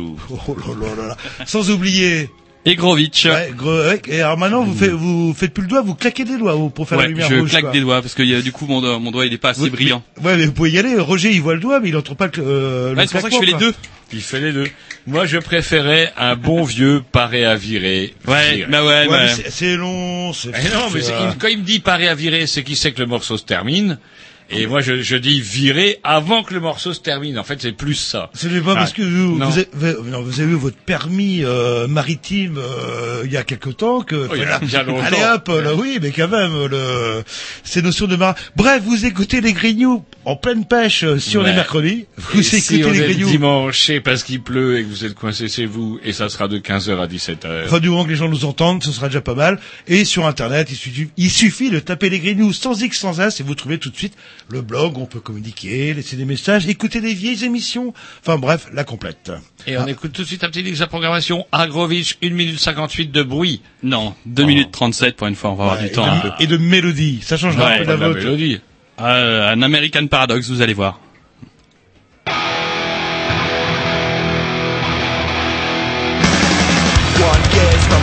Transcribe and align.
Oh 0.30 0.56
là 0.58 0.86
là 0.88 0.94
là 1.02 1.08
là. 1.08 1.16
Sans 1.46 1.70
oublier... 1.70 2.30
Ouais, 3.30 3.52
gros- 3.56 3.78
ouais, 3.78 4.02
et 4.08 4.22
alors 4.22 4.36
maintenant, 4.36 4.64
vous 4.64 4.74
faites, 4.74 4.90
vous 4.90 5.32
faites 5.34 5.54
plus 5.54 5.62
le 5.62 5.68
doigt, 5.68 5.82
vous 5.82 5.94
claquez 5.94 6.24
des 6.24 6.36
doigts 6.36 6.56
pour 6.74 6.88
faire 6.88 6.98
la 6.98 7.06
lumière 7.06 7.28
je 7.30 7.36
rouge. 7.36 7.50
claque 7.50 7.62
quoi. 7.62 7.70
des 7.70 7.80
doigts 7.80 8.02
parce 8.02 8.14
que 8.14 8.40
du 8.40 8.50
coup 8.50 8.66
mon, 8.66 8.80
doigt- 8.80 8.98
mon 8.98 9.12
doigt 9.12 9.24
il 9.24 9.32
est 9.32 9.38
pas 9.38 9.50
assez 9.50 9.70
brillant. 9.70 10.02
mais- 10.20 10.26
ouais, 10.30 10.36
mais 10.36 10.46
vous 10.46 10.52
pouvez 10.52 10.72
y 10.72 10.78
aller. 10.80 10.98
Roger, 10.98 11.30
il 11.30 11.40
voit 11.40 11.54
le 11.54 11.60
doigt, 11.60 11.78
mais 11.78 11.90
il 11.90 11.96
entend 11.96 12.16
pas 12.16 12.26
le, 12.26 12.32
euh, 12.38 12.90
le 12.90 12.96
Ouais, 12.96 13.06
c'est 13.06 13.12
pour 13.12 13.20
ça 13.20 13.28
que 13.28 13.34
je 13.36 13.38
fais 13.38 13.46
les 13.46 13.54
deux. 13.54 13.72
Il 14.12 14.20
fait 14.20 14.40
les 14.40 14.52
deux. 14.52 14.66
Moi, 15.06 15.26
je 15.26 15.38
préférais 15.38 16.12
un 16.16 16.34
bon 16.34 16.64
vieux 16.64 17.04
paré 17.12 17.44
à 17.44 17.54
virer. 17.54 18.14
Ouais, 18.26 18.56
Virer. 18.56 18.68
bah 18.70 18.84
ouais, 18.84 19.06
quoi. 19.06 19.16
Ouais, 19.18 19.26
bah, 19.26 19.32
mais 19.44 19.50
c'est- 19.50 19.76
long, 19.76 20.32
c'est... 20.32 20.48
Eh 20.48 20.74
non, 20.74 20.86
mais 20.92 21.08
euh, 21.08 21.30
quand 21.38 21.46
il 21.46 21.58
me 21.58 21.64
dit 21.64 21.78
paré 21.78 22.08
à 22.08 22.16
virer, 22.16 22.48
c'est 22.48 22.64
qu'il 22.64 22.76
sait 22.76 22.90
que 22.90 22.98
le 23.00 23.06
morceau 23.06 23.36
se 23.36 23.44
termine. 23.44 23.96
Et 24.50 24.66
moi, 24.66 24.80
je, 24.80 25.02
je 25.02 25.16
dis 25.16 25.40
virer 25.40 25.98
avant 26.04 26.42
que 26.44 26.54
le 26.54 26.60
morceau 26.60 26.92
se 26.92 27.00
termine. 27.00 27.38
En 27.38 27.42
fait, 27.44 27.60
c'est 27.60 27.72
plus 27.72 27.94
ça. 27.94 28.30
Ce 28.34 28.46
n'est 28.46 28.60
pas 28.60 28.74
parce 28.74 28.92
que 28.92 29.02
vous, 29.02 29.36
vous, 29.36 29.42
avez, 29.42 29.96
non, 30.04 30.22
vous 30.22 30.40
avez 30.40 30.52
eu 30.52 30.54
votre 30.54 30.76
permis 30.76 31.44
euh, 31.44 31.88
maritime 31.88 32.58
euh, 32.58 33.22
il 33.24 33.32
y 33.32 33.36
a 33.36 33.42
quelque 33.42 33.70
temps 33.70 34.02
que 34.02 34.28
Oh, 34.30 34.32
il 34.34 34.42
y 34.42 34.44
a 34.44 34.58
bien 34.60 34.82
longtemps. 34.84 35.02
allez 35.04 35.16
hop 35.34 35.48
là 35.62 35.74
oui 35.74 35.98
mais 36.00 36.10
quand 36.12 36.28
même 36.28 36.66
le 36.66 37.22
ces 37.64 37.82
notions 37.82 38.06
de 38.06 38.14
marin. 38.16 38.34
Bref 38.54 38.82
vous 38.84 39.04
écoutez 39.04 39.40
les 39.40 39.52
Grignoux 39.52 40.04
en 40.24 40.36
pleine 40.36 40.64
pêche 40.64 41.02
euh, 41.04 41.18
sur 41.18 41.42
Ouais. 41.42 41.48
les 41.50 41.54
mercredis. 41.54 42.06
Vous 42.16 42.40
Et 42.40 42.42
si 42.42 42.56
écoutez 42.76 42.84
on 42.84 42.92
les 42.92 43.00
est 43.00 43.04
Grignoux. 43.14 43.30
dimanche, 43.30 43.82
c'est 43.86 44.00
parce 44.00 44.22
qu'il 44.22 44.42
pleut 44.42 44.78
et 44.78 44.84
que 44.84 44.88
vous 44.88 45.04
êtes 45.04 45.14
coincé 45.14 45.48
chez 45.48 45.66
vous, 45.66 45.98
et 46.04 46.12
ça 46.12 46.28
sera 46.28 46.46
de 46.48 46.58
15h 46.58 46.98
à 47.00 47.06
17h. 47.06 47.64
Enfin, 47.66 47.78
du 47.80 47.88
moment 47.90 48.04
que 48.04 48.10
les 48.10 48.16
gens 48.16 48.28
nous 48.28 48.44
entendent, 48.44 48.82
ce 48.82 48.90
sera 48.92 49.08
déjà 49.08 49.20
pas 49.20 49.34
mal. 49.34 49.58
Et 49.86 50.04
sur 50.04 50.26
Internet, 50.26 50.68
il 50.70 50.76
suffit, 50.76 51.08
il 51.16 51.30
suffit 51.30 51.70
de 51.70 51.78
taper 51.78 52.10
les 52.10 52.18
Grignoux 52.20 52.52
sans 52.52 52.80
X, 52.80 52.98
sans 52.98 53.20
S, 53.20 53.40
et 53.40 53.42
vous 53.44 53.54
trouvez 53.54 53.78
tout 53.78 53.90
de 53.90 53.96
suite 53.96 54.14
le 54.48 54.62
blog. 54.62 54.98
On 54.98 55.06
peut 55.06 55.20
communiquer, 55.20 55.94
laisser 55.94 56.16
des 56.16 56.24
messages, 56.24 56.66
écouter 56.68 57.00
des 57.00 57.14
vieilles 57.14 57.44
émissions. 57.44 57.92
Enfin 58.22 58.38
bref, 58.38 58.68
la 58.72 58.84
complète. 58.84 59.32
Et 59.66 59.76
on 59.78 59.86
écoute 59.86 60.12
tout 60.12 60.22
de 60.22 60.26
suite 60.26 60.44
un 60.44 60.48
petit 60.48 60.62
disque 60.62 60.80
de 60.80 60.86
programmation. 60.86 61.46
Agrovitch, 61.52 62.18
1 62.22 62.30
minute 62.30 62.58
58 62.58 63.10
de 63.12 63.22
bruit. 63.22 63.60
non, 63.82 64.14
2 64.26 64.44
minutes 64.44 64.70
37 64.72 65.16
pour 65.16 65.26
une 65.26 65.34
fois, 65.34 65.50
on 65.50 65.54
va 65.54 65.64
avoir 65.64 65.78
du 65.80 65.90
temps 65.90 66.04
un 66.04 66.16
de, 66.16 66.22
peu. 66.22 66.30
et 66.40 66.46
de 66.46 66.56
mélodie. 66.56 67.20
Ça 67.22 67.36
changera 67.36 67.66
Ouais, 67.66 67.74
un 67.74 67.78
peu 67.78 67.84
de 67.84 67.90
la 67.92 68.08
la 68.08 68.14
mélodie. 68.14 68.60
Euh, 69.00 69.52
un 69.52 69.62
American 69.62 70.06
Paradox, 70.06 70.48
vous 70.48 70.62
allez 70.62 70.74
voir. 70.74 71.00
One 77.18 77.42
kiss 77.50 77.80
from 77.88 78.02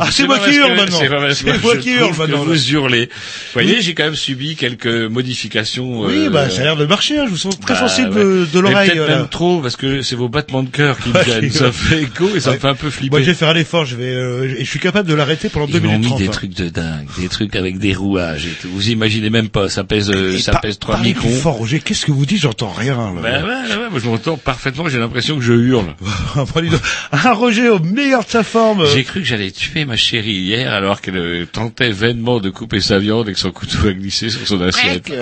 Ah, 0.00 0.08
c'est 0.10 0.26
moi 0.26 0.38
qui 0.38 0.54
hurle 0.54 0.74
maintenant 0.74 0.98
C'est 1.34 1.62
moi 1.62 1.76
qui 1.76 1.90
hurle 1.90 2.14
maintenant 2.16 2.44
vous 2.44 2.70
hurlez. 2.70 3.08
Vous 3.54 3.60
voyez, 3.60 3.80
j'ai 3.82 3.94
quand 3.94 4.04
même 4.04 4.14
subi 4.14 4.56
quelques 4.56 4.86
modifications. 4.86 6.00
Oui, 6.02 6.26
euh, 6.26 6.30
bah 6.30 6.48
ça 6.50 6.60
a 6.60 6.64
l'air 6.64 6.76
de 6.76 6.86
marcher, 6.86 7.18
hein, 7.18 7.24
je 7.26 7.30
vous 7.30 7.36
sens 7.36 7.58
très 7.58 7.74
bah, 7.74 7.80
sensible 7.80 8.10
ouais. 8.10 8.24
de, 8.24 8.46
de 8.52 8.58
l'oreille. 8.60 8.90
Peut-être 8.90 9.08
même 9.08 9.28
trop, 9.28 9.60
parce 9.60 9.76
que 9.76 10.02
c'est 10.02 10.16
vos 10.16 10.28
battements 10.28 10.62
de 10.62 10.68
cœur 10.70 10.98
qui 10.98 11.10
me 11.10 11.22
viennent. 11.22 11.50
Ça 11.50 11.70
fait 11.72 12.02
écho 12.02 12.28
et 12.34 12.40
ça 12.40 12.50
Ouais. 12.50 12.56
me 12.56 12.60
fait 12.60 12.68
un 12.68 12.74
peu 12.74 12.90
flipper. 12.90 13.10
Moi 13.10 13.20
je 13.20 13.26
vais 13.26 13.34
faire 13.34 13.48
un 13.50 13.54
effort, 13.56 13.84
je 13.84 13.96
vais 13.96 14.12
euh, 14.14 14.54
et 14.58 14.64
je 14.64 14.68
suis 14.70 14.78
capable 14.78 15.08
de 15.08 15.14
l'arrêter 15.14 15.48
pendant 15.48 15.66
deux 15.66 15.78
Ils 15.78 15.82
minutes 15.82 16.00
mis 16.00 16.06
trente. 16.06 16.18
des 16.20 16.28
hein. 16.28 16.30
trucs 16.30 16.54
de 16.54 16.68
dingue, 16.68 17.06
des 17.18 17.28
trucs 17.28 17.56
avec 17.56 17.78
des 17.78 17.94
rouages 17.94 18.46
et 18.46 18.50
tout. 18.60 18.68
Vous 18.72 18.90
imaginez 18.90 19.30
même 19.30 19.48
pas, 19.48 19.68
ça 19.68 19.84
pèse, 19.84 20.10
euh, 20.10 20.34
Et 20.34 20.38
ça 20.38 20.54
pèse 20.58 20.78
3 20.78 20.94
parlez 20.96 21.10
microns. 21.10 21.30
fort, 21.30 21.54
Roger, 21.54 21.80
qu'est-ce 21.80 22.06
que 22.06 22.12
vous 22.12 22.26
dites? 22.26 22.40
J'entends 22.42 22.70
rien. 22.72 22.96
Là. 23.14 23.20
Ben 23.22 23.44
ouais, 23.44 23.50
ouais, 23.50 23.90
moi 23.90 24.00
je 24.02 24.08
m'entends 24.08 24.36
parfaitement, 24.36 24.88
j'ai 24.88 24.98
l'impression 24.98 25.36
que 25.36 25.42
je 25.42 25.52
hurle. 25.52 25.94
Dis 26.62 26.68
donc, 26.70 26.80
ah, 27.10 27.32
Roger 27.32 27.68
au 27.68 27.78
meilleur 27.80 28.24
de 28.24 28.28
sa 28.30 28.42
forme. 28.42 28.84
J'ai 28.92 29.04
cru 29.04 29.20
que 29.20 29.26
j'allais 29.26 29.50
tuer 29.50 29.84
ma 29.84 29.96
chérie 29.96 30.32
hier 30.32 30.72
alors 30.72 31.00
qu'elle 31.00 31.16
euh, 31.16 31.44
tentait 31.50 31.90
vainement 31.90 32.38
de 32.40 32.50
couper 32.50 32.80
sa 32.80 32.98
viande 32.98 33.28
son 33.42 33.50
couteau 33.52 33.88
a 33.88 33.92
glissé 33.92 34.30
sur 34.30 34.46
son 34.46 34.60
assiette. 34.60 35.08
ouais, 35.08 35.18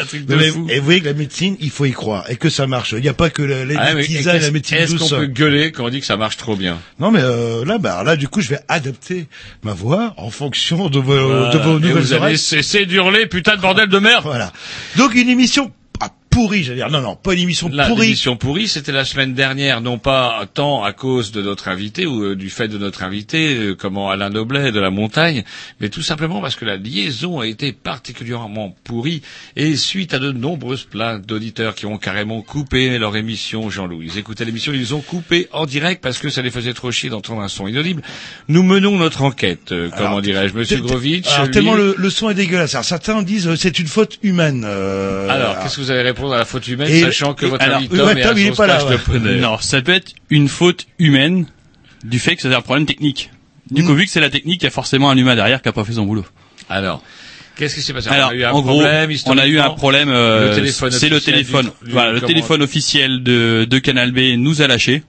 un 0.00 0.04
truc 0.06 0.24
de 0.26 0.34
Non, 0.34 0.40
mais- 0.40 0.48
fou. 0.50 0.66
et 0.70 0.78
vous 0.78 0.84
voyez 0.84 1.00
que 1.00 1.06
la 1.06 1.12
médecine, 1.14 1.56
il 1.60 1.70
faut 1.70 1.84
y 1.84 1.92
croire 1.92 2.24
et 2.30 2.36
que 2.36 2.48
ça 2.50 2.66
marche. 2.66 2.92
Il 2.96 3.02
n'y 3.02 3.08
a 3.08 3.14
pas 3.14 3.30
que 3.30 3.42
la, 3.42 3.64
les 3.64 3.76
Ah, 3.76 3.94
mais 3.94 4.02
la 4.24 4.36
est-ce 4.36 4.50
médecine 4.50 4.76
est-ce 4.78 4.92
douce. 4.92 5.10
qu'on 5.10 5.16
peut 5.16 5.26
gueuler 5.26 5.72
quand 5.72 5.84
on 5.84 5.88
dit 5.88 6.00
que 6.00 6.06
ça 6.06 6.16
marche 6.16 6.36
trop 6.36 6.56
bien? 6.56 6.78
Non 6.98 7.10
mais 7.10 7.20
euh, 7.22 7.64
là, 7.64 7.78
bah 7.78 8.02
là, 8.04 8.16
du 8.16 8.28
coup, 8.28 8.40
je 8.40 8.50
vais 8.50 8.60
adapter 8.68 9.26
ma 9.62 9.72
voix 9.72 10.14
en 10.16 10.30
fonction 10.30 10.88
de 10.88 10.98
vos, 10.98 11.28
Voilà. 11.28 11.50
de 11.50 11.58
vos 11.58 11.78
Et 11.78 11.80
nouvelles 11.82 11.96
vous 12.02 12.12
allez 12.12 12.20
oreilles. 12.22 12.38
cesser 12.38 12.86
d'hurler, 12.86 13.26
putain 13.26 13.56
de 13.56 13.60
bordel 13.60 13.88
de 13.88 13.98
merde 13.98 14.22
Voilà. 14.24 14.52
Donc 14.96 15.14
une 15.14 15.28
émission 15.28 15.70
ah, 15.70 15.87
pourrie, 16.30 16.62
j'allais 16.64 16.76
dire. 16.78 16.90
Non, 16.90 17.00
non, 17.00 17.16
pas 17.16 17.34
une 17.34 17.40
émission 17.40 17.68
La 17.72 17.86
pourrie. 17.86 18.06
émission 18.08 18.36
pourrie, 18.36 18.68
c'était 18.68 18.92
la 18.92 19.04
semaine 19.04 19.34
dernière, 19.34 19.80
non 19.80 19.98
pas 19.98 20.44
tant 20.54 20.82
à 20.84 20.92
cause 20.92 21.32
de 21.32 21.42
notre 21.42 21.68
invité 21.68 22.06
ou 22.06 22.22
euh, 22.22 22.36
du 22.36 22.50
fait 22.50 22.68
de 22.68 22.78
notre 22.78 23.02
invité, 23.02 23.56
euh, 23.56 23.74
comment 23.74 24.10
Alain 24.10 24.30
Noblet 24.30 24.70
de 24.72 24.80
la 24.80 24.90
montagne, 24.90 25.44
mais 25.80 25.88
tout 25.88 26.02
simplement 26.02 26.40
parce 26.40 26.54
que 26.56 26.64
la 26.64 26.76
liaison 26.76 27.40
a 27.40 27.46
été 27.46 27.72
particulièrement 27.72 28.74
pourrie 28.84 29.22
et 29.56 29.76
suite 29.76 30.14
à 30.14 30.18
de 30.18 30.32
nombreuses 30.32 30.84
plaintes 30.84 31.26
d'auditeurs 31.26 31.74
qui 31.74 31.86
ont 31.86 31.98
carrément 31.98 32.42
coupé 32.42 32.98
leur 32.98 33.16
émission, 33.16 33.68
Jean-Louis. 33.70 34.08
Ils 34.12 34.18
écoutaient 34.18 34.44
l'émission, 34.44 34.72
ils 34.72 34.94
ont 34.94 35.00
coupé 35.00 35.48
en 35.52 35.66
direct 35.66 36.02
parce 36.02 36.18
que 36.18 36.30
ça 36.30 36.42
les 36.42 36.50
faisait 36.50 36.74
trop 36.74 36.90
chier 36.90 37.10
d'entendre 37.10 37.42
un 37.42 37.48
son 37.48 37.66
inaudible. 37.66 38.02
Nous 38.48 38.62
menons 38.62 38.96
notre 38.96 39.22
enquête, 39.22 39.72
euh, 39.72 39.88
comment 39.96 40.20
dirais-je, 40.20 40.54
Monsieur 40.54 40.80
Grovitch. 40.80 41.28
Alors 41.28 41.46
lui- 41.46 41.50
tellement 41.52 41.74
le, 41.74 41.94
le 41.98 42.10
son 42.10 42.30
est 42.30 42.34
dégueulasse. 42.34 42.74
Alors, 42.74 42.84
certains 42.84 43.22
disent 43.22 43.48
euh, 43.48 43.56
c'est 43.56 43.78
une 43.78 43.86
faute 43.86 44.18
humaine. 44.22 44.64
euh, 44.66 45.28
Alors, 45.28 45.58
qu'est-ce 45.60 45.76
que 45.76 45.80
vous 45.82 45.90
allez 45.90 46.02
répondre 46.18 46.34
à 46.34 46.38
la 46.38 46.44
faute 46.44 46.66
humaine, 46.68 46.88
Et- 46.90 47.00
sachant 47.02 47.34
que 47.34 47.46
et- 47.46 47.48
votre 47.48 47.64
alors, 47.64 47.78
ami 47.78 47.88
Tom 47.88 48.08
est 48.16 48.40
il 48.40 48.46
est 48.48 48.56
pas 48.56 48.66
là, 48.66 48.84
ouais. 48.84 48.96
Non, 49.40 49.56
ça 49.60 49.80
peut 49.82 49.92
être 49.92 50.12
une 50.30 50.48
faute 50.48 50.86
humaine 50.98 51.46
du 52.04 52.18
fait 52.18 52.36
que 52.36 52.42
c'est 52.42 52.54
un 52.54 52.60
problème 52.60 52.86
technique. 52.86 53.30
Du 53.70 53.82
Mm. 53.82 53.86
coup, 53.86 53.94
vu 53.94 54.04
que 54.04 54.10
c'est 54.10 54.20
la 54.20 54.30
technique, 54.30 54.62
il 54.62 54.64
y 54.64 54.68
a 54.68 54.70
forcément 54.70 55.10
un 55.10 55.16
humain 55.16 55.34
derrière 55.36 55.60
qui 55.62 55.68
a 55.68 55.72
pas 55.72 55.84
fait 55.84 55.92
son 55.94 56.04
boulot. 56.06 56.24
Alors, 56.70 57.02
qu'est-ce 57.56 57.74
qui 57.74 57.82
s'est 57.82 57.92
passé? 57.92 58.08
Alors, 58.08 58.28
on 58.28 58.32
a 58.32 58.34
eu 58.34 58.44
un 58.44 58.50
en 58.50 58.60
gros, 58.62 58.72
problème, 58.80 59.10
on 59.26 59.38
a 59.38 59.46
eu 59.46 59.58
un 59.58 59.70
problème. 59.70 60.08
euh, 60.10 60.50
Le 60.50 60.54
téléphone 60.54 60.90
c'est 60.90 61.08
le 61.08 61.20
téléphone. 61.20 61.70
du- 61.82 61.86
du- 61.88 61.92
voilà, 61.92 62.12
le 62.12 62.20
téléphone 62.20 62.62
officiel 62.62 63.22
de, 63.22 63.66
de 63.68 63.78
Canal 63.78 64.12
B 64.12 64.36
nous 64.38 64.62
a 64.62 64.66
lâché. 64.66 65.02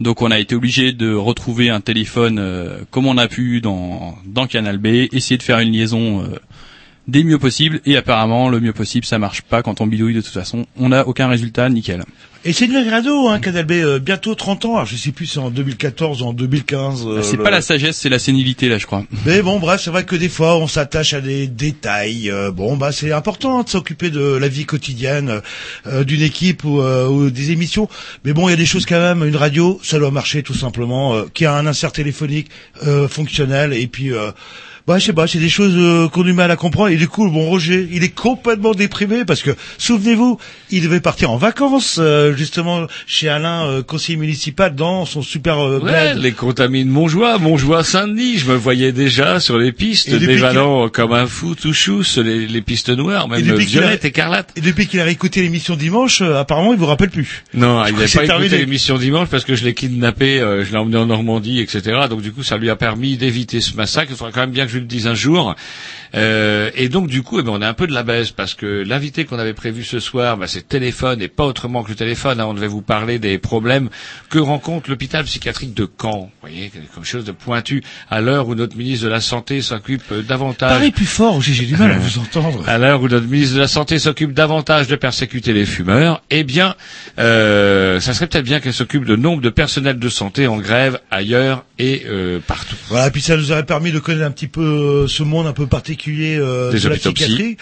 Donc, 0.00 0.20
on 0.22 0.30
a 0.30 0.38
été 0.40 0.54
obligé 0.54 0.92
de 0.92 1.12
retrouver 1.14 1.68
un 1.70 1.80
téléphone 1.80 2.38
euh, 2.40 2.78
comme 2.90 3.06
on 3.06 3.18
a 3.18 3.28
pu 3.28 3.60
dans 3.60 4.16
dans 4.26 4.46
Canal 4.46 4.78
B, 4.78 5.06
essayer 5.12 5.36
de 5.38 5.42
faire 5.42 5.58
une 5.60 5.70
liaison 5.72 6.22
euh, 6.24 6.38
des 7.08 7.24
mieux 7.24 7.38
possible. 7.38 7.80
Et 7.86 7.96
apparemment, 7.96 8.48
le 8.48 8.60
mieux 8.60 8.72
possible, 8.72 9.04
ça 9.04 9.18
marche 9.18 9.42
pas 9.42 9.62
quand 9.62 9.80
on 9.80 9.86
bidouille 9.86 10.14
de 10.14 10.20
toute 10.20 10.32
façon. 10.32 10.66
On 10.76 10.90
n'a 10.90 11.06
aucun 11.06 11.28
résultat, 11.28 11.68
nickel. 11.68 12.02
Et 12.44 12.52
c'est 12.52 12.64
une 12.66 12.76
radio, 12.90 13.28
hein, 13.28 13.38
Canal 13.38 13.64
B, 13.64 13.70
euh, 13.72 13.98
bientôt 14.00 14.34
30 14.34 14.64
ans. 14.64 14.74
Alors, 14.74 14.86
je 14.86 14.96
sais 14.96 15.12
plus 15.12 15.26
c'est 15.26 15.38
en 15.38 15.50
2014 15.50 16.22
ou 16.22 16.26
en 16.26 16.32
2015. 16.32 17.04
euh, 17.06 17.22
c'est 17.22 17.36
le- 17.36 17.44
pas 17.44 17.50
la 17.52 17.60
sagesse, 17.62 17.96
c'est 17.96 18.08
la 18.08 18.18
sénilité 18.18 18.68
là, 18.68 18.78
je 18.78 18.86
crois. 18.86 19.04
Mais 19.24 19.42
bon, 19.42 19.60
bref, 19.60 19.80
c'est 19.84 19.90
vrai 19.90 20.04
que 20.04 20.16
des 20.16 20.28
fois, 20.28 20.56
on 20.58 20.66
s'attache 20.66 21.14
à 21.14 21.20
des 21.20 21.46
détails. 21.46 22.30
euh, 22.32 22.50
bon, 22.50 22.76
bah, 22.76 22.90
c'est 22.90 23.12
important 23.12 23.62
de 23.62 23.68
s'occuper 23.68 24.10
de 24.10 24.20
la 24.34 24.48
vie 24.48 24.64
quotidienne 24.64 25.40
euh, 25.86 26.02
d'une 26.02 26.22
équipe 26.22 26.64
ou, 26.64 26.80
euh, 26.80 27.06
ou 27.06 27.30
des 27.30 27.52
émissions. 27.52 27.88
Mais 28.24 28.32
bon, 28.32 28.48
il 28.48 28.50
y 28.50 28.54
a 28.54 28.56
des 28.56 28.66
choses 28.66 28.86
quand 28.86 29.00
même. 29.00 29.22
Une 29.22 29.36
radio, 29.36 29.78
ça 29.84 30.00
doit 30.00 30.10
marcher 30.10 30.42
tout 30.42 30.54
simplement. 30.54 31.14
Euh, 31.14 31.24
qui 31.32 31.44
a 31.46 31.54
un 31.54 31.66
insert 31.66 31.92
téléphonique 31.92 32.48
euh, 32.84 33.06
fonctionnel 33.06 33.72
et 33.72 33.86
puis. 33.86 34.10
Bah, 34.86 34.98
je 34.98 35.04
sais 35.06 35.12
pas, 35.12 35.26
c'est 35.28 35.38
des 35.38 35.48
choses 35.48 35.74
euh, 35.76 36.08
qu'on 36.08 36.22
a 36.22 36.24
du 36.24 36.32
mal 36.32 36.50
à 36.50 36.56
comprendre. 36.56 36.88
Et 36.90 36.96
du 36.96 37.06
coup, 37.08 37.28
bon, 37.30 37.46
Roger, 37.46 37.88
il 37.92 38.02
est 38.02 38.14
complètement 38.14 38.72
déprimé 38.72 39.24
parce 39.24 39.42
que, 39.42 39.50
souvenez-vous, 39.78 40.38
il 40.70 40.82
devait 40.82 41.00
partir 41.00 41.30
en 41.30 41.36
vacances, 41.36 41.98
euh, 42.00 42.34
justement, 42.34 42.86
chez 43.06 43.28
Alain, 43.28 43.66
euh, 43.66 43.82
conseiller 43.82 44.16
municipal, 44.18 44.74
dans 44.74 45.04
son 45.06 45.22
super 45.22 45.58
euh, 45.60 45.78
Ouais, 45.80 46.14
les 46.14 46.32
contamines 46.32 46.88
Montjoie, 46.88 47.38
Montjoie 47.38 47.84
Saint-Denis, 47.84 48.38
je 48.38 48.46
me 48.50 48.54
voyais 48.56 48.90
déjà 48.92 49.38
sur 49.38 49.56
les 49.56 49.70
pistes, 49.72 50.08
Et 50.08 50.18
dévalant 50.18 50.88
comme 50.88 51.12
un 51.12 51.26
fou 51.26 51.54
tout 51.54 51.72
chousse 51.72 52.18
les, 52.18 52.46
les 52.46 52.62
pistes 52.62 52.90
noires, 52.90 53.28
même 53.28 53.38
Et 53.38 53.42
depuis 53.42 53.66
qu'il 53.66 53.78
a- 53.78 53.82
violette, 53.82 54.04
écarlate. 54.04 54.50
Et 54.56 54.60
depuis 54.60 54.86
qu'il 54.88 54.98
a 55.00 55.04
réécouté 55.04 55.42
l'émission 55.42 55.76
dimanche, 55.76 56.22
euh, 56.22 56.40
apparemment, 56.40 56.72
il 56.72 56.78
vous 56.78 56.86
rappelle 56.86 57.10
plus. 57.10 57.44
Non, 57.54 57.84
il 57.86 57.92
n'a 57.94 57.98
pas 58.08 58.24
écouté 58.24 58.58
l'émission 58.58 58.98
dimanche 58.98 59.28
parce 59.28 59.44
que 59.44 59.54
je 59.54 59.64
l'ai 59.64 59.74
kidnappé, 59.74 60.40
euh, 60.40 60.64
je 60.64 60.72
l'ai 60.72 60.78
emmené 60.78 60.96
en 60.96 61.06
Normandie, 61.06 61.60
etc. 61.60 62.00
Donc 62.10 62.20
du 62.22 62.32
coup, 62.32 62.42
ça 62.42 62.56
lui 62.56 62.68
a 62.68 62.74
permis 62.76 63.16
d'éviter 63.16 63.60
ce 63.60 63.74
massacre. 63.76 64.08
Il 64.10 64.16
faudra 64.16 64.32
quand 64.32 64.40
même 64.40 64.50
bien 64.50 64.66
que 64.66 64.71
je 64.72 64.78
le 64.78 64.86
dise 64.86 65.06
un 65.06 65.14
jour. 65.14 65.54
Euh, 66.14 66.70
et 66.74 66.88
donc 66.88 67.08
du 67.08 67.22
coup, 67.22 67.40
eh 67.40 67.42
ben, 67.42 67.52
on 67.54 67.62
a 67.62 67.68
un 67.68 67.72
peu 67.74 67.86
de 67.86 67.92
la 67.94 68.02
baisse 68.02 68.30
parce 68.32 68.54
que 68.54 68.84
l'invité 68.86 69.24
qu'on 69.24 69.38
avait 69.38 69.54
prévu 69.54 69.82
ce 69.84 69.98
soir, 69.98 70.36
bah, 70.36 70.46
c'est 70.46 70.68
téléphone 70.68 71.22
et 71.22 71.28
pas 71.28 71.44
autrement 71.44 71.82
que 71.82 71.88
le 71.90 71.94
téléphone. 71.94 72.40
hein. 72.40 72.46
On 72.46 72.54
devait 72.54 72.66
vous 72.66 72.82
parler 72.82 73.18
des 73.18 73.38
problèmes 73.38 73.88
que 74.28 74.38
rencontre 74.38 74.90
l'hôpital 74.90 75.24
psychiatrique 75.24 75.72
de 75.74 75.88
Caen. 76.00 76.30
Vous 76.42 76.48
voyez, 76.48 76.68
quelque 76.70 77.02
chose 77.06 77.24
de 77.24 77.32
pointu 77.32 77.82
à 78.10 78.20
l'heure 78.20 78.48
où 78.48 78.54
notre 78.54 78.76
ministre 78.76 79.04
de 79.06 79.10
la 79.10 79.20
Santé 79.20 79.62
s'occupe 79.62 80.02
euh, 80.12 80.22
davantage 80.22 80.70
Parlez 80.70 80.90
plus 80.90 81.06
fort, 81.06 81.40
j'ai 81.40 81.64
du 81.64 81.76
mal 81.76 81.92
à 81.92 81.98
vous 81.98 82.18
entendre. 82.20 82.68
à 82.68 82.76
l'heure 82.78 83.00
où 83.02 83.08
notre 83.08 83.26
ministre 83.26 83.54
de 83.54 83.60
la 83.60 83.68
Santé 83.68 83.98
s'occupe 83.98 84.32
davantage 84.34 84.88
de 84.88 84.96
persécuter 84.96 85.52
les 85.54 85.64
fumeurs, 85.64 86.22
eh 86.30 86.44
bien, 86.44 86.74
euh, 87.18 88.00
ça 88.00 88.12
serait 88.12 88.26
peut-être 88.26 88.44
bien 88.44 88.60
qu'elle 88.60 88.72
s'occupe 88.74 89.04
de 89.04 89.16
nombre 89.16 89.40
de 89.40 89.50
personnels 89.50 89.98
de 89.98 90.08
santé 90.08 90.46
en 90.46 90.58
grève 90.58 90.98
ailleurs 91.10 91.64
et 91.78 92.02
euh, 92.06 92.38
partout. 92.46 92.76
Voilà, 92.88 93.10
puis 93.10 93.22
ça 93.22 93.36
nous 93.36 93.50
aurait 93.52 93.64
permis 93.66 93.92
de 93.92 93.98
connaître 93.98 94.26
un 94.26 94.30
petit 94.30 94.46
peu 94.48 94.60
euh, 95.04 95.08
ce 95.08 95.22
monde 95.22 95.46
un 95.46 95.52
peu 95.52 95.66
particulier 95.66 96.01
euh, 96.10 96.72
de 96.72 96.88
la 96.88 96.96
psychiatrie. 96.96 97.56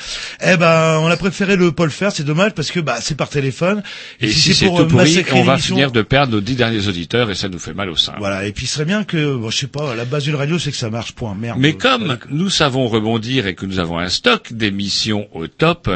Eh 0.44 0.56
ben, 0.56 0.98
on 1.02 1.06
a 1.06 1.16
préféré 1.16 1.56
le 1.56 1.72
pas 1.72 1.84
le 1.84 1.90
faire, 1.90 2.12
c'est 2.12 2.24
dommage 2.24 2.52
parce 2.52 2.70
que 2.70 2.80
bah 2.80 2.98
c'est 3.00 3.16
par 3.16 3.28
téléphone. 3.28 3.82
Et, 4.20 4.30
si 4.30 4.54
c'est 4.54 4.66
pour, 4.66 4.78
tout 4.78 4.84
euh, 4.84 4.88
pourri, 4.88 5.24
on 5.32 5.42
va 5.42 5.58
finir 5.58 5.92
de 5.92 6.02
perdre 6.02 6.32
nos 6.32 6.40
dix 6.40 6.56
derniers 6.56 6.88
auditeurs 6.88 7.30
et 7.30 7.34
ça 7.34 7.48
nous 7.48 7.58
fait 7.58 7.74
mal 7.74 7.90
au 7.90 7.96
sein. 7.96 8.14
Voilà, 8.18 8.46
et 8.46 8.52
puis 8.52 8.64
il 8.64 8.68
serait 8.68 8.84
bien 8.84 9.04
que, 9.04 9.36
bon, 9.36 9.50
je 9.50 9.56
sais 9.56 9.66
pas, 9.66 9.94
la 9.94 10.04
base 10.04 10.24
d'une 10.24 10.36
radio, 10.36 10.58
c'est 10.58 10.70
que 10.70 10.76
ça 10.76 10.90
marche. 10.90 11.12
Point. 11.12 11.34
Merde. 11.34 11.58
Mais 11.58 11.74
comme 11.74 12.18
nous 12.30 12.50
savons 12.50 12.86
rebondir 12.86 13.46
et 13.46 13.54
que 13.54 13.66
nous 13.66 13.78
avons 13.78 13.98
un 13.98 14.08
stock 14.08 14.52
d'émissions 14.52 15.28
au 15.32 15.46
top, 15.46 15.90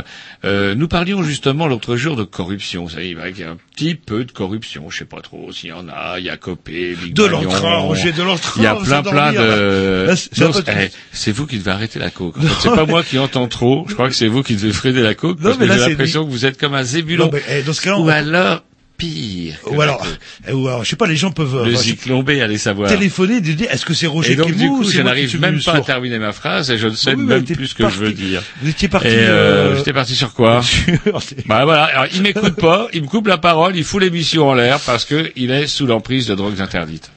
euh, 0.44 0.74
nous 0.74 0.88
parlions 0.88 1.22
justement 1.22 1.66
l'autre 1.66 1.96
jour 1.96 2.16
de 2.16 2.24
corruption. 2.24 2.84
Vous 2.84 2.90
savez, 2.90 3.10
il 3.10 3.38
y 3.38 3.42
a 3.42 3.50
un 3.50 3.56
petit 3.74 3.94
peu 3.94 4.24
de 4.24 4.32
corruption. 4.32 4.90
Je 4.90 4.98
sais 4.98 5.04
pas 5.04 5.20
trop 5.20 5.52
s'il 5.52 5.70
y 5.70 5.72
en 5.72 5.88
a. 5.88 6.18
Il 6.18 6.24
y 6.24 6.30
a 6.30 6.36
Copé, 6.36 6.94
Big 6.94 7.14
de 7.14 7.24
l'entrain, 7.24 7.76
Roger, 7.78 8.12
de 8.12 8.22
l'entrain. 8.22 8.52
Il 8.56 8.62
y 8.62 8.66
a 8.66 8.74
plein 8.74 9.02
plein 9.02 9.32
de. 9.32 10.08
C'est- 10.14 10.30
eh, 10.68 10.90
c'est 11.12 11.32
vous 11.32 11.46
qui 11.46 11.58
devez 11.58 11.70
arrêter 11.70 11.98
la 11.98 12.10
coke. 12.10 12.33
C'est 12.60 12.70
pas 12.74 12.86
moi 12.86 13.02
qui 13.02 13.18
entends 13.18 13.48
trop. 13.48 13.84
Je 13.88 13.94
crois 13.94 14.08
que 14.08 14.14
c'est 14.14 14.28
vous 14.28 14.42
qui 14.42 14.54
devez 14.56 14.72
freiner 14.72 15.02
la 15.02 15.14
coke 15.14 15.38
Non, 15.38 15.44
parce 15.50 15.58
mais 15.58 15.66
que 15.68 15.72
j'ai 15.74 15.88
l'impression 15.90 16.24
que 16.24 16.30
vous 16.30 16.46
êtes 16.46 16.58
comme 16.58 16.74
un 16.74 16.82
zébulon. 16.82 17.26
Non, 17.26 17.30
mais, 17.32 17.42
eh, 17.50 17.62
dans 17.62 17.72
ce 17.72 17.80
cas-là, 17.82 17.98
Ou 17.98 18.04
on- 18.04 18.08
alors 18.08 18.62
pire. 18.96 19.56
ou 19.66 19.80
alors, 19.80 20.06
eh, 20.48 20.52
ou 20.52 20.68
alors, 20.68 20.84
je 20.84 20.90
sais 20.90 20.96
pas, 20.96 21.08
les 21.08 21.16
gens 21.16 21.32
peuvent 21.32 21.56
euh, 21.56 21.64
le 21.66 21.72
enfin, 21.74 21.82
zyclombé, 21.82 22.40
allez 22.40 22.58
savoir. 22.58 22.88
téléphoner 22.88 23.36
et 23.38 23.40
dire 23.40 23.66
est-ce 23.70 23.84
que 23.84 23.92
c'est 23.92 24.06
Roger 24.06 24.32
Et 24.32 24.36
donc 24.36 24.54
du 24.54 24.66
ou 24.68 24.76
coup, 24.78 24.84
je 24.88 25.02
n'arrive 25.02 25.40
même 25.40 25.60
pas 25.60 25.72
à 25.74 25.80
terminer 25.80 26.20
ma 26.20 26.32
phrase 26.32 26.70
et 26.70 26.78
je 26.78 26.86
ne 26.86 26.94
sais 26.94 27.14
Oui, 27.14 27.24
même 27.24 27.44
plus 27.44 27.66
ce 27.66 27.74
que 27.74 27.88
je 27.88 27.96
veux 27.98 28.12
dire. 28.12 28.40
Vous 28.62 28.70
étiez 28.70 28.86
parti. 28.86 29.08
Et 29.08 29.10
euh, 29.16 29.72
euh, 29.72 29.76
j'étais 29.76 29.92
parti 29.92 30.14
sur 30.14 30.32
quoi 30.32 30.60
Bah 31.46 31.64
voilà, 31.64 31.84
alors 31.84 32.06
il 32.14 32.22
m'écoute 32.22 32.54
pas, 32.54 32.86
il 32.92 33.02
me 33.02 33.08
coupe 33.08 33.26
la 33.26 33.38
parole, 33.38 33.76
il 33.76 33.82
fout 33.84 34.00
l'émission 34.00 34.48
en 34.48 34.54
l'air 34.54 34.78
parce 34.80 35.04
que 35.04 35.30
il 35.34 35.50
est 35.50 35.66
sous 35.66 35.86
l'emprise 35.86 36.28
de 36.28 36.34
drogues 36.36 36.60
interdites. 36.60 37.10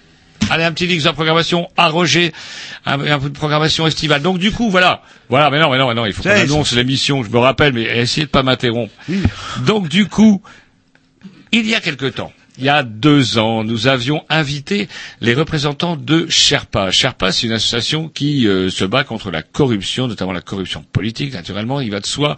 Allez, 0.49 0.63
un 0.63 0.71
petit 0.71 0.87
mix 0.87 1.03
de 1.03 1.11
programmation 1.11 1.67
à 1.77 1.89
Roger, 1.89 2.31
un, 2.85 2.99
un 2.99 3.19
peu 3.19 3.29
de 3.29 3.37
programmation 3.37 3.85
estivale. 3.87 4.21
Donc 4.21 4.37
du 4.39 4.51
coup, 4.51 4.69
voilà, 4.69 5.01
voilà, 5.29 5.49
mais 5.49 5.59
non, 5.59 5.69
mais 5.71 5.77
non, 5.77 5.87
mais 5.87 5.93
non, 5.95 6.05
il 6.05 6.13
faut 6.13 6.23
qu'on 6.23 6.29
annonce 6.29 6.73
l'émission. 6.73 7.23
Je 7.23 7.29
me 7.29 7.37
rappelle, 7.39 7.73
mais 7.73 7.83
essayez 7.83 8.25
de 8.25 8.31
pas 8.31 8.43
m'interrompre. 8.43 8.93
Donc 9.65 9.89
du 9.89 10.07
coup, 10.07 10.41
Il 11.53 11.67
y 11.67 11.75
a 11.75 11.79
quelque 11.79 12.05
temps, 12.07 12.33
il 12.57 12.65
y 12.65 12.69
a 12.69 12.83
deux 12.83 13.37
ans, 13.37 13.63
nous 13.63 13.87
avions 13.87 14.23
invité 14.29 14.89
les 15.21 15.33
représentants 15.33 15.95
de 15.95 16.27
Sherpa. 16.29 16.91
Sherpa, 16.91 17.31
c'est 17.31 17.47
une 17.47 17.53
association 17.53 18.09
qui 18.09 18.47
euh, 18.47 18.69
se 18.69 18.83
bat 18.83 19.03
contre 19.05 19.31
la 19.31 19.43
corruption, 19.43 20.07
notamment 20.07 20.33
la 20.33 20.41
corruption 20.41 20.83
politique, 20.91 21.33
naturellement, 21.33 21.79
il 21.79 21.89
va 21.91 22.01
de 22.01 22.05
soi, 22.05 22.35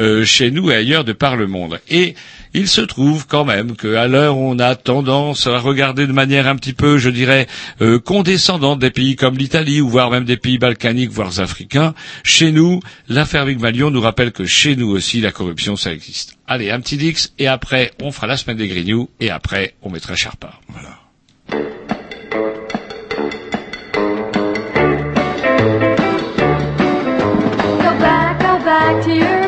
euh, 0.00 0.24
chez 0.24 0.50
nous 0.50 0.70
et 0.70 0.74
ailleurs 0.74 1.04
de 1.04 1.12
par 1.12 1.36
le 1.36 1.46
monde. 1.46 1.80
Et 1.88 2.14
il 2.54 2.68
se 2.68 2.80
trouve 2.80 3.26
quand 3.26 3.44
même 3.44 3.76
qu'à 3.76 4.06
l'heure 4.06 4.36
où 4.36 4.50
on 4.50 4.58
a 4.58 4.74
tendance 4.74 5.46
à 5.46 5.58
regarder 5.58 6.06
de 6.06 6.12
manière 6.12 6.46
un 6.46 6.56
petit 6.56 6.72
peu, 6.72 6.98
je 6.98 7.10
dirais, 7.10 7.46
euh, 7.80 7.98
condescendante 7.98 8.78
des 8.78 8.90
pays 8.90 9.16
comme 9.16 9.36
l'Italie, 9.36 9.80
ou 9.80 9.88
voire 9.88 10.10
même 10.10 10.24
des 10.24 10.36
pays 10.36 10.58
balkaniques, 10.58 11.10
voire 11.10 11.40
africains, 11.40 11.94
chez 12.22 12.52
nous, 12.52 12.80
l'affaire 13.08 13.46
Malion 13.46 13.90
nous 13.90 14.00
rappelle 14.00 14.32
que 14.32 14.44
chez 14.44 14.76
nous 14.76 14.88
aussi, 14.88 15.20
la 15.20 15.32
corruption, 15.32 15.76
ça 15.76 15.92
existe. 15.92 16.38
Allez, 16.46 16.70
un 16.70 16.80
petit 16.80 16.96
Dix, 16.96 17.32
et 17.38 17.46
après, 17.46 17.92
on 18.02 18.10
fera 18.10 18.26
la 18.26 18.36
semaine 18.36 18.56
des 18.56 18.68
Grignoux, 18.68 19.08
et 19.20 19.30
après, 19.30 19.74
on 19.82 19.90
mettra 19.90 20.16
Sherpa. 20.16 20.54
Voilà. 20.68 20.98
Go 27.78 27.98
back, 28.00 28.40
go 28.40 28.58
back 28.64 29.04
to 29.04 29.14
your 29.14 29.47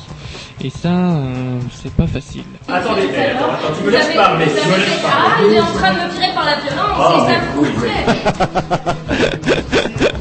Et 0.63 0.69
ça, 0.69 0.89
euh, 0.89 1.59
c'est 1.81 1.91
pas 1.93 2.05
facile. 2.05 2.43
Attendez, 2.67 3.01
attends, 3.15 3.45
attends, 3.51 3.73
tu 3.77 3.83
me 3.83 3.89
laisses 3.91 4.13
parler, 4.15 4.45
tu 4.45 4.67
me 4.69 4.77
laisses 4.77 5.01
Ah, 5.05 5.39
il 5.43 5.53
est 5.53 5.59
en 5.59 5.65
train 5.65 5.91
de 5.93 5.97
me 5.97 6.09
tirer 6.13 6.33
par 6.35 6.45
la 6.45 6.55
violence, 6.57 6.97
Oh, 6.99 7.25
c'est 7.27 7.33
ça 7.33 7.39
oui, 7.57 7.69
procès. 7.79 8.95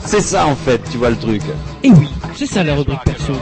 C'est 0.06 0.20
ça 0.22 0.46
en 0.46 0.56
fait, 0.56 0.80
tu 0.90 0.96
vois 0.98 1.10
le 1.10 1.16
truc. 1.16 1.42
Et 1.84 1.90
oui, 1.90 2.08
c'est 2.34 2.46
ça 2.46 2.64
la 2.64 2.74
rubrique 2.74 2.98
perso. 3.04 3.32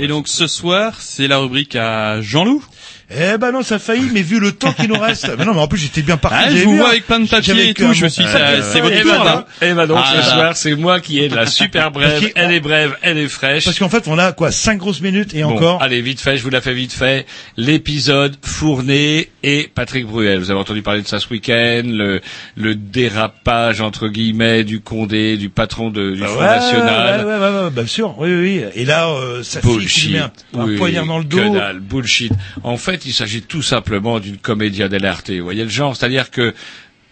Et 0.00 0.08
donc 0.08 0.26
ce 0.26 0.46
soir, 0.48 0.94
c'est 1.00 1.28
la 1.28 1.38
rubrique 1.38 1.76
à 1.76 2.20
Jean-Loup. 2.20 2.64
Eh 3.10 3.38
ben 3.38 3.52
non, 3.52 3.62
ça 3.62 3.76
a 3.76 3.78
failli, 3.78 4.10
mais 4.12 4.20
vu 4.20 4.38
le 4.38 4.52
temps 4.52 4.72
qui 4.74 4.86
nous 4.86 4.98
reste. 4.98 5.30
Mais 5.38 5.44
non, 5.46 5.54
mais 5.54 5.60
en 5.60 5.66
plus 5.66 5.78
j'étais 5.78 6.02
bien 6.02 6.18
parti. 6.18 6.36
Ah, 6.40 6.50
je 6.50 6.62
vous 6.64 6.72
vu, 6.72 6.76
vois 6.78 6.88
hein. 6.88 6.90
avec 6.90 7.06
plein 7.06 7.20
de 7.20 7.26
papiers 7.28 7.54
J'avais 7.54 7.68
et 7.70 7.74
tout, 7.74 7.92
je 7.94 8.04
me 8.04 8.08
suis 8.10 8.22
dit, 8.22 8.30
c'est 8.70 8.80
votre 8.80 8.94
Et 8.96 9.00
tour, 9.00 9.12
ben 9.12 9.24
là. 9.24 9.32
donc, 9.36 9.44
et 9.62 9.72
ben 9.72 9.86
donc 9.86 9.98
Ah 10.02 10.08
ce 10.10 10.14
là 10.16 10.20
là. 10.26 10.34
soir, 10.34 10.56
c'est 10.58 10.74
moi 10.74 11.00
qui 11.00 11.18
ai 11.20 11.28
de 11.30 11.34
la 11.34 11.46
super 11.46 11.90
brève. 11.90 12.18
Qu'il- 12.20 12.32
Elle 12.34 12.52
est 12.52 12.60
brève, 12.60 12.96
elle 13.00 13.16
est 13.16 13.28
fraîche. 13.28 13.64
Parce 13.64 13.78
qu'en 13.78 13.88
fait, 13.88 14.08
on 14.08 14.18
a 14.18 14.32
quoi, 14.32 14.50
cinq 14.50 14.76
grosses 14.78 15.00
minutes 15.00 15.32
et 15.34 15.42
Bon, 15.42 15.56
encore. 15.56 15.82
allez, 15.82 16.02
vite 16.02 16.20
fait, 16.20 16.36
je 16.36 16.42
vous 16.42 16.50
la 16.50 16.60
fais 16.60 16.74
vite 16.74 16.92
fait. 16.92 17.24
L'épisode 17.56 18.36
Fourné 18.42 19.30
et 19.42 19.70
Patrick 19.74 20.06
Bruel. 20.06 20.38
Vous 20.38 20.50
avez 20.50 20.60
entendu 20.60 20.82
parler 20.82 21.00
de 21.00 21.06
ça 21.08 21.18
ce 21.18 21.28
week-end, 21.30 21.82
le, 21.86 22.20
le 22.56 22.74
dérapage, 22.74 23.80
entre 23.80 24.08
guillemets, 24.08 24.64
du 24.64 24.80
Condé, 24.80 25.36
du 25.38 25.48
patron 25.48 25.90
de, 25.90 26.10
du 26.14 26.20
Ouais, 26.20 26.28
Front 26.28 26.40
National. 26.42 27.24
Ouais, 27.26 27.32
ouais, 27.32 27.38
ouais, 27.38 27.64
ouais, 27.64 27.70
bien 27.70 27.86
sûr. 27.86 28.14
Oui, 28.18 28.28
oui. 28.34 28.64
Et 28.74 28.84
là, 28.84 29.08
euh, 29.08 29.42
ça 29.42 29.60
fille 29.62 29.70
Bullshit. 29.72 30.12
met 30.12 30.18
un, 30.18 30.30
un 30.58 30.64
Oui, 30.66 30.76
poignard 30.76 31.06
dans 31.06 31.18
le 31.18 31.24
que 31.24 31.36
dos. 31.36 31.54
dalle, 31.54 31.80
bullshit. 31.80 32.32
En 32.64 32.76
fait, 32.76 32.97
il 33.04 33.12
s'agit 33.12 33.42
tout 33.42 33.62
simplement 33.62 34.20
d'une 34.20 34.36
comédia 34.38 34.88
dell'arte. 34.88 35.30
Vous 35.30 35.42
voyez 35.44 35.62
le 35.64 35.68
genre, 35.68 35.96
c'est-à-dire 35.96 36.30
que 36.30 36.54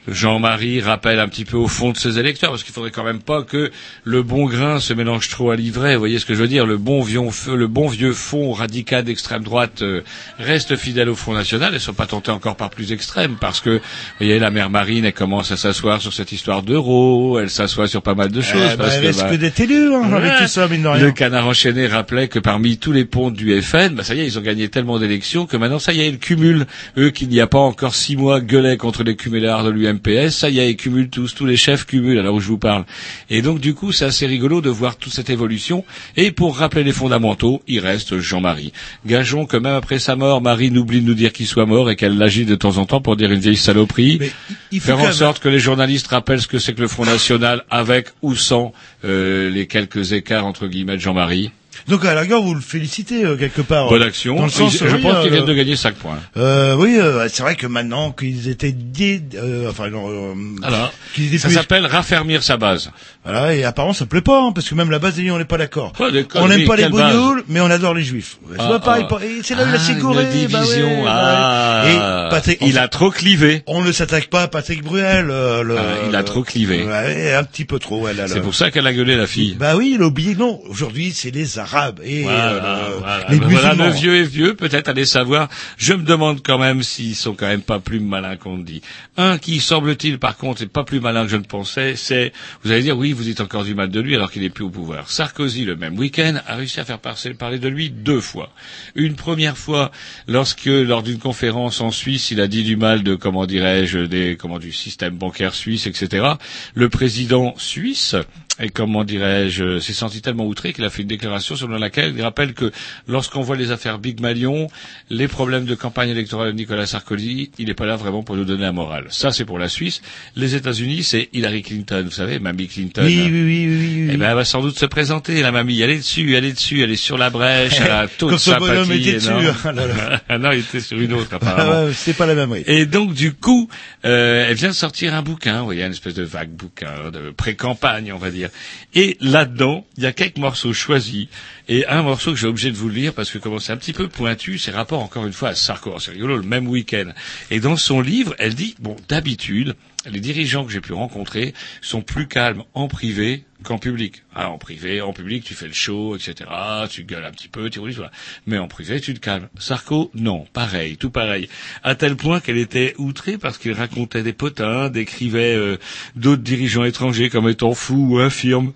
Jean-Marie 0.08 0.80
rappelle 0.80 1.18
un 1.18 1.28
petit 1.28 1.44
peu 1.44 1.56
au 1.56 1.68
fond 1.68 1.92
de 1.92 1.96
ses 1.96 2.18
électeurs, 2.18 2.50
parce 2.50 2.62
qu'il 2.62 2.72
faudrait 2.72 2.90
quand 2.90 3.04
même 3.04 3.20
pas 3.20 3.42
que 3.42 3.70
le 4.04 4.22
bon 4.22 4.46
grain 4.46 4.80
se 4.80 4.92
mélange 4.94 5.28
trop 5.28 5.50
à 5.50 5.56
l'ivraie. 5.56 5.94
Vous 5.94 6.00
voyez 6.00 6.18
ce 6.18 6.26
que 6.26 6.34
je 6.34 6.40
veux 6.40 6.48
dire? 6.48 6.66
Le 6.66 6.76
bon 6.76 7.02
vieux, 7.02 7.20
le 7.54 7.66
bon 7.66 7.88
vieux 7.88 8.12
fond 8.12 8.52
radical 8.52 9.04
d'extrême 9.04 9.42
droite 9.42 9.82
euh, 9.82 10.02
reste 10.38 10.76
fidèle 10.76 11.08
au 11.08 11.14
Front 11.14 11.34
National 11.34 11.72
et 11.72 11.74
ne 11.74 11.80
sont 11.80 11.94
pas 11.94 12.06
tentés 12.06 12.30
encore 12.30 12.56
par 12.56 12.70
plus 12.70 12.92
extrême, 12.92 13.36
parce 13.40 13.60
que, 13.60 13.70
vous 13.70 13.80
voyez, 14.18 14.38
la 14.38 14.50
mère 14.50 14.70
Marine, 14.70 15.04
elle 15.04 15.12
commence 15.12 15.50
à 15.50 15.56
s'asseoir 15.56 16.00
sur 16.00 16.12
cette 16.12 16.32
histoire 16.32 16.62
d'euro, 16.62 17.38
elle 17.38 17.50
s'assoit 17.50 17.88
sur 17.88 18.02
pas 18.02 18.14
mal 18.14 18.30
de 18.30 18.40
choses. 18.40 18.60
Eh 18.64 18.76
ben, 18.76 18.76
parce 18.76 18.94
elle 18.94 19.02
que, 19.02 19.06
risque 19.08 19.24
bah, 19.24 19.36
d'être 19.36 19.60
élu, 19.60 19.94
hein, 19.94 20.12
avec 20.12 20.32
tout 20.38 20.46
ça, 20.46 20.68
mine 20.68 20.82
de 20.82 20.88
rien. 20.88 21.02
le 21.04 21.12
canard 21.12 21.46
enchaîné 21.46 21.86
rappelait 21.86 22.28
que 22.28 22.38
parmi 22.38 22.78
tous 22.78 22.92
les 22.92 23.04
ponts 23.04 23.30
du 23.30 23.60
FN, 23.60 23.94
bah 23.94 24.04
ça 24.04 24.14
y 24.14 24.20
est, 24.20 24.26
ils 24.26 24.38
ont 24.38 24.42
gagné 24.42 24.68
tellement 24.68 24.98
d'élections 24.98 25.46
que 25.46 25.56
maintenant 25.56 25.78
ça 25.78 25.92
y 25.92 26.00
est, 26.00 26.08
ils 26.08 26.18
cumulent. 26.18 26.66
Eux 26.96 27.10
qui, 27.10 27.26
n'y 27.26 27.40
a 27.40 27.46
pas 27.46 27.58
encore 27.58 27.94
six 27.94 28.16
mois, 28.16 28.40
gueulaient 28.40 28.76
contre 28.76 29.02
les 29.02 29.16
cumulards 29.16 29.64
de 29.64 29.70
l'UMP 29.70 29.95
MPS, 29.96 30.30
ça 30.30 30.50
y 30.50 30.58
est, 30.58 30.70
ils 30.70 30.76
cumulent 30.76 31.10
tous, 31.10 31.34
tous 31.34 31.46
les 31.46 31.56
chefs 31.56 31.86
cumulent 31.86 32.18
à 32.18 32.22
l'heure 32.22 32.34
où 32.34 32.40
je 32.40 32.48
vous 32.48 32.58
parle. 32.58 32.84
Et 33.30 33.42
donc 33.42 33.60
du 33.60 33.74
coup, 33.74 33.92
c'est 33.92 34.04
assez 34.04 34.26
rigolo 34.26 34.60
de 34.60 34.70
voir 34.70 34.96
toute 34.96 35.12
cette 35.12 35.30
évolution. 35.30 35.84
Et 36.16 36.30
pour 36.30 36.56
rappeler 36.56 36.84
les 36.84 36.92
fondamentaux, 36.92 37.62
il 37.66 37.80
reste 37.80 38.18
Jean-Marie. 38.18 38.72
Gageons 39.06 39.46
que 39.46 39.56
même 39.56 39.74
après 39.74 39.98
sa 39.98 40.16
mort, 40.16 40.40
Marie 40.40 40.70
n'oublie 40.70 41.00
de 41.00 41.06
nous 41.06 41.14
dire 41.14 41.32
qu'il 41.32 41.46
soit 41.46 41.66
mort 41.66 41.90
et 41.90 41.96
qu'elle 41.96 42.16
l'agit 42.18 42.44
de 42.44 42.54
temps 42.54 42.78
en 42.78 42.86
temps 42.86 43.00
pour 43.00 43.16
dire 43.16 43.30
une 43.32 43.40
vieille 43.40 43.56
saloperie. 43.56 44.18
Mais 44.20 44.32
il 44.72 44.80
faut 44.80 44.86
Faire 44.86 45.00
en 45.00 45.12
sorte 45.12 45.42
que 45.42 45.48
les 45.48 45.58
journalistes 45.58 46.06
rappellent 46.08 46.40
ce 46.40 46.46
que 46.46 46.58
c'est 46.58 46.74
que 46.74 46.80
le 46.80 46.88
Front 46.88 47.04
National 47.04 47.64
avec 47.70 48.08
ou 48.22 48.34
sans 48.34 48.72
euh, 49.04 49.50
les 49.50 49.66
quelques 49.66 50.12
écarts 50.12 50.46
entre 50.46 50.66
guillemets 50.66 50.96
de 50.96 51.00
Jean-Marie. 51.00 51.50
Donc 51.88 52.04
à 52.04 52.14
la 52.14 52.22
rigueur, 52.22 52.42
vous 52.42 52.54
le 52.54 52.60
félicitez 52.60 53.24
euh, 53.24 53.36
quelque 53.36 53.60
part. 53.62 53.88
Bonne 53.88 54.02
euh, 54.02 54.06
action. 54.06 54.36
Dans 54.36 54.44
le 54.44 54.50
sens, 54.50 54.76
je 54.76 54.84
oui, 54.96 55.02
pense 55.02 55.14
euh, 55.14 55.22
qu'ils 55.22 55.30
viennent 55.32 55.44
de 55.44 55.54
gagner 55.54 55.76
5 55.76 55.94
points. 55.94 56.18
Euh, 56.36 56.74
oui, 56.74 56.96
euh, 56.98 57.28
c'est 57.32 57.42
vrai 57.42 57.54
que 57.54 57.66
maintenant 57.66 58.10
qu'ils 58.10 58.48
étaient 58.48 58.72
dé, 58.72 59.22
euh, 59.36 59.70
enfin, 59.70 59.84
euh, 59.84 60.34
Alors, 60.62 60.92
qu'ils 61.14 61.28
étaient 61.28 61.38
ça 61.38 61.48
plus- 61.48 61.56
s'appelle 61.56 61.86
raffermir 61.86 62.42
sa 62.42 62.56
base. 62.56 62.90
Voilà, 63.24 63.54
et 63.54 63.64
apparemment 63.64 63.92
ça 63.94 64.06
plaît 64.06 64.20
pas, 64.20 64.40
hein, 64.42 64.52
parce 64.52 64.68
que 64.68 64.74
même 64.74 64.90
la 64.90 64.98
base 64.98 65.14
des 65.14 65.30
on 65.30 65.38
n'est 65.38 65.44
pas 65.44 65.58
d'accord. 65.58 65.92
Oh, 66.00 66.04
on 66.36 66.48
n'aime 66.48 66.66
pas 66.66 66.76
les 66.76 66.88
bougnoules, 66.88 67.44
mais 67.48 67.60
on 67.60 67.70
adore 67.70 67.94
les 67.94 68.02
juifs. 68.02 68.38
Ouais, 68.48 68.56
Ah, 68.58 68.80
ah. 68.84 69.18
c'est 69.42 69.54
là 69.54 69.64
où 69.64 69.68
il 69.68 69.74
a 69.74 69.76
Ah, 69.76 69.78
Ségoré, 69.78 70.24
une 70.42 70.48
bah 70.48 70.60
ouais, 70.64 71.04
bah. 71.04 71.84
Et 71.88 72.30
Patrick, 72.30 72.58
il 72.62 72.78
a 72.78 72.88
trop 72.88 73.10
clivé. 73.10 73.62
on 73.66 73.82
ne 73.82 73.92
s'attaque 73.92 74.28
pas 74.28 74.42
à 74.42 74.48
Patrick 74.48 74.82
Bruel. 74.82 75.28
euh, 75.30 75.62
le, 75.62 75.76
Ah, 75.78 75.82
il 76.08 76.16
a 76.16 76.22
trop 76.24 76.42
clivé. 76.42 76.84
Ouais, 76.84 77.32
un 77.34 77.44
petit 77.44 77.64
peu 77.64 77.78
trop. 77.78 78.06
C'est 78.26 78.40
pour 78.40 78.54
ça 78.54 78.70
qu'elle 78.70 78.86
a 78.86 78.92
gueulé 78.92 79.14
la 79.16 79.26
fille. 79.26 79.54
Bah 79.58 79.76
oui, 79.76 79.92
il 79.96 80.02
a 80.02 80.06
oublié. 80.06 80.34
Non, 80.34 80.60
aujourd'hui 80.68 81.12
c'est 81.14 81.30
les 81.30 81.58
Arabes 81.58 81.75
et 82.02 82.22
Voilà, 82.22 82.54
euh, 82.54 82.96
voilà. 82.98 83.26
les 83.28 83.38
Ben 83.38 83.48
voilà, 83.48 83.74
le 83.74 83.90
vieux 83.90 84.16
est 84.16 84.24
vieux, 84.24 84.54
peut-être 84.54 84.88
allez 84.88 85.04
savoir. 85.04 85.48
Je 85.76 85.94
me 85.94 86.02
demande 86.02 86.42
quand 86.42 86.58
même 86.58 86.82
s'ils 86.82 87.14
sont 87.14 87.34
quand 87.34 87.46
même 87.46 87.62
pas 87.62 87.80
plus 87.80 88.00
malins 88.00 88.36
qu'on 88.36 88.58
dit. 88.58 88.82
Un 89.16 89.38
qui 89.38 89.60
semble-t-il 89.60 90.18
par 90.18 90.36
contre 90.36 90.62
est 90.62 90.66
pas 90.66 90.84
plus 90.84 91.00
malin 91.00 91.24
que 91.24 91.30
je 91.30 91.36
ne 91.36 91.44
pensais, 91.44 91.94
c'est 91.96 92.32
vous 92.62 92.70
allez 92.70 92.82
dire 92.82 92.96
oui, 92.96 93.12
vous 93.12 93.24
dites 93.24 93.40
encore 93.40 93.64
du 93.64 93.74
mal 93.74 93.90
de 93.90 94.00
lui 94.00 94.14
alors 94.14 94.30
qu'il 94.30 94.42
est 94.44 94.50
plus 94.50 94.64
au 94.64 94.70
pouvoir. 94.70 95.10
Sarkozy 95.10 95.64
le 95.64 95.76
même 95.76 95.98
week-end 95.98 96.36
a 96.46 96.56
réussi 96.56 96.80
à 96.80 96.84
faire 96.84 96.98
parler 96.98 97.58
de 97.58 97.68
lui 97.68 97.90
deux 97.90 98.20
fois. 98.20 98.50
Une 98.94 99.14
première 99.14 99.56
fois 99.56 99.90
lorsque 100.26 100.66
lors 100.66 101.02
d'une 101.02 101.18
conférence 101.18 101.80
en 101.80 101.90
Suisse, 101.90 102.30
il 102.30 102.40
a 102.40 102.46
dit 102.46 102.64
du 102.64 102.76
mal 102.76 103.02
de 103.02 103.14
comment 103.14 103.46
dirais-je 103.46 104.00
des 104.00 104.36
comment 104.36 104.58
du 104.58 104.72
système 104.72 105.16
bancaire 105.16 105.54
suisse, 105.54 105.86
etc. 105.86 106.26
Le 106.74 106.88
président 106.88 107.54
suisse 107.58 108.16
et 108.58 108.70
comment 108.70 109.04
dirais-je, 109.04 109.78
s'est 109.80 109.92
senti 109.92 110.22
tellement 110.22 110.46
outré 110.46 110.72
qu'il 110.72 110.84
a 110.84 110.90
fait 110.90 111.02
une 111.02 111.08
déclaration 111.08 111.56
selon 111.56 111.76
laquelle 111.78 112.14
il 112.16 112.22
rappelle 112.22 112.54
que 112.54 112.72
lorsqu'on 113.06 113.42
voit 113.42 113.56
les 113.56 113.70
affaires 113.70 113.98
Big 113.98 114.20
Malion, 114.20 114.68
les 115.10 115.28
problèmes 115.28 115.66
de 115.66 115.74
campagne 115.74 116.08
électorale 116.08 116.52
de 116.52 116.56
Nicolas 116.56 116.86
Sarkozy, 116.86 117.50
il 117.58 117.66
n'est 117.66 117.74
pas 117.74 117.84
là 117.86 117.96
vraiment 117.96 118.22
pour 118.22 118.34
nous 118.36 118.44
donner 118.44 118.62
la 118.62 118.72
morale. 118.72 119.06
Ça, 119.10 119.30
c'est 119.30 119.44
pour 119.44 119.58
la 119.58 119.68
Suisse. 119.68 120.00
Les 120.36 120.54
États-Unis, 120.54 121.02
c'est 121.02 121.28
Hillary 121.34 121.62
Clinton, 121.62 122.02
vous 122.06 122.10
savez, 122.10 122.38
Mamie 122.38 122.68
Clinton. 122.68 123.02
Oui, 123.04 123.20
oui, 123.24 123.30
oui, 123.30 123.66
oui, 123.68 123.78
oui. 124.06 124.10
Eh 124.12 124.16
ben, 124.16 124.30
elle 124.30 124.36
va 124.36 124.44
sans 124.46 124.62
doute 124.62 124.78
se 124.78 124.86
présenter, 124.86 125.42
la 125.42 125.52
mamie. 125.52 125.80
Elle 125.82 125.90
est 125.90 125.98
dessus, 125.98 126.34
elle 126.34 126.44
est 126.46 126.52
dessus, 126.52 126.82
elle 126.82 126.90
est 126.90 126.96
sur 126.96 127.18
la 127.18 127.28
brèche, 127.30 127.74
elle 127.80 127.90
a 127.90 128.08
toute 128.18 128.30
Comme 128.30 128.38
ce 128.38 128.50
sympathie. 128.52 128.70
bonhomme 128.72 128.92
était 128.92 129.12
dessus. 129.14 129.28
énorme. 129.28 129.54
Ah 130.28 130.38
non, 130.38 130.50
il 130.52 130.60
était 130.60 130.80
sur 130.80 130.98
une 130.98 131.12
autre, 131.12 131.28
Ah 131.32 131.36
apparemment. 131.36 131.90
c'est 131.94 132.14
pas 132.16 132.26
la 132.26 132.34
même, 132.34 132.50
oui. 132.50 132.62
Et 132.66 132.86
donc 132.86 133.12
du 133.12 133.32
coup, 133.34 133.68
euh, 134.04 134.46
elle 134.48 134.54
vient 134.56 134.70
de 134.70 134.74
sortir 134.74 135.14
un 135.14 135.22
bouquin, 135.22 135.58
vous 135.60 135.66
voyez, 135.66 135.84
une 135.84 135.92
espèce 135.92 136.14
de 136.14 136.22
vague 136.24 136.50
bouquin 136.50 137.10
de 137.12 137.30
pré-campagne, 137.30 138.12
on 138.12 138.18
va 138.18 138.30
dire. 138.30 138.45
Et 138.94 139.16
là-dedans, 139.20 139.84
il 139.96 140.02
y 140.02 140.06
a 140.06 140.12
quelques 140.12 140.38
morceaux 140.38 140.72
choisis. 140.72 141.28
Et 141.68 141.86
un 141.86 142.02
morceau 142.02 142.32
que 142.32 142.38
j'ai 142.38 142.46
obligé 142.46 142.70
de 142.70 142.76
vous 142.76 142.88
lire 142.88 143.12
parce 143.12 143.30
que 143.30 143.38
comme 143.38 143.58
c'est 143.58 143.72
un 143.72 143.76
petit 143.76 143.92
peu 143.92 144.08
pointu, 144.08 144.58
c'est 144.58 144.70
rapport 144.70 145.02
encore 145.02 145.26
une 145.26 145.32
fois 145.32 145.50
à 145.50 145.54
Sarko. 145.54 145.98
C'est 145.98 146.12
rigolo, 146.12 146.36
le 146.36 146.42
même 146.42 146.68
week-end. 146.68 147.12
Et 147.50 147.60
dans 147.60 147.76
son 147.76 148.00
livre, 148.00 148.34
elle 148.38 148.54
dit, 148.54 148.74
bon, 148.78 148.96
d'habitude, 149.08 149.74
les 150.06 150.20
dirigeants 150.20 150.64
que 150.64 150.72
j'ai 150.72 150.80
pu 150.80 150.92
rencontrer 150.92 151.54
sont 151.80 152.02
plus 152.02 152.28
calmes 152.28 152.62
en 152.74 152.88
privé 152.88 153.44
qu'en 153.62 153.78
public. 153.78 154.22
Ah, 154.34 154.50
en 154.50 154.58
privé, 154.58 155.00
en 155.00 155.12
public, 155.12 155.44
tu 155.44 155.54
fais 155.54 155.66
le 155.66 155.72
show, 155.72 156.16
etc. 156.16 156.50
Tu 156.90 157.04
gueules 157.04 157.24
un 157.24 157.30
petit 157.30 157.48
peu, 157.48 157.70
tu 157.70 157.78
roules, 157.78 157.92
voilà. 157.92 158.10
Mais 158.46 158.58
en 158.58 158.68
privé, 158.68 159.00
tu 159.00 159.14
te 159.14 159.20
calmes. 159.20 159.48
Sarko, 159.58 160.10
non, 160.14 160.46
pareil, 160.52 160.96
tout 160.96 161.10
pareil. 161.10 161.48
À 161.82 161.94
tel 161.94 162.16
point 162.16 162.40
qu'elle 162.40 162.58
était 162.58 162.94
outrée 162.98 163.38
parce 163.38 163.58
qu'il 163.58 163.72
racontait 163.72 164.22
des 164.22 164.32
potins, 164.32 164.90
décrivait 164.90 165.54
euh, 165.56 165.78
d'autres 166.14 166.42
dirigeants 166.42 166.84
étrangers 166.84 167.30
comme 167.30 167.48
étant 167.48 167.74
fous 167.74 168.08
ou 168.10 168.18
infirmes. 168.18 168.72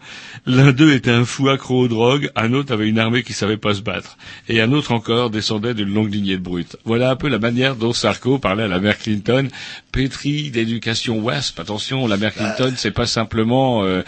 L'un 0.47 0.73
d'eux 0.73 0.95
était 0.95 1.11
un 1.11 1.25
fou 1.25 1.49
accro 1.49 1.81
aux 1.81 1.89
drogues, 1.89 2.31
un 2.37 2.53
autre 2.55 2.73
avait 2.73 2.89
une 2.89 2.99
armée 2.99 3.23
qui 3.23 3.33
savait 3.33 3.57
pas 3.57 3.75
se 3.75 3.83
battre, 3.83 4.17
et 4.49 4.61
un 4.61 4.73
autre 4.73 4.93
encore 4.93 5.31
descendait 5.31 5.75
d'une 5.75 5.93
longue 5.93 6.13
lignée 6.13 6.37
de 6.37 6.43
brutes. 6.43 6.77
Voilà 6.85 7.11
un 7.11 7.17
peu 7.17 7.29
la 7.29 7.39
manière 7.39 7.77
dont 7.77 7.93
Sarko 7.93 8.39
parlait 8.39 8.65
à 8.65 8.69
la 8.69 8.81
mère 8.81 8.99
Clinton, 8.99 9.49
pétrie 9.93 10.51
d'éducation 10.51 11.19
WASP. 11.21 11.61
Attention, 11.61 12.07
la 12.07 12.17
mère 12.17 12.35
Clinton, 12.35 12.73
c'est 12.77 12.91
pas 12.91 13.07
simplement 13.07 13.85
euh, 13.85 14.03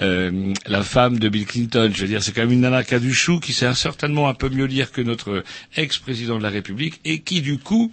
euh, 0.00 0.17
la 0.66 0.82
femme 0.82 1.18
de 1.18 1.28
Bill 1.28 1.46
Clinton. 1.46 1.90
Je 1.94 2.02
veux 2.02 2.08
dire, 2.08 2.22
c'est 2.22 2.32
quand 2.32 2.42
même 2.42 2.52
une 2.52 2.60
nana 2.60 2.84
qui 2.84 2.94
qui 3.40 3.52
sait 3.52 3.72
certainement 3.74 4.28
un 4.28 4.34
peu 4.34 4.48
mieux 4.48 4.64
lire 4.66 4.92
que 4.92 5.00
notre 5.00 5.44
ex-président 5.76 6.38
de 6.38 6.42
la 6.42 6.50
République, 6.50 7.00
et 7.04 7.20
qui 7.20 7.40
du 7.40 7.58
coup, 7.58 7.90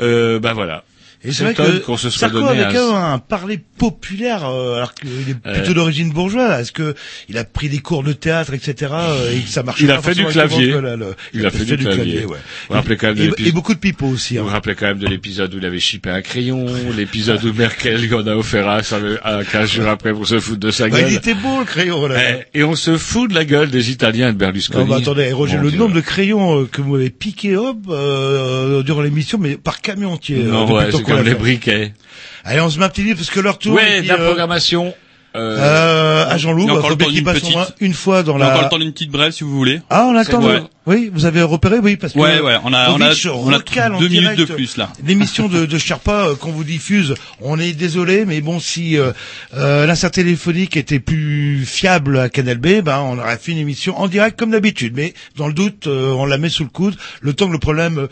euh, 0.00 0.38
ben 0.38 0.52
voilà. 0.52 0.84
Et 1.26 1.32
c'est 1.32 1.44
vrai 1.44 1.54
que 1.54 1.78
qu'on 1.84 1.96
se 1.96 2.08
soit 2.10 2.28
Sarko 2.28 2.40
donné 2.40 2.62
avait 2.62 2.74
quand 2.74 2.92
même 2.92 3.02
un 3.04 3.18
parler 3.18 3.58
populaire, 3.78 4.48
euh, 4.48 4.76
alors 4.76 4.94
qu'il 4.94 5.08
est 5.28 5.34
plutôt 5.34 5.70
Euh. 5.72 5.74
d'origine 5.74 6.10
bourgeoise. 6.10 6.60
Est-ce 6.62 6.72
que 6.72 6.94
il 7.28 7.36
a 7.38 7.44
pris 7.44 7.68
des 7.68 7.78
cours 7.78 8.02
de 8.04 8.12
théâtre, 8.12 8.54
etc. 8.54 8.92
euh, 8.92 9.32
et 9.32 9.40
que 9.40 9.48
ça 9.48 9.62
marche 9.62 9.80
Il 9.80 9.90
a 9.90 9.96
pas 9.96 10.02
fait 10.02 10.14
du 10.14 10.24
clavier. 10.26 10.80
là, 10.80 10.96
le- 10.96 11.14
Il 11.34 11.44
a 11.44 11.50
fait 11.50 11.64
du 11.64 11.76
clavier. 11.76 12.24
ouais. 12.24 12.24
Vous 12.26 12.34
vous 12.70 12.74
rappelez 12.74 12.96
quand 12.96 13.14
même 13.14 13.32
Et, 13.38 13.52
beaucoup 13.52 13.74
de 13.74 13.78
pipeaux 13.78 14.06
aussi. 14.06 14.34
Vous 14.34 14.40
Hein. 14.40 14.44
vous 14.44 14.50
rappelez 14.50 14.74
quand 14.74 14.86
même 14.86 14.98
de 14.98 15.06
l'épisode 15.06 15.52
où 15.54 15.58
il 15.58 15.66
avait 15.66 15.80
chippé 15.80 16.10
un 16.10 16.22
crayon, 16.22 16.64
l'épisode 16.96 17.44
où 17.44 17.52
Merkel 17.52 18.00
lui 18.00 18.14
en 18.14 18.26
a 18.26 18.34
offert 18.34 18.68
un 18.68 18.80
un 19.24 19.44
15 19.44 19.70
jours 19.70 19.88
après 19.88 20.12
pour 20.12 20.26
se 20.26 20.38
foutre 20.40 20.60
de 20.60 20.70
sa 20.70 20.88
Bah, 20.88 21.00
gueule. 21.00 21.10
il 21.12 21.16
était 21.16 21.34
beau 21.34 21.58
le 21.58 21.64
crayon 21.64 22.06
là. 22.06 22.16
Eh, 22.54 22.60
Et 22.60 22.64
on 22.64 22.74
se 22.76 22.96
fout 22.96 23.28
de 23.30 23.34
la 23.34 23.44
gueule 23.44 23.70
des 23.70 23.90
Italiens 23.90 24.32
de 24.32 24.38
Berlusconi. 24.38 24.84
Non, 24.84 24.94
mais 24.96 25.02
attendez, 25.02 25.32
Roger, 25.32 25.56
Mon 25.56 25.62
le 25.64 25.70
nombre 25.72 25.94
de 25.94 26.00
crayons 26.00 26.60
euh, 26.62 26.68
que 26.70 26.80
vous 26.82 26.94
avez 26.94 27.10
piqué 27.10 27.56
hop 27.56 27.78
euh, 27.88 28.82
durant 28.82 29.02
l'émission, 29.02 29.38
mais 29.38 29.56
par 29.56 29.80
camion 29.80 30.12
entier. 30.12 30.36
Non, 30.44 30.62
depuis 30.62 30.74
ouais, 30.74 30.90
comme 31.16 31.26
les 31.26 31.34
briquets. 31.34 31.92
Allez, 32.44 32.60
on 32.60 32.70
se 32.70 32.78
met 32.78 32.84
un 32.84 32.88
petit 32.88 33.02
livre 33.02 33.16
parce 33.16 33.30
que 33.30 33.40
leur 33.40 33.58
tour. 33.58 33.74
Ouais, 33.74 34.02
de 34.02 34.08
la 34.08 34.14
euh, 34.14 34.26
programmation. 34.26 34.94
Euh, 35.36 35.58
euh, 35.58 36.30
à 36.30 36.38
Jean-Loup, 36.38 36.68
a 36.70 36.78
encore 36.78 36.90
le 36.90 36.96
temps 36.96 37.10
d'une 37.10 37.24
passe 37.24 37.44
au 37.44 37.50
moins 37.50 37.64
petite. 37.64 37.76
une 37.80 37.92
fois 37.92 38.22
dans 38.22 38.36
On 38.36 38.36
a 38.36 38.38
la. 38.38 38.50
encore 38.52 38.62
le 38.62 38.68
temps 38.70 38.78
d'une 38.78 38.92
petite 38.92 39.10
brève 39.10 39.32
si 39.32 39.44
vous 39.44 39.54
voulez. 39.54 39.82
Ah, 39.90 40.06
on 40.10 40.16
attend. 40.16 40.42
Ouais. 40.42 40.62
Oui, 40.86 41.10
vous 41.12 41.26
avez 41.26 41.42
repéré, 41.42 41.78
oui, 41.78 41.96
parce 41.96 42.14
que. 42.14 42.18
Ouais, 42.18 42.40
ouais, 42.40 42.56
on 42.64 42.72
a, 42.72 42.90
on 42.92 43.00
a, 43.02 43.12
on 43.34 43.52
a 43.52 43.98
deux 43.98 44.08
minutes 44.08 44.38
de 44.38 44.44
plus 44.46 44.78
là. 44.78 44.90
L'émission 45.04 45.48
de, 45.48 45.66
de 45.66 45.78
Sherpa 45.78 46.28
euh, 46.28 46.34
qu'on 46.36 46.52
vous 46.52 46.64
diffuse, 46.64 47.14
on 47.42 47.58
est 47.58 47.72
désolé, 47.72 48.24
mais 48.24 48.40
bon, 48.40 48.60
si 48.60 48.96
euh, 48.96 49.12
euh, 49.54 49.84
l'insert 49.84 50.10
téléphonique 50.10 50.76
était 50.76 51.00
plus 51.00 51.66
fiable 51.66 52.18
à 52.18 52.28
Canal 52.30 52.56
B, 52.56 52.80
ben 52.82 53.00
on 53.00 53.18
aurait 53.18 53.36
fait 53.36 53.52
une 53.52 53.58
émission 53.58 53.98
en 53.98 54.08
direct 54.08 54.38
comme 54.38 54.52
d'habitude. 54.52 54.94
Mais 54.96 55.12
dans 55.36 55.48
le 55.48 55.54
doute, 55.54 55.86
euh, 55.86 56.12
on 56.12 56.24
la 56.24 56.38
met 56.38 56.48
sous 56.48 56.64
le 56.64 56.70
coude, 56.70 56.96
le 57.20 57.34
temps 57.34 57.48
que 57.48 57.52
le 57.52 57.58
problème 57.58 57.98
euh, 57.98 58.08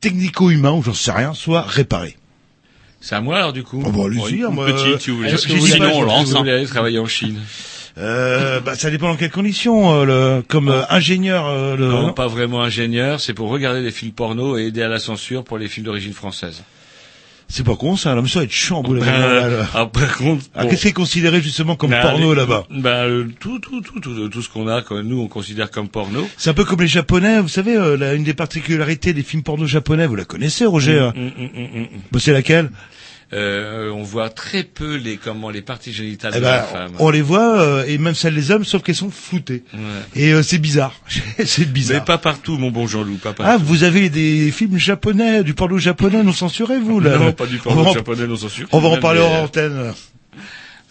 technico-humain, 0.00 0.72
ou 0.72 0.82
j'en 0.82 0.94
sais 0.94 1.12
rien, 1.12 1.34
soit 1.34 1.62
réparé. 1.62 2.16
C'est 3.02 3.14
à 3.16 3.20
moi 3.20 3.36
alors 3.36 3.52
du 3.52 3.64
coup. 3.64 3.82
Oh, 3.84 3.90
bah, 3.90 4.04
allez-y, 4.06 4.36
Une 4.36 4.44
hein, 4.44 4.48
moi, 4.50 4.66
petite, 4.66 5.00
si 5.00 5.10
vous 5.10 5.18
voulez. 5.18 5.30
Est-ce 5.30 5.42
que 5.46 5.52
j'ai 5.54 5.58
vous 5.58 5.66
dit 5.66 5.72
allez- 5.72 5.80
pas, 5.80 5.86
Sinon, 5.90 5.98
on 5.98 6.02
je- 6.02 6.06
lance. 6.06 6.28
vous 6.28 6.36
hein. 6.36 6.38
voulez 6.38 6.52
aller 6.52 6.66
travailler 6.66 6.98
en 7.00 7.06
Chine? 7.06 7.40
Euh, 7.98 8.60
bah, 8.60 8.74
ça 8.74 8.90
dépend 8.90 9.08
dans 9.08 9.16
quelles 9.16 9.30
conditions. 9.30 9.92
euh, 10.00 10.04
le, 10.38 10.42
comme 10.48 10.68
euh, 10.70 10.82
ingénieur, 10.88 11.46
euh, 11.48 11.76
le- 11.76 11.88
Non, 11.88 12.12
pas 12.14 12.26
vraiment 12.28 12.62
ingénieur. 12.62 13.20
C'est 13.20 13.34
pour 13.34 13.50
regarder 13.50 13.82
des 13.82 13.90
films 13.90 14.12
porno 14.12 14.56
et 14.56 14.66
aider 14.66 14.82
à 14.82 14.88
la 14.88 14.98
censure 14.98 15.44
pour 15.44 15.58
les 15.58 15.68
films 15.68 15.84
d'origine 15.86 16.12
française. 16.14 16.62
C'est 17.52 17.64
pas 17.64 17.76
con 17.76 17.96
ça. 17.96 18.14
Mais 18.20 18.28
ça 18.28 18.38
va 18.40 18.44
être 18.44 18.50
chiant 18.50 18.82
au 18.82 18.94
là, 18.94 19.04
là. 19.04 19.66
ah, 19.74 19.86
par 19.86 20.16
contre, 20.16 20.44
Ah. 20.54 20.64
Qu'est-ce 20.66 20.82
qui 20.82 20.88
est 20.88 20.92
considéré 20.92 21.40
justement 21.42 21.76
comme 21.76 21.90
Ben, 21.90 22.00
porno 22.00 22.32
là-bas? 22.32 22.64
Ben, 22.70 22.90
euh, 23.04 23.28
tout, 23.40 23.58
tout, 23.58 23.82
tout, 23.82 24.00
tout, 24.00 24.28
tout 24.28 24.42
ce 24.42 24.48
qu'on 24.48 24.68
a, 24.68 24.82
nous 25.02 25.20
on 25.20 25.28
considère 25.28 25.70
comme 25.70 25.88
porno. 25.88 26.26
C'est 26.38 26.50
un 26.50 26.54
peu 26.54 26.64
comme 26.64 26.80
les 26.80 26.88
japonais, 26.88 27.40
vous 27.40 27.48
savez, 27.48 27.76
euh, 27.76 28.16
une 28.16 28.24
des 28.24 28.34
particularités 28.34 29.12
des 29.12 29.22
films 29.22 29.42
porno 29.42 29.66
japonais, 29.66 30.06
vous 30.06 30.16
la 30.16 30.24
connaissez 30.24 30.64
Roger 30.64 30.98
hein 30.98 31.12
hum, 31.14 31.30
hum, 31.38 31.48
hum, 31.54 31.68
hum. 31.82 31.86
Bah, 32.10 32.18
C'est 32.20 32.32
laquelle? 32.32 32.70
Euh, 33.34 33.90
on 33.90 34.02
voit 34.02 34.28
très 34.28 34.62
peu 34.62 34.96
les 34.96 35.16
comment 35.16 35.48
les 35.48 35.62
parties 35.62 35.92
génitales 35.92 36.32
Eh 36.34 36.38
de 36.38 36.44
ben, 36.44 36.50
la 36.50 36.62
femme. 36.62 36.92
On 36.98 37.08
les 37.08 37.22
voit, 37.22 37.60
euh, 37.62 37.84
et 37.86 37.96
même 37.96 38.14
celles 38.14 38.34
des 38.34 38.50
hommes, 38.50 38.64
sauf 38.64 38.82
qu'elles 38.82 38.94
sont 38.94 39.10
floutées. 39.10 39.64
Ouais. 39.72 39.80
Et 40.14 40.32
euh, 40.34 40.42
c'est 40.42 40.58
bizarre, 40.58 40.94
c'est 41.38 41.58
Mais 41.60 41.64
bizarre. 41.66 42.04
pas 42.04 42.18
partout, 42.18 42.58
mon 42.58 42.70
bon 42.70 42.86
Jean-Loup, 42.86 43.16
pas 43.16 43.30
Ah, 43.30 43.34
partout. 43.34 43.64
vous 43.64 43.84
avez 43.84 44.10
des 44.10 44.50
films 44.50 44.76
japonais, 44.76 45.42
du 45.44 45.54
porno 45.54 45.78
japonais 45.78 46.22
non 46.22 46.32
censuré, 46.32 46.78
vous 46.78 47.00
là 47.00 47.16
non, 47.16 47.32
pas 47.32 47.46
du 47.46 47.56
on 47.64 47.70
va 47.70 47.74
porno 47.74 47.90
en- 47.90 47.94
japonais 47.94 48.26
non 48.26 48.36
censuré. 48.36 48.68
On 48.72 48.80
va 48.80 48.88
en 48.90 48.98
parler 48.98 49.20
des- 49.20 49.24
hors 49.26 49.42
antenne. 49.44 49.92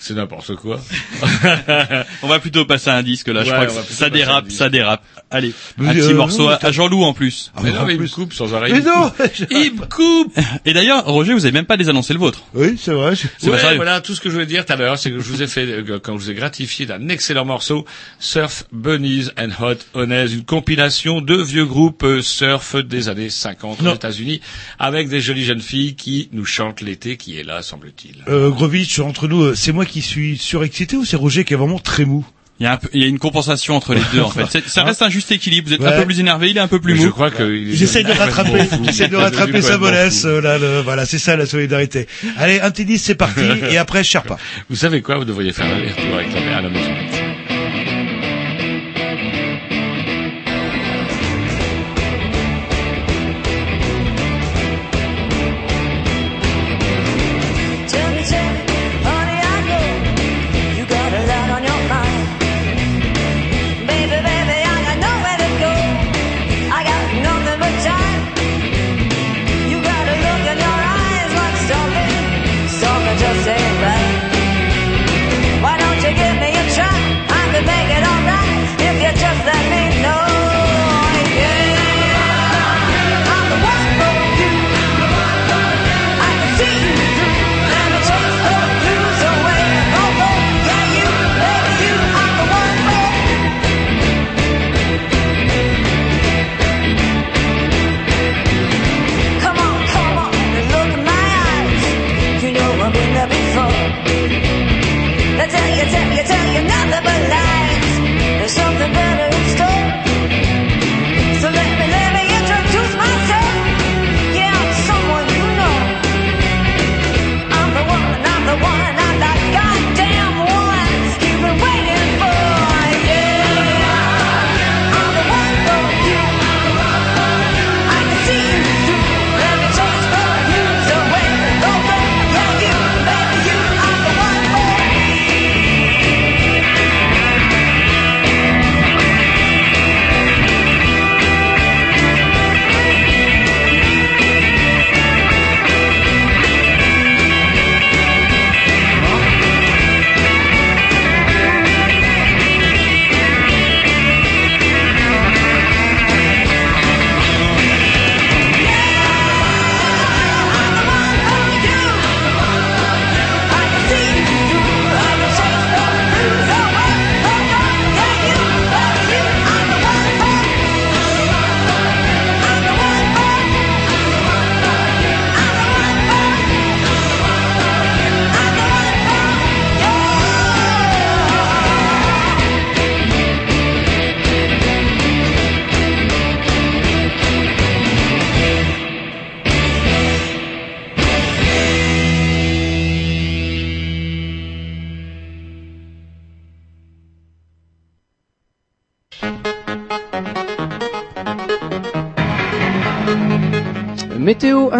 C'est 0.04 0.16
n'importe 0.16 0.56
quoi. 0.56 0.80
On 2.24 2.28
va 2.28 2.40
plutôt 2.40 2.66
passer 2.66 2.90
à 2.90 2.96
un 2.96 3.04
disque 3.04 3.28
là, 3.28 3.44
je 3.44 3.52
crois 3.52 3.66
on 3.70 3.84
que 3.84 3.94
ça 3.94 4.10
dérape, 4.10 4.50
ça 4.50 4.68
dérape. 4.68 5.04
Allez, 5.30 5.54
Mais, 5.78 5.90
un 5.90 5.94
petit 5.94 6.02
euh, 6.02 6.16
morceau 6.16 6.44
non, 6.44 6.50
à, 6.50 6.60
mais 6.62 6.74
Jean-Loup 6.74 7.04
en 7.04 7.14
plus. 7.14 7.52
mais 7.64 7.72
bah, 7.72 7.80
non, 7.80 7.86
mais 7.86 7.94
il 7.94 8.02
me 8.02 8.08
coupe 8.08 8.34
sans 8.34 8.54
arrêt. 8.54 8.72
Mais 8.72 8.80
il 8.80 8.84
non. 8.84 9.12
Il 9.52 9.74
me 9.76 9.86
coupe 9.86 10.36
Et 10.66 10.74
d'ailleurs, 10.74 11.06
Roger, 11.06 11.34
vous 11.34 11.46
avez 11.46 11.52
même 11.54 11.66
pas 11.68 11.78
désannoncé 11.78 12.14
le 12.14 12.20
vôtre. 12.20 12.42
Oui, 12.56 12.78
c'est 12.82 12.92
vrai. 12.92 13.14
C'est 13.16 13.50
Ouais, 13.50 13.60
sérieux. 13.60 13.76
voilà, 13.78 14.02
tout 14.02 14.16
ce 14.16 14.20
que 14.22 14.30
je 14.30 14.34
voulais 14.34 14.46
dire 14.48 14.66
tout 14.66 14.74
à 14.74 14.76
l'heure, 14.76 14.98
c'est 14.98 15.12
que 15.12 15.20
je 15.20 15.30
vous 15.30 15.42
ai 15.44 15.48
fait, 15.48 15.66
euh, 15.68 16.00
quand 16.02 16.14
je 16.18 16.24
vous 16.24 16.32
ai 16.32 16.34
gratifié 16.34 16.86
d'un 16.88 17.08
excellent 17.08 17.46
morceau, 17.46 17.86
Surf 18.20 18.64
Bunnies 18.72 19.30
and 19.38 19.52
Hot 19.64 19.78
Honest, 19.94 20.34
une 20.34 20.44
compilation 20.46 21.22
de 21.22 21.36
vieux 21.36 21.66
groupes 21.66 22.04
euh, 22.04 22.22
surf 22.24 22.76
des 22.76 23.08
années 23.08 23.30
50 23.30 23.82
Non. 23.84 23.92
aux 23.92 23.96
États-Unis, 23.96 24.42
avec 24.80 25.10
des 25.10 25.22
jolies 25.22 25.46
jeunes 25.46 25.62
filles 25.62 25.96
qui 25.96 26.28
nous 26.34 26.46
chantent 26.46 26.82
l'été 26.82 27.18
qui 27.18 27.38
est 27.40 27.44
là, 27.44 27.62
semble-t-il. 27.62 28.24
Euh, 28.28 28.50
Grovitch, 28.50 29.00
entre 29.00 29.28
nous, 29.28 29.54
c'est 29.56 29.72
moi 29.72 29.86
qui 29.86 29.91
suis 30.00 30.38
surexcité 30.38 30.96
ou 30.96 31.04
c'est 31.04 31.18
Roger 31.18 31.44
qui 31.44 31.54
est 31.54 31.58
vraiment 31.58 31.80
très 31.80 32.06
mou 32.06 32.26
Il 32.60 32.64
y 32.64 32.68
a 32.68 32.74
un 32.74 32.78
peu, 32.78 32.88
il 32.94 33.02
y 33.02 33.04
a 33.04 33.08
une 33.08 33.20
compensation 33.20 33.76
entre 33.76 33.94
les 33.96 34.02
deux 34.14 34.22
en 34.22 34.30
fait. 34.30 34.46
C'est- 34.50 34.70
Ça 34.70 34.84
reste 34.84 35.02
un 35.02 35.10
juste 35.10 35.32
équilibre. 35.32 35.68
Vous 35.68 35.74
êtes 35.74 35.82
un 35.84 35.98
peu 36.00 36.06
plus 36.06 36.20
énervé, 36.20 36.52
il 36.52 36.58
est 36.58 36.62
un 36.62 36.68
peu 36.68 36.80
plus 36.80 36.94
Mais 36.94 37.00
je 37.02 37.06
mou. 37.08 37.12
crois 37.12 37.32
que 37.32 37.66
J'essaie 37.74 38.04
de 38.04 38.12
rattraper, 38.12 38.62
j'essaie 38.86 39.08
de 39.10 39.16
rattraper 39.18 39.62
sa 39.64 39.78
mollesse. 39.80 40.24
euh, 40.26 40.40
là, 40.42 40.58
le- 40.60 40.80
voilà, 40.82 41.06
c'est 41.06 41.18
ça 41.20 41.36
la 41.36 41.46
solidarité. 41.48 42.08
Allez, 42.38 42.60
un 42.62 42.70
petit 42.72 42.86
disque, 42.86 43.06
c'est 43.08 43.16
parti, 43.16 43.42
et 43.70 43.78
après 43.78 44.04
Sherpa. 44.04 44.38
Vous 44.70 44.76
savez 44.76 45.02
quoi, 45.02 45.18
vous 45.18 45.26
devriez 45.26 45.52
faire 45.52 45.66
un 45.66 45.80
retour 45.80 46.16
avec 46.16 46.34
la 46.34 46.58
à 46.58 46.62
la 46.62 46.70
maison. 46.70 47.31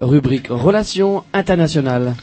Rubrique 0.00 0.48
Relations 0.50 1.24
internationales. 1.32 2.14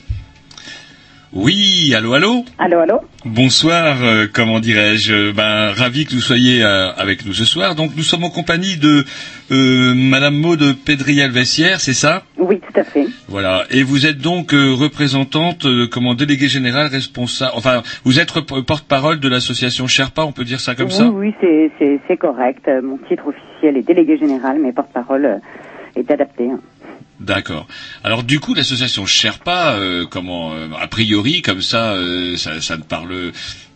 Oui, 1.35 1.91
allô, 1.97 2.13
allô 2.13 2.45
Allô, 2.59 2.77
allô 2.81 2.99
Bonsoir, 3.25 4.03
euh, 4.03 4.27
comment 4.31 4.59
dirais-je 4.59 5.31
Ben, 5.31 5.71
ravi 5.71 6.05
que 6.05 6.11
vous 6.13 6.21
soyez 6.21 6.63
euh, 6.63 6.91
avec 6.93 7.25
nous 7.25 7.33
ce 7.33 7.43
soir. 7.45 7.73
Donc, 7.73 7.93
nous 7.97 8.03
sommes 8.03 8.23
en 8.23 8.29
compagnie 8.29 8.77
de 8.77 9.03
euh, 9.51 9.93
Madame 9.95 10.35
Maude 10.35 10.75
Pédriel-Vessière, 10.85 11.81
c'est 11.81 11.93
ça? 11.95 12.21
Oui, 12.37 12.59
tout 12.59 12.79
à 12.79 12.83
fait. 12.83 13.07
Voilà. 13.27 13.63
Et 13.71 13.81
vous 13.81 14.05
êtes 14.05 14.19
donc 14.19 14.53
euh, 14.53 14.73
représentante, 14.75 15.65
euh, 15.65 15.87
comment 15.91 16.13
déléguée 16.13 16.49
générale 16.49 16.85
responsable. 16.85 17.53
Enfin, 17.55 17.81
vous 18.05 18.19
êtes 18.19 18.31
porte-parole 18.31 19.19
de 19.19 19.27
l'association 19.27 19.87
Sherpa, 19.87 20.23
on 20.25 20.31
peut 20.33 20.43
dire 20.45 20.59
ça 20.59 20.75
comme 20.75 20.85
oui, 20.89 20.91
ça 20.93 21.07
oui, 21.07 21.33
c'est- 21.41 21.71
c'est 21.79 21.99
c'est 22.07 22.17
correct. 22.17 22.67
Euh, 22.67 22.83
Mon 22.83 22.99
titre 23.09 23.23
officiel 23.25 23.77
est 23.77 23.87
délégué 23.87 24.19
général, 24.19 24.59
mais 24.61 24.71
porte-parole 24.71 25.25
euh, 25.25 25.37
est 25.99 26.11
adapté. 26.11 26.51
hein. 26.51 26.59
D'accord. 27.19 27.67
Alors 28.03 28.23
du 28.23 28.39
coup, 28.39 28.53
l'association 28.53 29.05
Sherpa, 29.05 29.73
euh, 29.73 30.05
comment, 30.09 30.53
euh, 30.53 30.67
a 30.79 30.87
priori, 30.87 31.41
comme 31.41 31.61
ça, 31.61 31.93
euh, 31.93 32.35
ça, 32.37 32.59
ça 32.59 32.75
ne 32.77 32.83
parle, 32.83 33.31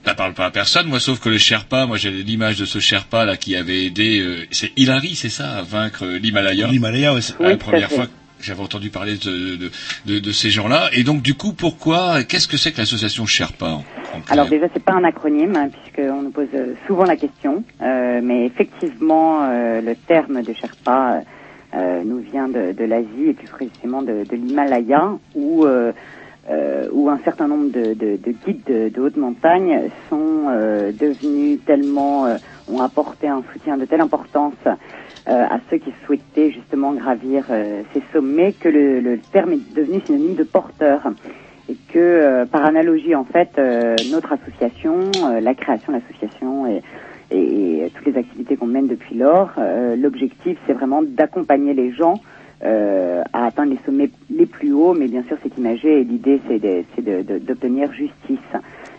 ça 0.06 0.16
parle 0.16 0.34
pas 0.34 0.46
à 0.48 0.52
personne. 0.52 0.88
Moi, 0.88 1.00
sauf 1.00 1.20
que 1.20 1.30
le 1.30 1.38
Sherpa, 1.38 1.86
moi, 1.86 1.98
j'ai 1.98 2.12
l'image 2.12 2.58
de 2.58 2.66
ce 2.66 2.80
Sherpa 2.80 3.26
là 3.26 3.38
qui 3.38 3.56
avait 3.56 3.86
aidé, 3.86 4.20
euh, 4.20 4.46
c'est 4.52 4.72
Hilary, 4.78 5.16
c'est 5.16 5.30
ça, 5.30 5.58
à 5.58 5.62
vaincre 5.62 6.04
euh, 6.06 6.18
l'Himalaya? 6.20 6.68
L'Himalaya, 6.68 7.14
ouais, 7.14 7.22
c'est- 7.22 7.40
la 7.40 7.48
Oui, 7.48 7.54
à 7.54 7.58
première 7.58 7.92
fois. 7.92 8.06
que 8.08 8.12
J'avais 8.40 8.62
entendu 8.62 8.90
parler 8.92 9.16
de, 9.18 9.56
de, 9.56 9.72
de, 10.06 10.20
de 10.20 10.32
ces 10.32 10.52
gens-là. 10.52 10.90
Et 10.94 11.04
donc, 11.04 11.24
du 11.24 11.34
coup, 11.34 11.54
pourquoi, 11.54 12.24
qu'est-ce 12.24 12.48
que 12.48 12.56
c'est 12.58 12.72
que 12.72 12.78
l'association 12.78 13.26
Sherpa 13.26 13.66
en- 13.66 13.78
en 13.80 13.82
clair? 13.82 14.24
Alors 14.30 14.46
déjà, 14.48 14.68
c'est 14.74 14.84
pas 14.84 14.94
un 14.94 15.04
acronyme, 15.04 15.56
hein, 15.56 15.70
puisqu'on 15.70 16.22
nous 16.22 16.30
pose 16.30 16.48
euh, 16.54 16.76
souvent 16.86 17.06
la 17.06 17.16
question, 17.16 17.64
euh, 17.82 18.20
mais 18.24 18.46
effectivement, 18.46 19.40
euh, 19.50 19.82
le 19.82 19.96
terme 19.96 20.44
de 20.44 20.54
Sherpa 20.54 21.22
euh, 21.78 22.04
nous 22.04 22.18
vient 22.18 22.48
de, 22.50 22.72
de 22.74 22.84
l'Asie 22.86 23.28
et 23.30 23.34
plus 23.34 23.48
précisément 23.48 24.02
de, 24.02 24.24
de 24.24 24.36
l'Himalaya, 24.36 25.12
où 25.36 25.66
euh, 25.66 25.92
euh, 26.50 26.88
où 26.94 27.10
un 27.10 27.20
certain 27.26 27.48
nombre 27.48 27.72
de, 27.72 27.94
de- 27.94 28.16
de 28.18 28.32
guides 28.32 28.64
de, 28.94 29.02
haute 29.02 29.18
montagne 29.18 29.90
sont 30.10 30.46
euh, 30.50 30.92
devenus 30.94 31.60
tellement, 31.66 32.26
euh, 32.26 32.38
ont 32.68 32.80
apporté 32.82 33.28
un 33.28 33.44
soutien 33.54 33.78
de 33.78 33.86
telle 33.86 34.02
importance 34.02 34.56
à 35.30 35.60
ceux 35.70 35.78
qui 35.78 35.94
souhaitaient 36.06 36.52
justement 36.52 36.94
gravir 36.94 37.44
ces 37.94 38.02
sommets 38.14 38.54
que 38.54 38.70
le, 38.70 39.02
le 39.02 39.20
terme 39.34 39.52
est 39.52 39.74
devenu 39.76 40.00
synonyme 40.06 40.36
de 40.36 40.44
porteur. 40.46 41.02
Et 41.68 41.76
que 41.94 42.46
par 42.46 42.64
analogie 42.64 43.14
en 43.14 43.26
fait 43.26 43.52
notre 44.06 44.32
association, 44.32 45.38
la 45.42 45.54
création 45.54 45.92
de 45.92 45.98
l'association 45.98 46.66
et, 46.68 46.82
et, 47.32 47.92
toutes 47.96 48.06
les 48.06 48.18
activités 48.18 48.58
qu'on 48.58 48.68
mène 48.68 48.88
depuis 48.88 49.16
lors, 49.16 49.52
euh, 49.58 49.96
l'objectif 49.96 50.58
c'est 50.66 50.74
vraiment 50.74 51.02
d'accompagner 51.02 51.74
les 51.74 51.92
gens 51.92 52.22
euh, 52.64 53.24
à 53.34 53.46
atteindre 53.46 53.72
les 53.72 53.80
sommets 53.86 54.10
les 54.30 54.46
plus 54.46 54.74
hauts, 54.74 54.94
mais 54.94 55.08
bien 55.08 55.24
sûr 55.24 55.38
c'est 55.44 55.58
imagé 55.58 56.02
et 56.02 56.04
l'idée 56.04 56.40
c'est 56.48 57.46
d'obtenir 57.46 57.92
justice. 57.94 58.40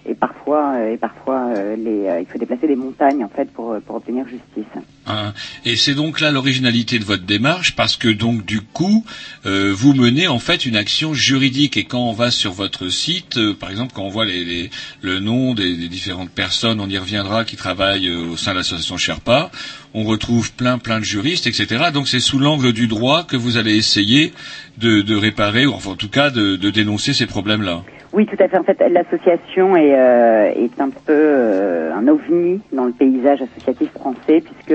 Et 0.09 0.14
parfois, 0.14 0.77
euh, 0.77 0.94
et 0.94 0.97
parfois 0.97 1.49
euh, 1.55 1.77
les, 1.77 2.07
euh, 2.07 2.21
il 2.21 2.27
faut 2.27 2.38
déplacer 2.38 2.66
des 2.66 2.77
montagnes 2.77 3.23
en 3.23 3.29
fait 3.29 3.53
pour, 3.53 3.77
obtenir 3.88 4.27
justice. 4.27 4.73
Hein. 5.07 5.35
Et 5.66 5.77
c'est 5.77 5.94
donc 5.94 6.21
là 6.21 6.31
l'originalité 6.31 6.99
de 6.99 7.05
votre 7.05 7.25
démarche, 7.25 7.77
parce 7.77 7.97
que 7.97 8.09
donc 8.09 8.47
du 8.47 8.62
coup, 8.62 9.05
vous 9.44 9.92
menez 9.92 10.29
en 10.29 10.38
fait 10.38 10.64
une 10.64 10.77
action 10.77 11.12
juridique. 11.12 11.77
Et 11.77 11.85
quand 11.85 12.09
on 12.09 12.12
va 12.12 12.31
sur 12.31 12.53
votre 12.53 12.88
site, 12.88 13.38
par 13.55 13.71
exemple, 13.71 13.92
quand 13.94 14.03
on 14.03 14.09
voit 14.09 14.25
les, 14.25 14.71
le 15.03 15.21
nom 15.21 15.55
des, 15.55 15.88
différentes 15.88 16.31
personnes, 16.31 16.81
on 16.81 16.88
y 16.88 16.99
reviendra, 16.99 17.44
qui 17.44 17.57
travaillent 17.57 18.11
au 18.11 18.37
sein 18.37 18.53
de 18.53 18.59
l'association 18.59 18.97
Sherpa, 18.97 19.51
on 19.94 20.05
retrouve 20.05 20.53
plein 20.53 20.79
plein 20.79 21.01
de 21.01 21.05
juristes, 21.05 21.47
etc. 21.47 21.90
Donc 21.92 22.09
c'est 22.09 22.21
sous 22.21 22.38
l'angle 22.38 22.73
du 22.73 22.87
droit 22.87 23.25
que 23.25 23.37
vous 23.37 23.57
allez 23.57 23.77
essayer 23.77 24.33
de, 24.79 25.16
réparer, 25.16 25.66
ou 25.66 25.73
en 25.73 25.97
tout 25.97 26.09
cas 26.09 26.31
de, 26.31 26.57
de 26.57 26.71
dénoncer 26.71 27.12
ces 27.12 27.27
problèmes-là. 27.27 27.83
Oui, 28.12 28.27
tout 28.27 28.37
à 28.38 28.49
fait. 28.49 28.57
En 28.57 28.64
fait, 28.64 28.81
l'association 28.88 29.77
est, 29.77 29.94
euh, 29.94 30.51
est 30.55 30.81
un 30.81 30.90
peu 30.90 31.12
euh, 31.12 31.92
un 31.94 32.09
ovni 32.09 32.61
dans 32.73 32.85
le 32.87 32.92
paysage 32.92 33.42
associatif 33.42 33.90
français, 33.92 34.40
puisque 34.40 34.75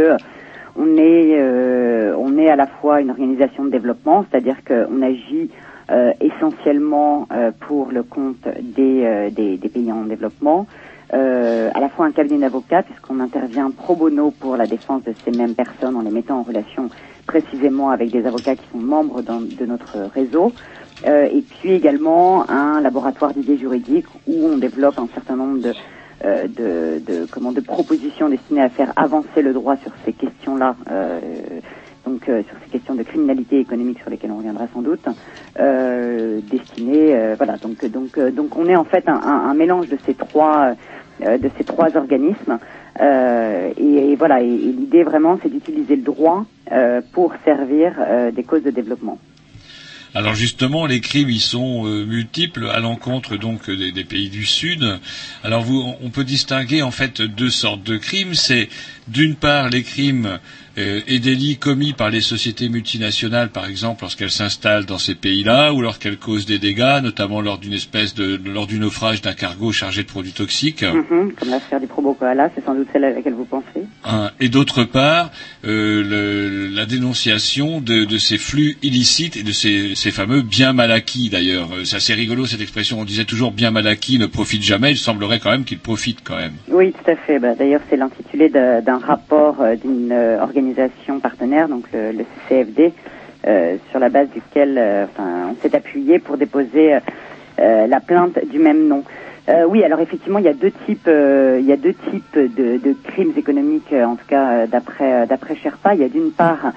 on 0.75 0.97
est, 0.97 1.35
euh, 1.39 2.15
on 2.17 2.37
est 2.37 2.49
à 2.49 2.55
la 2.55 2.67
fois 2.67 3.01
une 3.01 3.09
organisation 3.09 3.65
de 3.65 3.69
développement, 3.69 4.25
c'est-à-dire 4.29 4.57
qu'on 4.63 5.01
agit 5.01 5.49
euh, 5.91 6.13
essentiellement 6.21 7.27
euh, 7.31 7.51
pour 7.67 7.91
le 7.91 8.03
compte 8.03 8.47
des, 8.61 9.03
euh, 9.03 9.29
des, 9.31 9.57
des 9.57 9.69
pays 9.69 9.91
en 9.91 10.03
développement, 10.05 10.67
à 11.11 11.79
la 11.79 11.89
fois 11.89 12.07
un 12.07 12.11
cabinet 12.11 12.39
d'avocats, 12.39 12.81
puisqu'on 12.81 13.19
intervient 13.19 13.69
pro 13.69 13.95
bono 13.95 14.31
pour 14.31 14.57
la 14.57 14.65
défense 14.65 15.03
de 15.03 15.13
ces 15.23 15.29
mêmes 15.29 15.53
personnes 15.53 15.95
en 15.95 16.01
les 16.01 16.09
mettant 16.09 16.39
en 16.39 16.41
relation 16.43 16.89
précisément 17.27 17.91
avec 17.91 18.09
des 18.09 18.25
avocats 18.25 18.55
qui 18.55 18.67
sont 18.71 18.79
membres 18.79 19.21
de 19.21 19.65
notre 19.67 20.09
réseau. 20.15 20.53
Euh, 21.05 21.25
et 21.31 21.41
puis 21.41 21.73
également 21.73 22.49
un 22.49 22.81
laboratoire 22.81 23.33
d'idées 23.33 23.57
juridiques 23.57 24.07
où 24.27 24.45
on 24.45 24.57
développe 24.57 24.97
un 24.99 25.07
certain 25.13 25.35
nombre 25.35 25.59
de, 25.61 25.73
euh, 26.23 26.47
de, 26.47 26.99
de, 27.05 27.27
comment, 27.29 27.51
de 27.51 27.61
propositions 27.61 28.29
destinées 28.29 28.61
à 28.61 28.69
faire 28.69 28.93
avancer 28.95 29.41
le 29.41 29.53
droit 29.53 29.75
sur 29.77 29.91
ces 30.05 30.13
questions-là, 30.13 30.75
euh, 30.89 31.19
donc 32.05 32.29
euh, 32.29 32.41
sur 32.43 32.55
ces 32.63 32.69
questions 32.69 32.95
de 32.95 33.03
criminalité 33.03 33.59
économique 33.59 33.99
sur 33.99 34.09
lesquelles 34.09 34.31
on 34.31 34.37
reviendra 34.37 34.67
sans 34.73 34.81
doute, 34.81 35.05
euh, 35.59 36.39
destinées, 36.49 37.15
euh, 37.15 37.35
voilà, 37.37 37.57
donc 37.57 37.83
donc 37.85 38.17
donc 38.17 38.57
on 38.57 38.67
est 38.67 38.75
en 38.75 38.85
fait 38.85 39.07
un, 39.09 39.15
un, 39.15 39.53
mélange 39.53 39.89
de 39.89 39.97
ces 40.05 40.13
trois 40.13 40.73
de 41.21 41.49
ces 41.57 41.63
trois 41.63 41.95
organismes. 41.95 42.59
Euh, 43.01 43.71
et, 43.77 44.11
et 44.11 44.15
voilà, 44.15 44.41
et, 44.41 44.45
et 44.47 44.71
l'idée 44.71 45.03
vraiment, 45.03 45.39
c'est 45.41 45.49
d'utiliser 45.49 45.95
le 45.95 46.03
droit 46.03 46.45
euh, 46.71 47.01
pour 47.11 47.33
servir 47.43 47.93
euh, 47.99 48.31
des 48.31 48.43
causes 48.43 48.63
de 48.63 48.71
développement. 48.71 49.17
Alors 50.15 50.35
justement, 50.35 50.85
les 50.85 50.99
crimes 50.99 51.31
ils 51.31 51.41
sont 51.41 51.87
euh, 51.87 52.05
multiples 52.05 52.67
à 52.67 52.79
l'encontre 52.79 53.35
donc 53.35 53.69
des, 53.69 53.91
des 53.91 54.03
pays 54.03 54.29
du 54.29 54.45
Sud. 54.45 54.99
Alors 55.43 55.63
vous, 55.63 55.95
on 56.01 56.09
peut 56.11 56.23
distinguer 56.23 56.83
en 56.83 56.91
fait 56.91 57.21
deux 57.21 57.49
sortes 57.49 57.83
de 57.83 57.97
crimes. 57.97 58.35
C'est 58.35 58.69
d'une 59.07 59.35
part 59.35 59.69
les 59.69 59.81
crimes 59.81 60.39
euh, 60.77 61.01
et 61.07 61.19
délits 61.19 61.57
commis 61.57 61.93
par 61.93 62.09
les 62.09 62.21
sociétés 62.21 62.69
multinationales, 62.69 63.49
par 63.49 63.65
exemple, 63.67 64.01
lorsqu'elles 64.03 64.31
s'installent 64.31 64.85
dans 64.85 64.97
ces 64.97 65.15
pays-là, 65.15 65.73
ou 65.73 65.81
lorsqu'elles 65.81 66.17
causent 66.17 66.45
des 66.45 66.59
dégâts, 66.59 66.99
notamment 67.03 67.41
lors 67.41 67.57
d'une 67.57 67.73
espèce 67.73 68.13
de 68.15 68.39
lors 68.45 68.67
du 68.67 68.79
naufrage 68.79 69.21
d'un 69.21 69.33
cargo 69.33 69.71
chargé 69.71 70.03
de 70.03 70.07
produits 70.07 70.31
toxiques. 70.31 70.83
Mhm, 70.83 71.33
comme 71.33 71.49
l'affaire 71.49 71.79
du 71.79 71.87
Probo 71.87 72.13
Koala, 72.13 72.49
c'est 72.55 72.63
sans 72.65 72.75
doute 72.75 72.87
celle 72.93 73.03
à 73.03 73.11
laquelle 73.11 73.33
vous 73.33 73.45
pensez. 73.45 73.85
Hein, 74.05 74.31
et 74.39 74.49
d'autre 74.49 74.83
part, 74.83 75.31
euh, 75.65 76.03
le- 76.03 76.67
la 76.67 76.85
dénonciation 76.85 77.79
de, 77.81 78.05
de 78.05 78.17
ces 78.17 78.37
flux 78.37 78.77
illicites 78.81 79.37
et 79.37 79.43
de 79.43 79.51
ces, 79.51 79.95
ces 79.95 80.11
fameux 80.11 80.41
biens 80.41 80.73
mal 80.73 80.91
acquis 80.91 81.29
d'ailleurs. 81.29 81.69
Euh, 81.73 81.83
C'est 81.85 81.97
assez 81.97 82.13
rigolo 82.13 82.45
cette 82.45 82.61
expression. 82.61 82.99
On 82.99 83.05
disait 83.05 83.25
toujours 83.25 83.51
bien 83.51 83.71
mal 83.71 83.87
acquis 83.87 84.17
ne 84.19 84.25
profite 84.25 84.63
jamais. 84.63 84.91
Il 84.91 84.97
semblerait 84.97 85.39
quand 85.39 85.51
même 85.51 85.63
qu'il 85.65 85.79
profite 85.79 86.19
quand 86.23 86.35
même. 86.37 86.53
Oui, 86.69 86.91
tout 86.93 87.09
à 87.11 87.15
fait. 87.15 87.39
Bah, 87.39 87.55
D'ailleurs, 87.57 87.81
c'est 87.89 87.97
l'intitulé 87.97 88.49
d'un 88.49 88.97
rapport 88.97 89.61
euh, 89.61 89.75
d'une 89.75 90.11
euh, 90.11 90.41
organisation 90.63 91.19
partenaire, 91.19 91.67
donc 91.67 91.85
le, 91.93 92.11
le 92.11 92.25
CFD, 92.47 92.93
euh, 93.45 93.75
sur 93.89 93.99
la 93.99 94.09
base 94.09 94.29
duquel 94.29 94.77
euh, 94.77 95.05
on 95.19 95.55
s'est 95.61 95.75
appuyé 95.75 96.19
pour 96.19 96.37
déposer 96.37 96.95
euh, 97.59 97.87
la 97.87 97.99
plainte 97.99 98.39
du 98.49 98.59
même 98.59 98.87
nom. 98.87 99.03
Oui, 99.67 99.83
alors 99.83 99.99
effectivement, 99.99 100.39
il 100.39 100.45
y 100.45 100.47
a 100.47 100.53
deux 100.53 100.71
types, 100.85 101.09
il 101.09 101.65
y 101.65 101.73
a 101.73 101.75
deux 101.75 101.93
types 101.93 102.37
de, 102.37 102.95
crimes 103.03 103.33
économiques, 103.35 103.91
en 103.91 104.15
tout 104.15 104.25
cas 104.25 104.67
d'après 104.67 105.27
Sherpa. 105.61 105.95
Il 105.95 105.99
y 105.99 106.05
a 106.05 106.07
d'une 106.07 106.31
part 106.31 106.71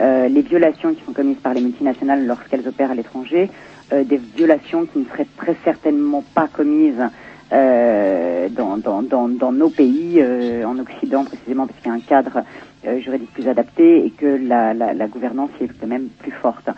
les 0.00 0.42
violations 0.42 0.92
qui 0.94 1.04
sont 1.04 1.12
commises 1.12 1.36
par 1.36 1.54
les 1.54 1.60
multinationales 1.60 2.26
lorsqu'elles 2.26 2.66
opèrent 2.66 2.90
à 2.90 2.96
l'étranger, 2.96 3.48
des 3.92 4.20
violations 4.36 4.84
qui 4.86 4.98
ne 4.98 5.04
seraient 5.04 5.28
très 5.36 5.54
certainement 5.62 6.24
pas 6.34 6.48
commises 6.48 7.04
dans, 7.52 8.78
dans, 8.82 9.52
nos 9.52 9.70
pays, 9.70 10.20
en 10.66 10.76
Occident 10.76 11.22
précisément, 11.22 11.68
parce 11.68 11.78
qu'il 11.78 11.92
y 11.92 11.94
a 11.94 11.98
un 11.98 12.00
cadre 12.00 12.42
juridique 13.00 13.32
plus 13.32 13.48
adapté 13.48 14.04
et 14.06 14.10
que 14.10 14.26
la, 14.26 14.74
la, 14.74 14.94
la 14.94 15.08
gouvernance 15.08 15.50
est 15.60 15.68
quand 15.80 15.86
même 15.86 16.08
plus 16.18 16.32
forte. 16.32 16.68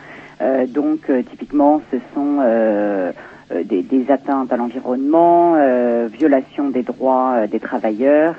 Euh, 0.41 0.67
donc, 0.67 1.09
euh, 1.11 1.23
typiquement, 1.31 1.83
ce 1.91 1.99
sont 2.15 2.39
euh, 2.41 3.13
euh, 3.53 3.65
des, 3.65 3.83
des 3.83 4.11
atteintes 4.11 4.53
à 4.53 4.57
l'environnement, 4.57 5.55
euh, 5.57 6.09
violation 6.13 6.71
des 6.71 6.83
droits 6.83 7.35
euh, 7.37 7.47
des 7.47 7.61
travailleurs. 7.61 8.37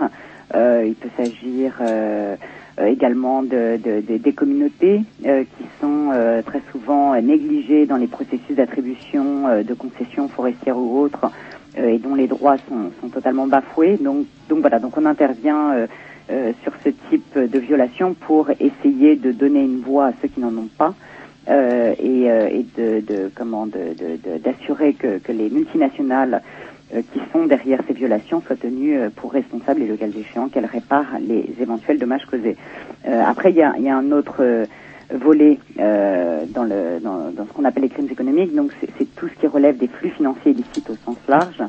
Euh, 0.56 0.84
il 0.86 0.96
peut 0.96 1.10
s'agir 1.16 1.78
euh, 1.82 2.36
euh, 2.80 2.86
également 2.88 3.44
de, 3.44 3.78
de- 3.78 4.02
de- 4.02 4.18
des 4.18 4.34
communautés 4.34 5.02
euh, 5.26 5.44
qui 5.58 5.66
sont 5.80 6.10
euh, 6.12 6.42
très 6.42 6.62
souvent 6.72 7.14
euh, 7.14 7.22
négligées 7.22 7.86
dans 7.86 7.98
les 7.98 8.08
processus 8.08 8.56
d'attribution 8.56 9.48
euh, 9.48 9.64
de 9.64 9.74
concessions 9.74 10.28
forestières 10.30 10.78
ou 10.78 11.00
autres 11.00 11.26
euh, 11.78 11.88
et 11.88 12.00
dont 12.00 12.16
les 12.16 12.28
droits 12.28 12.58
sont, 12.68 12.92
sont 13.00 13.10
totalement 13.10 13.48
bafoués. 13.48 13.98
Donc, 13.98 14.26
donc 14.50 14.60
voilà, 14.60 14.80
donc 14.80 14.98
on 14.98 15.06
intervient 15.06 15.72
euh, 16.32 16.54
sur 16.64 16.74
ce 16.84 16.90
type 17.10 17.38
de 17.38 17.60
violation 17.60 18.14
pour 18.14 18.50
essayer 18.60 19.16
de 19.18 19.32
donner 19.32 19.62
une 19.64 19.82
voix 19.82 20.08
à 20.08 20.14
ceux 20.22 20.30
qui 20.30 20.40
n'en 20.40 20.56
ont 20.58 20.70
pas. 20.78 20.96
euh, 21.50 21.96
et, 21.98 22.30
euh, 22.32 22.48
et 22.50 22.66
de, 22.78 23.00
de 23.02 23.32
comment 23.36 23.66
de- 23.66 23.96
de- 24.02 24.18
de- 24.24 24.38
d'assurer 24.38 24.94
que, 24.94 25.18
que 25.18 25.32
les 25.32 25.50
multinationales 25.50 26.44
euh, 26.94 27.02
qui 27.12 27.20
sont 27.34 27.46
derrière 27.48 27.82
ces 27.88 27.94
violations 27.94 28.42
soient 28.46 28.56
tenues 28.58 28.96
euh, 29.00 29.10
pour 29.10 29.32
responsables 29.34 29.82
et 29.82 29.88
le 29.88 29.98
cas 29.98 30.06
échéant 30.08 30.50
qu'elles 30.50 30.68
réparent 30.68 31.18
les 31.20 31.52
éventuels 31.60 31.98
dommages 31.98 32.26
causés. 32.28 32.58
Euh, 33.08 33.24
après, 33.26 33.50
il 33.52 33.58
y 33.58 33.64
a, 33.64 33.76
y 33.80 33.90
a 33.90 33.98
un 33.98 34.12
autre 34.12 34.68
volet 35.14 35.60
euh, 35.80 36.46
dans, 36.48 36.64
le, 36.64 37.00
dans, 37.02 37.32
dans 37.32 37.46
ce 37.48 37.52
qu'on 37.54 37.66
appelle 37.66 37.84
les 37.84 37.90
crimes 37.90 38.08
économiques. 38.12 38.54
Donc, 38.56 38.72
c'est, 38.80 38.90
c'est 38.98 39.16
tout 39.16 39.28
ce 39.28 39.34
qui 39.40 39.48
relève 39.48 39.78
des 39.78 39.88
flux 39.88 40.12
financiers 40.12 40.52
illicites 40.52 40.90
au 40.90 40.96
sens 41.06 41.18
large. 41.28 41.62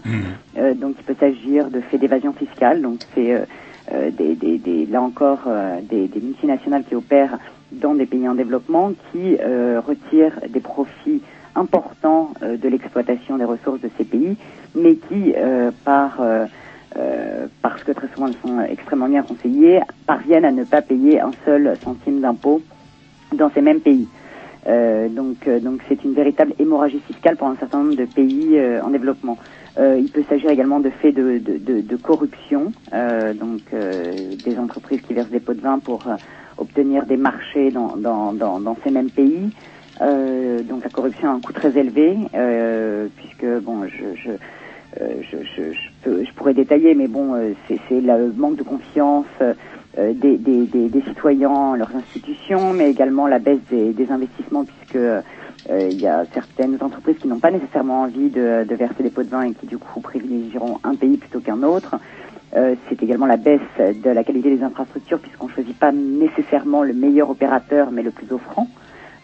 Euh, 0.58 0.74
donc, 0.74 0.96
il 0.98 1.04
peut 1.04 1.16
s'agir 1.18 1.70
de 1.70 1.80
faits 1.80 2.00
d'évasion 2.00 2.34
fiscale. 2.34 2.82
Donc, 2.82 2.98
c'est 3.14 3.32
euh, 3.34 3.44
des, 4.10 4.34
des, 4.34 4.86
là 4.86 5.02
encore 5.02 5.42
euh, 5.46 5.80
des, 5.82 6.08
multinationales 6.20 6.84
qui 6.84 6.94
opèrent 6.94 7.38
dans 7.72 7.94
des 7.94 8.06
pays 8.06 8.28
en 8.28 8.34
développement 8.34 8.92
qui 9.10 9.36
euh, 9.40 9.80
retirent 9.80 10.38
des 10.48 10.60
profits 10.60 11.22
importants 11.54 12.32
euh, 12.42 12.56
de 12.56 12.68
l'exploitation 12.68 13.36
des 13.36 13.44
ressources 13.44 13.80
de 13.80 13.90
ces 13.96 14.04
pays, 14.04 14.36
mais 14.74 14.96
qui, 14.96 15.34
euh, 15.36 15.70
par 15.84 16.20
euh, 16.20 16.46
euh, 16.96 17.46
parce 17.62 17.82
que 17.84 17.92
très 17.92 18.08
souvent 18.08 18.28
elles 18.28 18.36
sont 18.42 18.60
extrêmement 18.60 19.08
bien 19.08 19.22
conseillées, 19.22 19.80
parviennent 20.06 20.44
à 20.44 20.52
ne 20.52 20.64
pas 20.64 20.82
payer 20.82 21.20
un 21.20 21.32
seul 21.44 21.78
centime 21.84 22.20
d'impôt 22.20 22.62
dans 23.32 23.50
ces 23.50 23.62
mêmes 23.62 23.80
pays. 23.80 24.06
Euh, 24.66 25.08
donc, 25.08 25.48
euh, 25.48 25.58
donc 25.58 25.80
c'est 25.88 26.04
une 26.04 26.14
véritable 26.14 26.54
hémorragie 26.58 27.00
fiscale 27.06 27.36
pour 27.36 27.48
un 27.48 27.56
certain 27.56 27.78
nombre 27.78 27.96
de 27.96 28.04
pays 28.04 28.56
euh, 28.58 28.82
en 28.82 28.90
développement. 28.90 29.38
Euh, 29.78 29.98
il 29.98 30.10
peut 30.10 30.24
s'agir 30.28 30.50
également 30.50 30.80
de 30.80 30.90
faits 30.90 31.14
de, 31.14 31.38
de, 31.38 31.58
de, 31.58 31.80
de 31.80 31.96
corruption, 31.96 32.74
euh, 32.92 33.34
donc 33.34 33.62
euh, 33.72 34.36
des 34.44 34.58
entreprises 34.58 35.00
qui 35.02 35.14
versent 35.14 35.30
des 35.30 35.40
pots 35.40 35.54
de 35.54 35.62
vin 35.62 35.78
pour 35.78 36.06
euh, 36.08 36.16
obtenir 36.58 37.06
des 37.06 37.16
marchés 37.16 37.70
dans, 37.70 37.96
dans, 37.96 38.34
dans, 38.34 38.60
dans 38.60 38.76
ces 38.84 38.90
mêmes 38.90 39.10
pays. 39.10 39.50
Euh, 40.02 40.62
donc 40.64 40.84
la 40.84 40.90
corruption 40.90 41.28
a 41.28 41.32
un 41.32 41.40
coût 41.40 41.52
très 41.54 41.76
élevé, 41.78 42.18
euh, 42.34 43.08
puisque 43.16 43.46
bon, 43.62 43.86
je, 43.86 44.14
je, 44.16 44.32
je, 45.00 45.36
je, 45.42 45.72
je, 45.72 45.88
peux- 46.02 46.24
je 46.24 46.32
pourrais 46.34 46.54
détailler, 46.54 46.94
mais 46.94 47.08
bon, 47.08 47.34
c'est 47.68 48.00
le 48.00 48.32
manque 48.32 48.56
de 48.56 48.62
confiance 48.64 49.26
des, 49.96 50.38
des, 50.38 50.66
des, 50.66 50.88
des 50.90 51.02
citoyens, 51.02 51.76
leurs 51.76 51.94
institutions, 51.96 52.72
mais 52.74 52.90
également 52.90 53.26
la 53.26 53.38
baisse 53.38 53.60
des, 53.70 53.92
investissements 54.10 54.64
puisque 54.64 54.98
il 55.70 56.00
y 56.00 56.06
a 56.06 56.24
certaines 56.34 56.76
entreprises 56.80 57.16
qui 57.18 57.28
n'ont 57.28 57.38
pas 57.38 57.50
nécessairement 57.50 58.02
envie 58.02 58.30
de, 58.30 58.64
de 58.68 58.74
verser 58.74 59.02
des 59.02 59.10
pots 59.10 59.22
de 59.22 59.28
vin 59.28 59.42
et 59.42 59.52
qui 59.54 59.66
du 59.66 59.78
coup 59.78 60.00
privilégieront 60.00 60.78
un 60.82 60.94
pays 60.94 61.16
plutôt 61.16 61.40
qu'un 61.40 61.62
autre. 61.62 61.96
Euh, 62.54 62.74
c'est 62.88 63.02
également 63.02 63.26
la 63.26 63.38
baisse 63.38 63.60
de 63.78 64.10
la 64.10 64.24
qualité 64.24 64.54
des 64.54 64.62
infrastructures 64.62 65.18
puisqu'on 65.18 65.46
ne 65.46 65.52
choisit 65.52 65.78
pas 65.78 65.90
nécessairement 65.92 66.82
le 66.82 66.92
meilleur 66.92 67.30
opérateur 67.30 67.90
mais 67.90 68.02
le 68.02 68.10
plus 68.10 68.30
offrant. 68.30 68.68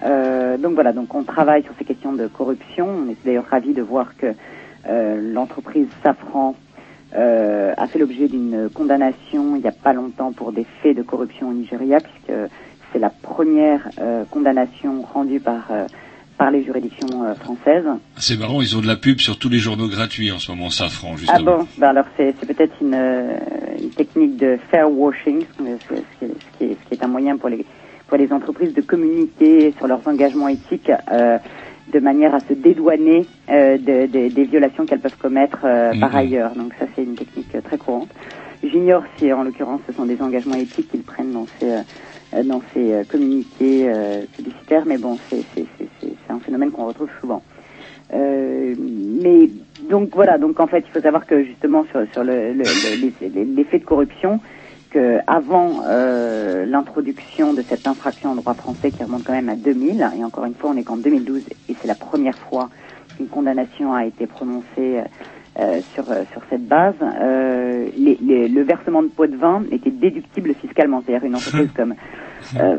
Euh, 0.04 0.56
donc 0.56 0.74
voilà, 0.74 0.92
donc 0.92 1.14
on 1.14 1.24
travaille 1.24 1.62
sur 1.64 1.74
ces 1.78 1.84
questions 1.84 2.12
de 2.12 2.26
corruption. 2.26 2.88
On 2.88 3.10
est 3.10 3.16
d'ailleurs 3.24 3.46
ravis 3.50 3.74
de 3.74 3.82
voir 3.82 4.16
que 4.16 4.32
euh, 4.88 5.32
l'entreprise 5.34 5.88
Safran 6.02 6.54
euh, 7.14 7.74
a 7.76 7.86
fait 7.86 7.98
l'objet 7.98 8.28
d'une 8.28 8.70
condamnation 8.72 9.56
il 9.56 9.62
n'y 9.62 9.68
a 9.68 9.72
pas 9.72 9.92
longtemps 9.92 10.32
pour 10.32 10.52
des 10.52 10.64
faits 10.82 10.96
de 10.96 11.02
corruption 11.02 11.48
au 11.48 11.52
Nigeria 11.52 12.00
puisque 12.00 12.32
c'est 12.92 12.98
la 12.98 13.10
première 13.10 13.88
euh, 14.00 14.24
condamnation 14.30 15.02
rendue 15.02 15.40
par 15.40 15.66
euh, 15.70 15.86
par 16.38 16.50
les 16.52 16.62
juridictions 16.64 17.24
euh, 17.24 17.34
françaises. 17.34 17.84
C'est 18.16 18.38
marrant, 18.38 18.62
ils 18.62 18.76
ont 18.76 18.80
de 18.80 18.86
la 18.86 18.96
pub 18.96 19.18
sur 19.18 19.38
tous 19.38 19.48
les 19.48 19.58
journaux 19.58 19.88
gratuits 19.88 20.30
en 20.30 20.38
ce 20.38 20.50
moment, 20.52 20.70
Safran, 20.70 21.10
Ah 21.14 21.16
justement. 21.18 21.58
bon? 21.58 21.66
Ben 21.78 21.88
Alors 21.88 22.04
c'est 22.16 22.32
peut-être 22.46 22.74
une, 22.80 22.94
euh, 22.94 23.36
une 23.82 23.90
technique 23.90 24.36
de 24.38 24.56
fair 24.70 24.90
washing, 24.90 25.44
ce 25.58 25.62
qui 25.62 25.68
est- 25.68 25.78
ce 25.78 25.88
qui 26.18 26.64
est- 26.64 26.76
ce 26.82 26.88
qui 26.88 26.94
est, 26.94 27.02
un 27.04 27.08
moyen 27.08 27.36
pour 27.36 27.48
les 27.48 27.66
pour 28.06 28.16
les 28.16 28.32
entreprises 28.32 28.72
de 28.72 28.80
communiquer 28.80 29.74
sur 29.76 29.86
leurs 29.86 30.00
engagements 30.08 30.48
éthiques 30.48 30.90
euh, 31.12 31.36
de 31.92 31.98
manière 32.00 32.34
à 32.34 32.40
se 32.48 32.54
dédouaner 32.54 33.26
euh, 33.50 33.76
de- 33.76 34.06
de- 34.06 34.28
des 34.28 34.44
violations 34.44 34.86
qu'elles 34.86 35.00
peuvent 35.00 35.18
commettre 35.18 35.58
euh, 35.64 35.92
par 36.00 36.16
ailleurs. 36.16 36.54
Donc 36.54 36.72
ça 36.78 36.86
c'est 36.96 37.02
une 37.02 37.16
technique 37.16 37.54
euh, 37.54 37.60
très 37.60 37.76
courante. 37.76 38.08
J'ignore 38.62 39.02
si 39.18 39.30
en 39.32 39.42
l'occurrence 39.44 39.80
ce 39.86 39.92
sont 39.92 40.06
des 40.06 40.20
engagements 40.22 40.54
éthiques 40.54 40.90
qu'ils 40.90 41.02
prennent 41.02 41.32
dans 41.34 41.46
ces 41.60 41.66
euh, 41.70 41.82
dans 42.44 42.62
ces 42.74 42.92
euh, 42.92 43.04
communiqués 43.04 43.88
euh, 43.88 44.26
publicitaires, 44.34 44.84
mais 44.86 44.98
bon 44.98 45.18
c'est 45.30 45.44
un 46.30 46.38
phénomène 46.40 46.70
qu'on 46.70 46.86
retrouve 46.86 47.08
souvent. 47.20 47.42
Euh, 48.14 48.74
mais 48.78 49.50
donc 49.90 50.10
voilà, 50.14 50.38
donc 50.38 50.60
en 50.60 50.66
fait, 50.66 50.84
il 50.86 50.90
faut 50.90 51.00
savoir 51.00 51.26
que 51.26 51.42
justement 51.44 51.84
sur, 51.90 52.06
sur 52.12 52.24
le, 52.24 52.52
le- 52.52 52.74
le- 52.74 52.94
l'effet 53.54 53.78
de 53.78 53.84
corruption, 53.84 54.40
que 54.90 55.18
avant 55.26 55.82
euh, 55.86 56.64
l'introduction 56.64 57.52
de 57.52 57.62
cette 57.68 57.86
infraction 57.86 58.30
en 58.30 58.34
droit 58.36 58.54
français 58.54 58.90
qui 58.92 59.02
remonte 59.04 59.24
quand 59.24 59.32
même 59.34 59.50
à 59.50 59.56
2000, 59.56 60.10
et 60.16 60.24
encore 60.24 60.46
une 60.46 60.54
fois, 60.54 60.70
on 60.70 60.76
est 60.76 60.84
qu'en 60.84 60.96
2012 60.96 61.42
et 61.68 61.76
c'est 61.80 61.88
la 61.88 61.94
première 61.94 62.36
fois 62.48 62.70
qu'une 63.16 63.28
condamnation 63.28 63.92
a 63.92 64.06
été 64.06 64.26
prononcée 64.26 64.64
euh, 64.78 65.02
euh, 65.58 65.80
sur 66.32 66.42
cette 66.50 66.66
base, 66.66 66.94
euh, 67.02 67.88
les- 67.96 68.18
les- 68.20 68.48
le 68.48 68.62
versement 68.62 69.02
de 69.02 69.08
pots 69.08 69.26
de 69.26 69.36
vin 69.36 69.64
était 69.70 69.90
déductible 69.90 70.54
fiscalement, 70.54 71.02
c'est-à-dire 71.04 71.26
une 71.26 71.34
entreprise 71.34 71.70
comme 71.76 71.94
euh, 72.58 72.78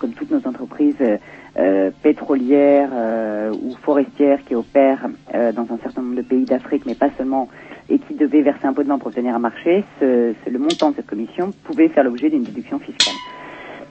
comme 0.00 0.14
toutes 0.14 0.30
nos 0.30 0.46
entreprises 0.48 0.94
euh, 1.00 1.18
euh, 1.58 1.90
pétrolières 2.02 2.90
euh, 2.94 3.50
ou 3.50 3.74
forestières 3.82 4.42
qui 4.44 4.54
opèrent 4.54 5.06
euh, 5.34 5.52
dans 5.52 5.64
un 5.70 5.78
certain 5.82 6.00
nombre 6.02 6.16
de 6.16 6.22
pays 6.22 6.44
d'Afrique, 6.46 6.84
mais 6.86 6.94
pas 6.94 7.10
seulement, 7.18 7.48
et 7.90 7.98
qui 7.98 8.14
devaient 8.14 8.40
verser 8.42 8.66
un 8.66 8.72
pot 8.72 8.82
de 8.82 8.88
vin 8.88 8.98
pour 8.98 9.08
obtenir 9.08 9.34
un 9.34 9.38
marché, 9.40 9.84
ce, 10.00 10.32
ce- 10.44 10.50
le 10.50 10.58
montant 10.58 10.90
de 10.90 10.96
cette 10.96 11.06
commission 11.08 11.52
pouvait 11.64 11.88
faire 11.88 12.04
l'objet 12.04 12.30
d'une 12.30 12.44
déduction 12.44 12.78
fiscale. 12.78 13.16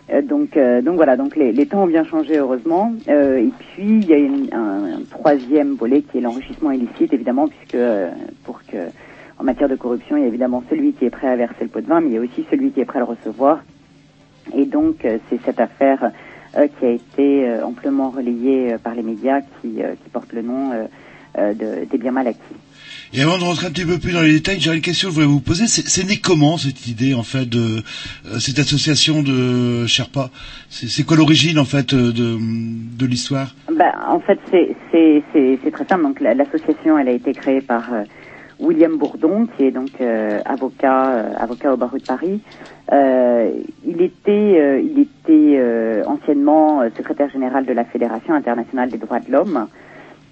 Euh, 0.09 0.21
donc, 0.21 0.57
euh, 0.57 0.81
donc 0.81 0.95
voilà, 0.95 1.15
donc 1.15 1.35
les, 1.35 1.65
temps 1.65 1.83
ont 1.83 1.87
bien 1.87 2.03
changé 2.03 2.37
heureusement. 2.37 2.93
Euh, 3.07 3.37
et 3.37 3.51
puis 3.59 3.99
il 4.01 4.05
y 4.05 4.13
a 4.13 4.57
un, 4.57 5.01
troisième 5.09 5.75
volet 5.75 6.01
qui 6.01 6.17
est 6.17 6.21
l'enrichissement 6.21 6.71
illicite, 6.71 7.13
évidemment, 7.13 7.47
puisque 7.47 7.77
pour 8.43 8.61
que 8.65 8.77
en 9.39 9.43
matière 9.43 9.69
de 9.69 9.75
corruption, 9.75 10.17
il 10.17 10.21
y 10.21 10.25
a 10.25 10.27
évidemment 10.27 10.63
celui 10.69 10.93
qui 10.93 11.05
est 11.05 11.09
prêt 11.09 11.27
à 11.27 11.35
verser 11.35 11.63
le 11.63 11.67
pot 11.67 11.81
de 11.81 11.87
vin, 11.87 11.99
mais 11.99 12.07
il 12.07 12.13
y 12.13 12.17
a 12.17 12.21
aussi 12.21 12.45
celui 12.51 12.71
qui 12.71 12.79
est 12.79 12.85
prêt 12.85 12.99
à 12.99 13.01
le 13.01 13.07
recevoir. 13.07 13.63
Et 14.55 14.65
donc, 14.65 14.97
c'est 15.01 15.41
cette 15.43 15.59
affaire 15.59 16.11
qui 16.53 16.85
a 16.85 16.89
été 16.89 17.49
amplement 17.63 18.09
relayée 18.09 18.75
par 18.83 18.93
les 18.93 19.01
médias 19.01 19.41
qui, 19.41 19.77
qui 19.77 20.09
porte 20.11 20.31
le 20.33 20.43
nom 20.43 20.69
de, 21.35 21.85
des 21.85 21.97
biens 21.97 22.11
mal 22.11 22.27
acquis. 22.27 22.55
Et 23.13 23.21
avant 23.21 23.37
de 23.37 23.43
rentrer 23.43 23.67
un 23.67 23.71
petit 23.71 23.85
peu 23.85 23.97
plus 23.99 24.13
dans 24.13 24.21
les 24.21 24.31
détails, 24.33 24.59
j'ai 24.61 24.73
une 24.73 24.79
question 24.81 25.09
que 25.09 25.15
je 25.15 25.19
voulais 25.19 25.27
vous 25.27 25.41
poser. 25.41 25.67
C'est 25.67 26.07
né 26.07 26.17
comment 26.23 26.57
cette 26.57 26.87
idée 26.87 27.13
en 27.13 27.23
fait 27.23 27.43
de 27.47 27.83
euh, 28.25 28.39
cette 28.39 28.57
association 28.59 29.21
de 29.21 29.85
Sherpa? 29.85 30.29
C'est 30.69 31.03
quoi 31.05 31.17
l'origine 31.17 31.59
en 31.59 31.65
fait 31.65 31.93
euh, 31.93 32.13
de, 32.13 32.37
de 32.39 33.05
l'histoire? 33.05 33.53
Ben, 33.75 33.91
en 34.07 34.19
fait, 34.21 34.39
c'est 34.51 35.71
très 35.71 35.85
simple. 35.89 36.03
Donc, 36.03 36.21
la- 36.21 36.33
l'association, 36.35 36.97
elle 36.97 37.09
a 37.09 37.11
été 37.11 37.33
créée 37.33 37.59
par 37.59 37.93
euh, 37.93 38.03
William 38.59 38.95
Bourdon, 38.97 39.45
qui 39.57 39.63
est 39.65 39.71
donc 39.71 39.89
avocat 40.45 41.33
avocat 41.37 41.73
au 41.73 41.77
barreau 41.77 41.97
de 41.97 42.03
Paris. 42.03 42.39
Il 42.93 44.01
était 44.01 44.83
il 44.85 44.99
était 45.01 46.03
anciennement 46.05 46.81
secrétaire 46.95 47.29
général 47.31 47.65
de 47.65 47.73
la 47.73 47.83
Fédération 47.85 48.35
internationale 48.35 48.89
des 48.91 48.99
droits 48.99 49.19
de 49.19 49.31
l'homme. 49.31 49.67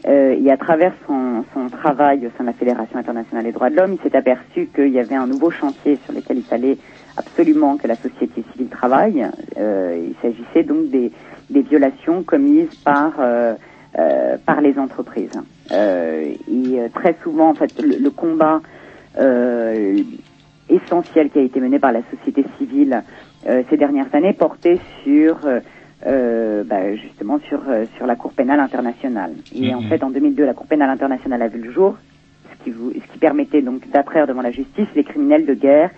Euh, 0.08 0.36
et 0.42 0.50
à 0.50 0.58
travers 0.58 0.94
son, 1.06 1.44
son 1.54 1.68
travail 1.68 2.26
au 2.26 2.30
sein 2.38 2.44
de 2.44 2.50
la 2.50 2.54
Fédération 2.54 2.98
internationale 2.98 3.44
des 3.44 3.52
droits 3.52 3.70
de 3.70 3.76
l'homme, 3.76 3.94
il 3.94 4.00
s'est 4.10 4.16
aperçu 4.16 4.70
qu'il 4.74 4.90
y 4.90 5.00
avait 5.00 5.16
un 5.16 5.28
nouveau 5.28 5.52
chantier 5.52 6.00
sur 6.06 6.14
lequel 6.14 6.38
il 6.38 6.44
fallait 6.44 6.78
absolument 7.18 7.76
que 7.76 7.88
la 7.88 7.96
société 7.96 8.44
civile 8.52 8.70
travaille. 8.70 9.26
Euh, 9.58 10.08
il 10.10 10.16
s'agissait 10.22 10.64
donc 10.64 10.90
des, 10.90 11.12
des 11.50 11.62
violations 11.62 12.24
commises 12.24 12.74
par 12.86 13.14
euh, 13.20 13.56
euh, 13.98 14.38
par 14.46 14.62
les 14.62 14.78
entreprises. 14.78 15.32
Euh, 15.72 16.36
et 16.48 16.80
euh, 16.80 16.90
très 16.94 17.16
souvent, 17.24 17.50
en 17.50 17.54
fait, 17.56 17.82
le, 17.82 17.98
le 17.98 18.10
combat 18.12 18.62
essentiel 20.70 21.32
qui 21.32 21.40
a 21.40 21.42
été 21.42 21.60
mené 21.60 21.80
par 21.80 21.92
la 21.92 22.02
société 22.12 22.46
civile 22.58 23.04
ces 23.44 23.76
dernières 23.76 24.14
années 24.14 24.32
portait 24.32 24.80
sur 25.04 25.40
euh, 26.06 26.64
bah, 26.64 26.96
justement 26.96 27.40
sur 27.48 27.62
euh, 27.68 27.86
sur 27.98 28.06
la 28.08 28.16
Cour 28.16 28.32
pénale 28.34 28.60
internationale. 28.60 29.34
Et 29.54 29.74
en 29.74 29.82
Mhm. 29.82 29.88
fait, 29.90 30.04
en 30.04 30.10
2002, 30.10 30.46
la 30.46 30.54
Cour 30.54 30.68
pénale 30.68 30.90
internationale 30.90 31.42
a 31.42 31.48
vu 31.48 31.60
le 31.60 31.72
jour, 31.72 31.98
ce 32.52 32.64
qui, 32.64 32.72
vous, 32.72 32.92
ce 32.92 33.12
qui 33.14 33.20
permettait 33.20 33.62
donc 33.62 33.88
d'attraire 33.90 34.28
devant 34.28 34.42
la 34.42 34.52
justice 34.52 34.88
les 34.96 35.04
criminels 35.04 35.46
de 35.46 35.54
guerre, 35.54 35.92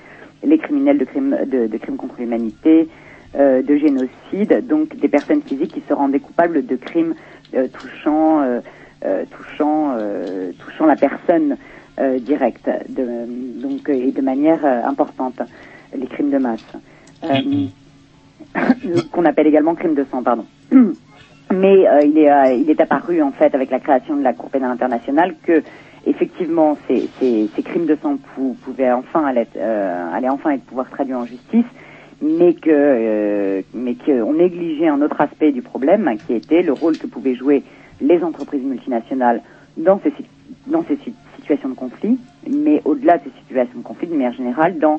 les 0.43 0.57
criminels 0.57 0.97
de 0.97 1.05
crimes 1.05 1.37
de, 1.45 1.67
de 1.67 1.77
crimes 1.77 1.97
contre 1.97 2.15
l'humanité, 2.19 2.89
euh, 3.35 3.61
de 3.61 3.75
génocide, 3.77 4.65
donc 4.67 4.95
des 4.97 5.07
personnes 5.07 5.41
physiques 5.43 5.71
qui 5.73 5.83
se 5.87 5.93
rendaient 5.93 6.19
coupables 6.19 6.65
de 6.65 6.75
crimes 6.75 7.13
euh, 7.55 7.67
touchant 7.67 8.41
euh, 8.41 8.59
euh, 9.05 9.25
touchant 9.29 9.93
euh, 9.95 10.51
touchant 10.59 10.85
la 10.85 10.95
personne 10.95 11.57
euh, 11.99 12.19
directe, 12.19 12.69
de, 12.89 13.05
donc 13.61 13.87
et 13.89 14.11
de 14.11 14.21
manière 14.21 14.63
euh, 14.65 14.83
importante, 14.85 15.39
les 15.95 16.07
crimes 16.07 16.31
de 16.31 16.37
masse. 16.39 16.59
Euh, 17.23 17.27
qu'on 19.11 19.25
appelle 19.25 19.47
également 19.47 19.75
crime 19.75 19.95
de 19.95 20.05
sang, 20.11 20.23
pardon. 20.23 20.45
Mais 21.51 21.87
euh, 21.87 22.01
il, 22.03 22.17
est, 22.17 22.31
euh, 22.31 22.53
il 22.53 22.69
est 22.69 22.79
apparu 22.79 23.21
en 23.21 23.31
fait 23.31 23.53
avec 23.53 23.71
la 23.71 23.79
création 23.79 24.15
de 24.15 24.23
la 24.23 24.33
Cour 24.33 24.49
pénale 24.49 24.71
internationale 24.71 25.35
que 25.43 25.63
effectivement 26.05 26.77
ces, 26.87 27.09
crimes 27.65 27.85
de 27.85 27.97
sang 28.01 28.17
pou- 28.35 28.55
pouvaient 28.63 28.91
enfin 28.91 29.25
aller, 29.25 29.45
euh, 29.57 30.13
aller 30.13 30.29
enfin 30.29 30.51
être 30.51 30.63
pouvoir 30.63 30.89
traduits 30.89 31.13
en 31.13 31.25
justice, 31.25 31.65
mais 32.21 32.53
que 32.53 32.69
euh, 32.71 33.61
mais 33.73 33.95
qu'on 33.95 34.33
négligeait 34.33 34.87
un 34.87 35.01
autre 35.01 35.19
aspect 35.19 35.51
du 35.51 35.61
problème 35.61 36.09
qui 36.25 36.33
était 36.33 36.61
le 36.61 36.71
rôle 36.71 36.97
que 36.97 37.07
pouvaient 37.07 37.35
jouer 37.35 37.63
les 37.99 38.23
entreprises 38.23 38.63
multinationales 38.63 39.41
dans 39.77 39.99
ces 40.03 40.13
dans 40.67 40.83
ces 40.87 40.97
si- 41.03 41.13
situations 41.35 41.69
de 41.69 41.75
conflit, 41.75 42.17
mais 42.49 42.81
au-delà 42.85 43.17
de 43.17 43.23
ces 43.25 43.39
situations 43.41 43.77
de 43.79 43.83
conflit, 43.83 44.07
de 44.07 44.13
manière 44.13 44.33
générale, 44.33 44.79
dans 44.79 44.95
euh, 44.95 44.97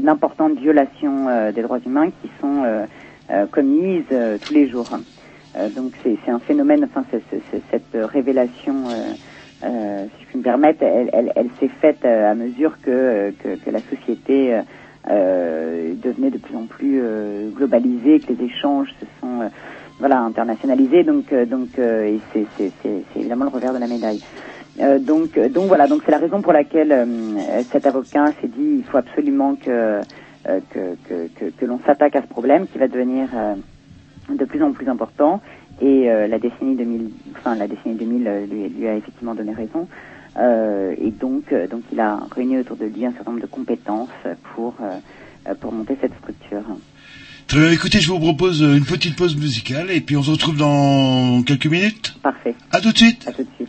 d'importantes 0.00 0.58
violations 0.58 1.28
euh, 1.28 1.52
des 1.52 1.62
droits 1.62 1.80
humains 1.84 2.10
qui 2.22 2.30
sont 2.40 2.64
euh, 2.64 2.86
euh, 3.30 3.46
commises 3.46 4.04
euh, 4.12 4.38
tous 4.38 4.52
les 4.52 4.68
jours. 4.68 4.88
Euh, 5.56 5.68
donc 5.70 5.94
c'est 6.04 6.18
un 6.30 6.40
phénomène, 6.40 6.84
enfin 6.84 7.04
c'est- 7.10 7.22
c'est- 7.30 7.42
c'est- 7.50 7.62
cette 7.70 7.94
révélation, 8.12 8.90
euh, 8.90 9.14
euh, 9.64 10.06
si 10.16 10.24
je 10.24 10.28
puis 10.28 10.38
me 10.38 10.42
permettre, 10.44 10.82
elle, 10.82 11.10
elle, 11.12 11.32
elle 11.36 11.50
s'est 11.60 11.70
faite 11.80 12.04
euh, 12.04 12.30
à 12.30 12.34
mesure 12.34 12.80
que, 12.82 13.32
que, 13.42 13.56
que 13.56 13.70
la 13.70 13.82
société 13.90 14.54
euh, 14.54 14.62
euh, 15.10 15.94
devenait 15.96 16.30
de 16.30 16.38
plus 16.38 16.56
en 16.56 16.66
plus 16.66 17.00
euh, 17.02 17.50
globalisée, 17.50 18.20
que 18.20 18.32
les 18.32 18.44
échanges 18.46 18.88
se 19.00 19.06
sont 19.20 19.42
euh, 19.42 19.48
voilà 19.98 20.20
internationalisés. 20.20 21.04
Donc 21.04 21.32
euh, 21.32 21.46
donc 21.46 21.78
euh, 21.78 22.04
et 22.04 22.20
c'est 22.58 23.04
évidemment 23.16 23.44
le 23.44 23.50
revers 23.50 23.74
de 23.74 23.78
la 23.78 23.88
médaille. 23.88 24.20
Euh, 24.80 24.98
donc, 24.98 25.36
euh, 25.36 25.48
donc 25.48 25.66
voilà, 25.68 25.86
donc 25.86 26.02
c'est 26.04 26.10
la 26.10 26.18
raison 26.18 26.40
pour 26.40 26.52
laquelle 26.52 26.92
euh, 26.92 27.62
cet 27.70 27.86
avocat 27.86 28.32
s'est 28.40 28.48
dit 28.48 28.78
il 28.78 28.84
faut 28.84 28.96
absolument 28.96 29.54
que 29.54 29.70
euh, 29.70 30.00
que, 30.70 30.96
que, 31.08 31.28
que, 31.38 31.50
que 31.50 31.64
l'on 31.66 31.78
s'attaque 31.86 32.16
à 32.16 32.22
ce 32.22 32.26
problème 32.26 32.66
qui 32.66 32.78
va 32.78 32.88
devenir 32.88 33.28
de 34.28 34.44
plus 34.44 34.62
en 34.62 34.72
plus 34.72 34.88
important. 34.88 35.40
Et 35.80 36.06
la 36.06 36.38
décennie 36.38 36.76
2000, 36.76 37.10
enfin 37.36 37.54
la 37.54 37.68
décennie 37.68 37.94
2000 37.94 38.26
euh, 38.26 38.46
lui, 38.46 38.68
lui 38.68 38.88
a 38.88 38.96
effectivement 38.96 39.34
donné 39.34 39.52
raison. 39.52 39.86
Et 40.36 41.10
donc, 41.10 41.54
donc 41.70 41.82
il 41.92 42.00
a 42.00 42.18
réuni 42.34 42.58
autour 42.58 42.76
de 42.76 42.86
lui 42.86 43.04
un 43.04 43.12
certain 43.12 43.30
nombre 43.32 43.42
de 43.42 43.46
compétences 43.50 44.08
pour 44.54 44.74
pour 45.60 45.72
monter 45.72 45.96
cette 46.00 46.14
structure. 46.14 46.62
Très 47.46 47.60
bien, 47.60 47.70
écoutez, 47.70 48.00
je 48.00 48.10
vous 48.10 48.18
propose 48.18 48.62
une 48.62 48.84
petite 48.84 49.14
pause 49.14 49.36
musicale 49.36 49.90
et 49.90 50.00
puis 50.00 50.16
on 50.16 50.22
se 50.22 50.30
retrouve 50.30 50.56
dans 50.56 51.42
quelques 51.42 51.66
minutes. 51.66 52.14
Parfait. 52.22 52.54
À 52.72 52.80
tout 52.80 52.92
de 52.92 52.98
suite. 52.98 53.28
À 53.28 53.32
tout 53.32 53.42
de 53.42 53.48
suite. 53.56 53.68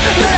Yeah. 0.00 0.37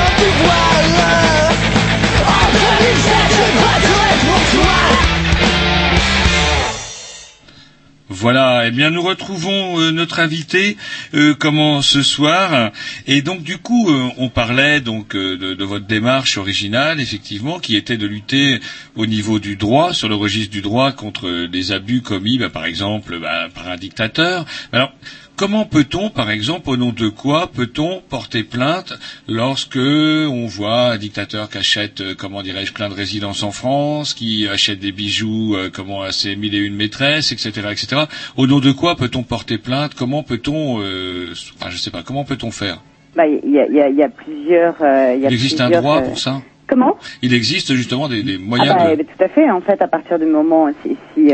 Voilà, 8.21 8.67
eh 8.67 8.71
bien 8.71 8.91
nous 8.91 9.01
retrouvons 9.01 9.79
euh, 9.79 9.89
notre 9.89 10.19
invité 10.19 10.77
euh, 11.15 11.33
comment 11.33 11.81
ce 11.81 12.03
soir 12.03 12.69
et 13.07 13.23
donc 13.23 13.41
du 13.41 13.57
coup 13.57 13.89
euh, 13.89 14.11
on 14.19 14.29
parlait 14.29 14.79
donc 14.79 15.15
euh, 15.15 15.55
de, 15.55 15.63
votre 15.63 15.87
démarche 15.87 16.37
originale 16.37 17.01
effectivement 17.01 17.57
qui 17.57 17.75
était 17.75 17.97
de 17.97 18.05
lutter 18.05 18.59
au 18.95 19.07
niveau 19.07 19.39
du 19.39 19.55
droit 19.55 19.95
sur 19.95 20.07
le 20.07 20.13
registre 20.13 20.51
du 20.51 20.61
droit 20.61 20.91
contre 20.91 21.47
les 21.51 21.71
abus 21.71 22.03
commis 22.03 22.37
bah, 22.37 22.49
par 22.49 22.65
exemple 22.65 23.17
bah, 23.19 23.49
par 23.55 23.67
un 23.67 23.77
dictateur. 23.77 24.45
Alors 24.71 24.93
Comment 25.41 25.65
peut-on, 25.65 26.11
par 26.11 26.29
exemple, 26.29 26.69
au 26.69 26.77
nom 26.77 26.91
de 26.91 27.09
quoi 27.09 27.47
peut-on 27.47 28.03
porter 28.07 28.43
plainte 28.43 28.93
lorsque 29.27 29.75
on 29.75 30.45
voit 30.45 30.91
un 30.91 30.97
dictateur 30.99 31.49
qui 31.49 31.57
achète, 31.57 31.99
euh, 32.01 32.13
comment 32.15 32.43
dirais-je, 32.43 32.71
plein 32.71 32.89
de 32.89 32.93
résidences 32.93 33.41
en 33.41 33.49
France, 33.49 34.13
qui 34.13 34.47
achète 34.47 34.77
des 34.77 34.91
bijoux, 34.91 35.55
euh, 35.55 35.71
comment 35.73 36.03
à 36.03 36.11
ses 36.11 36.35
mille 36.35 36.53
et 36.53 36.59
une 36.59 36.75
maîtresses, 36.75 37.31
etc., 37.31 37.49
etc. 37.71 38.03
Au 38.37 38.45
nom 38.45 38.59
de 38.59 38.71
quoi 38.71 38.95
peut-on 38.95 39.23
porter 39.23 39.57
plainte? 39.57 39.95
Comment 39.95 40.21
peut-on, 40.21 40.79
euh, 40.79 41.29
enfin, 41.59 41.71
je 41.71 41.77
sais 41.77 41.89
pas, 41.89 42.03
comment 42.03 42.23
peut-on 42.23 42.51
faire? 42.51 42.77
Bah, 43.15 43.25
il 43.25 43.49
y 43.49 43.57
a, 43.59 43.65
il 43.65 43.73
y 43.73 43.81
a- 43.81 43.89
il 43.89 43.95
y 43.95 44.03
a 44.03 44.09
plusieurs. 44.09 44.75
euh, 44.83 45.13
il 45.15 45.23
y 45.23 45.25
a 45.25 45.29
Il 45.29 45.33
existe 45.33 45.59
un 45.59 45.71
droit 45.71 46.01
euh, 46.01 46.05
pour 46.05 46.19
ça? 46.19 46.39
Comment? 46.67 46.97
Il 47.23 47.33
existe 47.33 47.73
justement 47.73 48.07
des, 48.09 48.21
des 48.21 48.35
Ah 48.35 48.45
moyens 48.45 48.75
bah, 48.77 48.95
de. 48.95 49.01
Tout 49.01 49.23
à 49.23 49.27
fait. 49.27 49.49
En 49.49 49.61
fait, 49.61 49.81
à 49.81 49.87
partir 49.87 50.19
du 50.19 50.25
moment, 50.27 50.69
si, 50.83 50.95
si, 51.15 51.33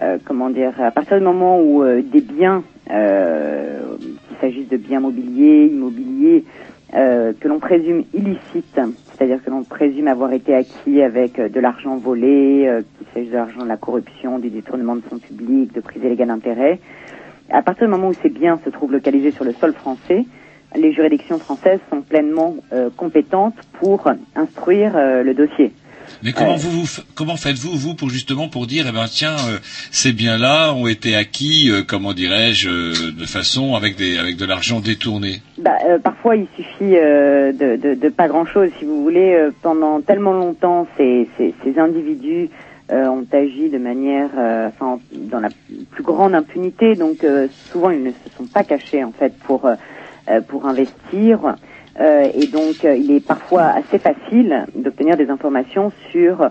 euh, 0.00 0.18
comment 0.24 0.50
dire, 0.50 0.70
à 0.80 0.92
partir 0.92 1.18
du 1.18 1.24
moment 1.24 1.58
où 1.60 1.82
des 2.00 2.20
biens, 2.20 2.62
euh, 2.90 3.96
qu'il 3.98 4.36
s'agisse 4.40 4.68
de 4.68 4.76
biens 4.76 5.00
mobiliers, 5.00 5.66
immobiliers, 5.66 6.44
euh, 6.94 7.32
que 7.38 7.48
l'on 7.48 7.58
présume 7.58 8.04
illicites, 8.14 8.78
c'est-à-dire 9.12 9.42
que 9.42 9.50
l'on 9.50 9.64
présume 9.64 10.08
avoir 10.08 10.32
été 10.32 10.54
acquis 10.54 11.02
avec 11.02 11.38
euh, 11.38 11.48
de 11.48 11.60
l'argent 11.60 11.96
volé, 11.96 12.66
euh, 12.66 12.82
qu'il 12.98 13.06
s'agisse 13.12 13.30
de 13.30 13.36
l'argent 13.36 13.62
de 13.62 13.68
la 13.68 13.76
corruption, 13.76 14.38
du 14.38 14.50
détournement 14.50 14.96
de 14.96 15.00
fonds 15.00 15.18
publics, 15.18 15.72
de 15.72 15.80
prise 15.80 16.02
illégale 16.04 16.28
d'intérêt, 16.28 16.78
à 17.50 17.62
partir 17.62 17.86
du 17.86 17.90
moment 17.90 18.08
où 18.08 18.14
ces 18.14 18.30
biens 18.30 18.58
se 18.64 18.70
trouvent 18.70 18.92
localisés 18.92 19.30
sur 19.30 19.44
le 19.44 19.52
sol 19.52 19.72
français, 19.74 20.24
les 20.76 20.92
juridictions 20.92 21.38
françaises 21.38 21.80
sont 21.90 22.02
pleinement 22.02 22.56
euh, 22.72 22.90
compétentes 22.96 23.56
pour 23.74 24.10
instruire 24.34 24.96
euh, 24.96 25.22
le 25.22 25.34
dossier. 25.34 25.72
Mais 26.24 26.32
comment 26.32 26.56
vous, 26.56 26.70
vous 26.70 27.02
comment 27.14 27.36
faites-vous 27.36 27.76
vous 27.76 27.94
pour 27.94 28.08
justement 28.08 28.48
pour 28.48 28.66
dire 28.66 28.86
eh 28.88 28.92
ben 28.92 29.04
tiens 29.10 29.36
euh, 29.48 29.58
ces 29.90 30.12
biens-là 30.12 30.72
ont 30.72 30.86
été 30.86 31.14
acquis 31.14 31.70
euh, 31.70 31.82
comment 31.86 32.14
dirais-je 32.14 32.68
euh, 32.70 33.12
de 33.12 33.26
façon 33.26 33.74
avec 33.74 33.96
des 33.96 34.16
avec 34.16 34.36
de 34.38 34.46
l'argent 34.46 34.80
détourné? 34.80 35.42
Bah, 35.58 35.76
euh, 35.86 35.98
parfois, 35.98 36.36
il 36.36 36.46
suffit 36.56 36.96
euh, 36.96 37.52
de, 37.52 37.76
de, 37.76 37.94
de 37.94 38.08
pas 38.08 38.28
grand-chose, 38.28 38.70
si 38.78 38.86
vous 38.86 39.02
voulez. 39.02 39.34
Euh, 39.34 39.50
pendant 39.62 40.00
tellement 40.00 40.32
longtemps, 40.32 40.86
ces, 40.96 41.28
ces, 41.36 41.54
ces 41.62 41.78
individus 41.78 42.48
euh, 42.90 43.06
ont 43.06 43.26
agi 43.32 43.68
de 43.68 43.78
manière, 43.78 44.30
euh, 44.36 44.68
enfin, 44.68 44.98
dans 45.12 45.40
la 45.40 45.50
plus 45.90 46.02
grande 46.02 46.34
impunité. 46.34 46.94
Donc, 46.94 47.22
euh, 47.22 47.48
souvent, 47.70 47.90
ils 47.90 48.02
ne 48.02 48.10
se 48.10 48.36
sont 48.36 48.46
pas 48.46 48.64
cachés 48.64 49.04
en 49.04 49.12
fait 49.12 49.32
pour 49.46 49.68
pour 50.48 50.64
investir. 50.66 51.54
Euh, 52.00 52.28
et 52.34 52.46
donc, 52.46 52.84
euh, 52.84 52.96
il 52.96 53.10
est 53.12 53.20
parfois 53.20 53.64
assez 53.66 53.98
facile 53.98 54.66
d'obtenir 54.74 55.16
des 55.16 55.30
informations 55.30 55.92
sur 56.10 56.48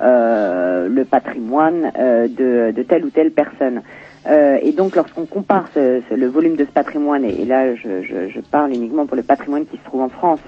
euh, 0.00 0.88
le 0.88 1.04
patrimoine 1.04 1.92
euh, 1.98 2.28
de, 2.28 2.72
de 2.72 2.82
telle 2.82 3.04
ou 3.04 3.10
telle 3.10 3.32
personne. 3.32 3.82
Euh, 4.26 4.58
et 4.62 4.72
donc, 4.72 4.96
lorsqu'on 4.96 5.26
compare 5.26 5.68
ce- 5.74 6.00
ce- 6.08 6.14
le 6.14 6.26
volume 6.28 6.56
de 6.56 6.64
ce 6.64 6.70
patrimoine, 6.72 7.24
et, 7.24 7.44
là, 7.44 7.74
je, 7.74 8.02
je, 8.02 8.28
je 8.28 8.40
parle 8.40 8.72
uniquement 8.72 9.06
pour 9.06 9.16
le 9.16 9.22
patrimoine 9.22 9.66
qui 9.66 9.76
se 9.76 9.84
trouve 9.84 10.00
en 10.02 10.08
France, 10.08 10.40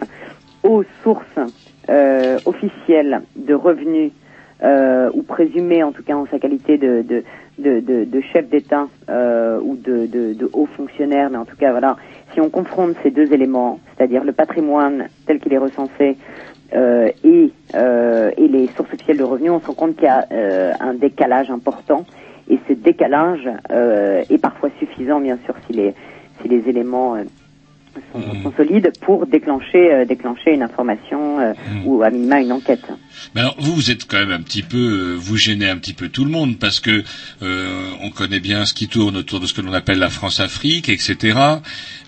aux 0.62 0.82
sources 1.02 1.38
officielles 2.44 3.22
de 3.36 3.54
revenus 3.54 4.12
ou 5.14 5.22
présumées, 5.22 5.82
en 5.82 5.92
tout 5.92 6.02
cas 6.02 6.14
en 6.16 6.26
sa 6.26 6.38
qualité 6.38 6.76
de, 6.76 7.02
de, 7.58 7.80
de, 8.04 8.20
chef 8.32 8.48
d'État 8.48 8.88
ou 9.08 9.76
de 9.76 10.50
haut 10.52 10.66
fonctionnaire, 10.76 11.30
mais 11.30 11.38
en 11.38 11.44
tout 11.46 11.56
cas, 11.56 11.70
voilà, 11.70 11.96
si 12.32 12.40
on 12.40 12.50
confronte 12.50 12.96
ces 13.02 13.10
deux 13.10 13.32
éléments, 13.32 13.80
c'est-à-dire 13.96 14.24
le 14.24 14.32
patrimoine 14.32 15.08
tel 15.26 15.40
qu'il 15.40 15.52
est 15.52 15.58
recensé 15.58 16.16
euh, 16.74 17.10
et, 17.24 17.50
euh, 17.74 18.30
et 18.36 18.48
les 18.48 18.68
sources 18.76 18.92
officielles 18.92 19.16
de 19.16 19.24
revenus, 19.24 19.50
on 19.50 19.60
se 19.60 19.66
rend 19.66 19.74
compte 19.74 19.96
qu'il 19.96 20.04
y 20.04 20.08
a 20.08 20.26
euh, 20.32 20.72
un 20.80 20.94
décalage 20.94 21.50
important. 21.50 22.04
Et 22.50 22.58
ce 22.68 22.72
décalage 22.72 23.48
euh, 23.70 24.24
est 24.28 24.38
parfois 24.38 24.70
suffisant, 24.78 25.20
bien 25.20 25.38
sûr, 25.44 25.54
si 25.66 25.74
les, 25.74 25.94
si 26.40 26.48
les 26.48 26.68
éléments 26.68 27.16
euh, 27.16 27.24
sont, 28.12 28.20
sont 28.42 28.52
solides 28.52 28.92
pour 29.00 29.26
déclencher, 29.26 29.92
euh, 29.92 30.04
déclencher 30.04 30.54
une 30.54 30.62
information 30.62 31.40
euh, 31.40 31.52
ou 31.84 32.02
à 32.02 32.10
minima 32.10 32.40
une 32.40 32.52
enquête. 32.52 32.86
Mais 33.34 33.40
alors 33.40 33.56
vous 33.58 33.74
vous 33.74 33.90
êtes 33.90 34.06
quand 34.06 34.18
même 34.18 34.30
un 34.32 34.42
petit 34.42 34.62
peu 34.62 34.76
euh, 34.78 35.16
vous 35.18 35.36
gênez 35.36 35.68
un 35.68 35.76
petit 35.78 35.92
peu 35.92 36.08
tout 36.08 36.24
le 36.24 36.30
monde 36.30 36.58
parce 36.58 36.80
que 36.80 37.04
euh, 37.42 37.90
on 38.02 38.10
connaît 38.10 38.40
bien 38.40 38.64
ce 38.66 38.74
qui 38.74 38.88
tourne 38.88 39.16
autour 39.16 39.40
de 39.40 39.46
ce 39.46 39.54
que 39.54 39.60
l'on 39.60 39.72
appelle 39.72 39.98
la 39.98 40.10
France-Afrique, 40.10 40.88
etc. 40.88 41.38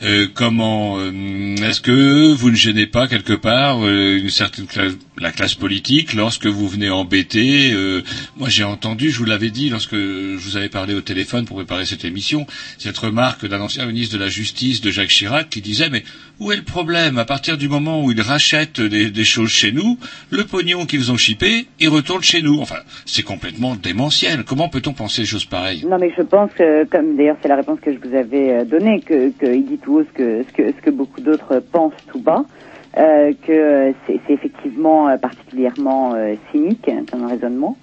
Euh, 0.02 0.28
comment 0.32 0.98
euh, 0.98 1.56
est-ce 1.56 1.80
que 1.80 2.32
vous 2.32 2.50
ne 2.50 2.56
gênez 2.56 2.86
pas 2.86 3.06
quelque 3.06 3.34
part 3.34 3.84
euh, 3.84 4.16
une 4.16 4.30
certaine 4.30 4.66
classe, 4.66 4.94
la 5.18 5.30
classe 5.30 5.54
politique 5.54 6.14
lorsque 6.14 6.46
vous 6.46 6.68
venez 6.68 6.88
embêter 6.88 7.72
euh, 7.72 8.02
Moi 8.36 8.48
j'ai 8.48 8.64
entendu, 8.64 9.10
je 9.10 9.18
vous 9.18 9.26
l'avais 9.26 9.50
dit 9.50 9.68
lorsque 9.68 9.94
je 9.94 10.36
vous 10.36 10.56
avais 10.56 10.70
parlé 10.70 10.94
au 10.94 11.02
téléphone 11.02 11.44
pour 11.44 11.56
préparer 11.56 11.84
cette 11.84 12.04
émission, 12.04 12.46
cette 12.78 12.96
remarque 12.96 13.46
d'un 13.46 13.60
ancien 13.60 13.84
ministre 13.86 14.16
de 14.16 14.22
la 14.22 14.30
Justice 14.30 14.80
de 14.80 14.90
Jacques 14.90 15.10
Chirac 15.10 15.50
qui 15.50 15.60
disait 15.60 15.90
mais 15.90 16.04
où 16.40 16.50
est 16.52 16.56
le 16.56 16.62
problème? 16.62 17.18
À 17.18 17.24
partir 17.24 17.56
du 17.58 17.68
moment 17.68 18.02
où 18.02 18.10
ils 18.10 18.20
rachètent 18.20 18.80
des, 18.80 19.10
des 19.10 19.24
choses 19.24 19.50
chez 19.50 19.72
nous, 19.72 19.98
le 20.30 20.44
pognon 20.44 20.86
qu'ils 20.86 21.12
ont 21.12 21.16
chippé, 21.16 21.66
il 21.78 21.88
retourne 21.90 22.22
chez 22.22 22.42
nous. 22.42 22.60
Enfin, 22.60 22.80
c'est 23.06 23.22
complètement 23.22 23.76
démentiel. 23.76 24.44
Comment 24.44 24.68
peut-on 24.68 24.94
penser 24.94 25.22
des 25.22 25.26
choses 25.26 25.44
pareilles? 25.44 25.84
Non, 25.86 25.98
mais 25.98 26.12
je 26.16 26.22
pense 26.22 26.50
que, 26.52 26.84
comme 26.86 27.16
d'ailleurs 27.16 27.36
c'est 27.42 27.48
la 27.48 27.56
réponse 27.56 27.78
que 27.80 27.92
je 27.92 27.98
vous 27.98 28.14
avais 28.16 28.50
euh, 28.50 28.64
donnée, 28.64 29.00
que 29.00 29.28
qu'il 29.30 29.66
dit 29.66 29.78
tout 29.78 29.98
haut 29.98 30.04
ce 30.04 30.12
que 30.16 30.42
ce 30.48 30.52
que, 30.52 30.72
ce 30.72 30.82
que 30.82 30.90
beaucoup 30.90 31.20
d'autres 31.20 31.62
pensent 31.70 31.92
tout 32.10 32.20
bas, 32.20 32.44
euh, 32.96 33.32
que 33.46 33.52
euh, 33.52 33.92
c'est 34.06 34.18
c'est 34.26 34.32
effectivement 34.32 35.08
euh, 35.08 35.16
particulièrement 35.18 36.14
euh, 36.14 36.34
cynique 36.50 36.88
hein, 36.88 37.04
comme 37.10 37.26
raisonnement, 37.26 37.76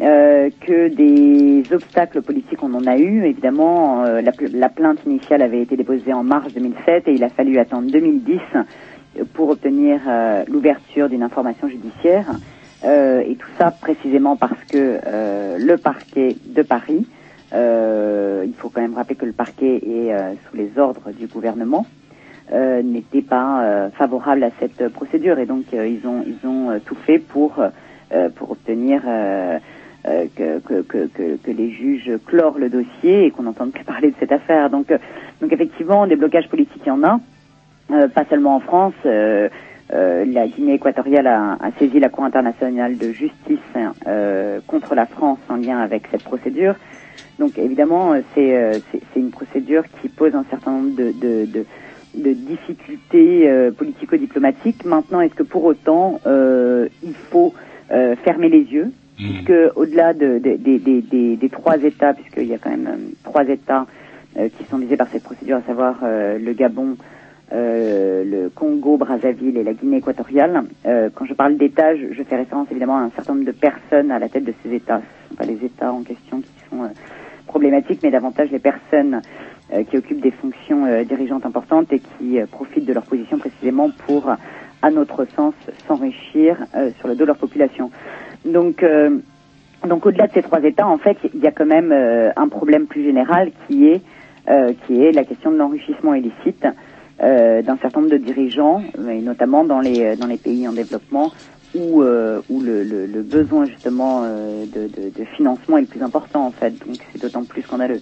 euh, 0.00 0.50
que 0.60 0.88
des 0.88 1.72
obstacles 1.72 2.20
politiques 2.20 2.60
on 2.64 2.74
en 2.74 2.84
a 2.84 2.98
eu. 2.98 3.24
Évidemment, 3.26 4.04
euh, 4.04 4.22
la, 4.22 4.32
la 4.52 4.68
plainte 4.68 4.98
initiale 5.06 5.40
avait 5.40 5.62
été 5.62 5.76
déposée 5.76 6.12
en 6.12 6.24
mars 6.24 6.52
2007 6.52 7.06
et 7.06 7.12
il 7.12 7.22
a 7.22 7.28
fallu 7.28 7.58
attendre 7.58 7.88
2010 7.92 8.40
pour 9.34 9.50
obtenir 9.50 10.00
euh, 10.08 10.42
l'ouverture 10.48 11.08
d'une 11.08 11.22
information 11.22 11.68
judiciaire. 11.68 12.26
Et 12.86 13.36
tout 13.36 13.48
ça 13.56 13.70
précisément 13.70 14.36
parce 14.36 14.62
que 14.70 14.98
le 15.58 15.76
parquet 15.76 16.36
de 16.44 16.60
Paris, 16.60 17.06
il 17.50 18.52
faut 18.58 18.68
quand 18.68 18.82
même 18.82 18.92
rappeler 18.92 19.14
que 19.14 19.24
le 19.24 19.32
parquet 19.32 19.76
est 19.76 20.14
sous 20.46 20.54
les 20.54 20.70
ordres 20.76 21.10
du 21.18 21.26
gouvernement, 21.26 21.86
n'était 22.52 23.22
pas 23.22 23.88
favorable 23.96 24.44
à 24.44 24.50
cette 24.60 24.88
procédure 24.88 25.38
et 25.38 25.46
donc 25.46 25.64
ils 25.72 26.06
ont 26.06 26.22
ils 26.26 26.46
ont 26.46 26.78
tout 26.84 26.96
fait 27.06 27.18
pour 27.18 27.54
pour 28.34 28.50
obtenir 28.50 29.00
euh, 30.06 30.26
que, 30.36 30.58
que, 30.60 30.82
que, 30.82 31.06
que, 31.06 31.36
que 31.36 31.50
les 31.50 31.70
juges 31.70 32.10
clorent 32.26 32.58
le 32.58 32.68
dossier 32.68 33.26
et 33.26 33.30
qu'on 33.30 33.44
n'entende 33.44 33.72
plus 33.72 33.84
parler 33.94 34.10
de 34.10 34.16
cette 34.20 34.32
affaire. 34.32 34.70
Donc 34.70 34.90
euh, 34.90 34.98
donc 35.40 35.52
effectivement 35.52 36.06
des 36.06 36.16
blocages 36.16 36.48
politiques 36.48 36.82
il 36.84 36.88
y 36.88 36.92
en 36.92 37.02
a, 37.02 37.20
euh, 37.92 38.08
pas 38.08 38.24
seulement 38.30 38.56
en 38.56 38.60
France. 38.60 38.94
euh, 39.06 39.48
la 39.90 40.46
Guinée 40.48 40.74
équatoriale 40.74 41.26
a, 41.26 41.52
a 41.60 41.70
saisi 41.78 42.00
la 42.00 42.08
Cour 42.08 42.24
internationale 42.24 42.96
de 42.96 43.12
justice 43.12 43.58
euh, 44.06 44.60
contre 44.66 44.94
la 44.94 45.06
France 45.06 45.38
en 45.48 45.56
lien 45.56 45.78
avec 45.78 46.04
cette 46.10 46.22
procédure. 46.24 46.74
Donc 47.38 47.58
évidemment, 47.58 48.14
c'est 48.34 48.80
une 49.16 49.30
procédure 49.30 49.84
qui 50.00 50.08
pose 50.08 50.34
un 50.34 50.44
certain 50.50 50.70
nombre 50.70 50.96
de, 50.96 51.12
de, 51.12 51.46
de, 51.46 51.66
de 52.14 52.32
difficultés 52.32 53.48
euh, 53.50 53.70
politico-diplomatiques. 53.72 54.84
Maintenant, 54.84 55.20
est-ce 55.20 55.34
que 55.34 55.42
pour 55.42 55.64
autant 55.64 56.20
euh, 56.26 56.88
il 57.02 57.14
faut 57.14 57.52
euh, 57.90 58.14
fermer 58.24 58.48
les 58.48 58.62
yeux 58.62 58.92
puisque 59.16 59.52
au-delà 59.76 60.12
de, 60.14 60.38
de- 60.38 60.56
des- 61.36 61.48
trois 61.50 61.76
États, 61.78 62.14
puisqu'il 62.14 62.46
y 62.46 62.54
a 62.54 62.58
quand 62.58 62.70
même 62.70 62.86
euh, 62.88 63.12
trois 63.22 63.44
États 63.48 63.86
euh, 64.36 64.48
qui 64.56 64.64
sont 64.64 64.78
visés 64.78 64.96
par 64.96 65.08
cette 65.08 65.22
procédure, 65.22 65.56
à 65.58 65.62
savoir 65.62 65.96
euh, 66.02 66.38
le 66.38 66.52
Gabon, 66.52 66.96
le 67.52 68.48
Congo, 68.48 68.96
Brazzaville 68.96 69.56
et 69.58 69.62
la 69.62 69.74
Guinée 69.74 69.98
équatoriale. 69.98 70.64
Quand 71.14 71.24
je 71.24 71.34
parle 71.34 71.56
d'États, 71.56 71.94
je, 71.94 72.12
je 72.12 72.22
fais 72.24 72.34
référence 72.36 72.66
évidemment 72.70 72.96
à 72.96 73.02
un 73.02 73.10
certain 73.10 73.34
nombre 73.34 73.46
de 73.46 73.52
personnes 73.52 74.10
à 74.10 74.18
la 74.18 74.28
tête 74.28 74.44
de 74.44 74.54
ces 74.62 74.74
États. 74.74 74.98
Ce 74.98 75.02
ne 75.02 75.28
sont 75.28 75.34
pas 75.36 75.44
les 75.44 75.64
États 75.64 75.92
en 75.92 76.02
question 76.02 76.40
qui 76.40 76.50
sont 76.68 76.90
problématiques, 77.46 78.00
mais 78.02 78.10
davantage 78.10 78.50
les 78.50 78.58
personnes 78.58 79.20
qui 79.88 79.96
occupent 79.96 80.20
des 80.22 80.32
fonctions 80.32 81.04
dirigeantes 81.04 81.46
importantes 81.46 81.92
et 81.92 82.00
qui 82.00 82.38
profitent 82.50 82.86
de 82.86 82.92
leur 82.92 83.04
position 83.04 83.38
précisément 83.38 83.90
pour, 84.06 84.28
à 84.82 84.90
notre 84.90 85.24
sens, 85.36 85.54
s'enrichir 85.86 86.56
sur 86.98 87.06
le 87.06 87.14
dos 87.14 87.20
de 87.24 87.28
leur 87.28 87.38
population. 87.38 87.90
Donc, 88.44 88.82
euh, 88.82 89.18
donc 89.88 90.06
au-delà 90.06 90.26
de 90.26 90.32
ces 90.32 90.42
trois 90.42 90.62
États, 90.62 90.86
en 90.86 90.98
fait, 90.98 91.16
il 91.34 91.40
y 91.40 91.46
a 91.46 91.52
quand 91.52 91.66
même 91.66 91.92
euh, 91.92 92.30
un 92.36 92.48
problème 92.48 92.86
plus 92.86 93.02
général 93.02 93.50
qui 93.66 93.88
est 93.88 94.02
euh, 94.48 94.72
qui 94.86 95.02
est 95.02 95.12
la 95.12 95.24
question 95.24 95.50
de 95.50 95.56
l'enrichissement 95.56 96.14
illicite 96.14 96.66
euh, 97.22 97.62
d'un 97.62 97.78
certain 97.78 98.00
nombre 98.00 98.12
de 98.12 98.18
dirigeants, 98.18 98.82
et 99.10 99.20
notamment 99.20 99.64
dans 99.64 99.80
les 99.80 100.16
dans 100.16 100.26
les 100.26 100.36
pays 100.36 100.68
en 100.68 100.72
développement 100.72 101.32
où 101.74 102.02
euh, 102.02 102.40
où 102.50 102.60
le, 102.60 102.84
le, 102.84 103.06
le 103.06 103.22
besoin 103.22 103.66
justement 103.66 104.22
euh, 104.24 104.66
de, 104.66 104.82
de, 104.88 105.08
de 105.08 105.24
financement 105.36 105.78
est 105.78 105.82
le 105.82 105.86
plus 105.86 106.02
important 106.02 106.46
en 106.46 106.50
fait. 106.50 106.72
Donc 106.86 106.98
c'est 107.12 107.20
d'autant 107.22 107.44
plus 107.44 107.62
scandaleux. 107.62 108.00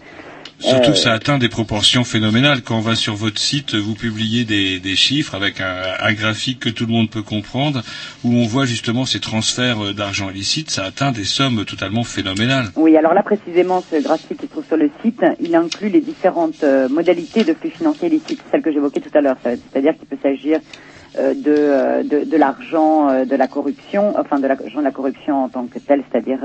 Surtout 0.63 0.91
Euh, 0.91 0.93
que 0.93 0.99
ça 0.99 1.13
atteint 1.13 1.39
des 1.39 1.49
proportions 1.49 2.05
phénoménales. 2.05 2.63
Quand 2.63 2.77
on 2.77 2.81
va 2.81 2.95
sur 2.95 3.15
votre 3.17 3.39
site, 3.39 3.75
vous 3.75 3.95
publiez 3.95 4.45
des, 4.45 4.79
des 4.79 4.95
chiffres 4.97 5.35
avec 5.35 5.61
un, 5.61 5.75
un 6.01 6.13
graphique 6.13 6.61
que 6.61 6.69
tout 6.69 6.87
le 6.87 6.93
monde 6.93 7.11
peut 7.11 7.23
comprendre, 7.23 7.83
où 8.25 8.33
on 8.33 8.47
voit 8.47 8.65
justement 8.65 9.05
ces 9.05 9.19
transferts 9.21 9.85
euh, 9.85 9.93
d'argent 9.93 10.31
illicite. 10.31 10.71
Ça 10.71 10.85
atteint 10.85 11.11
des 11.13 11.25
sommes 11.25 11.65
totalement 11.65 12.05
phénoménales. 12.05 12.69
Oui, 12.77 12.97
alors 12.97 13.13
là 13.13 13.23
précisément, 13.23 13.83
ce 13.91 14.01
graphique 14.03 14.39
qui 14.39 14.47
se 14.47 14.53
trouve 14.53 14.65
sur 14.67 14.77
le 14.77 14.91
site, 15.03 15.21
il 15.41 15.55
inclut 15.55 15.89
les 15.89 16.01
différentes 16.01 16.63
euh, 16.63 16.89
modalités 16.89 17.43
de 17.45 17.55
flux 17.55 17.71
financiers 17.71 18.09
illicites, 18.09 18.41
celles 18.51 18.63
que 18.63 18.73
j'évoquais 18.73 19.01
tout 19.01 19.17
à 19.19 19.21
l'heure. 19.21 19.37
C'est-à-dire 19.43 19.97
qu'il 19.99 20.07
peut 20.07 20.19
s'agir 20.23 20.61
euh, 21.19 21.35
de, 21.35 21.51
euh, 21.51 22.03
de, 22.05 22.25
de 22.31 22.37
l'argent 22.37 23.11
euh, 23.11 23.25
de 23.25 23.35
la 23.37 23.49
corruption, 23.49 24.15
enfin 24.19 24.39
de 24.39 24.47
l'argent 24.47 24.79
de 24.79 24.85
la 24.85 24.93
corruption 24.93 25.45
en 25.45 25.49
tant 25.49 25.67
que 25.67 25.79
tel, 25.81 26.03
c'est-à-dire 26.11 26.39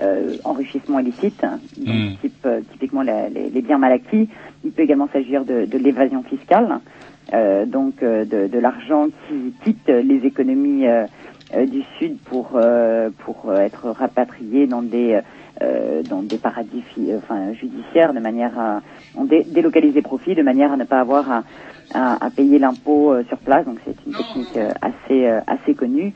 euh, 0.00 0.36
enrichissement 0.44 0.98
illicite, 0.98 1.40
donc 1.40 1.94
Mm. 1.94 2.16
type, 2.20 2.46
euh, 2.46 2.60
typiquement 2.72 3.02
la- 3.02 3.28
les, 3.28 3.50
les 3.50 3.62
biens 3.62 3.78
mal 3.78 3.92
acquis. 3.92 4.28
Il 4.64 4.72
peut 4.72 4.82
également 4.82 5.08
s'agir 5.12 5.44
de, 5.44 5.64
de 5.64 5.78
l'évasion 5.78 6.22
fiscale, 6.24 6.80
euh, 7.32 7.64
donc 7.66 8.00
de, 8.02 8.46
de 8.46 8.58
l'argent 8.58 9.08
qui 9.28 9.54
quitte 9.64 9.88
les 9.88 10.26
économies 10.26 10.86
du 11.66 11.82
Sud 11.98 12.18
pour 12.24 12.58
pour 13.24 13.52
être 13.54 13.90
rapatrié 13.90 14.66
dans 14.66 14.82
des 14.82 15.20
euh, 15.62 16.02
dans 16.02 16.22
des 16.22 16.38
paradis 16.38 16.82
euh, 16.98 17.18
enfin, 17.18 17.52
judiciaires 17.54 18.12
de 18.12 18.18
manière 18.20 18.58
à 18.58 18.82
on 19.14 19.24
dé- 19.24 19.46
délocalise 19.48 19.94
les 19.94 20.02
profits 20.02 20.34
de 20.34 20.42
manière 20.42 20.72
à 20.72 20.76
ne 20.76 20.84
pas 20.84 21.00
avoir 21.00 21.30
à, 21.30 21.44
à, 21.94 22.26
à 22.26 22.30
payer 22.30 22.58
l'impôt 22.58 23.12
euh, 23.12 23.24
sur 23.28 23.38
place. 23.38 23.64
Donc 23.64 23.78
c'est 23.86 23.96
une 24.06 24.14
technique 24.14 24.56
assez 24.82 25.26
assez 25.46 25.74
connue. 25.74 26.12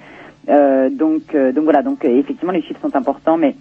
Donc 0.49 1.35
donc 1.35 1.65
voilà 1.65 1.83
donc 1.83 2.05
effectivement 2.05 2.53
les 2.53 2.63
chiffres 2.63 2.81
sont 2.81 2.97
importants 2.97 3.37
mais 3.39 3.55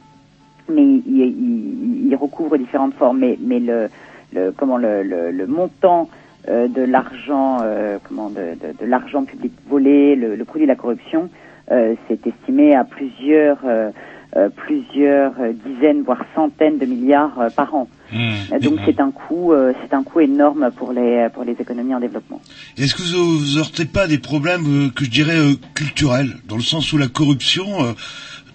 mais 0.70 0.84
il, 0.84 1.04
il, 1.08 2.08
il 2.08 2.16
recouvre 2.16 2.58
différentes 2.58 2.94
formes. 2.96 3.20
Mais 3.20 3.38
mais 3.40 3.60
le, 3.60 3.90
le 4.34 4.52
comment 4.56 4.78
le, 4.78 5.04
le, 5.04 5.32
le 5.32 5.48
montant 5.48 6.10
euh, 6.48 6.68
de 6.68 6.82
l'argent 6.82 7.60
euh, 7.62 7.98
comment 8.08 8.30
de, 8.30 8.56
de, 8.62 8.78
de 8.80 8.86
l'argent 8.86 9.24
public 9.26 9.52
volé 9.68 10.16
le, 10.16 10.36
le 10.36 10.46
produit 10.46 10.66
de 10.66 10.72
la 10.72 10.76
corruption 10.76 11.30
euh, 11.72 11.96
c'est 12.08 12.26
estimé 12.26 12.76
à 12.76 12.84
plusieurs 12.84 13.60
plusieurs 14.56 15.34
dizaines 15.66 16.04
voire 16.04 16.24
centaines 16.36 16.78
de 16.78 16.86
milliards 16.86 17.48
par 17.56 17.74
an. 17.74 17.88
Euh, 18.14 18.60
donc 18.60 18.78
c'est 18.86 19.00
un 19.00 19.10
coût 19.10 19.54
c'est 19.82 19.92
un 19.96 20.04
coût 20.04 20.20
énorme 20.20 20.70
pour 20.78 20.94
les 20.94 21.28
pour 21.34 21.44
les 21.44 21.54
économies 21.54 21.96
en 21.96 22.00
développement. 22.00 22.40
Est-ce 22.78 22.94
que 22.94 23.02
vous, 23.02 23.40
vous 23.40 23.58
heurtez 23.58 23.86
pas 23.86 24.06
des 24.06 24.20
problèmes 24.20 24.92
que 24.96 25.04
je 25.04 25.10
dirais 25.10 25.40
culturels, 25.74 26.34
dans 26.48 26.58
le 26.58 26.62
sens 26.62 26.94
où 26.94 26.98
la 27.00 27.08
corruption, 27.08 27.66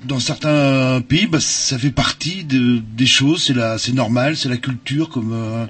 dans 0.06 0.18
certains 0.18 1.00
pays, 1.00 1.26
bah, 1.26 1.38
ça 1.40 1.78
fait 1.78 1.90
partie 1.94 2.44
de, 2.44 2.80
des 2.96 3.06
choses, 3.06 3.52
c'est 3.78 3.94
normal, 3.94 4.36
c'est 4.36 4.48
la 4.48 4.56
culture, 4.56 5.08
comme. 5.10 5.32
euh, 5.32 5.66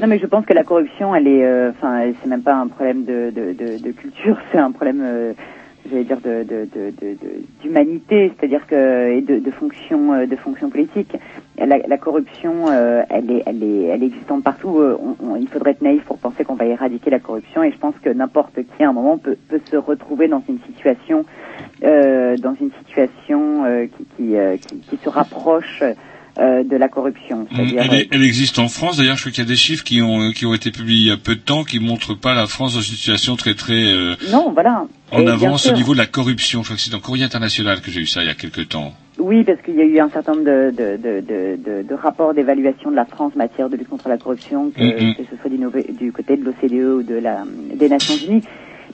Non, 0.00 0.06
mais 0.06 0.18
je 0.18 0.26
pense 0.26 0.44
que 0.46 0.52
la 0.54 0.64
corruption, 0.64 1.14
elle 1.14 1.26
est, 1.26 1.44
euh, 1.44 1.70
enfin, 1.70 2.12
c'est 2.22 2.28
même 2.28 2.42
pas 2.42 2.54
un 2.56 2.68
problème 2.68 3.04
de, 3.04 3.32
de, 3.34 3.52
de, 3.52 3.78
de 3.82 3.90
culture, 3.92 4.36
c'est 4.52 4.58
un 4.58 4.72
problème, 4.72 5.00
euh, 5.04 5.32
j'allais 5.88 6.04
dire, 6.04 6.20
de, 6.20 6.46
d'humanité, 7.62 8.32
c'est-à-dire 8.36 8.66
que 8.66 9.10
et 9.10 9.20
de, 9.20 9.38
de 9.38 9.50
fonction, 9.50 10.12
euh, 10.12 10.26
de 10.26 10.36
fonction 10.36 10.70
politique. 10.70 11.16
La, 11.58 11.78
la 11.78 11.98
corruption, 11.98 12.68
euh, 12.68 13.02
elle 13.10 13.30
est, 13.30 13.42
elle 13.46 13.62
est, 13.62 13.82
elle 13.84 14.02
est 14.02 14.06
existante 14.06 14.42
partout. 14.42 14.78
Euh, 14.78 14.98
il 15.38 15.48
faudrait 15.48 15.72
être 15.72 15.82
naïf 15.82 16.02
pour 16.04 16.18
penser 16.18 16.44
qu'on 16.44 16.54
va 16.54 16.64
éradiquer 16.64 17.10
la 17.10 17.18
corruption, 17.18 17.62
et 17.62 17.70
je 17.70 17.78
pense 17.78 17.94
que 18.02 18.10
n'importe 18.10 18.54
qui, 18.54 18.82
à 18.82 18.88
un 18.88 18.92
moment, 18.92 19.18
peut, 19.18 19.36
peut 19.48 19.60
se 19.70 19.76
retrouver 19.76 20.28
dans 20.28 20.42
une 20.48 20.58
situation, 20.66 21.24
euh, 21.84 22.36
dans 22.38 22.54
une 22.54 22.70
situation 22.84 23.64
euh, 23.64 23.86
qui, 23.86 24.04
qui, 24.16 24.34
qui, 24.66 24.78
qui 24.80 24.96
se 24.96 25.08
rapproche 25.08 25.82
euh, 26.38 26.62
de 26.64 26.76
la 26.76 26.88
corruption. 26.88 27.46
Elle, 27.56 27.94
est- 27.94 28.08
elle 28.12 28.22
existe 28.22 28.58
en 28.58 28.68
France. 28.68 28.96
D'ailleurs, 28.98 29.16
je 29.16 29.22
crois 29.22 29.32
qu'il 29.32 29.42
y 29.44 29.46
a 29.46 29.48
des 29.48 29.56
chiffres 29.56 29.84
qui 29.84 30.00
ont 30.02 30.30
qui 30.32 30.46
ont 30.46 30.54
été 30.54 30.70
publiés 30.70 31.00
il 31.00 31.06
y 31.08 31.10
a 31.10 31.16
peu 31.16 31.34
de 31.34 31.40
temps 31.40 31.64
qui 31.64 31.80
montrent 31.80 32.14
pas 32.14 32.34
la 32.34 32.46
France 32.46 32.74
dans 32.74 32.80
une 32.80 32.94
situation 32.96 33.36
très 33.36 33.54
très 33.54 33.92
euh, 33.92 34.14
non, 34.30 34.50
voilà. 34.52 34.86
en 35.12 35.20
Et 35.22 35.28
avance 35.28 35.66
au 35.66 35.72
niveau 35.72 35.92
de 35.92 35.98
la 35.98 36.06
corruption. 36.06 36.60
Je 36.62 36.66
crois 36.68 36.76
que 36.76 36.82
c'est 36.82 36.90
dans 36.92 37.00
Courrier 37.00 37.24
International 37.24 37.80
que 37.80 37.90
j'ai 37.90 38.00
eu 38.00 38.06
ça 38.06 38.22
il 38.22 38.26
y 38.26 38.30
a 38.30 38.34
quelque 38.34 38.60
temps. 38.62 38.92
Oui, 39.18 39.44
parce 39.44 39.60
qu'il 39.62 39.74
y 39.74 39.80
a 39.82 39.84
eu 39.84 39.98
un 40.00 40.08
certain 40.08 40.32
nombre 40.32 40.44
de, 40.46 40.70
de, 40.70 40.96
de, 40.96 41.82
de, 41.86 41.94
rapports 41.94 42.32
d'évaluation 42.32 42.90
de 42.90 42.96
la 42.96 43.04
France 43.04 43.32
en 43.34 43.38
matière 43.38 43.68
de 43.68 43.76
lutte 43.76 43.88
contre 43.90 44.08
la 44.08 44.16
corruption, 44.16 44.70
que, 44.70 44.80
Mhm. 44.82 45.14
que 45.16 45.22
ce 45.30 45.36
soit 45.40 45.50
du, 45.50 46.10
côté 46.12 46.36
de 46.38 46.44
l'OCDE 46.44 47.00
ou 47.00 47.02
de 47.02 47.16
la, 47.16 47.44
des 47.74 47.88
Nations 47.90 48.14
Unies. 48.26 48.42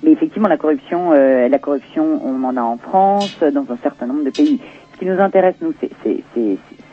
Mais 0.03 0.11
effectivement, 0.11 0.49
la 0.49 0.57
corruption, 0.57 1.13
euh, 1.13 1.49
la 1.49 1.59
corruption, 1.59 2.21
on 2.25 2.43
en 2.45 2.57
a 2.57 2.61
en 2.63 2.77
France, 2.77 3.37
dans 3.41 3.67
un 3.71 3.79
certain 3.83 4.07
nombre 4.07 4.25
de 4.25 4.31
pays. 4.31 4.59
Ce 4.97 5.01
qui 5.01 5.07
nous 5.07 5.21
intéresse, 5.21 5.55
nous, 5.61 5.75
c'est- 5.81 5.91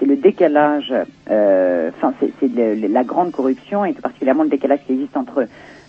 le 0.05 0.15
décalage, 0.17 0.93
euh, 1.31 1.89
enfin, 1.95 2.13
c'est 2.19 2.47
la 2.89 3.03
grande 3.05 3.31
corruption 3.31 3.85
et 3.85 3.93
tout 3.93 4.01
particulièrement 4.01 4.43
le 4.43 4.49
décalage 4.49 4.79
qui 4.85 4.93
existe 4.93 5.15
entre 5.15 5.47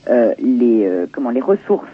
euh, 0.08 0.32
les 0.38 0.84
euh, 0.86 1.06
comment 1.10 1.30
les 1.30 1.40
ressources 1.40 1.88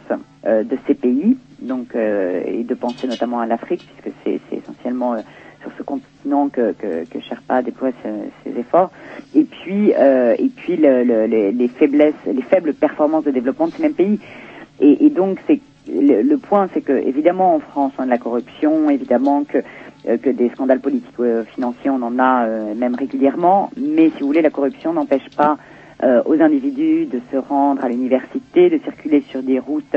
euh, 0.45 0.63
de 0.63 0.77
ces 0.87 0.95
pays, 0.95 1.39
donc 1.63 1.95
euh, 1.95 2.43
et 2.45 2.65
de 2.65 2.75
penser 2.75 3.07
notamment 3.07 3.41
à 3.41 3.47
l'Afrique 3.47 3.81
puisque 4.03 4.15
c'est 4.25 4.41
essentiellement 4.57 5.15
euh, 5.15 5.21
sur 5.63 5.71
ce 5.79 5.83
continent 5.83 6.49
que 6.51 6.73
que, 6.73 7.05
que 7.05 7.21
Sherpa 7.21 7.63
déploie 7.63 7.91
ses, 8.03 8.11
ses 8.53 8.59
efforts, 8.61 8.91
et 9.35 9.45
puis 9.45 9.91
et 9.93 10.51
puis 10.57 10.77
le, 10.77 11.05
le- 11.05 11.27
les, 11.27 11.53
les 11.53 11.69
faiblesses, 11.69 12.15
les 12.27 12.43
faibles 12.43 12.75
performances 12.75 13.25
de 13.25 13.31
développement 13.31 13.69
de 13.69 13.73
ces 13.75 13.83
mêmes 13.83 13.95
pays. 13.95 14.19
Et, 14.81 15.07
et 15.07 15.11
donc 15.11 15.39
c'est 15.47 15.61
le, 15.89 16.21
le 16.23 16.37
point, 16.39 16.69
c'est 16.75 16.83
que 16.83 16.93
évidemment 16.93 17.55
en 17.55 17.61
France 17.61 17.93
on 17.99 18.03
a 18.03 18.07
de 18.07 18.11
la 18.11 18.19
corruption, 18.19 18.91
évidemment 18.91 19.45
que 19.45 19.59
que 20.05 20.31
des 20.31 20.49
scandales 20.51 20.81
politiques 20.81 21.19
euh, 21.21 21.45
financiers 21.55 21.91
on 21.91 22.03
en 22.03 22.19
a 22.19 22.47
euh, 22.47 22.75
même 22.75 22.95
régulièrement, 22.95 23.71
mais 23.77 24.11
si 24.11 24.21
vous 24.21 24.27
voulez 24.27 24.43
la 24.43 24.51
corruption 24.51 24.93
n'empêche 24.93 25.29
pas 25.37 25.59
euh, 26.03 26.23
aux 26.25 26.41
individus 26.41 27.05
de 27.07 27.21
se 27.31 27.37
rendre 27.37 27.85
à 27.85 27.89
l'université, 27.89 28.71
de 28.71 28.79
circuler 28.79 29.23
sur 29.31 29.43
des 29.43 29.59
routes 29.59 29.97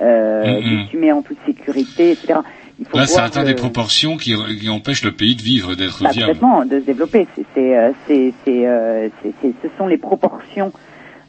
euh, 0.00 0.60
bitumées 0.60 1.12
en 1.12 1.22
toute 1.22 1.38
sécurité, 1.44 2.12
etc. 2.12 2.40
il 2.78 2.86
faut 2.86 2.96
Là, 2.96 3.06
ça 3.06 3.24
atteint 3.24 3.42
que- 3.42 3.48
des 3.48 3.54
proportions 3.54 4.16
qui, 4.16 4.32
qui 4.60 4.68
empêchent 4.68 5.04
le 5.04 5.12
pays 5.12 5.34
de 5.34 5.42
vivre, 5.42 5.74
d'être 5.74 6.02
bah, 6.02 6.10
viable. 6.12 6.34
complètement, 6.38 6.64
de 6.64 6.80
se 6.80 6.84
développer. 6.86 7.26
C'est, 7.54 7.76
euh, 7.76 7.90
euh, 8.48 9.08
ce 9.30 9.68
sont 9.76 9.86
les 9.88 9.98
proportions 9.98 10.72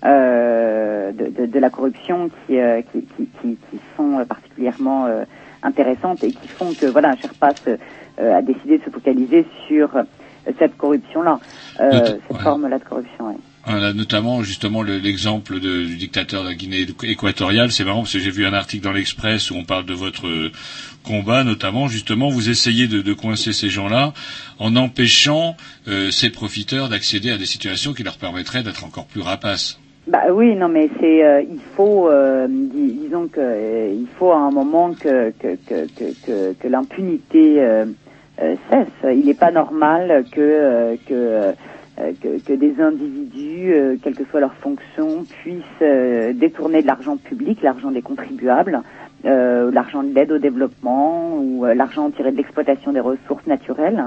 euh, 0.06 1.12
de, 1.12 1.26
de, 1.28 1.46
de 1.46 1.60
la 1.60 1.70
corruption 1.70 2.30
qui, 2.48 2.58
euh, 2.60 2.82
qui, 2.92 3.02
qui, 3.18 3.28
qui, 3.42 3.58
qui 3.70 3.80
sont 3.98 4.20
euh, 4.20 4.26
particulièrement 4.26 5.06
euh, 5.06 5.24
intéressantes 5.64 6.24
et 6.24 6.32
qui 6.32 6.48
font 6.48 6.74
que 6.74 6.86
voilà, 6.88 7.16
euh, 7.68 7.78
a 8.18 8.42
décidé 8.42 8.78
de 8.78 8.84
se 8.84 8.90
focaliser 8.90 9.46
sur 9.68 9.96
euh, 9.96 10.04
cette 10.60 10.76
corruption-là, 10.78 11.40
euh, 11.80 12.18
cette 12.28 12.38
forme-là 12.42 12.80
de 12.80 12.84
corruption. 12.84 13.28
ouais. 13.28 13.36
Voilà, 13.64 13.94
notamment 13.94 14.42
justement 14.42 14.82
le- 14.82 14.98
l'exemple 14.98 15.60
du 15.60 15.96
dictateur 15.96 16.44
de 16.44 16.50
la 16.50 16.56
Guinée 16.56 16.84
équatoriale. 17.04 17.72
C'est 17.72 17.84
marrant 17.84 18.00
parce 18.02 18.14
que 18.14 18.18
j'ai 18.20 18.32
vu 18.32 18.44
un 18.48 18.54
article 18.54 18.84
dans 18.84 18.92
l'Express 18.92 19.52
où 19.52 19.56
on 19.56 19.66
parle 19.66 19.86
de 19.86 19.94
votre 19.94 20.26
euh, 20.28 20.52
combat, 21.04 21.44
notamment 21.44 21.88
justement 21.88 22.30
vous 22.30 22.50
essayez 22.50 22.88
de, 22.88 23.04
de 23.04 23.14
coincer 23.14 23.54
ces 23.54 23.70
gens-là 23.70 24.14
en 24.58 24.76
empêchant 24.76 25.56
euh, 25.88 26.10
ces 26.10 26.32
profiteurs 26.32 26.90
d'accéder 26.90 27.30
à 27.30 27.38
des 27.38 27.46
situations 27.46 27.94
qui 27.94 28.02
leur 28.02 28.18
permettraient 28.18 28.64
d'être 28.64 28.84
encore 28.84 29.06
plus 29.06 29.22
rapaces. 29.22 29.80
Bah 30.08 30.24
oui, 30.34 30.56
non, 30.56 30.68
mais 30.68 30.90
c'est, 31.00 31.24
euh, 31.24 31.42
il 31.42 31.62
faut, 31.76 32.10
euh, 32.10 32.48
dis- 32.50 32.94
disons 32.94 33.28
que 33.28 33.40
euh, 33.40 33.94
il 33.94 34.08
faut 34.18 34.32
à 34.32 34.38
un 34.38 34.50
moment 34.50 34.94
que 34.96 35.30
que 35.40 35.56
que 35.68 35.86
que, 36.26 36.54
que, 36.54 36.68
l'impunité 36.68 37.62
euh, 37.62 37.86
euh, 38.42 38.56
cesse. 38.72 38.88
Il 39.04 39.26
n'est 39.26 39.36
pas 39.36 39.52
normal 39.52 40.26
que 40.32 40.42
euh, 40.42 40.96
que, 41.06 41.54
que 42.20 42.40
que 42.40 42.54
des 42.54 42.82
individus, 42.82 44.00
quelle 44.02 44.16
que 44.16 44.26
soit 44.26 44.40
leur 44.40 44.56
fonction, 44.56 45.26
puissent 45.44 45.88
détourner 46.36 46.82
de 46.82 46.88
l'argent 46.88 47.18
public, 47.18 47.62
l'argent 47.62 47.92
des 47.92 48.02
contribuables, 48.02 48.82
l'argent 49.24 50.02
de 50.02 50.12
l'aide 50.16 50.32
au 50.32 50.40
développement 50.40 51.38
ou 51.38 51.64
l'argent 51.66 52.10
tiré 52.10 52.32
de 52.32 52.38
l'exploitation 52.38 52.92
des 52.92 53.02
ressources 53.02 53.46
naturelles 53.46 54.06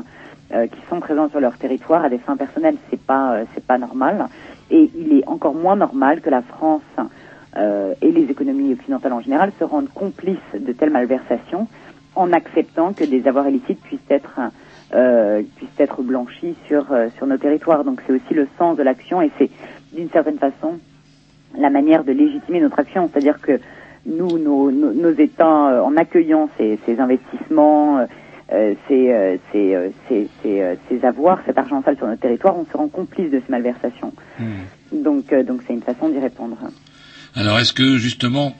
qui 0.51 0.81
sont 0.91 0.99
présents 0.99 1.29
sur 1.29 1.39
leur 1.41 1.57
territoire 1.57 2.05
à 2.05 2.09
des 2.09 2.19
fins 2.19 2.37
personnelles. 2.37 2.77
C'est 2.91 3.01
pas 3.01 3.37
c'est 3.55 3.65
pas 3.65 3.79
normal. 3.79 4.27
Et 4.71 4.91
il 4.95 5.19
est 5.19 5.29
encore 5.29 5.55
moins 5.55 5.77
normal 5.77 6.21
que 6.21 6.31
la 6.31 6.43
France 6.43 6.83
euh, 7.57 7.95
et 8.01 8.11
les 8.11 8.31
économies 8.31 8.73
occidentales 8.73 9.13
en 9.13 9.21
général 9.21 9.53
se 9.59 9.65
rendent 9.65 9.93
complices 9.95 10.39
de 10.59 10.73
telles 10.73 10.91
malversations 10.91 11.69
en 12.17 12.33
acceptant 12.33 12.93
que 12.93 13.05
des 13.05 13.27
avoirs 13.27 13.49
illicites 13.49 13.81
puissent 13.81 14.01
être 14.11 14.41
euh, 14.95 15.43
puissent 15.57 15.69
être 15.79 16.03
blanchis 16.03 16.55
sur 16.67 16.93
euh, 16.93 17.09
sur 17.17 17.27
nos 17.27 17.37
territoires. 17.37 17.85
Donc 17.85 18.01
c'est 18.07 18.13
aussi 18.13 18.35
le 18.35 18.49
sens 18.59 18.77
de 18.77 18.83
l'action 18.83 19.23
et 19.23 19.31
c'est 19.39 19.51
d'une 19.93 20.11
certaine 20.11 20.39
façon 20.39 20.79
la 21.57 21.71
manière 21.71 22.05
de 22.05 22.13
légitimer 22.13 22.61
notre 22.61 22.81
action, 22.81 23.09
c'est-à-dire 23.13 23.41
que 23.41 23.61
nous, 24.07 24.39
nos, 24.39 24.71
nos, 24.71 25.13
États, 25.13 25.71
euh, 25.71 25.83
en 25.83 25.97
accueillant 25.97 26.49
ces, 26.59 26.79
ces 26.85 27.01
investissements, 27.01 28.07
euh, 28.53 28.75
ces, 28.89 29.11
euh, 29.11 29.37
ces, 29.53 29.75
euh, 29.75 29.89
ces, 30.09 30.29
ces, 30.43 30.61
euh, 30.61 30.77
avoirs, 31.03 31.41
cet 31.47 31.59
argent 31.59 31.83
sale 31.83 31.97
sur 31.97 32.07
notre 32.07 32.21
territoire, 32.21 32.57
on 32.57 32.67
se 32.67 32.77
rend 32.77 32.89
complice 32.89 33.31
de 33.31 33.41
ces 33.45 33.51
malversations. 33.51 34.13
Donc, 34.93 35.33
euh, 35.33 35.43
donc 35.43 35.63
c'est 35.67 35.73
une 35.75 35.83
façon 35.83 36.09
d'y 36.09 36.19
répondre. 36.19 36.57
Alors 37.35 37.59
est-ce 37.59 37.73
que 37.73 37.97
justement 37.97 38.55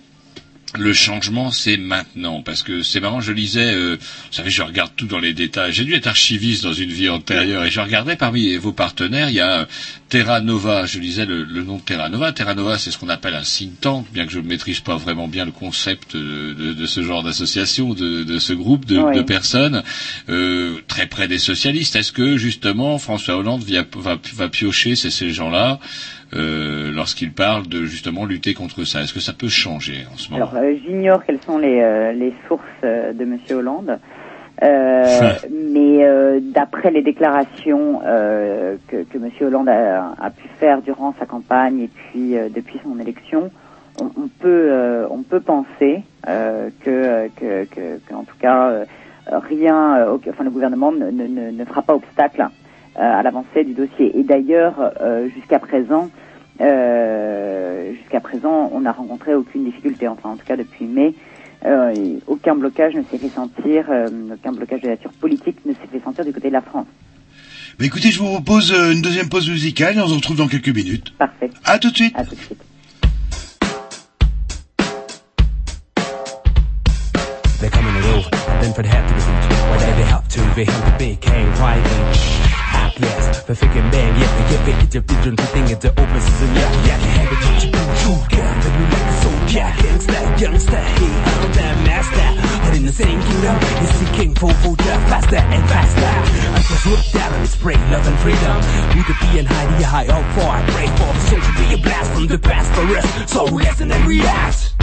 le 0.79 0.93
changement 0.93 1.51
c'est 1.51 1.77
maintenant. 1.77 2.43
Parce 2.43 2.63
que 2.63 2.83
c'est 2.83 3.01
marrant 3.01 3.21
je 3.21 3.33
lisais 3.33 3.73
euh, 3.75 3.97
vous 4.01 4.33
savez 4.33 4.51
je 4.51 4.63
regarde 4.63 4.93
tout 4.97 5.07
dans 5.07 5.19
les 5.21 5.33
détails. 5.33 5.73
J'ai 5.73 5.85
dû 5.85 5.95
être 5.95 6.07
archiviste 6.07 6.65
dans 6.65 6.73
une 6.73 6.91
vie 6.91 7.09
antérieure 7.09 7.65
et 7.65 7.71
je 7.71 7.81
regardais 7.81 8.17
parmi 8.17 8.57
vos 8.57 8.73
partenaires 8.73 9.29
il 9.29 9.37
y 9.37 9.41
a 9.41 9.61
euh, 9.61 9.65
Terra 10.09 10.41
Nova. 10.41 10.87
Je 10.87 10.99
lisais 10.99 11.27
le, 11.27 11.45
le 11.45 11.63
nom 11.63 11.77
de 11.77 11.83
Terra 11.83 12.09
Nova. 12.09 12.33
Terra 12.33 12.55
Nova 12.55 12.79
c'est 12.79 12.91
ce 12.91 12.99
qu'on 12.99 13.09
appelle 13.09 13.35
un 13.35 13.43
think 13.43 13.81
tank 13.81 14.07
bien 14.13 14.27
que 14.27 14.33
je 14.33 14.39
ne 14.41 14.47
maîtrise 14.49 14.81
pas 14.81 14.97
vraiment 14.97 15.29
bien 15.29 15.45
le 15.45 15.53
concept 15.53 16.17
de, 16.17 16.53
de, 16.55 16.73
de 16.73 16.87
ce 16.87 17.03
genre 17.03 17.23
d'association 17.23 17.95
de, 17.95 18.25
de 18.25 18.39
ce 18.39 18.53
groupe 18.53 18.85
de, 18.85 18.99
Oui. 18.99 19.17
de 19.17 19.23
personnes 19.23 19.83
euh, 20.29 20.79
très 20.89 21.07
près 21.07 21.29
des 21.29 21.39
socialistes. 21.39 21.97
Est-ce 21.97 22.13
que 22.13 22.37
justement 22.37 22.99
François 22.99 23.37
Hollande 23.37 23.63
via- 23.63 23.87
va, 23.97 24.19
va 24.35 24.49
piocher 24.49 24.97
ces, 24.97 25.11
ces 25.11 25.31
gens-là? 25.33 25.79
Euh, 26.35 26.91
lorsqu'il 26.93 27.33
parle 27.33 27.67
de 27.69 27.85
justement 27.85 28.25
lutter 28.25 28.55
contre 28.55 28.85
ça 28.85 29.03
Est-ce 29.03 29.15
que 29.15 29.21
ça 29.21 29.33
peut 29.33 29.49
changer 29.49 30.05
en 30.13 30.17
ce 30.17 30.33
moment? 30.33 30.49
Alors, 30.51 30.63
euh, 30.63 30.75
j'ignore 30.85 31.25
quelles 31.25 31.41
sont 31.41 31.59
les, 31.59 31.81
euh, 31.81 32.13
les 32.13 32.35
sources 32.49 32.63
de 32.83 33.25
Monsieur 33.25 33.57
Hollande. 33.57 33.99
Mais 34.63 36.41
d'après 36.41 36.91
les 36.91 37.03
déclarations 37.03 38.01
que, 38.01 39.03
que 39.03 39.19
Monsieur 39.19 39.47
Hollande 39.47 39.69
a, 39.69 40.15
a 40.19 40.31
pu 40.31 40.49
faire 40.59 40.81
durant 40.81 41.15
sa 41.19 41.27
campagne 41.27 41.81
et 41.81 41.89
puis 41.89 42.37
depuis 42.55 42.81
son 42.83 42.99
élection, 42.99 43.51
on, 44.01 44.05
on 44.05 44.29
peut 44.41 44.73
on 45.11 45.23
peut 45.23 45.41
penser 45.41 46.03
que, 46.25 46.71
que, 46.85 47.29
que, 47.37 47.65
que, 47.67 48.15
en 48.15 48.23
tout 48.23 48.37
cas 48.39 48.85
rien, 49.27 50.07
enfin 50.31 50.45
le 50.45 50.51
gouvernement 50.51 50.93
ne, 50.93 51.11
ne, 51.11 51.65
fera 51.67 51.83
pas 51.83 51.95
obstacle 51.97 52.47
à 52.95 53.23
l'avancée 53.23 53.65
du 53.65 53.75
dossier. 53.75 54.19
Et 54.19 54.23
d'ailleurs, 54.23 54.93
jusqu'à 55.35 55.59
présent, 55.59 56.09
euh, 56.61 57.93
jusqu'à 57.95 58.21
présent, 58.21 58.71
on 58.73 58.81
n'a 58.81 58.93
rencontré 58.93 59.35
aucune 59.35 59.65
difficulté. 59.65 60.09
Enfin, 60.09 60.31
en 60.31 60.37
tout 60.37 60.47
cas 60.47 60.57
depuis 60.57 60.85
mai, 60.85 61.15
euh, 61.65 62.19
aucun 62.27 62.55
blocage 62.55 62.95
ne 62.95 63.03
s'est 63.03 63.19
fait 63.19 63.29
sentir, 63.29 63.87
euh, 63.91 64.09
aucun 64.33 64.53
blocage 64.53 64.83
de 64.83 64.89
nature 64.89 65.13
politique 65.13 65.57
ne 65.65 65.73
s'est 65.73 65.89
fait 65.91 66.01
sentir 66.01 66.25
du 66.25 66.33
côté 66.33 66.49
de 66.49 66.53
la 66.53 66.63
France. 66.63 66.87
Bah 67.79 67.87
écoutez, 67.87 68.11
je 68.13 68.21
vous 68.21 68.31
propose 68.31 68.71
une 68.71 69.03
deuxième 69.03 69.29
pause 69.29 69.51
musicale 69.51 69.97
et 69.97 70.01
on 70.01 70.07
se 70.07 70.15
retrouve 70.15 70.37
dans 70.37 70.47
quelques 70.47 70.69
minutes. 70.69 71.13
Parfait. 71.19 71.51
À 71.65 71.79
tout 71.79 71.91
de 71.91 71.97
suite. 71.97 72.15
À 72.17 72.25
tout 72.25 72.37
de 72.37 72.41
suite. 72.41 72.63
They 77.61 77.71
come 77.71 77.87
in 77.87 77.95
the 77.95 78.07
road, 78.13 78.31
then 78.61 78.75
for 78.75 78.83
the 78.83 78.89
head 78.89 79.09
to 79.09 79.15
the 79.15 79.25
boot. 79.25 79.55
Whatever 79.71 79.97
they 79.97 80.05
have 80.05 80.29
to, 80.29 80.41
they 80.55 80.65
have 80.67 80.85
the 80.85 80.99
big 80.99 81.21
cane 81.21 81.51
private. 81.55 82.44
Last, 82.97 83.47
för 83.47 83.55
fick 83.55 83.77
en 83.77 83.91
bang, 83.91 84.15
yeah, 84.21 84.53
yeah, 84.53 84.65
vilket 84.67 84.95
jag 84.95 85.05
blir 85.05 85.19
runt 85.25 85.41
omkring 85.41 85.69
inte 85.71 85.91
open 85.91 86.21
season, 86.21 86.57
yeah, 86.57 86.73
yeah, 86.87 87.01
jag 87.03 87.11
hänger 87.17 87.37
till 87.43 87.61
till 87.61 87.73
boken, 88.07 88.45
men 88.63 88.73
du 88.77 88.85
lägger 88.95 89.15
så, 89.23 89.57
yeah, 89.57 89.73
gangsta, 89.83 90.45
youngster, 90.45 90.83
hey, 90.97 91.15
I'm 91.31 91.53
the 91.57 91.67
master, 91.89 92.29
in 92.77 92.87
the 92.87 92.93
same 92.93 93.21
kingdom, 93.29 93.57
is 93.85 93.91
seeking 93.99 94.35
for 94.35 94.51
voter 94.63 94.99
faster 95.11 95.43
and 95.55 95.65
faster. 95.73 96.13
I 96.57 96.61
just 96.71 96.87
look 96.87 97.05
down 97.13 97.33
and 97.35 97.49
spray 97.49 97.77
love 97.93 98.07
and 98.11 98.19
freedom. 98.25 98.57
We 98.97 99.03
could 99.07 99.21
be 99.25 99.39
in 99.39 99.47
high, 99.47 99.69
yeah, 99.81 99.91
high 99.95 100.09
up 100.17 100.25
for, 100.35 100.49
I 100.59 100.61
pray 100.75 100.89
for 100.99 101.11
the 101.17 101.21
soul 101.29 101.41
to 101.41 101.53
be 101.61 101.75
a 101.75 101.79
blast 101.79 102.11
from 102.13 102.27
the 102.27 102.39
past 102.39 102.69
for 102.75 102.85
us, 102.99 103.07
so 103.33 103.45
listen 103.45 103.93
and 103.93 104.05
react. 104.07 104.75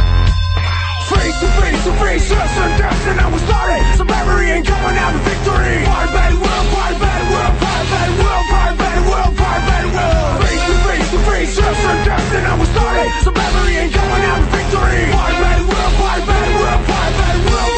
Face 1.12 1.40
to 1.44 1.48
face 1.60 1.84
to 1.84 1.92
face, 2.00 2.26
yes 2.32 2.52
and 2.56 2.74
death, 2.80 3.08
and 3.12 3.20
I 3.20 3.28
was 3.28 3.42
started. 3.44 3.84
Some 3.98 4.08
memory 4.08 4.48
ain't 4.52 4.66
coming 4.66 4.98
out 4.98 5.14
of 5.14 5.22
victory. 5.28 5.84
Fight 5.84 6.10
battle 6.16 6.40
world, 6.40 6.68
fight 6.72 6.96
battle 7.04 7.30
world, 7.36 7.56
fight 7.60 7.86
battle 7.92 8.18
world, 8.24 8.46
fight 8.48 8.76
battle 8.80 9.06
world, 9.12 9.34
fight 9.36 9.62
battle 9.68 9.92
world. 9.92 10.40
Face 10.48 10.64
to 10.72 10.76
face 10.88 11.10
to 11.12 11.20
face, 11.28 11.54
yes 11.60 11.80
and 11.84 12.02
death, 12.08 12.34
and 12.36 12.46
I 12.48 12.56
was 12.56 12.70
started. 12.72 13.12
Some 13.28 13.36
memory 13.36 13.74
ain't 13.76 13.94
coming 13.94 14.24
out 14.24 14.40
of 14.40 14.50
victory. 14.56 15.04
Fight 15.12 15.36
battle 15.44 15.68
world, 15.68 15.94
fight 16.00 16.24
battle 16.24 16.56
world, 16.64 16.82
fight 16.88 17.14
battle 17.20 17.44
world, 17.52 17.71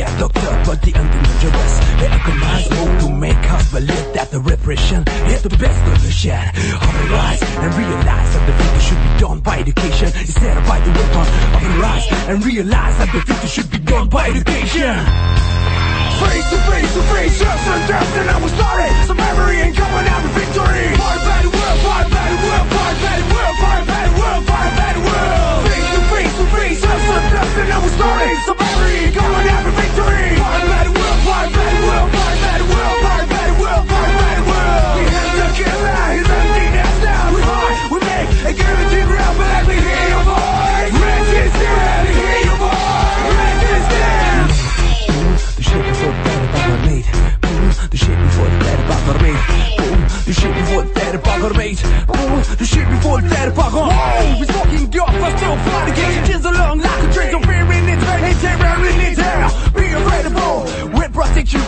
Yeah, 0.00 0.08
doctor, 0.16 0.48
but 0.64 0.80
the 0.80 0.96
dangerous. 0.96 1.74
They 2.00 2.08
recognize 2.08 2.66
hope 2.72 2.94
to 3.04 3.08
make 3.20 3.44
us 3.52 3.70
believe 3.70 4.08
that 4.16 4.30
the 4.32 4.40
repression 4.40 5.04
is 5.28 5.42
the 5.44 5.52
best 5.60 5.76
solution. 5.84 6.40
Otherwise, 6.40 7.44
and 7.44 7.68
realize 7.76 8.30
that 8.32 8.44
the 8.48 8.54
future 8.56 8.80
should 8.80 9.02
be 9.04 9.12
done 9.20 9.40
by 9.40 9.60
education 9.60 10.08
instead 10.16 10.56
of 10.56 10.64
by 10.64 10.80
the 10.80 10.88
weapon. 10.96 11.26
Otherwise, 11.52 12.06
and 12.32 12.40
realize 12.40 12.96
that 12.96 13.12
the 13.12 13.20
future 13.28 13.52
should 13.52 13.70
be 13.70 13.76
done 13.76 14.08
by 14.08 14.24
education. 14.32 14.96
Face 16.16 16.48
to 16.48 16.58
face 16.64 16.92
to 16.96 17.02
face, 17.12 17.36
yes 17.36 17.60
and 17.68 17.84
death, 17.84 18.16
and 18.24 18.30
I 18.32 18.40
was 18.40 18.52
started. 18.56 18.92
Some 19.04 19.20
memory 19.20 19.68
ain't 19.68 19.76
coming 19.76 20.06
out 20.08 20.24
of 20.24 20.32
victory. 20.32 20.96
Fight 20.96 21.20
battle 21.28 21.52
world, 21.52 21.78
fight 21.84 22.08
battle 22.08 22.40
world, 22.40 22.66
fight 22.72 22.96
battle 23.04 23.28
world, 23.36 23.56
fight 23.60 23.84
battle 23.84 24.16
world, 24.16 24.42
fight 24.48 24.72
battle 24.80 25.04
world. 25.04 25.69
Just 26.80 27.04
slipped 27.04 27.34
up 27.36 27.56
and 27.60 27.68
now 27.68 27.80
we're 27.84 27.92
starting 27.92 28.36
some 28.48 28.56
memory 28.56 29.12
Going 29.12 29.46
after 29.52 29.72
victory 29.76 30.32
Fire, 30.40 30.64
mad 30.64 30.88
will, 30.88 31.16
fire, 31.28 31.50
mad 31.52 31.76
will, 31.84 32.06
fire, 32.08 32.38
mad 32.40 32.62
will, 32.72 32.92
fire, 33.04 33.26
mad 33.28 33.52
will, 33.60 33.82
fire, 33.84 34.12
mad 34.16 34.40
will 34.48 34.80
We 34.96 35.04
have 35.12 35.32
to 35.36 35.46
kill 35.60 35.80
that. 35.84 36.08
His 36.16 36.28
empty 36.40 36.66
now 36.72 37.36
We 37.36 37.40
fight, 37.44 37.78
we 37.92 37.98
make, 38.00 38.32
a 38.32 38.48
and 38.48 38.56
guarantee 38.56 39.04
but 39.04 39.46
let 39.52 39.64
me 39.68 39.76
hear 39.76 40.06
your 40.08 40.24
voice, 40.24 40.92
rest 41.04 41.32
is 41.36 41.52
dead 41.60 42.00
We 42.00 42.12
hear 42.16 42.40
your 42.48 42.58
voice, 42.64 43.28
rest 43.36 43.60
Boom, 45.10 45.36
dead 45.36 45.50
The 45.60 45.62
shit 45.68 45.84
before 45.84 46.12
the 46.16 46.22
bad 46.24 46.40
about 46.48 46.64
my 46.64 46.76
mate. 46.88 47.08
Boom, 47.44 47.64
the 47.92 47.98
shit 48.00 48.18
before 48.24 48.48
the 48.48 48.58
bad 48.64 48.78
about 48.80 49.02
my 49.04 49.14
mate. 49.20 49.44
Boom, 49.76 50.00
the 50.24 50.32
shit 50.32 50.54
before 50.56 50.82
the 50.82 50.92
bad 50.96 51.14
about 51.14 51.38
my 51.44 51.50
mate. 51.60 51.82
Boom, 52.08 52.40
the 52.56 52.66
Voltaire 53.02 53.52
par 53.52 53.70
an. 53.70 53.88
Whoa, 53.90 54.34
he's 54.38 54.50
fucking 54.50 54.92
your 54.92 55.10
first 55.20 55.38
till 55.38 55.56
flight 55.56 55.88
again. 55.92 56.24
Kids 56.26 56.44
along 56.44 56.78
like 56.80 57.02
a 57.04 57.12
train, 57.12 57.30
so 57.32 57.38
we're 57.38 57.72
in 57.72 57.88
its 57.88 58.04
vein. 58.04 58.20
Hey, 58.24 58.34
terror 58.42 58.86
in 58.90 59.00
its 59.00 59.20
hair. 59.20 59.48
Be 59.74 59.86
available. 59.92 60.90
We'll 60.94 61.10
you, 61.52 61.64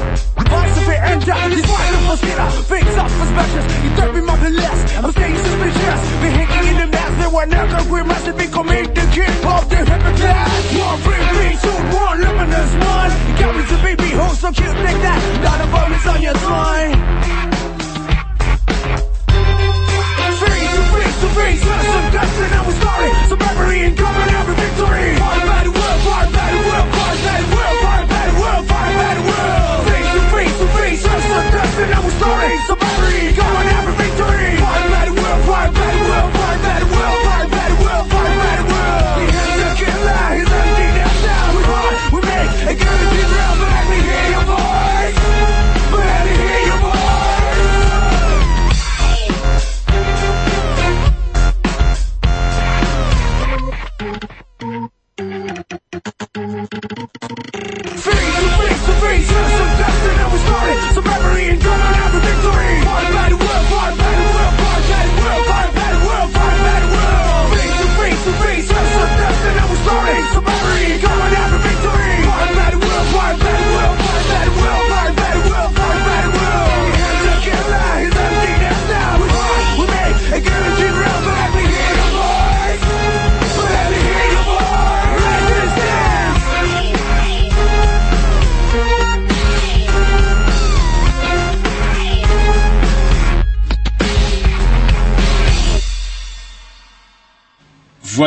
Vice 0.53 0.77
of 0.77 0.89
it 0.89 1.01
and 1.11 1.25
down. 1.27 1.51
He's 1.51 1.67
fighting 1.67 2.07
and 2.09 2.19
skinner. 2.19 2.51
Fakes 2.69 2.97
up 2.97 3.11
for 3.11 3.27
specials. 3.33 3.67
You 3.85 3.91
don't 3.97 4.15
be 4.15 4.23
less. 4.51 4.97
I'm 4.97 5.13
staying 5.13 5.37
suspicious. 5.37 6.01
Be 6.23 6.29
hanging 6.29 6.67
in 6.73 6.77
the 6.83 6.87
mess. 6.87 7.13
They 7.21 7.31
were 7.35 7.47
never 7.47 7.79
we 7.93 8.03
must 8.03 8.27
be 8.37 8.47
coming 8.47 8.85
the 8.93 9.05
king 9.13 9.37
of 9.47 9.69
the 9.71 9.77
hypocrite. 9.77 10.37
One 10.79 10.99
free 11.05 11.25
me, 11.39 11.57
so 11.57 11.73
one 11.97 12.21
luminous 12.21 12.73
one. 12.85 13.11
You 13.29 13.35
got 13.41 13.57
me 13.57 13.63
to 13.71 13.77
baby, 13.83 14.11
hold 14.17 14.37
so 14.37 14.53
cute 14.53 14.77
like 14.87 15.01
that. 15.07 15.21
Not 15.43 15.61
a 15.61 15.67
bonus 15.73 16.07
on 16.07 16.23
your 16.23 16.35
spine. 16.35 16.97
Freeze 20.39 20.82
free 21.33 21.57
Citizen 21.57 22.05
dust 22.13 22.41
and 22.41 22.51
now 22.53 22.65
we 22.67 22.73
started 22.77 23.15
So 23.29 23.37
memory 23.37 23.81
and 23.89 23.97
common 23.97 24.29
every 24.29 24.57
victory. 24.57 25.09
Fire 25.17 25.47
bad 25.49 25.67
will, 25.67 25.97
fire 26.07 26.31
bad 26.31 26.55
will, 26.67 26.87
fire 26.93 27.19
bad 27.27 27.45
will, 27.53 27.75
fire 27.85 28.07
bad 28.13 28.31
will, 28.41 28.61
fire 28.69 28.95
bad 29.01 29.19
will 29.27 29.83
Free, 29.87 30.05
so 30.13 30.21
free, 30.33 30.51
so 30.59 30.67
free 30.77 30.97
Citizen 30.97 31.45
dust 31.53 31.79
and 31.83 31.91
now 31.91 32.03
we 32.05 32.13
started 32.21 32.59
So 32.69 32.75
memory 32.77 33.19
and 33.29 33.37
common 33.37 33.67
every 33.77 33.95
victory. 34.03 34.53
Fire 34.61 34.89
bad 34.93 35.09
will, 35.11 35.39
fire 35.49 35.73
bad 35.73 35.97
will, 36.07 36.29
fire 36.37 36.59
bad 36.63 36.83
will 36.85 36.92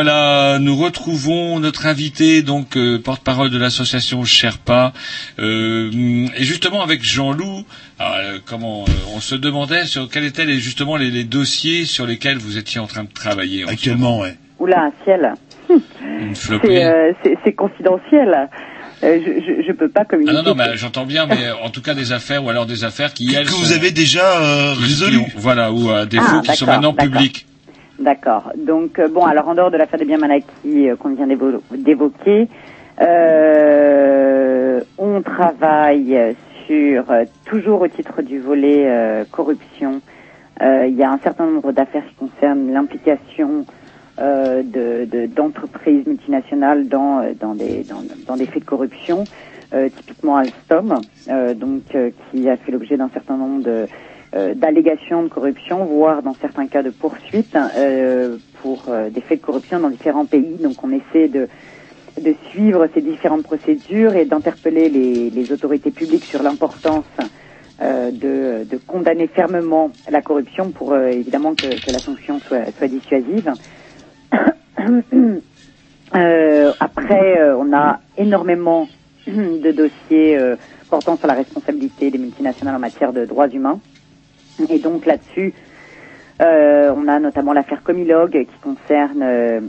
Voilà, 0.00 0.58
nous 0.58 0.76
retrouvons 0.76 1.58
notre 1.58 1.86
invité, 1.86 2.42
donc 2.42 2.76
euh, 2.76 2.98
porte-parole 2.98 3.48
de 3.48 3.56
l'association 3.56 4.26
Sherpa, 4.26 4.92
euh, 5.38 5.90
et 6.36 6.44
justement 6.44 6.82
avec 6.82 7.02
Jean-Loup, 7.02 7.64
euh, 8.02 8.38
comment 8.44 8.84
euh, 8.86 8.92
on 9.14 9.20
se 9.20 9.34
demandait 9.34 9.86
sur 9.86 10.10
quels 10.10 10.24
étaient 10.26 10.44
les, 10.44 10.58
justement 10.60 10.98
les, 10.98 11.10
les 11.10 11.24
dossiers 11.24 11.86
sur 11.86 12.06
lesquels 12.06 12.36
vous 12.36 12.58
étiez 12.58 12.78
en 12.78 12.86
train 12.86 13.04
de 13.04 13.08
travailler. 13.10 13.64
Actuellement, 13.66 14.18
ouais. 14.20 14.36
Oula, 14.58 14.82
un 14.82 14.92
ciel. 15.04 15.32
Une 15.70 16.36
flopée. 16.36 16.86
C'est 17.24 17.48
euh, 17.48 17.52
confidentiel. 17.56 18.50
Euh, 19.02 19.18
je, 19.24 19.62
je 19.66 19.72
peux 19.72 19.88
pas 19.88 20.02
Ah 20.02 20.04
communiquer. 20.04 20.36
non, 20.36 20.42
non, 20.42 20.54
mais 20.54 20.76
j'entends 20.76 21.06
bien, 21.06 21.24
mais 21.24 21.50
en 21.64 21.70
tout 21.70 21.80
cas 21.80 21.94
des 21.94 22.12
affaires 22.12 22.44
ou 22.44 22.50
alors 22.50 22.66
des 22.66 22.84
affaires 22.84 23.14
qui 23.14 23.34
elles 23.34 23.46
Que 23.46 23.52
sont- 23.52 23.62
vous 23.62 23.72
avez 23.72 23.92
déjà 23.92 24.42
euh, 24.42 24.72
qui- 24.74 24.78
qui 24.80 24.84
résolu. 24.88 25.16
ont- 25.20 25.26
voilà, 25.36 25.72
ou 25.72 25.88
à 25.88 26.04
défaut 26.04 26.26
Ah, 26.28 26.42
qui 26.44 26.54
sont 26.54 26.66
maintenant 26.66 26.92
d'accord. 26.92 27.18
D'accord. 27.98 28.52
Donc 28.56 28.98
euh, 28.98 29.08
bon, 29.08 29.24
alors 29.24 29.48
en 29.48 29.54
dehors 29.54 29.70
de 29.70 29.76
l'affaire 29.78 29.98
des 29.98 30.04
biens 30.04 30.18
mal 30.18 30.30
acquis 30.32 30.90
euh, 30.90 30.96
qu'on 30.96 31.14
vient 31.14 31.26
d'évo- 31.26 31.62
d'évoquer, 31.74 32.48
euh, 33.00 34.80
on 34.98 35.22
travaille 35.22 36.36
sur 36.66 37.04
toujours 37.44 37.80
au 37.82 37.88
titre 37.88 38.22
du 38.22 38.38
volet 38.40 39.24
corruption. 39.30 40.00
Il 40.60 40.94
y 40.96 41.02
a 41.02 41.10
un 41.10 41.18
certain 41.18 41.46
nombre 41.46 41.72
d'affaires 41.72 42.04
qui 42.08 42.14
concernent 42.16 42.72
l'implication 42.72 43.66
de- 44.18 45.04
de- 45.04 45.26
d'entreprises 45.26 46.06
multinationales 46.06 46.88
dans 46.88 47.22
dans 47.38 47.54
des 47.54 47.84
dans, 47.84 48.36
des 48.36 48.46
faits 48.46 48.62
de 48.62 48.68
corruption. 48.68 49.28
Typiquement 49.98 50.36
Alstom, 50.36 51.04
donc 51.56 51.82
qui 52.30 52.48
a 52.48 52.56
fait 52.56 52.72
l'objet 52.72 52.96
d'un 52.96 53.10
certain 53.10 53.36
nombre 53.36 53.62
de 53.62 53.86
d'allégations 54.54 55.22
de 55.22 55.28
corruption, 55.28 55.84
voire 55.84 56.22
dans 56.22 56.34
certains 56.40 56.66
cas 56.66 56.82
de 56.82 56.90
poursuites 56.90 57.56
euh, 57.56 58.36
pour 58.62 58.84
euh, 58.88 59.10
des 59.10 59.20
faits 59.20 59.40
de 59.40 59.46
corruption 59.46 59.80
dans 59.80 59.90
différents 59.90 60.26
pays. 60.26 60.56
Donc 60.60 60.82
on 60.82 60.90
essaie 60.90 61.28
de, 61.28 61.48
suivre 62.50 62.88
ces 62.94 63.02
différentes 63.02 63.44
procédures 63.44 64.14
et 64.14 64.24
d'interpeller 64.24 64.88
les, 64.88 65.52
autorités 65.52 65.90
publiques 65.90 66.24
sur 66.24 66.42
l'importance 66.42 67.04
euh, 67.80 68.10
de, 68.10 68.78
condamner 68.86 69.26
fermement 69.26 69.90
la 70.10 70.22
corruption 70.22 70.70
pour 70.70 70.92
euh, 70.92 71.08
évidemment 71.08 71.54
que, 71.54 71.90
la 71.90 72.00
sanction 72.00 72.40
soit, 72.40 72.88
dissuasive. 72.88 73.52
Euh, 76.14 76.72
après, 76.78 77.40
euh, 77.40 77.56
on 77.58 77.76
a 77.76 77.98
énormément 78.16 78.88
de 79.26 79.72
dossiers 79.72 80.36
euh, 80.36 80.54
portant 80.88 81.16
sur 81.16 81.26
la 81.26 81.34
responsabilité 81.34 82.10
des 82.10 82.18
multinationales 82.18 82.76
en 82.76 82.78
matière 82.78 83.12
de 83.12 83.24
droits 83.24 83.48
humains. 83.48 83.80
Et 84.68 84.78
donc 84.78 85.06
là-dessus, 85.06 85.52
euh, 86.42 86.92
on 86.94 87.08
a 87.08 87.18
notamment 87.18 87.52
l'affaire 87.52 87.82
Comilog 87.82 88.32
qui 88.32 88.58
concerne 88.62 89.22
euh, 89.22 89.60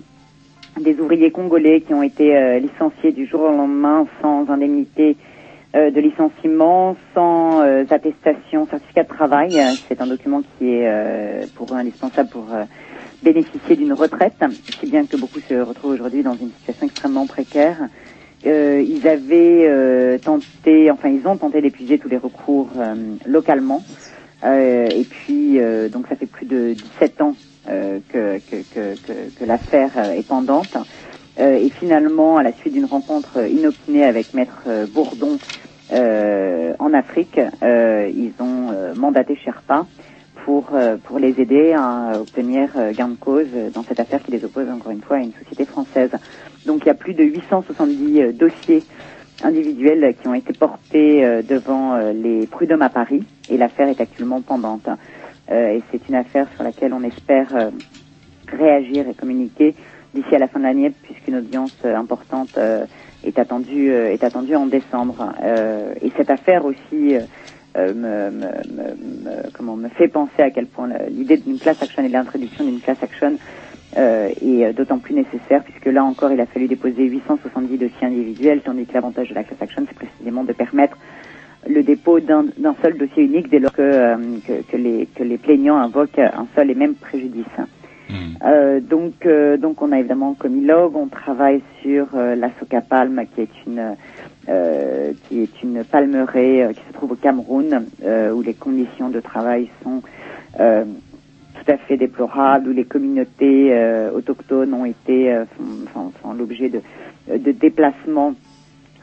des 0.79 0.99
ouvriers 0.99 1.31
congolais 1.31 1.81
qui 1.81 1.93
ont 1.93 2.03
été 2.03 2.35
euh, 2.35 2.59
licenciés 2.59 3.11
du 3.11 3.25
jour 3.25 3.41
au 3.41 3.51
lendemain 3.51 4.05
sans 4.21 4.49
indemnité 4.49 5.15
euh, 5.75 5.91
de 5.91 5.99
licenciement, 6.01 6.95
sans 7.13 7.61
attestation, 7.89 8.67
certificat 8.67 9.03
de 9.03 9.07
travail. 9.09 9.61
C'est 9.88 10.01
un 10.01 10.07
document 10.07 10.41
qui 10.57 10.69
est 10.69 11.51
pour 11.55 11.73
eux 11.73 11.77
indispensable 11.77 12.29
pour 12.29 12.45
bénéficier 13.23 13.75
d'une 13.75 13.93
retraite, 13.93 14.43
si 14.79 14.88
bien 14.88 15.05
que 15.05 15.17
beaucoup 15.17 15.39
se 15.39 15.55
retrouvent 15.55 15.93
aujourd'hui 15.93 16.23
dans 16.23 16.35
une 16.35 16.51
situation 16.51 16.85
extrêmement 16.85 17.25
précaire. 17.25 17.77
Ils 18.45 19.07
avaient 19.07 20.19
tenté, 20.19 20.89
enfin 20.91 21.09
ils 21.09 21.27
ont 21.27 21.35
tenté 21.38 21.61
d'épuiser 21.61 21.97
tous 21.97 22.09
les 22.09 22.17
recours 22.17 22.69
localement. 23.25 23.81
Euh, 24.43 24.89
et 24.89 25.05
puis, 25.05 25.59
euh, 25.59 25.89
donc 25.89 26.07
ça 26.07 26.15
fait 26.15 26.25
plus 26.25 26.45
de 26.45 26.73
17 26.73 27.21
ans 27.21 27.35
euh, 27.69 27.99
que, 28.09 28.39
que, 28.39 28.63
que, 28.63 29.29
que, 29.35 29.45
l'affaire 29.45 30.11
est 30.11 30.27
pendante. 30.27 30.75
Et 31.39 31.69
finalement, 31.69 32.38
à 32.38 32.43
la 32.43 32.51
suite 32.53 32.73
d'une 32.73 32.85
rencontre 32.85 33.47
inopinée 33.47 34.03
avec 34.03 34.33
Maître 34.33 34.63
Bourdon 34.91 35.38
en 35.91 36.93
Afrique, 36.95 37.39
ils 37.61 38.33
ont 38.39 38.95
mandaté 38.95 39.35
Sherpa 39.35 39.85
pour, 40.43 40.71
pour 41.03 41.19
les 41.19 41.39
aider 41.39 41.73
à 41.73 42.19
obtenir 42.19 42.69
gain 42.95 43.09
de 43.09 43.17
cause 43.17 43.45
dans 43.71 43.83
cette 43.83 43.99
affaire 43.99 44.23
qui 44.23 44.31
les 44.31 44.43
oppose 44.43 44.67
encore 44.67 44.91
une 44.91 45.03
fois 45.03 45.17
à 45.17 45.19
une 45.19 45.33
société 45.33 45.65
française. 45.65 46.09
Donc 46.67 46.81
il 46.83 46.88
y 46.88 46.91
a 46.91 46.95
plus 46.95 47.13
de 47.13 47.23
870 47.23 48.21
euh, 48.21 48.31
dossiers 48.33 48.83
individuels 49.41 50.15
qui 50.21 50.27
ont 50.27 50.33
été 50.33 50.53
portés 50.53 51.23
euh, 51.25 51.41
devant 51.41 51.93
euh, 51.95 52.13
les 52.13 52.47
prud'hommes 52.47 52.81
à 52.81 52.89
Paris 52.89 53.23
et 53.49 53.57
l'affaire 53.57 53.88
est 53.89 54.01
actuellement 54.01 54.41
pendante. 54.41 54.88
Euh, 55.49 55.69
et 55.69 55.83
c'est 55.91 56.07
une 56.09 56.15
affaire 56.15 56.47
sur 56.55 56.63
laquelle 56.63 56.93
on 56.93 57.03
espère 57.03 57.71
réagir 58.51 59.07
et 59.07 59.13
communiquer 59.13 59.75
d'ici 60.13 60.35
à 60.35 60.39
la 60.39 60.47
fin 60.47 60.59
de 60.59 60.65
l'année 60.65 60.91
puisqu'une 61.03 61.35
audience 61.38 61.71
importante 61.83 62.57
est 63.23 63.39
attendue 63.39 63.91
est 63.91 64.23
attendue 64.23 64.55
en 64.55 64.65
décembre. 64.65 65.33
Et 66.01 66.11
cette 66.17 66.29
affaire 66.29 66.65
aussi 66.65 67.15
me, 67.75 67.93
me, 67.93 68.29
me- 68.31 68.95
me- 68.95 69.49
comment 69.53 69.75
me 69.75 69.89
fait 69.89 70.07
penser 70.07 70.41
à 70.41 70.49
quel 70.49 70.67
point 70.67 70.89
l'idée 71.09 71.38
d'une 71.38 71.59
class 71.59 71.77
action 71.81 72.03
et 72.03 72.07
de 72.07 72.13
l'introduction 72.13 72.63
d'une 72.63 72.79
class 72.81 72.97
action 73.01 73.38
euh, 73.98 74.30
est 74.41 74.66
euh, 74.66 74.74
d'autant 74.74 75.00
plus 75.00 75.14
nécessaire 75.14 75.64
puisque 75.64 75.86
là 75.86 76.04
encore 76.04 76.32
il 76.32 76.39
a 76.39 76.45
fallu 76.45 76.68
déposer 76.68 77.04
870 77.04 77.78
dossiers 77.78 78.08
individuels 78.08 78.62
tandis 78.64 78.86
que 78.86 78.93
l'avantage 78.93 79.30
de 79.30 79.36
la 79.36 79.43
class 79.43 79.62
action 79.62 79.84
c'est 79.88 79.95
précisément 79.95 80.43
de 80.43 80.54
permettre 80.54 80.98
le 81.68 81.84
dépôt 81.84 82.20
d'un 82.20 82.45
seul 82.82 82.98
dossier 82.98 83.24
unique 83.24 83.50
dès 83.50 83.60
lors 83.60 83.74
que, 83.74 83.82
euh, 83.82 84.16
que, 84.45 84.62
que 84.72 84.78
les, 84.78 85.08
que 85.08 85.24
les 85.24 85.38
plaignants 85.38 85.78
invoquent 85.78 86.20
un 86.20 86.48
seul 86.56 86.72
et 86.72 86.76
même 86.76 86.95
préjudice. 86.95 87.45
Euh, 88.45 88.80
donc, 88.80 89.26
euh, 89.26 89.58
donc 89.58 89.82
on 89.82 89.91
a 89.91 90.00
évidemment 90.00 90.34
Comilog, 90.34 90.95
on 90.95 91.08
travaille 91.08 91.62
sur 91.82 92.08
euh, 92.14 92.36
la 92.36 92.50
Soca 92.58 92.82
Palme 92.82 93.24
qui 93.36 93.41
est 93.41 93.66
une 93.66 93.95
euh, 94.48 95.12
qui 95.28 95.41
est 95.41 95.62
une 95.62 95.84
palmeraie 95.84 96.70
qui 96.74 96.82
se 96.88 96.93
trouve 96.93 97.14
au 97.14 97.16
Cameroun 97.16 97.86
euh, 98.06 98.32
où 98.32 98.41
les 98.41 98.54
conditions 98.54 99.10
de 99.10 99.20
travail 99.20 99.70
sont 99.84 100.02
euh, 100.60 100.86
tout 101.64 101.72
à 101.72 101.78
fait 101.78 101.97
déplorables, 101.97 102.70
où 102.70 102.74
les 102.74 102.86
communautés 102.86 103.70
euh, 103.72 104.12
autochtones 104.12 104.74
ont 104.74 104.86
été 104.86 105.34
euh, 105.34 105.45
font 105.93 106.34
l'objet 106.34 106.70
de, 106.70 106.82
de 107.38 107.51
déplacements 107.51 108.34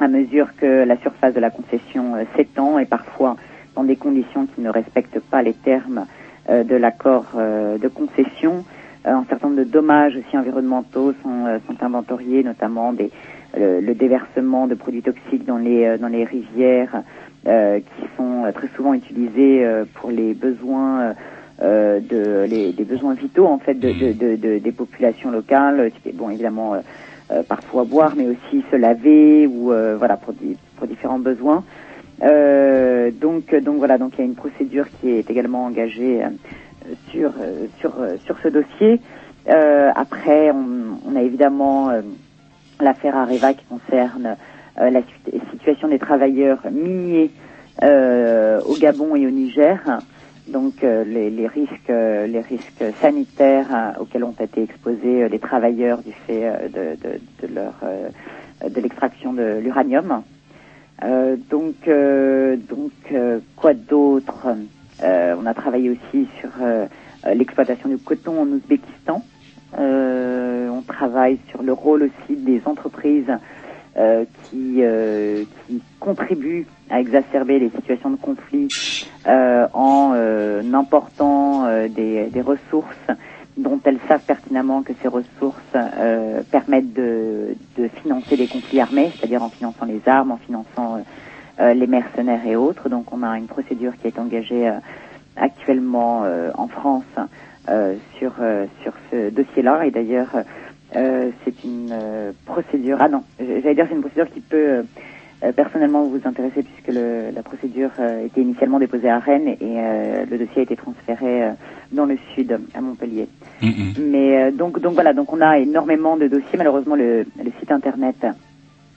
à 0.00 0.08
mesure 0.08 0.48
que 0.56 0.84
la 0.84 0.96
surface 0.98 1.34
de 1.34 1.40
la 1.40 1.50
concession 1.50 2.16
euh, 2.16 2.24
s'étend 2.36 2.78
et 2.78 2.86
parfois 2.86 3.36
dans 3.74 3.84
des 3.84 3.96
conditions 3.96 4.46
qui 4.46 4.60
ne 4.60 4.70
respectent 4.70 5.20
pas 5.20 5.42
les 5.42 5.54
termes 5.54 6.06
euh, 6.48 6.64
de 6.64 6.76
l'accord 6.76 7.26
euh, 7.36 7.78
de 7.78 7.88
concession. 7.88 8.64
Euh, 9.06 9.12
un 9.12 9.24
certain 9.28 9.48
nombre 9.48 9.60
de 9.60 9.68
dommages 9.68 10.16
aussi 10.16 10.36
environnementaux 10.36 11.12
sont, 11.22 11.46
euh, 11.46 11.58
sont 11.66 11.82
inventoriés, 11.82 12.42
notamment 12.42 12.92
des 12.92 13.10
le, 13.56 13.80
le 13.80 13.94
déversement 13.94 14.66
de 14.66 14.74
produits 14.74 15.02
toxiques 15.02 15.44
dans 15.44 15.58
les 15.58 15.84
euh, 15.84 15.98
dans 15.98 16.08
les 16.08 16.24
rivières 16.24 17.02
euh, 17.46 17.78
qui 17.78 18.06
sont 18.16 18.44
euh, 18.44 18.52
très 18.52 18.68
souvent 18.74 18.94
utilisés 18.94 19.64
euh, 19.64 19.84
pour 19.94 20.10
les 20.10 20.34
besoins 20.34 21.14
euh, 21.62 22.00
de 22.00 22.46
les, 22.48 22.72
des 22.72 22.84
besoins 22.84 23.14
vitaux 23.14 23.46
en 23.46 23.58
fait 23.58 23.74
de, 23.74 23.92
de, 23.92 24.12
de- 24.12 24.36
de- 24.36 24.58
des 24.58 24.72
populations 24.72 25.30
locales. 25.30 25.90
Bon 26.14 26.30
évidemment 26.30 26.74
euh, 26.74 26.80
euh, 27.30 27.42
parfois 27.42 27.84
boire, 27.84 28.14
mais 28.16 28.26
aussi 28.26 28.64
se 28.70 28.76
laver 28.76 29.46
ou 29.46 29.72
voilà 29.98 30.16
pour, 30.16 30.34
pour 30.76 30.86
différents 30.86 31.18
besoins. 31.20 31.64
Donc 33.20 33.54
donc 33.54 33.76
voilà 33.78 33.98
donc 33.98 34.12
il 34.14 34.20
y 34.20 34.22
a 34.22 34.26
une 34.26 34.34
procédure 34.34 34.86
qui 35.00 35.10
est 35.10 35.30
également 35.30 35.64
engagée 35.64 36.22
sur 37.10 37.32
sur 37.80 37.92
sur 38.24 38.36
ce 38.42 38.48
dossier. 38.48 39.00
Après 39.46 40.50
on, 40.50 41.16
a 41.16 41.22
évidemment 41.22 41.90
l'affaire 42.80 43.16
Areva 43.16 43.54
qui 43.54 43.64
concerne 43.66 44.36
la 44.76 45.00
situ- 45.02 45.40
situation 45.52 45.88
des 45.88 45.98
travailleurs 45.98 46.60
miniers 46.70 47.30
au 47.82 48.76
Gabon 48.76 49.16
et 49.16 49.26
au 49.26 49.30
Niger. 49.30 50.02
Donc 50.54 50.84
euh, 50.84 51.02
les, 51.02 51.48
risques, 51.48 51.90
euh, 51.90 52.28
les 52.28 52.40
risques 52.40 52.84
sanitaires 53.00 53.66
euh, 53.74 54.00
auxquels 54.00 54.22
ont 54.22 54.36
été 54.38 54.62
exposés 54.62 55.24
euh, 55.24 55.28
les 55.28 55.40
travailleurs 55.40 56.00
du 56.00 56.12
fait 56.12 56.48
de, 56.72 56.96
de, 57.42 57.52
leur 57.52 57.74
de 58.70 58.80
l'extraction 58.80 59.32
de 59.32 59.58
l'uranium. 59.60 60.22
Donc 61.50 61.74
donc 62.68 62.92
quoi 63.56 63.74
d'autre? 63.74 64.46
On 65.02 65.46
a 65.46 65.54
travaillé 65.54 65.90
aussi 65.90 66.28
sur 66.38 66.50
l'exploitation 67.34 67.88
du 67.88 67.98
coton 67.98 68.42
en 68.42 68.46
Ouzbékistan. 68.46 69.22
On 69.76 70.82
travaille 70.86 71.40
sur 71.50 71.64
le 71.64 71.72
rôle 71.72 72.04
aussi 72.04 72.36
des 72.36 72.62
entreprises 72.64 73.32
euh, 73.96 74.24
qui, 74.50 74.82
euh, 74.82 75.44
qui 75.66 75.82
contribuent 76.00 76.66
à 76.90 77.00
exacerber 77.00 77.58
les 77.58 77.70
situations 77.70 78.10
de 78.10 78.16
conflit 78.16 78.72
euh, 79.26 79.66
en 79.72 80.12
euh, 80.14 80.62
important 80.74 81.66
euh, 81.66 81.88
des, 81.88 82.30
des 82.30 82.40
ressources 82.42 82.86
dont 83.56 83.80
elles 83.84 84.00
savent 84.08 84.24
pertinemment 84.26 84.82
que 84.82 84.92
ces 85.00 85.08
ressources 85.08 85.62
euh, 85.74 86.42
permettent 86.50 86.92
de, 86.92 87.56
de 87.76 87.88
financer 88.02 88.36
les 88.36 88.48
conflits 88.48 88.80
armés, 88.80 89.12
c'est-à-dire 89.16 89.42
en 89.42 89.50
finançant 89.50 89.86
les 89.86 90.02
armes, 90.06 90.32
en 90.32 90.38
finançant 90.38 90.96
euh, 90.96 91.00
euh, 91.60 91.74
les 91.74 91.86
mercenaires 91.86 92.44
et 92.46 92.56
autres. 92.56 92.88
Donc 92.88 93.12
on 93.12 93.22
a 93.22 93.38
une 93.38 93.46
procédure 93.46 93.96
qui 93.98 94.08
est 94.08 94.18
engagée 94.18 94.68
euh, 94.68 94.78
actuellement 95.36 96.24
euh, 96.24 96.50
en 96.56 96.68
France 96.68 97.04
euh, 97.68 97.96
sur 98.18 98.32
euh, 98.40 98.66
sur 98.82 98.92
ce 99.10 99.30
dossier-là. 99.30 99.86
Et 99.86 99.90
d'ailleurs, 99.90 100.30
euh, 100.96 101.30
c'est 101.44 101.62
une 101.64 101.90
euh, 101.92 102.32
procédure. 102.44 102.98
Ah 103.00 103.08
non, 103.08 103.24
j'allais 103.38 103.74
dire 103.74 103.86
c'est 103.88 103.94
une 103.94 104.00
procédure 104.00 104.30
qui 104.30 104.40
peut 104.40 104.84
euh, 105.44 105.52
personnellement 105.52 106.06
vous 106.06 106.20
intéresser 106.24 106.62
puisque 106.62 106.88
le, 106.88 107.30
la 107.30 107.42
procédure 107.42 107.90
euh, 107.98 108.24
était 108.26 108.40
initialement 108.42 108.78
déposée 108.78 109.08
à 109.10 109.18
Rennes 109.18 109.48
et 109.48 109.56
euh, 109.62 110.24
le 110.30 110.38
dossier 110.38 110.60
a 110.60 110.62
été 110.62 110.76
transféré 110.76 111.44
euh, 111.44 111.50
dans 111.92 112.06
le 112.06 112.16
sud, 112.34 112.58
à 112.74 112.80
Montpellier. 112.80 113.28
Mais 113.98 114.42
euh, 114.44 114.50
donc 114.52 114.80
donc 114.80 114.94
voilà, 114.94 115.12
donc 115.12 115.32
on 115.32 115.40
a 115.40 115.58
énormément 115.58 116.16
de 116.16 116.28
dossiers. 116.28 116.56
Malheureusement, 116.58 116.94
le, 116.96 117.24
le 117.42 117.50
site 117.60 117.70
internet 117.72 118.16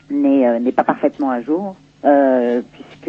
n'est 0.10 0.48
euh, 0.48 0.60
n'est 0.60 0.72
pas 0.72 0.84
parfaitement 0.84 1.32
à 1.32 1.42
jour 1.42 1.76
euh, 2.06 2.62
puisque 2.72 3.08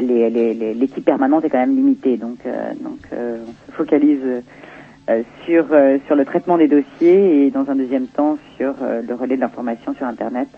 les- 0.00 0.30
les- 0.30 0.54
les- 0.54 0.74
l'équipe 0.74 1.04
permanente 1.04 1.44
est 1.44 1.50
quand 1.50 1.58
même 1.58 1.76
limitée. 1.76 2.16
Donc 2.16 2.38
euh, 2.46 2.72
donc 2.80 3.00
euh, 3.12 3.44
on 3.48 3.70
se 3.70 3.76
focalise 3.76 4.20
euh, 4.24 4.40
sur 5.44 5.66
euh, 5.72 5.98
sur 6.06 6.14
le 6.14 6.24
traitement 6.24 6.58
des 6.58 6.68
dossiers 6.68 7.46
et 7.46 7.50
dans 7.50 7.68
un 7.68 7.74
deuxième 7.74 8.06
temps 8.06 8.38
sur 8.56 8.74
euh, 8.82 9.02
le 9.02 9.14
relais 9.14 9.36
de 9.36 9.40
l'information 9.40 9.94
sur 9.94 10.06
internet. 10.06 10.48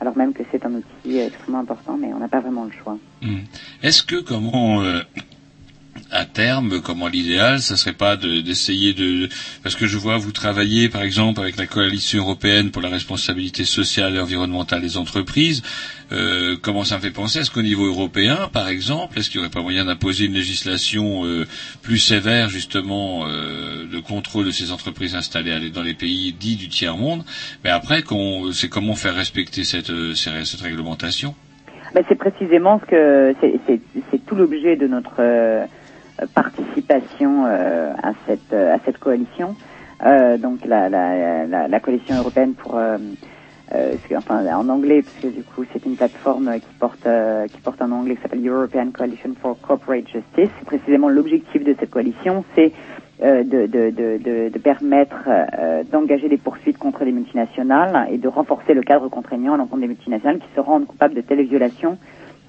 Alors 0.00 0.16
même 0.16 0.32
que 0.32 0.42
c'est 0.50 0.64
un 0.66 0.74
outil 0.74 1.20
euh, 1.20 1.26
extrêmement 1.26 1.60
important, 1.60 1.96
mais 1.96 2.12
on 2.12 2.18
n'a 2.18 2.28
pas 2.28 2.40
vraiment 2.40 2.64
le 2.64 2.72
choix. 2.72 2.98
Est-ce 3.82 4.02
que 4.02 4.20
comment 4.20 4.82
euh, 4.82 5.00
à 6.12 6.24
terme, 6.26 6.80
comment 6.80 7.08
l'idéal, 7.08 7.60
ça 7.60 7.76
serait 7.76 7.92
pas 7.94 8.16
de- 8.16 8.40
d'essayer 8.40 8.92
de, 8.92 9.28
parce 9.62 9.74
que 9.74 9.86
je 9.86 9.96
vois 9.96 10.18
vous 10.18 10.32
travailler 10.32 10.88
par 10.88 11.02
exemple 11.02 11.40
avec 11.40 11.56
la 11.56 11.66
coalition 11.66 12.18
européenne 12.20 12.70
pour 12.70 12.82
la 12.82 12.88
responsabilité 12.90 13.64
sociale 13.64 14.14
et 14.16 14.20
environnementale 14.20 14.82
des 14.82 14.96
entreprises. 14.96 15.62
Euh, 16.12 16.56
comment 16.60 16.84
ça 16.84 16.96
me 16.96 17.00
fait 17.00 17.10
penser? 17.10 17.38
Est-ce 17.38 17.50
qu'au 17.50 17.62
niveau 17.62 17.86
européen, 17.86 18.50
par 18.52 18.68
exemple, 18.68 19.18
est-ce 19.18 19.30
qu'il 19.30 19.40
n'y 19.40 19.46
aurait 19.46 19.52
pas 19.52 19.62
moyen 19.62 19.86
d'imposer 19.86 20.26
une 20.26 20.34
législation 20.34 21.24
euh, 21.24 21.46
plus 21.80 21.96
sévère 21.98 22.50
justement 22.50 23.24
euh, 23.26 23.86
de 23.90 23.98
contrôle 23.98 24.44
de 24.44 24.50
ces 24.50 24.70
entreprises 24.72 25.14
installées 25.14 25.70
dans 25.70 25.82
les 25.82 25.94
pays 25.94 26.34
dits 26.38 26.56
du 26.56 26.68
tiers 26.68 26.96
monde 26.98 27.24
Mais 27.64 27.70
après, 27.70 28.04
c'est 28.52 28.68
comment 28.68 28.94
faire 28.94 29.14
respecter 29.14 29.64
cette, 29.64 29.90
réglementation? 30.60 31.34
Ben, 31.94 32.04
c'est 32.08 32.14
précisément 32.18 32.80
ce 32.80 32.90
que 32.90 33.34
c'est- 33.40 34.26
tout 34.26 34.34
l'objet 34.34 34.76
de 34.76 34.86
notre 34.86 35.20
participation 36.26 37.44
euh, 37.46 37.92
à 38.02 38.12
cette 38.26 38.52
euh, 38.52 38.74
à 38.74 38.78
cette 38.84 38.98
coalition. 38.98 39.54
Euh, 40.04 40.36
donc 40.36 40.64
la, 40.64 40.88
la, 40.88 41.46
la, 41.46 41.68
la 41.68 41.80
coalition 41.80 42.16
européenne 42.16 42.54
pour 42.54 42.76
euh, 42.76 42.98
euh, 43.74 43.94
enfin 44.16 44.44
en 44.54 44.68
anglais 44.68 45.02
parce 45.02 45.16
que 45.22 45.28
du 45.38 45.44
coup 45.44 45.64
c'est 45.72 45.84
une 45.86 45.96
plateforme 45.96 46.52
qui 46.54 46.74
porte 46.78 47.06
euh, 47.06 47.46
qui 47.46 47.60
porte 47.60 47.80
un 47.80 47.92
anglais 47.92 48.16
qui 48.16 48.22
s'appelle 48.22 48.46
European 48.46 48.90
Coalition 48.92 49.30
for 49.40 49.56
Corporate 49.60 50.06
Justice. 50.08 50.50
Précisément 50.66 51.08
l'objectif 51.08 51.62
de 51.64 51.74
cette 51.78 51.90
coalition, 51.90 52.44
c'est 52.54 52.72
euh, 53.22 53.44
de, 53.44 53.66
de, 53.66 53.90
de, 53.90 54.48
de, 54.48 54.58
permettre 54.58 55.28
euh, 55.28 55.84
d'engager 55.92 56.28
des 56.28 56.38
poursuites 56.38 56.78
contre 56.78 57.04
les 57.04 57.12
multinationales 57.12 58.08
et 58.10 58.18
de 58.18 58.26
renforcer 58.26 58.74
le 58.74 58.82
cadre 58.82 59.08
contraignant 59.08 59.54
à 59.54 59.56
l'encontre 59.56 59.82
des 59.82 59.86
multinationales 59.86 60.38
qui 60.40 60.48
se 60.56 60.60
rendent 60.60 60.86
coupables 60.86 61.14
de 61.14 61.20
telles 61.20 61.42
violations 61.46 61.98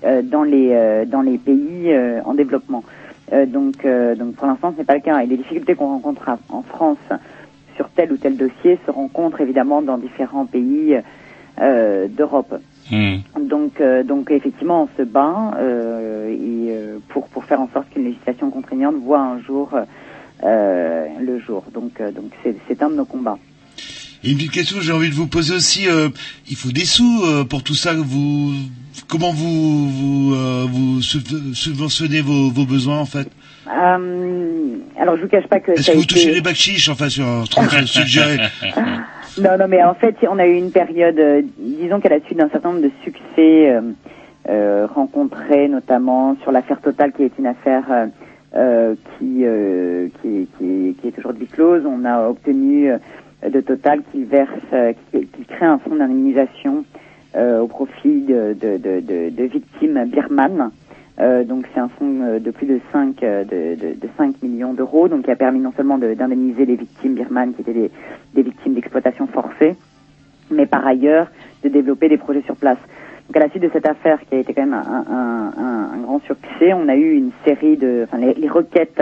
euh, 0.04 0.24
dans 0.24 0.42
les 0.42 0.72
euh, 0.74 1.06
dans 1.06 1.22
les 1.22 1.38
pays 1.38 1.94
euh, 1.94 2.22
en 2.26 2.34
développement. 2.34 2.84
Euh, 3.32 3.46
donc 3.46 3.86
euh, 3.86 4.16
donc 4.16 4.36
pour 4.36 4.48
l'instant 4.48 4.74
ce 4.74 4.80
n'est 4.80 4.84
pas 4.86 4.96
le 4.96 5.02
cas 5.02 5.20
et 5.20 5.28
les 5.28 5.38
difficultés 5.38 5.76
qu'on 5.76 5.88
rencontre 5.88 6.28
à- 6.28 6.40
en 6.50 6.62
France 6.64 6.98
sur 7.78 7.90
tel 7.92 8.12
ou 8.12 8.18
tel 8.18 8.36
dossier 8.36 8.78
se 8.86 8.92
rencontrent 8.92 9.40
évidemment 9.42 9.82
dans 9.82 9.98
différents 9.98 10.46
pays 10.46 10.98
euh, 11.62 12.08
d'Europe. 12.10 12.54
Donc, 13.40 13.80
euh, 13.82 14.04
donc 14.04 14.30
effectivement, 14.30 14.84
on 14.84 14.98
se 14.98 15.04
bat 15.04 15.54
euh, 15.58 16.28
et, 16.30 16.72
euh, 16.72 17.00
pour 17.10 17.30
pour 17.30 17.46
faire 17.46 17.62
en 17.62 17.70
sorte 17.70 17.90
qu'une 17.90 18.04
législation 18.04 18.52
contraignante 18.52 18.96
voit 18.96 19.22
un 19.22 19.40
jour 19.40 19.70
euh, 20.44 21.08
le 21.20 21.40
jour. 21.40 21.64
Donc, 21.74 22.00
euh, 22.02 22.12
donc 22.12 22.32
c'est 22.44 22.56
c'est 22.68 22.84
un 22.84 22.90
de 22.90 22.96
nos 22.96 23.06
combats. 23.06 23.38
Et 24.24 24.32
une 24.32 24.38
petite 24.38 24.52
question 24.52 24.78
que 24.78 24.84
j'ai 24.84 24.92
envie 24.94 25.10
de 25.10 25.16
vous 25.16 25.28
poser 25.28 25.54
aussi, 25.56 25.88
euh, 25.90 26.10
il 26.50 26.56
faut 26.56 26.72
des 26.72 26.86
sous 26.86 27.22
euh, 27.26 27.44
pour 27.44 27.62
tout 27.64 27.74
ça. 27.76 27.94
Vous, 27.94 28.54
comment 29.10 29.34
vous 29.34 29.90
vous, 29.90 30.34
euh, 30.36 30.66
vous 30.70 31.02
sub- 31.02 31.54
subventionnez 31.54 32.22
vos, 32.22 32.50
vos 32.50 32.66
besoins 32.66 33.00
en 33.00 33.06
fait? 33.06 33.28
Euh, 33.68 34.78
alors, 35.00 35.18
je 35.18 35.24
vous 35.24 35.28
cache 35.28 35.48
pas 35.48 35.60
que 35.60 35.72
Est-ce 35.72 35.88
que 35.92 35.98
vous 35.98 36.04
été- 36.04 36.14
touchez 36.16 36.34
les 36.34 36.42
bacs 36.42 36.56
chiches 36.56 36.90
enfin 36.90 37.10
sur 37.10 37.26
un 37.28 37.44
truc 37.44 37.70
suggéré? 37.88 38.38
Non, 39.42 39.58
non, 39.60 39.66
mais 39.68 39.84
en 39.84 39.96
fait, 39.96 40.16
on 40.30 40.38
a 40.40 40.46
eu 40.46 40.56
une 40.58 40.72
période, 40.72 41.18
euh, 41.20 41.42
disons 41.58 42.00
qu'à 42.00 42.10
la 42.10 42.20
suite 42.22 42.38
d'un 42.38 42.50
certain 42.50 42.70
nombre 42.74 42.84
de 42.84 42.92
succès 43.04 43.78
euh, 44.50 44.88
rencontrés, 44.94 45.68
notamment 45.68 46.38
sur 46.44 46.52
l'affaire 46.52 46.80
Total, 46.82 47.12
qui 47.14 47.24
est 47.24 47.32
une 47.40 47.48
affaire 47.48 47.84
euh, 47.90 48.06
euh, 48.56 48.96
qui, 49.20 49.44
qui, 50.22 50.48
qui, 50.58 50.96
qui 51.02 51.08
est 51.08 51.20
aujourd'hui 51.20 51.48
close, 51.48 51.82
on 51.86 52.06
a 52.06 52.28
obtenu 52.30 52.92
euh, 52.92 52.98
de 53.50 53.62
Total 53.62 54.02
qu'il 54.12 54.26
verse, 54.26 54.50
euh, 54.74 54.94
qu'il 55.12 55.46
crée 55.48 55.66
un 55.66 55.78
fonds 55.80 55.96
d'indemnisation 55.96 56.86
euh, 57.36 57.62
au 57.62 57.68
profit 57.68 58.22
de, 58.22 58.54
de, 58.54 58.78
de, 58.78 59.30
de, 59.30 59.44
victimes 59.44 60.06
birmanes. 60.06 60.72
Euh, 61.20 61.44
donc 61.44 61.66
c'est 61.74 61.80
un 61.80 61.90
fonds 61.90 62.22
euh, 62.24 62.40
de 62.40 62.50
plus 62.52 62.66
de 62.66 62.80
5, 62.92 63.22
euh, 63.24 63.44
de, 63.44 63.76
de, 63.80 63.94
de 64.00 64.08
5 64.18 64.42
millions 64.42 64.74
d'euros, 64.74 65.08
donc 65.08 65.26
qui 65.26 65.32
a 65.32 65.36
permis 65.36 65.60
non 65.60 65.72
seulement 65.76 65.98
de- 66.00 66.14
d'indemniser 66.16 66.66
les 66.66 66.76
victimes 66.76 67.14
birmanes 67.14 67.54
qui 67.54 67.62
étaient 67.62 67.74
des, 67.74 67.92
des 68.34 68.42
victimes 68.42 68.74
d'exploitation 68.74 69.28
forcée, 69.28 69.76
mais 70.50 70.66
par 70.66 70.86
ailleurs 70.88 71.28
de 71.64 71.70
développer 71.70 72.10
des 72.10 72.18
projets 72.18 72.42
sur 72.44 72.56
place. 72.56 72.80
Donc 73.28 73.38
à 73.38 73.40
la 73.42 73.50
suite 73.50 73.64
de 73.64 73.70
cette 73.72 73.86
affaire 73.88 74.20
qui 74.28 74.36
a 74.36 74.40
été 74.40 74.54
quand 74.54 74.64
même 74.66 74.74
un, 74.74 75.06
un, 75.10 75.54
un, 75.64 75.92
un 75.94 76.02
grand 76.02 76.20
succès, 76.24 76.74
on 76.74 76.88
a 76.90 76.96
eu 76.96 77.14
une 77.14 77.32
série 77.46 77.78
de, 77.78 78.06
enfin 78.06 78.18
les, 78.18 78.34
les 78.34 78.50
requêtes 78.50 79.02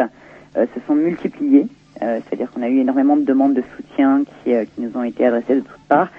euh, 0.58 0.66
se 0.76 0.80
sont 0.88 0.96
multipliées, 0.96 1.66
euh, 1.66 1.68
c'est-à-dire 2.02 2.52
qu'on 2.52 2.62
a 2.62 2.70
eu 2.70 2.80
énormément 2.80 3.16
de 3.16 3.24
demandes 3.24 3.54
de 3.54 3.64
soutien 3.76 4.24
qui, 4.24 4.54
euh, 4.54 4.66
qui 4.66 4.82
nous 4.82 4.96
ont 4.98 5.04
été 5.04 5.26
adressées 5.26 5.56
de 5.56 5.62
toutes 5.62 5.88
parts, 5.88 6.10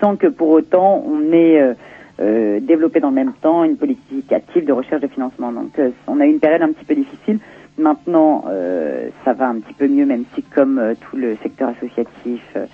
sans 0.00 0.16
que 0.16 0.26
pour 0.26 0.48
autant 0.48 1.04
on 1.06 1.32
ait 1.32 1.60
euh, 1.60 1.74
euh, 2.20 2.60
développé 2.60 3.00
dans 3.00 3.10
le 3.10 3.14
même 3.14 3.32
temps 3.40 3.64
une 3.64 3.76
politique 3.76 4.32
active 4.32 4.64
de 4.64 4.72
recherche 4.72 5.02
de 5.02 5.08
financement. 5.08 5.52
Donc 5.52 5.78
euh, 5.78 5.90
on 6.06 6.20
a 6.20 6.26
eu 6.26 6.30
une 6.30 6.40
période 6.40 6.62
un 6.62 6.72
petit 6.72 6.84
peu 6.84 6.94
difficile. 6.94 7.38
Maintenant, 7.78 8.44
euh, 8.48 9.08
ça 9.24 9.34
va 9.34 9.48
un 9.48 9.60
petit 9.60 9.74
peu 9.74 9.86
mieux, 9.86 10.04
même 10.04 10.24
si 10.34 10.42
comme 10.42 10.78
euh, 10.78 10.94
tout 10.94 11.16
le 11.16 11.36
secteur 11.42 11.68
associatif, 11.68 12.42
euh, 12.56 12.66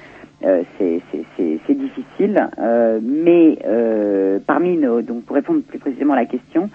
euh, 0.45 0.63
c'est 0.79 1.75
difficile. 1.75 2.49
Euh, 2.59 3.01
mais 3.03 3.59
euh, 3.67 4.39
parmi 4.47 4.79
nos, 4.79 5.03
donc 5.03 5.25
pour 5.25 5.37
répondre 5.37 5.61
plus 5.63 5.79
précisément 5.79 6.15
à 6.15 6.17
la 6.17 6.25
question, 6.25 6.71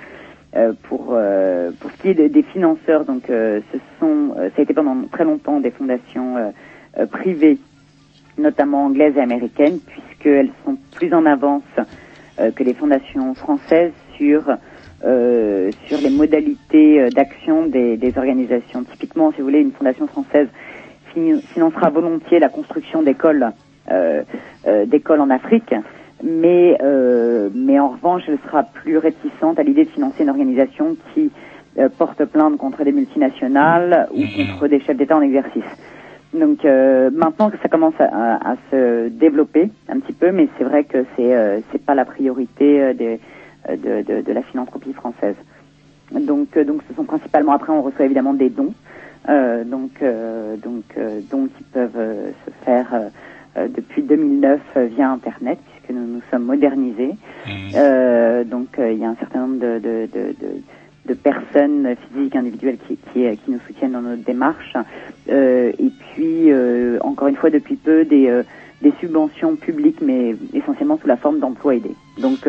euh, 0.56 0.74
pour 0.84 1.10
euh, 1.12 1.72
pour 1.80 1.92
ce 1.92 1.98
qui 1.98 2.10
est 2.10 2.14
de- 2.16 2.28
des 2.28 2.44
financeurs, 2.44 3.06
donc 3.06 3.30
euh, 3.30 3.62
ce 3.72 3.78
sont, 4.00 4.34
ça 4.36 4.50
a 4.58 4.62
été 4.62 4.74
pendant 4.74 5.08
très 5.12 5.24
longtemps 5.24 5.60
des 5.60 5.72
fondations 5.72 6.54
privées, 7.12 7.60
notamment 8.38 8.86
anglaises 8.86 9.16
et 9.18 9.22
américaines, 9.22 9.80
puisque 9.86 10.06
puisqu'elles 10.20 10.52
sont 10.66 10.78
plus 10.92 11.14
en 11.14 11.26
avance 11.26 11.64
que 12.56 12.64
les 12.64 12.74
fondations 12.74 13.36
françaises 13.36 13.94
sur 14.18 14.44
sur 15.88 16.02
les 16.02 16.10
modalités 16.10 17.10
d'action 17.12 17.68
des, 17.68 17.96
organisations. 18.18 18.84
Typiquement, 18.84 19.32
si 19.32 19.38
vous 19.38 19.46
voulez, 19.46 19.62
une 19.62 19.72
fondation 19.72 20.08
française 20.08 20.50
fi- 21.14 21.42
financera 21.54 21.90
volontiers 21.90 22.40
la 22.40 22.50
construction 22.50 23.02
d'écoles 23.04 23.54
en 23.88 25.30
Afrique, 25.30 25.74
mais 26.24 26.78
euh, 26.82 27.50
mais 27.54 27.80
en 27.80 27.90
revanche, 27.90 28.24
elle 28.28 28.40
sera 28.46 28.64
plus 28.64 28.98
réticente 28.98 29.60
à 29.60 29.64
l'idée 29.64 29.86
de 29.86 29.90
financer 29.90 30.24
une 30.24 30.30
organisation 30.30 30.96
qui 31.14 31.32
euh, 31.78 31.90
porte 31.98 32.24
plainte 32.26 32.58
contre 32.58 32.84
des 32.84 32.92
multinationales 32.92 34.08
ou 34.12 34.22
contre 34.38 34.68
des 34.68 34.80
chefs 34.82 34.98
d'État 34.98 35.18
en 35.18 35.22
exercice. 35.22 35.64
Donc 36.34 36.64
euh, 36.66 37.10
maintenant 37.14 37.50
que 37.50 37.58
ça 37.62 37.70
commence 37.70 37.94
à, 38.00 38.06
à- 38.06 38.52
à 38.52 38.56
se 38.70 39.08
développer 39.10 39.70
un 39.88 40.00
petit 40.00 40.14
peu, 40.14 40.32
mais 40.32 40.48
c'est 40.58 40.64
vrai 40.64 40.84
que 40.84 41.06
c'est 41.16 41.34
euh, 41.36 41.60
c'est 41.72 41.84
pas 41.84 41.96
la 41.96 42.06
priorité 42.06 42.82
euh, 42.82 42.94
des, 42.94 43.20
de, 43.70 44.02
de, 44.04 44.22
de 44.22 44.32
la 44.34 44.42
philanthropie 44.44 44.94
française. 44.94 45.36
Donc 46.12 46.56
euh, 46.58 46.64
donc 46.64 46.82
ce 46.90 46.94
sont 46.96 47.04
principalement 47.06 47.54
après 47.54 47.72
on 47.72 47.82
reçoit 47.82 48.06
évidemment 48.06 48.34
des 48.34 48.50
dons, 48.50 48.74
euh, 49.30 49.64
donc 49.64 49.92
euh, 50.02 50.56
donc 50.58 50.84
euh, 50.98 51.22
dons 51.32 51.48
qui 51.58 51.64
peuvent 51.64 52.32
se 52.46 52.52
faire 52.66 52.88
depuis 53.76 54.04
2009 54.04 54.60
euh, 54.78 54.86
via 54.86 55.10
internet 55.10 55.58
nous 55.94 56.06
nous 56.06 56.22
sommes 56.32 56.46
modernisés. 56.46 57.16
Euh, 57.76 58.44
donc 58.44 58.78
euh, 58.80 58.92
il 58.92 59.00
y 59.00 59.06
a 59.06 59.10
un 59.10 59.16
certain 59.16 59.42
nombre 59.48 59.60
de, 59.60 59.80
de, 59.80 60.08
de, 60.14 60.36
de, 60.40 60.62
de 61.06 61.14
personnes 61.14 61.96
physiques 61.96 62.36
individuelles 62.36 62.78
qui, 62.88 62.98
qui, 62.98 63.26
euh, 63.26 63.36
qui 63.36 63.52
nous 63.52 63.60
soutiennent 63.68 63.94
dans 63.94 64.02
notre 64.02 64.24
démarche. 64.24 64.76
Euh, 65.30 65.72
et 65.78 65.90
puis 66.12 66.52
euh, 66.52 67.00
encore 67.02 67.28
une 67.28 67.36
fois 67.36 67.50
depuis 67.50 67.76
peu 67.76 68.06
des, 68.06 68.28
euh, 68.28 68.44
des 68.82 68.94
subventions 69.00 69.56
publiques 69.56 70.02
mais 70.02 70.36
essentiellement 70.54 70.98
sous 70.98 71.08
la 71.08 71.18
forme 71.18 71.40
d'emplois 71.40 71.76
aidés. 71.76 71.96
Donc 72.22 72.48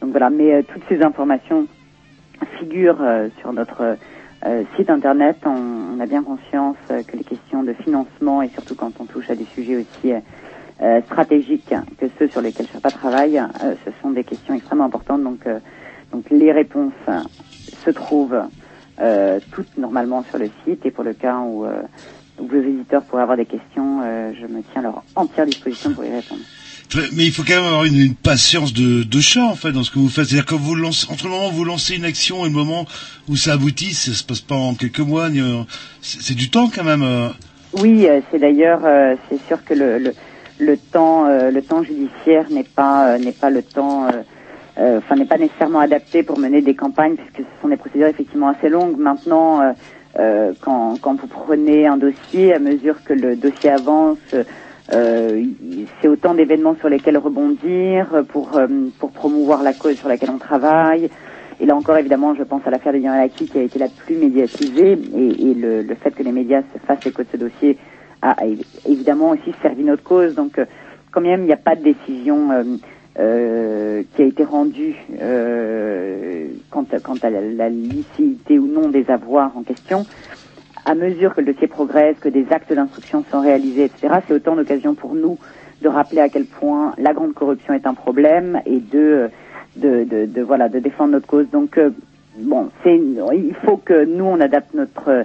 donc 0.00 0.10
voilà, 0.10 0.30
mais 0.30 0.62
toutes 0.64 0.82
ces 0.88 1.02
informations 1.02 1.66
figurent 2.58 3.02
sur 3.40 3.52
notre 3.52 3.96
site 4.76 4.90
internet. 4.90 5.36
On, 5.46 5.96
on 5.96 6.00
a 6.00 6.06
bien 6.06 6.22
conscience 6.22 6.76
que 6.88 7.16
les 7.16 7.24
questions 7.24 7.62
de 7.62 7.72
financement 7.72 8.42
et 8.42 8.48
surtout 8.50 8.74
quand 8.74 8.92
on 9.00 9.04
touche 9.06 9.30
à 9.30 9.34
des 9.34 9.46
sujets 9.54 9.76
aussi 9.76 10.12
euh, 10.84 11.00
stratégiques 11.06 11.74
que 11.98 12.06
ceux 12.18 12.28
sur 12.28 12.42
lesquels 12.42 12.66
Sherpa 12.70 12.90
travaille, 12.90 13.38
euh, 13.38 13.74
ce 13.84 13.90
sont 14.02 14.10
des 14.10 14.24
questions 14.24 14.54
extrêmement 14.54 14.84
importantes. 14.84 15.22
Donc, 15.22 15.40
euh, 15.46 15.58
donc 16.12 16.26
les 16.30 16.52
réponses 16.52 16.92
se 17.84 17.90
trouvent 17.90 18.42
euh, 19.00 19.40
toutes 19.52 19.78
normalement 19.78 20.24
sur 20.28 20.38
le 20.38 20.50
site 20.64 20.84
et 20.84 20.90
pour 20.90 21.04
le 21.04 21.14
cas 21.14 21.38
où, 21.38 21.64
où 22.38 22.46
vos 22.46 22.60
visiteurs 22.60 23.02
pourraient 23.04 23.22
avoir 23.22 23.38
des 23.38 23.46
questions, 23.46 24.02
je 24.38 24.46
me 24.46 24.62
tiens 24.72 24.80
à 24.80 24.82
leur 24.82 25.02
entière 25.16 25.46
disposition 25.46 25.92
pour 25.94 26.04
y 26.04 26.10
répondre. 26.12 26.42
Mais 27.16 27.24
il 27.24 27.32
faut 27.32 27.42
quand 27.42 27.56
même 27.56 27.64
avoir 27.64 27.84
une, 27.86 27.98
une 27.98 28.14
patience 28.14 28.72
de, 28.72 29.02
de 29.02 29.20
chat 29.20 29.44
en 29.44 29.56
fait 29.56 29.72
dans 29.72 29.82
ce 29.82 29.90
que 29.90 29.98
vous 29.98 30.08
faites. 30.08 30.26
C'est-à-dire 30.26 30.46
que 30.46 30.54
vous 30.54 30.74
lancez, 30.74 31.10
entre 31.10 31.24
le 31.24 31.30
moment 31.30 31.48
où 31.48 31.52
vous 31.52 31.64
lancez 31.64 31.96
une 31.96 32.04
action 32.04 32.44
et 32.44 32.48
le 32.48 32.54
moment 32.54 32.84
où 33.28 33.36
ça 33.36 33.54
aboutit, 33.54 33.94
ça 33.94 34.12
se 34.12 34.22
passe 34.22 34.42
pas 34.42 34.54
en 34.54 34.74
quelques 34.74 35.00
mois. 35.00 35.28
C'est 36.02 36.36
du 36.36 36.50
temps 36.50 36.70
quand 36.72 36.84
même. 36.84 37.32
Oui, 37.72 38.06
c'est 38.30 38.38
d'ailleurs, 38.38 38.82
c'est 39.28 39.44
sûr 39.48 39.64
que 39.64 39.74
le, 39.74 39.98
le, 39.98 40.12
le 40.64 40.76
temps, 40.76 41.26
euh, 41.26 41.50
le 41.50 41.62
temps 41.62 41.82
judiciaire 41.82 42.46
n'est 42.50 42.64
pas, 42.64 43.08
euh, 43.08 43.18
n'est 43.18 43.32
pas 43.32 43.50
le 43.50 43.62
temps, 43.62 44.06
euh, 44.78 44.98
enfin 44.98 45.16
n'est 45.16 45.26
pas 45.26 45.38
nécessairement 45.38 45.80
adapté 45.80 46.22
pour 46.22 46.38
mener 46.38 46.62
des 46.62 46.74
campagnes 46.74 47.14
puisque 47.14 47.48
ce 47.48 47.62
sont 47.62 47.68
des 47.68 47.76
procédures 47.76 48.08
effectivement 48.08 48.48
assez 48.48 48.68
longues. 48.68 48.98
Maintenant, 48.98 49.74
quand, 50.60 50.94
quand 51.00 51.20
vous 51.20 51.26
prenez 51.26 51.86
un 51.86 51.96
dossier, 51.96 52.54
à 52.54 52.60
mesure 52.60 53.02
que 53.04 53.12
le 53.12 53.34
dossier 53.34 53.70
avance, 53.70 54.34
euh, 54.92 55.44
c'est 56.00 56.08
autant 56.08 56.34
d'événements 56.34 56.76
sur 56.78 56.88
lesquels 56.88 57.16
rebondir 57.16 58.24
pour 58.28 58.56
euh, 58.56 58.66
pour 58.98 59.12
promouvoir 59.12 59.62
la 59.62 59.72
cause 59.72 59.96
sur 59.96 60.08
laquelle 60.08 60.30
on 60.30 60.38
travaille. 60.38 61.08
Et 61.60 61.66
là 61.66 61.74
encore, 61.74 61.96
évidemment, 61.96 62.34
je 62.34 62.42
pense 62.42 62.62
à 62.66 62.70
l'affaire 62.70 62.92
de 62.92 62.98
Yann 62.98 63.28
qui 63.30 63.48
a 63.56 63.62
été 63.62 63.78
la 63.78 63.88
plus 63.88 64.16
médiatisée 64.16 64.98
et, 65.16 65.50
et 65.50 65.54
le, 65.54 65.82
le 65.82 65.94
fait 65.94 66.10
que 66.10 66.22
les 66.22 66.32
médias 66.32 66.62
se 66.74 66.78
fassent 66.86 67.06
écho 67.06 67.22
de 67.22 67.28
ce 67.32 67.36
dossier 67.36 67.78
a, 68.24 68.30
a 68.42 68.46
évi- 68.46 68.64
évidemment 68.86 69.30
aussi 69.30 69.52
servi 69.62 69.84
notre 69.84 70.02
cause. 70.02 70.34
Donc, 70.34 70.58
euh, 70.58 70.64
quand 71.12 71.20
même, 71.20 71.42
il 71.42 71.46
n'y 71.46 71.52
a 71.52 71.56
pas 71.56 71.76
de 71.76 71.82
décision 71.82 72.50
euh, 72.50 72.64
euh, 73.20 74.02
qui 74.14 74.22
a 74.22 74.24
été 74.26 74.42
rendue 74.44 74.94
quant, 76.70 76.84
à, 77.22 77.30
la, 77.30 77.40
la 77.40 77.68
licéité 77.68 78.58
ou 78.58 78.66
non 78.66 78.88
des 78.88 79.08
avoirs 79.10 79.52
en 79.56 79.62
question. 79.62 80.06
À 80.84 80.94
mesure 80.94 81.34
que 81.34 81.40
le 81.40 81.52
dossier 81.52 81.68
progresse, 81.68 82.16
que 82.20 82.28
des 82.28 82.46
actes 82.50 82.72
d'instruction 82.72 83.24
sont 83.30 83.40
réalisés, 83.40 83.84
etc., 83.84 84.16
c'est 84.26 84.34
autant 84.34 84.56
d'occasions 84.56 84.94
pour 84.94 85.14
nous 85.14 85.38
de 85.82 85.88
rappeler 85.88 86.20
à 86.20 86.28
quel 86.28 86.44
point 86.46 86.94
la 86.98 87.12
grande 87.12 87.34
corruption 87.34 87.74
est 87.74 87.86
un 87.86 87.94
problème 87.94 88.60
et 88.66 88.80
de, 88.80 89.30
de, 89.76 90.42
voilà, 90.42 90.68
de 90.68 90.78
défendre 90.78 91.12
notre 91.12 91.26
cause. 91.26 91.48
Donc, 91.50 91.78
bon, 92.38 92.70
c'est, 92.82 92.96
il 92.96 93.54
faut 93.64 93.76
que 93.76 94.04
nous 94.04 94.24
on 94.24 94.40
adapte 94.40 94.74
notre, 94.74 95.24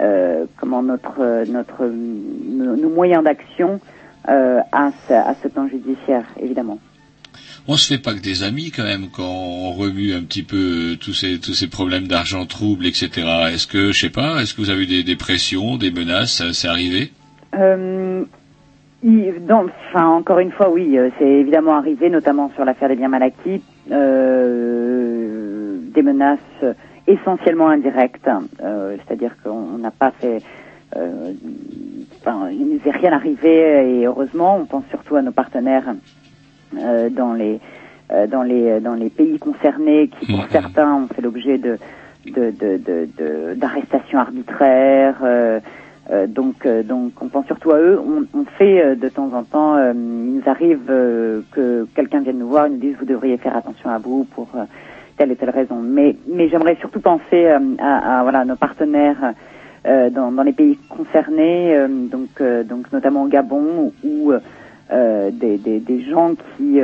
euh, 0.00 0.46
comment 0.56 0.82
notre, 0.82 1.44
notre, 1.50 1.86
nos, 1.86 2.88
moyens 2.88 3.22
d'action 3.22 3.80
euh, 4.28 4.60
à, 4.72 4.90
ce, 5.06 5.12
à 5.12 5.34
ce 5.42 5.48
temps 5.48 5.68
judiciaire, 5.68 6.24
évidemment. 6.40 6.78
On 7.68 7.76
se 7.76 7.86
fait 7.86 8.02
pas 8.02 8.14
que 8.14 8.20
des 8.20 8.42
amis 8.42 8.70
quand 8.70 8.84
même 8.84 9.08
quand 9.14 9.28
on 9.28 9.72
remue 9.72 10.14
un 10.14 10.22
petit 10.22 10.42
peu 10.42 10.96
tous 10.98 11.12
ces 11.12 11.38
tous 11.38 11.52
ces 11.52 11.68
problèmes 11.68 12.08
d'argent 12.08 12.46
trouble, 12.46 12.86
etc. 12.86 13.10
Est-ce 13.52 13.66
que 13.66 13.92
je 13.92 14.00
sais 14.00 14.10
pas, 14.10 14.40
est-ce 14.40 14.54
que 14.54 14.62
vous 14.62 14.70
avez 14.70 14.84
eu 14.84 14.86
des, 14.86 15.02
des 15.04 15.16
pressions, 15.16 15.76
des 15.76 15.90
menaces, 15.90 16.42
c'est 16.52 16.68
arrivé? 16.68 17.12
Euh, 17.54 18.24
enfin, 19.04 20.06
encore 20.06 20.38
une 20.38 20.52
fois, 20.52 20.70
oui, 20.70 20.96
c'est 21.18 21.28
évidemment 21.28 21.76
arrivé, 21.76 22.08
notamment 22.08 22.50
sur 22.54 22.64
l'affaire 22.64 22.88
des 22.88 22.96
biens 22.96 23.08
mal 23.08 23.22
acquis, 23.22 23.62
euh, 23.92 25.76
des 25.94 26.02
menaces 26.02 26.64
essentiellement 27.12 27.68
indirectes, 27.68 28.28
euh, 28.62 28.96
c'est-à-dire 29.06 29.34
qu'on 29.42 29.78
n'a 29.78 29.90
pas 29.90 30.12
fait, 30.20 30.42
euh, 30.96 31.32
enfin, 32.20 32.48
il 32.50 32.66
ne 32.66 32.74
nous 32.74 32.80
est 32.86 32.90
rien 32.90 33.12
arrivé 33.12 34.00
et 34.00 34.06
heureusement, 34.06 34.56
on 34.56 34.66
pense 34.66 34.84
surtout 34.90 35.16
à 35.16 35.22
nos 35.22 35.32
partenaires 35.32 35.94
euh, 36.76 37.10
dans 37.10 37.32
les 37.32 37.60
euh, 38.12 38.26
dans 38.26 38.42
les 38.42 38.80
dans 38.80 38.94
les 38.94 39.10
pays 39.10 39.38
concernés 39.38 40.08
qui 40.08 40.26
pour 40.26 40.44
certains 40.50 40.94
ont 40.94 41.08
fait 41.08 41.22
l'objet 41.22 41.58
de 41.58 41.78
de 42.26 42.50
de 42.50 42.76
de- 42.76 43.08
de- 43.18 43.54
d'arrestations 43.54 44.18
arbitraires 44.18 45.18
euh, 45.22 45.60
donc 46.26 46.66
euh, 46.66 46.82
donc 46.82 47.12
on 47.22 47.28
pense 47.28 47.46
surtout 47.46 47.70
à 47.70 47.78
eux. 47.78 48.00
On, 48.00 48.24
on 48.38 48.44
fait 48.58 48.82
euh, 48.84 48.94
de 48.96 49.08
temps 49.08 49.30
en 49.32 49.44
temps 49.44 49.78
il 49.92 50.34
nous 50.34 50.42
arrive 50.46 50.86
que 51.52 51.86
quelqu'un 51.94 52.20
vienne 52.20 52.38
nous 52.38 52.48
voir 52.48 52.66
et 52.66 52.70
nous 52.70 52.78
dise 52.78 52.96
vous 52.98 53.06
devriez 53.06 53.36
faire 53.38 53.56
attention 53.56 53.90
à 53.90 53.98
vous 53.98 54.24
pour 54.34 54.48
telle 55.20 55.32
et 55.32 55.36
telle 55.36 55.50
raison. 55.50 55.76
Mais 55.82 56.16
mais 56.26 56.48
j'aimerais 56.48 56.76
surtout 56.76 57.00
penser 57.00 57.44
euh, 57.44 57.58
à, 57.78 58.44
nos 58.46 58.56
partenaires 58.56 59.34
euh, 59.86 60.08
dans, 60.08 60.42
les 60.42 60.52
pays 60.54 60.78
concernés 60.88 61.76
euh, 61.76 61.88
donc 61.88 62.42
donc 62.64 62.90
notamment 62.90 63.24
au 63.24 63.28
Gabon 63.28 63.92
où 64.02 64.32
des, 64.90 66.04
gens 66.10 66.34
qui, 66.56 66.80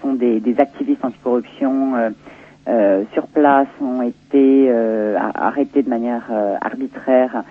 sont 0.00 0.14
des, 0.14 0.54
activistes 0.58 1.04
anticorruption 1.04 1.92
sur 3.12 3.26
place 3.26 3.68
ont 3.82 4.02
été 4.02 4.72
arrêtés 5.34 5.82
de 5.82 5.90
manière 5.90 6.24
arbitraire 6.62 7.44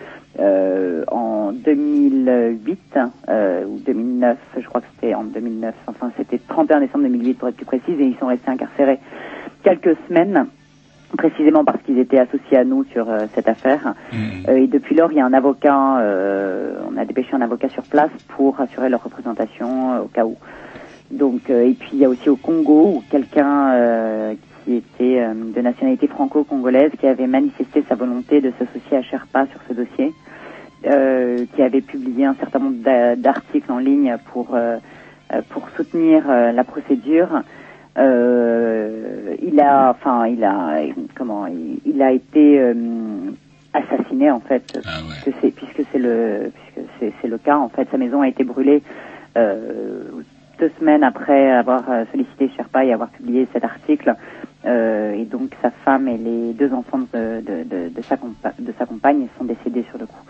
en 1.07 1.51
2008 1.53 2.99
euh, 3.29 3.65
ou 3.65 3.79
2009, 3.79 4.37
je 4.57 4.67
crois 4.67 4.81
que 4.81 4.87
c'était 4.95 5.13
en 5.13 5.23
2009, 5.23 5.73
enfin 5.87 6.11
c'était 6.17 6.39
31 6.47 6.81
décembre 6.81 7.05
2008 7.05 7.33
pour 7.35 7.47
être 7.47 7.55
plus 7.55 7.65
précise, 7.65 7.99
et 7.99 8.05
ils 8.05 8.17
sont 8.17 8.27
restés 8.27 8.51
incarcérés 8.51 8.99
quelques 9.65 9.97
semaines 10.07 10.45
précisément 11.17 11.63
parce 11.65 11.81
qu'ils 11.83 11.97
étaient 11.99 12.19
associés 12.19 12.57
à 12.57 12.63
nous 12.63 12.83
sur 12.85 13.09
euh, 13.09 13.25
cette 13.35 13.47
affaire. 13.47 13.93
Euh, 14.47 14.55
et 14.57 14.67
depuis 14.67 14.95
lors, 14.95 15.11
il 15.11 15.17
y 15.17 15.21
a 15.21 15.25
un 15.25 15.33
avocat, 15.33 15.99
euh, 15.99 16.75
on 16.89 16.97
a 16.97 17.05
dépêché 17.05 17.29
un 17.33 17.41
avocat 17.41 17.69
sur 17.69 17.83
place 17.83 18.11
pour 18.35 18.59
assurer 18.61 18.89
leur 18.89 19.03
représentation 19.03 20.01
au 20.03 20.07
cas 20.07 20.25
où. 20.25 20.35
Donc, 21.11 21.49
et 21.49 21.73
puis 21.79 21.89
il 21.93 21.99
y 21.99 22.05
a 22.05 22.09
aussi 22.09 22.29
au 22.29 22.35
Congo 22.35 22.95
où 22.97 23.03
quelqu'un 23.09 24.35
qui 24.63 24.73
était 24.75 25.21
de 25.55 25.61
nationalité 25.61 26.07
franco-congolaise 26.07 26.91
qui 26.99 27.07
avait 27.07 27.27
manifesté 27.27 27.83
sa 27.87 27.95
volonté 27.95 28.41
de 28.41 28.51
s'associer 28.57 28.97
à 28.97 29.01
Sherpa 29.03 29.45
sur 29.51 29.59
ce 29.69 29.73
dossier, 29.73 30.13
qui 30.81 31.61
avait 31.61 31.81
publié 31.81 32.25
un 32.25 32.35
certain 32.39 32.57
nombre 32.59 32.83
d'a- 32.83 33.15
d'articles 33.15 33.71
en 33.71 33.77
ligne 33.77 34.17
pour 34.33 34.57
pour 35.49 35.69
soutenir 35.77 36.27
la 36.27 36.63
procédure. 36.63 37.29
Euh, 37.97 39.35
il 39.41 39.59
a, 39.59 39.89
enfin, 39.91 40.27
il 40.27 40.43
a, 40.43 40.79
comment, 41.15 41.47
il, 41.47 41.79
il 41.85 42.01
a 42.01 42.11
été 42.11 42.59
euh, 42.59 42.73
assassiné 43.73 44.31
en 44.31 44.39
fait, 44.41 44.63
puisque 45.23 45.37
c'est 45.41 45.51
puisque 45.51 45.81
c'est 45.91 45.99
le 45.99 46.51
puisque 46.53 46.87
c'est 46.99 47.13
c'est 47.21 47.27
le 47.27 47.37
cas 47.37 47.57
en 47.57 47.69
fait. 47.69 47.87
Sa 47.91 47.97
maison 47.97 48.21
a 48.21 48.27
été 48.27 48.43
brûlée 48.43 48.83
euh, 49.37 50.03
deux 50.59 50.71
semaines 50.79 51.03
après 51.03 51.51
avoir 51.51 51.89
euh, 51.89 52.03
sollicité 52.11 52.49
Sherpa 52.55 52.85
et 52.85 52.93
avoir 52.93 53.09
publié 53.09 53.47
cet 53.53 53.63
article. 53.63 54.15
Euh, 54.65 55.13
et 55.13 55.25
donc 55.25 55.51
sa 55.61 55.69
femme 55.69 56.07
et 56.07 56.17
les 56.17 56.53
deux 56.53 56.73
enfants 56.73 56.97
de, 57.13 57.39
de, 57.41 57.63
de, 57.63 57.89
de 57.89 58.01
sa, 58.09 58.15
compa- 58.15 58.59
de 58.59 58.73
sa 58.79 58.87
compagne 58.87 59.27
sont 59.37 59.43
décédés 59.43 59.85
sur 59.89 59.99
le 59.99 60.07
coup. 60.07 60.23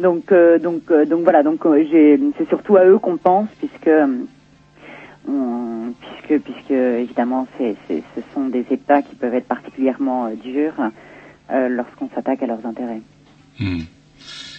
Donc 0.00 0.32
euh, 0.32 0.58
donc 0.58 0.90
euh, 0.90 1.04
donc 1.04 1.22
voilà 1.22 1.42
donc 1.42 1.60
j'ai 1.90 2.18
c'est 2.38 2.48
surtout 2.48 2.76
à 2.76 2.86
eux 2.86 2.98
qu'on 2.98 3.18
pense 3.18 3.48
puisque 3.58 3.90
on, 5.28 5.92
puisque, 6.00 6.42
puisque 6.44 6.70
évidemment, 6.70 7.46
c'est, 7.58 7.76
ce 7.88 8.20
sont 8.34 8.48
des 8.48 8.64
États 8.70 9.02
qui 9.02 9.14
peuvent 9.14 9.34
être 9.34 9.46
particulièrement 9.48 10.26
euh, 10.26 10.34
durs 10.42 10.74
euh, 11.50 11.68
lorsqu'on 11.68 12.08
s'attaque 12.14 12.42
à 12.42 12.46
leurs 12.46 12.64
intérêts. 12.66 13.00
Hmm. 13.60 13.80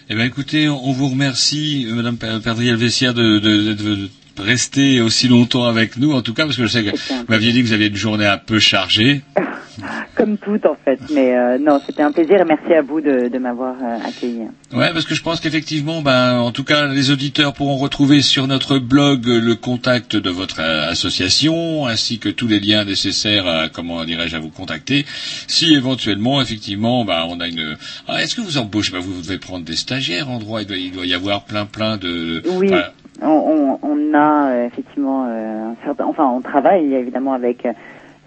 Eh 0.10 0.16
bien, 0.16 0.26
écoutez, 0.26 0.70
on 0.70 0.92
vous 0.92 1.08
remercie, 1.10 1.88
euh, 1.90 1.96
Madame 1.96 2.18
Per- 2.18 2.40
Perdriel 2.44 2.76
Vessière, 2.76 3.14
de, 3.14 3.40
de, 3.40 3.74
de, 3.74 3.74
de 3.74 4.10
rester 4.38 5.02
aussi 5.02 5.28
longtemps 5.28 5.66
avec 5.66 5.98
nous, 5.98 6.14
en 6.14 6.22
tout 6.22 6.34
cas, 6.34 6.44
parce 6.44 6.58
que 6.58 6.64
je 6.64 6.68
sais 6.68 6.84
que 6.84 6.90
vous 6.92 7.26
m'aviez 7.28 7.52
dit 7.54 7.62
que 7.64 7.68
vous 7.68 7.74
aviez 7.74 7.88
une 7.88 7.96
journée 7.96 8.26
un 8.28 8.38
peu 8.38 8.60
chargée. 8.60 9.22
Comme 10.16 10.38
tout, 10.38 10.60
en 10.66 10.76
fait. 10.76 11.00
Mais 11.14 11.36
euh, 11.36 11.58
non, 11.58 11.80
c'était 11.86 12.04
un 12.04 12.12
plaisir 12.12 12.42
et 12.42 12.46
merci 12.46 12.74
à 12.74 12.82
vous 12.82 13.02
de, 13.02 13.28
de 13.28 13.38
m'avoir 13.38 13.76
euh, 13.82 13.98
accueilli. 14.08 14.42
Ouais, 14.74 14.92
parce 14.94 15.06
que 15.06 15.16
je 15.16 15.22
pense 15.22 15.40
qu'effectivement, 15.40 16.02
ben, 16.02 16.40
en 16.40 16.52
tout 16.52 16.64
cas, 16.64 16.88
les 16.88 17.12
auditeurs 17.12 17.54
pourront 17.54 17.78
retrouver 17.78 18.22
sur 18.22 18.48
notre 18.48 18.80
blog 18.80 19.28
euh, 19.28 19.40
le 19.40 19.56
contact 19.56 20.16
de 20.16 20.30
votre 20.30 20.60
euh, 20.62 20.90
association, 20.90 21.88
ainsi 21.88 22.20
que 22.20 22.30
tous 22.30 22.48
les 22.48 22.60
liens 22.60 22.86
nécessaires, 22.86 23.48
à, 23.48 23.70
comment 23.70 24.04
dirais-je, 24.06 24.36
à 24.36 24.40
vous 24.40 24.50
contacter. 24.50 25.06
Si 25.48 25.74
éventuellement, 25.74 26.42
effectivement, 26.42 27.06
ben, 27.06 27.26
on 27.30 27.40
a 27.40 27.48
une. 27.48 27.78
Ah, 28.08 28.22
Est-ce 28.22 28.36
que 28.36 28.42
vous 28.42 28.58
embauchez? 28.58 28.92
Ben, 28.92 29.00
vous, 29.00 29.22
devez 29.22 29.38
prendre 29.38 29.66
des 29.66 29.76
stagiaires 29.76 30.30
en 30.30 30.40
droit. 30.40 30.62
Il 30.62 30.68
doit, 30.68 30.78
il 30.78 30.92
doit 30.92 31.06
y 31.06 31.14
avoir 31.14 31.44
plein, 31.44 31.66
plein 31.66 31.98
de. 31.98 32.42
Oui, 32.58 32.70
enfin, 32.72 32.84
on, 33.22 33.28
on, 33.28 33.80
on 33.82 34.14
a 34.14 34.50
euh, 34.52 34.66
effectivement 34.68 35.26
euh, 35.30 35.72
un 35.72 35.76
certain, 35.86 36.06
enfin 36.06 36.26
on 36.26 36.42
travaille 36.42 36.94
évidemment 36.94 37.34
avec 37.34 37.66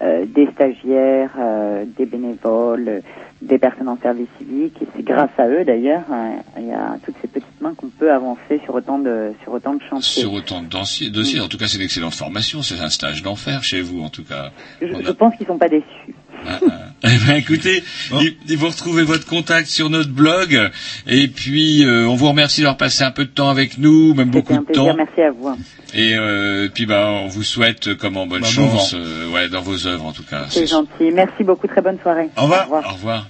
euh, 0.01 0.25
des 0.25 0.47
stagiaires, 0.53 1.31
euh, 1.37 1.83
des 1.97 2.05
bénévoles, 2.05 2.87
euh, 2.87 2.99
des 3.41 3.57
personnes 3.57 3.87
en 3.87 3.97
service 3.97 4.27
civique 4.37 4.75
et 4.81 4.87
c'est 4.95 5.03
grâce 5.03 5.29
à 5.37 5.47
eux 5.47 5.63
d'ailleurs, 5.63 6.03
euh, 6.11 6.31
il 6.57 6.67
y 6.67 6.71
a 6.73 6.97
toutes 7.05 7.15
ces 7.21 7.27
petites 7.27 7.61
mains 7.61 7.73
qu'on 7.75 7.87
peut 7.89 8.11
avancer 8.11 8.59
sur 8.65 8.75
autant 8.75 8.99
de 8.99 9.31
sur 9.43 9.53
autant 9.53 9.73
de 9.73 9.81
chantiers. 9.89 10.21
sur 10.23 10.33
autant 10.33 10.61
de 10.61 10.67
dossiers. 10.67 11.39
En 11.39 11.47
tout 11.47 11.57
cas, 11.57 11.67
c'est 11.67 11.77
une 11.77 11.83
excellente 11.83 12.15
formation. 12.15 12.61
C'est 12.61 12.79
un 12.81 12.89
stage 12.89 13.23
d'enfer 13.23 13.63
chez 13.63 13.81
vous, 13.81 14.01
en 14.01 14.09
tout 14.09 14.23
cas. 14.25 14.51
Je, 14.81 14.87
a- 14.93 15.01
je 15.01 15.11
pense 15.11 15.35
qu'ils 15.37 15.47
sont 15.47 15.57
pas 15.57 15.69
déçus. 15.69 16.13
Ah, 16.47 16.59
ah. 16.61 16.73
Eh 17.01 17.17
ben, 17.25 17.35
écoutez, 17.37 17.81
vous 18.11 18.67
retrouvez 18.67 19.03
votre 19.03 19.25
contact 19.25 19.67
sur 19.69 19.89
notre 19.89 20.09
blog. 20.09 20.69
Et 21.07 21.29
puis, 21.29 21.85
euh, 21.85 22.05
on 22.09 22.15
vous 22.15 22.27
remercie 22.27 22.59
d'avoir 22.59 22.75
passé 22.75 23.03
un 23.05 23.11
peu 23.11 23.23
de 23.23 23.29
temps 23.29 23.49
avec 23.49 23.77
nous, 23.77 24.13
même 24.13 24.29
beaucoup 24.31 24.53
un 24.53 24.57
de 24.59 24.65
plaisir, 24.65 24.83
temps. 24.83 24.95
merci 24.97 25.21
à 25.21 25.31
vous. 25.31 25.55
Et 25.93 26.15
euh, 26.15 26.67
puis, 26.73 26.85
bah, 26.85 27.09
on 27.23 27.27
vous 27.27 27.43
souhaite 27.43 27.95
comment 27.95 28.27
bonne 28.27 28.41
Bah, 28.41 28.47
chance, 28.49 28.93
euh, 28.95 29.31
ouais, 29.31 29.47
dans 29.47 29.61
vos 29.61 29.87
œuvres 29.87 30.05
en 30.05 30.11
tout 30.11 30.23
cas. 30.29 30.47
C'est 30.49 30.67
gentil. 30.67 31.09
Merci 31.13 31.45
beaucoup, 31.45 31.67
très 31.67 31.81
bonne 31.81 31.99
soirée. 32.01 32.29
Au 32.35 32.41
revoir. 32.41 32.67
Au 32.69 32.93
revoir. 32.93 33.27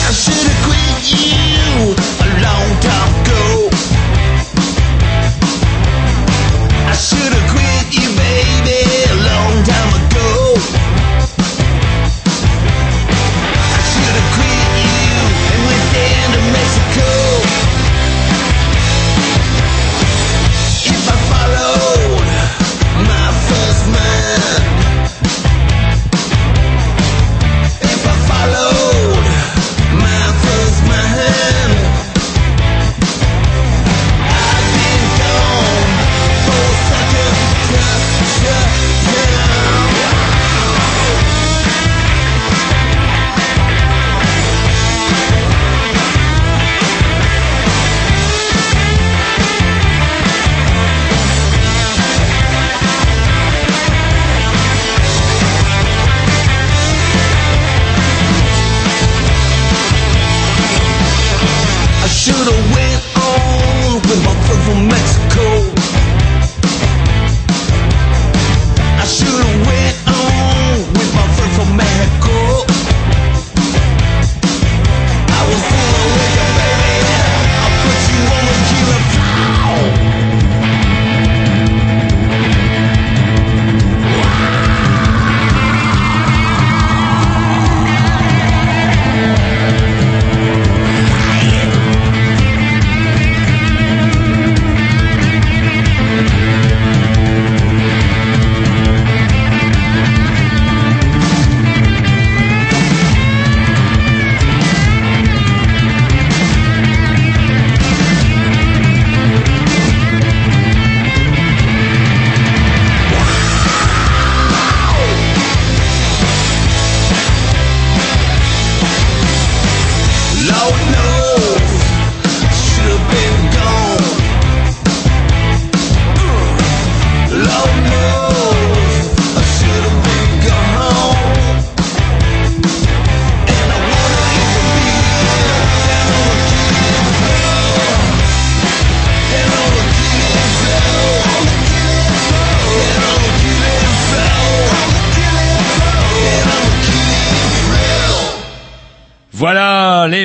I 0.00 0.12
should 0.12 0.34
have 0.34 0.68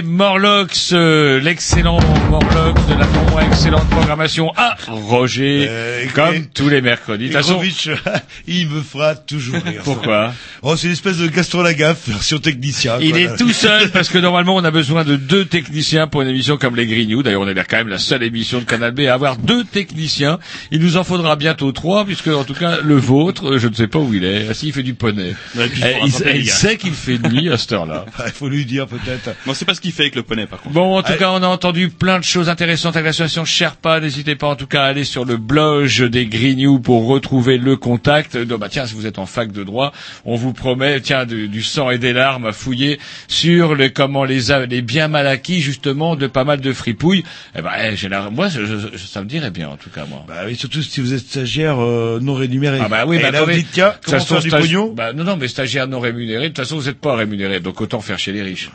ddim 0.02 0.22
o 0.22 0.32
Morlocks, 0.64 0.94
euh, 0.94 1.40
l'excellent 1.41 1.99
Morlock 2.30 2.88
de 2.88 2.94
la 2.94 3.06
non 3.06 3.30
moins 3.31 3.45
excellente 3.45 3.85
programmation 3.90 4.53
à 4.56 4.77
Roger, 4.88 5.65
Euh, 5.69 6.06
comme 6.14 6.45
tous 6.53 6.69
les 6.69 6.80
mercredis. 6.81 7.30
Grovitch, 7.30 7.90
il 8.48 8.69
me 8.69 8.81
fera 8.81 9.15
toujours 9.15 9.56
rire. 9.61 9.81
Pourquoi 9.84 10.34
Oh, 10.61 10.77
c'est 10.77 10.88
une 10.88 10.94
espèce 10.94 11.18
de 11.18 11.27
Gaston 11.27 11.61
Lagaffe, 11.64 12.07
version 12.07 12.38
technicien. 12.40 12.98
il 13.02 13.10
quoi. 13.11 13.19
est 13.19 13.35
tout 13.38 13.52
seul 13.52 13.91
parce 13.91 14.07
que 14.07 14.18
normalement 14.19 14.56
on 14.56 14.64
a 14.64 14.72
besoin 14.72 15.03
de 15.03 15.18
deux 15.18 15.44
techniciens 15.44 16.07
pour 16.07 16.22
une 16.22 16.30
émission 16.30 16.56
comme 16.56 16.77
les 16.77 16.88
Green 16.88 17.10
News. 17.10 17.23
D'ailleurs 17.23 17.41
on 17.41 17.48
est 17.48 17.56
quand 17.68 17.77
même 17.77 17.90
la 17.90 17.98
seule 17.99 18.23
émission 18.23 18.60
de 18.60 18.64
Canal 18.65 18.91
B 18.94 19.02
à 19.02 19.14
avoir 19.15 19.35
deux 19.35 19.65
techniciens. 19.65 20.40
Il 20.72 20.80
nous 20.80 20.95
en 20.95 21.03
faudra 21.03 21.35
bientôt 21.35 21.73
trois 21.73 22.06
puisque 22.06 22.27
en 22.30 22.45
tout 22.45 22.53
cas 22.53 22.77
le 22.81 22.95
vôtre, 22.95 23.57
je 23.57 23.68
ne 23.68 23.73
sais 23.73 23.88
pas 23.88 23.99
où 23.99 24.14
il 24.14 24.23
est. 24.23 24.48
Ah, 24.49 24.53
si, 24.53 24.68
il 24.68 24.73
fait 24.73 24.84
du 24.84 24.94
poney. 24.94 25.35
Ouais, 25.56 25.68
puis 25.68 25.81
il 25.81 26.14
Eh, 26.26 26.38
il, 26.38 26.49
sait 26.49 26.77
qu'il 26.77 26.94
fait 26.94 27.18
nuit 27.30 27.49
à 27.52 27.57
cette 27.57 27.73
heure-là. 27.73 28.06
Il 28.26 28.31
faut 28.31 28.48
lui 28.48 28.65
dire 28.65 28.88
peut-être. 28.88 29.35
Moi, 29.45 29.53
c'est 29.56 29.65
pas 29.65 29.73
ce 29.73 29.81
qu'il 29.81 29.91
fait 29.91 30.03
avec 30.03 30.15
le 30.15 30.23
poney, 30.23 30.45
par 30.53 30.61
contre. 30.61 30.73
Bon, 30.73 30.97
en 30.97 31.03
tout 31.03 31.13
cas, 31.13 31.31
on 31.31 31.41
a 31.43 31.47
entendu 31.47 31.89
plein 31.89 32.19
de 32.19 32.23
choses 32.23 32.49
intéressantes 32.49 32.95
avec 32.95 33.07
l'association 33.07 33.45
Sherpa. 33.45 33.99
N'hésitez 33.99 34.35
pas, 34.35 34.47
en 34.47 34.55
tout 34.55 34.67
cas, 34.67 34.84
à 34.84 34.85
aller 34.85 35.03
sur 35.03 35.25
le 35.25 35.38
blog 35.38 35.88
des 36.09 36.55
News 36.55 36.80
pour 36.80 37.07
retrouver 37.07 37.57
le 37.57 37.75
contact. 37.75 38.38
Donc, 38.38 38.59
bah, 38.59 38.67
tiens, 38.69 38.85
si 38.85 38.93
vous 38.93 39.05
êtes 39.07 39.19
en 39.19 39.25
fac 39.25 39.51
de 39.51 39.63
droit, 39.63 39.91
on 40.25 40.35
vous 40.35 40.53
promet, 40.53 41.01
tiens, 41.01 41.25
du, 41.25 41.47
du 41.47 41.63
sang 41.63 41.89
et 41.89 41.97
des 41.97 42.13
larmes 42.13 42.45
à 42.45 42.51
fouiller 42.51 42.99
sur 43.27 43.75
le, 43.75 43.89
comment 43.89 44.23
les, 44.25 44.41
les 44.69 44.81
biens 44.81 45.07
mal 45.07 45.27
acquis, 45.27 45.61
justement, 45.61 46.15
de 46.15 46.27
pas 46.27 46.43
mal 46.43 46.61
de 46.61 46.71
fripouilles. 46.73 47.23
Eh 47.57 47.61
ben, 47.61 47.71
eh, 47.84 47.95
j'ai 47.95 48.09
la- 48.09 48.30
moi, 48.30 48.49
je- 48.49 48.63
je- 48.65 48.97
ça 48.97 49.21
me 49.21 49.27
dirait 49.27 49.51
bien, 49.51 49.69
en 49.69 49.77
tout 49.77 49.89
cas, 49.89 50.05
moi. 50.07 50.23
Bah 50.27 50.41
oui, 50.45 50.55
surtout 50.55 50.81
si 50.81 51.01
vous 51.01 51.13
êtes 51.13 51.19
stagiaire 51.21 51.81
euh, 51.81 52.19
non 52.21 52.34
rémunéré. 52.35 52.80
Ah 52.81 52.88
bah 52.89 53.05
oui, 53.07 53.17
Et 53.17 53.19
bah 53.21 53.31
là, 53.31 53.39
vous 53.39 53.43
attendez, 53.45 53.57
dites, 53.59 53.71
tiens, 53.71 53.89
de 53.89 53.93
toute 53.93 54.05
comment 54.05 54.19
façon, 54.19 54.35
faire 54.35 54.43
du 54.43 54.49
pognon? 54.67 54.93
bah, 54.93 55.13
Non, 55.13 55.23
non, 55.23 55.38
mais 55.38 55.47
stagiaire 55.47 55.88
non 55.88 55.99
rémunéré, 55.99 56.43
de 56.43 56.47
toute 56.49 56.57
façon, 56.57 56.77
vous 56.77 56.85
n'êtes 56.85 56.99
pas 56.99 57.15
rémunéré, 57.15 57.59
donc 57.59 57.80
autant 57.81 58.01
faire 58.01 58.19
chez 58.19 58.31
les 58.31 58.41
riches. 58.43 58.69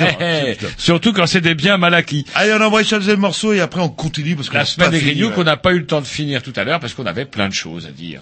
Eh, 0.00 0.04
eh, 0.20 0.56
surtout 0.76 1.12
quand 1.12 1.26
c'est 1.26 1.40
des 1.40 1.54
biens 1.54 1.76
mal 1.76 1.94
acquis. 1.94 2.24
Allez, 2.34 2.52
on 2.52 2.60
embrasse 2.60 2.92
le 2.92 3.16
morceau 3.16 3.52
et 3.52 3.60
après 3.60 3.80
on 3.80 3.88
continue 3.88 4.36
parce 4.36 4.48
que 4.48 4.54
la 4.54 4.64
semaine 4.64 4.90
des 4.90 5.00
grignoux 5.00 5.30
qu'on 5.30 5.44
n'a 5.44 5.56
pas 5.56 5.72
eu 5.72 5.78
le 5.78 5.86
temps 5.86 6.00
de 6.00 6.06
finir 6.06 6.42
tout 6.42 6.52
à 6.56 6.64
l'heure 6.64 6.80
parce 6.80 6.94
qu'on 6.94 7.06
avait 7.06 7.24
plein 7.24 7.48
de 7.48 7.54
choses 7.54 7.86
à 7.86 7.90
dire. 7.90 8.20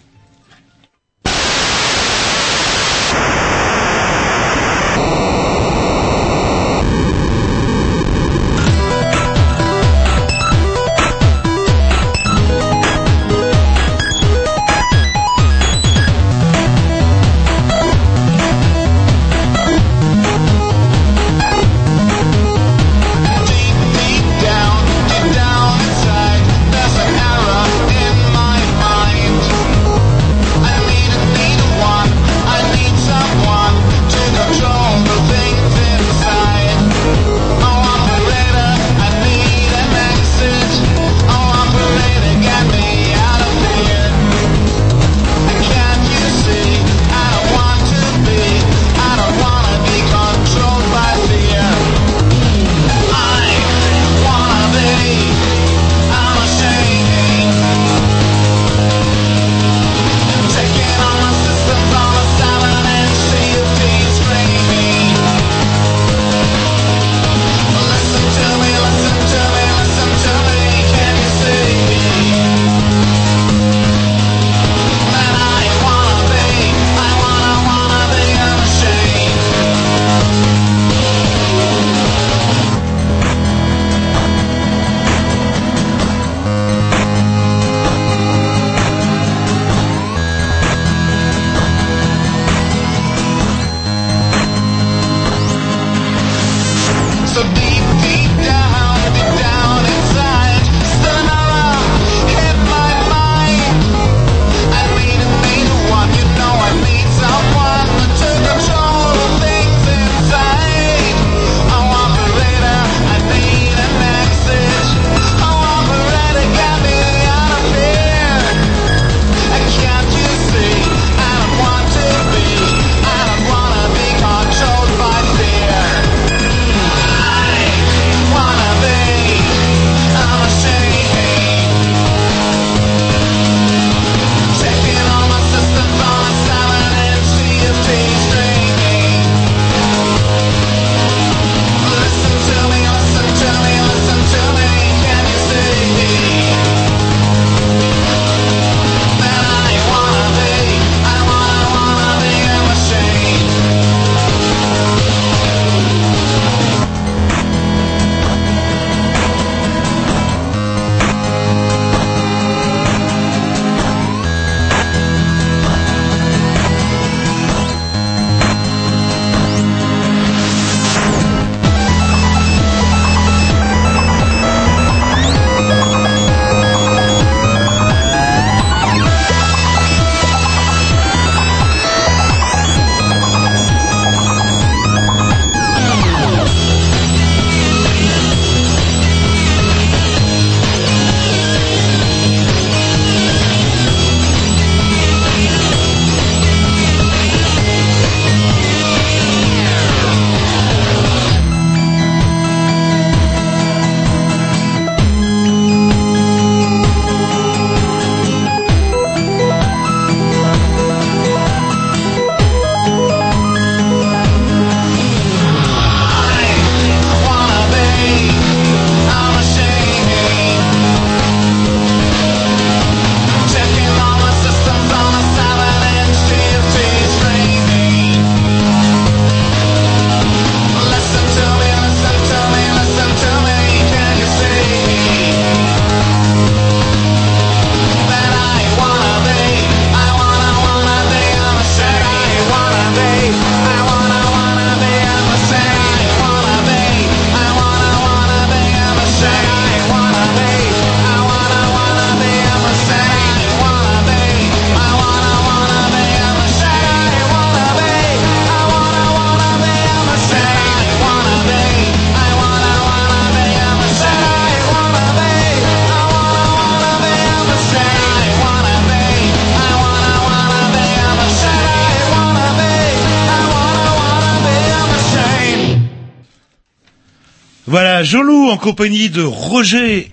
compagnie 278.63 279.11
de 279.11 279.23
Roger. 279.23 280.13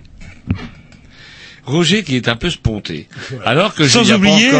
Roger 1.70 2.02
qui 2.02 2.16
est 2.16 2.28
un 2.28 2.36
peu 2.36 2.50
sponté. 2.50 3.06
Alors 3.46 3.74
que 3.74 3.86
Sans 3.86 4.10
oublier 4.12 4.50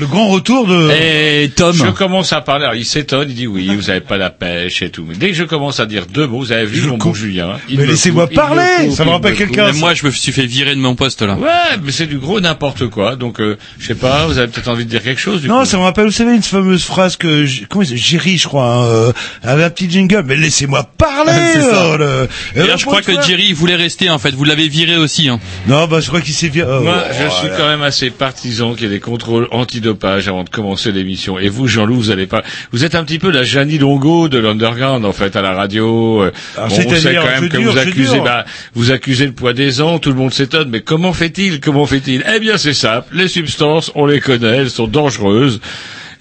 le, 0.00 0.06
grand 0.06 0.28
retour 0.28 0.66
de 0.66 0.90
et 0.90 1.48
Tom. 1.50 1.74
Je 1.74 1.90
commence 1.90 2.32
à 2.32 2.40
parler. 2.40 2.64
Alors 2.64 2.74
il 2.74 2.84
s'étonne, 2.84 3.28
il 3.28 3.34
dit 3.34 3.46
oui, 3.46 3.68
vous 3.74 3.86
n'avez 3.86 4.00
pas 4.00 4.16
la 4.16 4.30
pêche 4.30 4.82
et 4.82 4.90
tout. 4.90 5.04
Mais 5.06 5.14
dès 5.14 5.28
que 5.28 5.34
je 5.34 5.44
commence 5.44 5.80
à 5.80 5.86
dire 5.86 6.06
deux 6.06 6.26
mots, 6.26 6.38
vous 6.38 6.52
avez 6.52 6.66
vu 6.66 6.80
je 6.80 6.88
mon 6.88 6.98
bon 6.98 7.14
Julien. 7.14 7.50
Hein. 7.50 7.60
Mais 7.70 7.86
laissez-moi 7.86 8.26
parler. 8.28 8.90
Ça 8.90 9.04
me 9.04 9.10
rappelle 9.10 9.36
quelqu'un. 9.36 9.72
Moi, 9.72 9.94
je 9.94 10.06
me 10.06 10.10
suis 10.10 10.32
fait 10.32 10.46
virer 10.46 10.74
de 10.74 10.80
mon 10.80 10.94
poste 10.94 11.22
là. 11.22 11.36
Ouais, 11.36 11.76
mais 11.82 11.92
c'est 11.92 12.06
du 12.06 12.18
gros 12.18 12.40
n'importe 12.40 12.88
quoi. 12.88 13.16
Donc 13.16 13.40
euh, 13.40 13.56
je 13.78 13.86
sais 13.86 13.94
pas, 13.94 14.26
vous 14.26 14.38
avez 14.38 14.48
peut-être 14.48 14.68
envie 14.68 14.84
de 14.84 14.90
dire 14.90 15.02
quelque 15.02 15.20
chose. 15.20 15.42
Du 15.42 15.48
non, 15.48 15.64
ça 15.64 15.76
me 15.76 15.82
rappelle, 15.82 16.06
vous 16.06 16.12
savez, 16.12 16.34
une 16.34 16.42
fameuse 16.42 16.82
phrase 16.82 17.16
que 17.16 17.46
comment 17.68 17.84
Jerry, 17.84 18.38
je 18.38 18.48
crois, 18.48 18.74
hein, 18.74 18.84
euh, 18.86 19.12
avait 19.42 19.64
un 19.64 19.70
petit 19.70 19.88
jingle. 19.88 20.24
Mais 20.26 20.36
laissez-moi 20.36 20.90
parler, 21.06 21.32
le- 21.98 22.28
Et 22.56 22.60
Euh, 22.60 22.66
là, 22.66 22.76
je 22.76 22.84
crois 22.84 23.02
que 23.02 23.12
Jerry 23.22 23.46
il 23.48 23.54
voulait 23.54 23.74
rester 23.76 24.10
en 24.10 24.18
fait. 24.18 24.30
Vous 24.34 24.44
l'avez 24.44 24.68
viré 24.68 24.96
aussi. 24.96 25.28
Hein. 25.28 25.38
Non, 25.66 25.86
bah, 25.86 26.00
je 26.00 26.08
crois 26.08 26.20
qu'il 26.20 26.34
s'est 26.34 26.48
viré. 26.48 26.68
oh, 26.70 26.82
Moi, 26.82 27.02
je 27.18 27.24
oh, 27.26 27.30
suis 27.40 27.48
là. 27.48 27.54
quand 27.56 27.68
même 27.68 27.82
assez 27.82 28.10
partisan 28.10 28.74
qu'il 28.74 28.84
y 28.84 28.86
ait 28.86 28.90
des 28.94 29.00
contrôles 29.00 29.48
antidopage 29.50 30.28
avant 30.28 30.44
de 30.44 30.48
commencer 30.50 30.92
l'émission. 30.92 31.38
Et 31.38 31.48
vous, 31.48 31.66
Jean-Loup, 31.68 31.94
vous 31.96 32.10
allez 32.10 32.26
pas. 32.26 32.42
Vous 32.72 32.84
êtes 32.84 32.94
un 32.94 33.04
petit 33.04 33.18
peu 33.18 33.30
la 33.30 33.44
Jeannie 33.44 33.78
Longo 33.78 34.28
de 34.28 34.38
l'underground 34.38 35.04
en 35.04 35.12
fait 35.12 35.36
à 35.36 35.42
la 35.42 35.52
radio. 35.52 36.22
Euh, 36.22 36.32
Alors, 36.56 36.68
bon, 36.68 36.74
on 36.74 36.78
sait 36.96 37.14
quand 37.14 37.24
même 37.40 37.48
que 37.48 37.56
vous 37.58 37.78
accusez, 37.78 38.20
bah, 38.20 38.44
vous 38.74 38.90
accusez 38.92 39.26
le 39.26 39.32
poids 39.32 39.52
des 39.52 39.80
ans. 39.80 39.98
Tout 39.98 40.10
le 40.10 40.16
monde 40.16 40.32
s'étonne. 40.32 40.68
Mais 40.70 40.80
comment 40.80 41.12
fait-il 41.12 41.60
Comment 41.60 41.86
fait-il? 41.86 42.24
Eh 42.34 42.40
bien, 42.40 42.56
c'est 42.58 42.74
simple. 42.74 43.06
Les 43.12 43.28
substances, 43.28 43.90
on 43.94 44.06
les 44.06 44.20
connaît. 44.20 44.56
Elles 44.58 44.70
sont 44.70 44.86
dangereuses. 44.86 45.60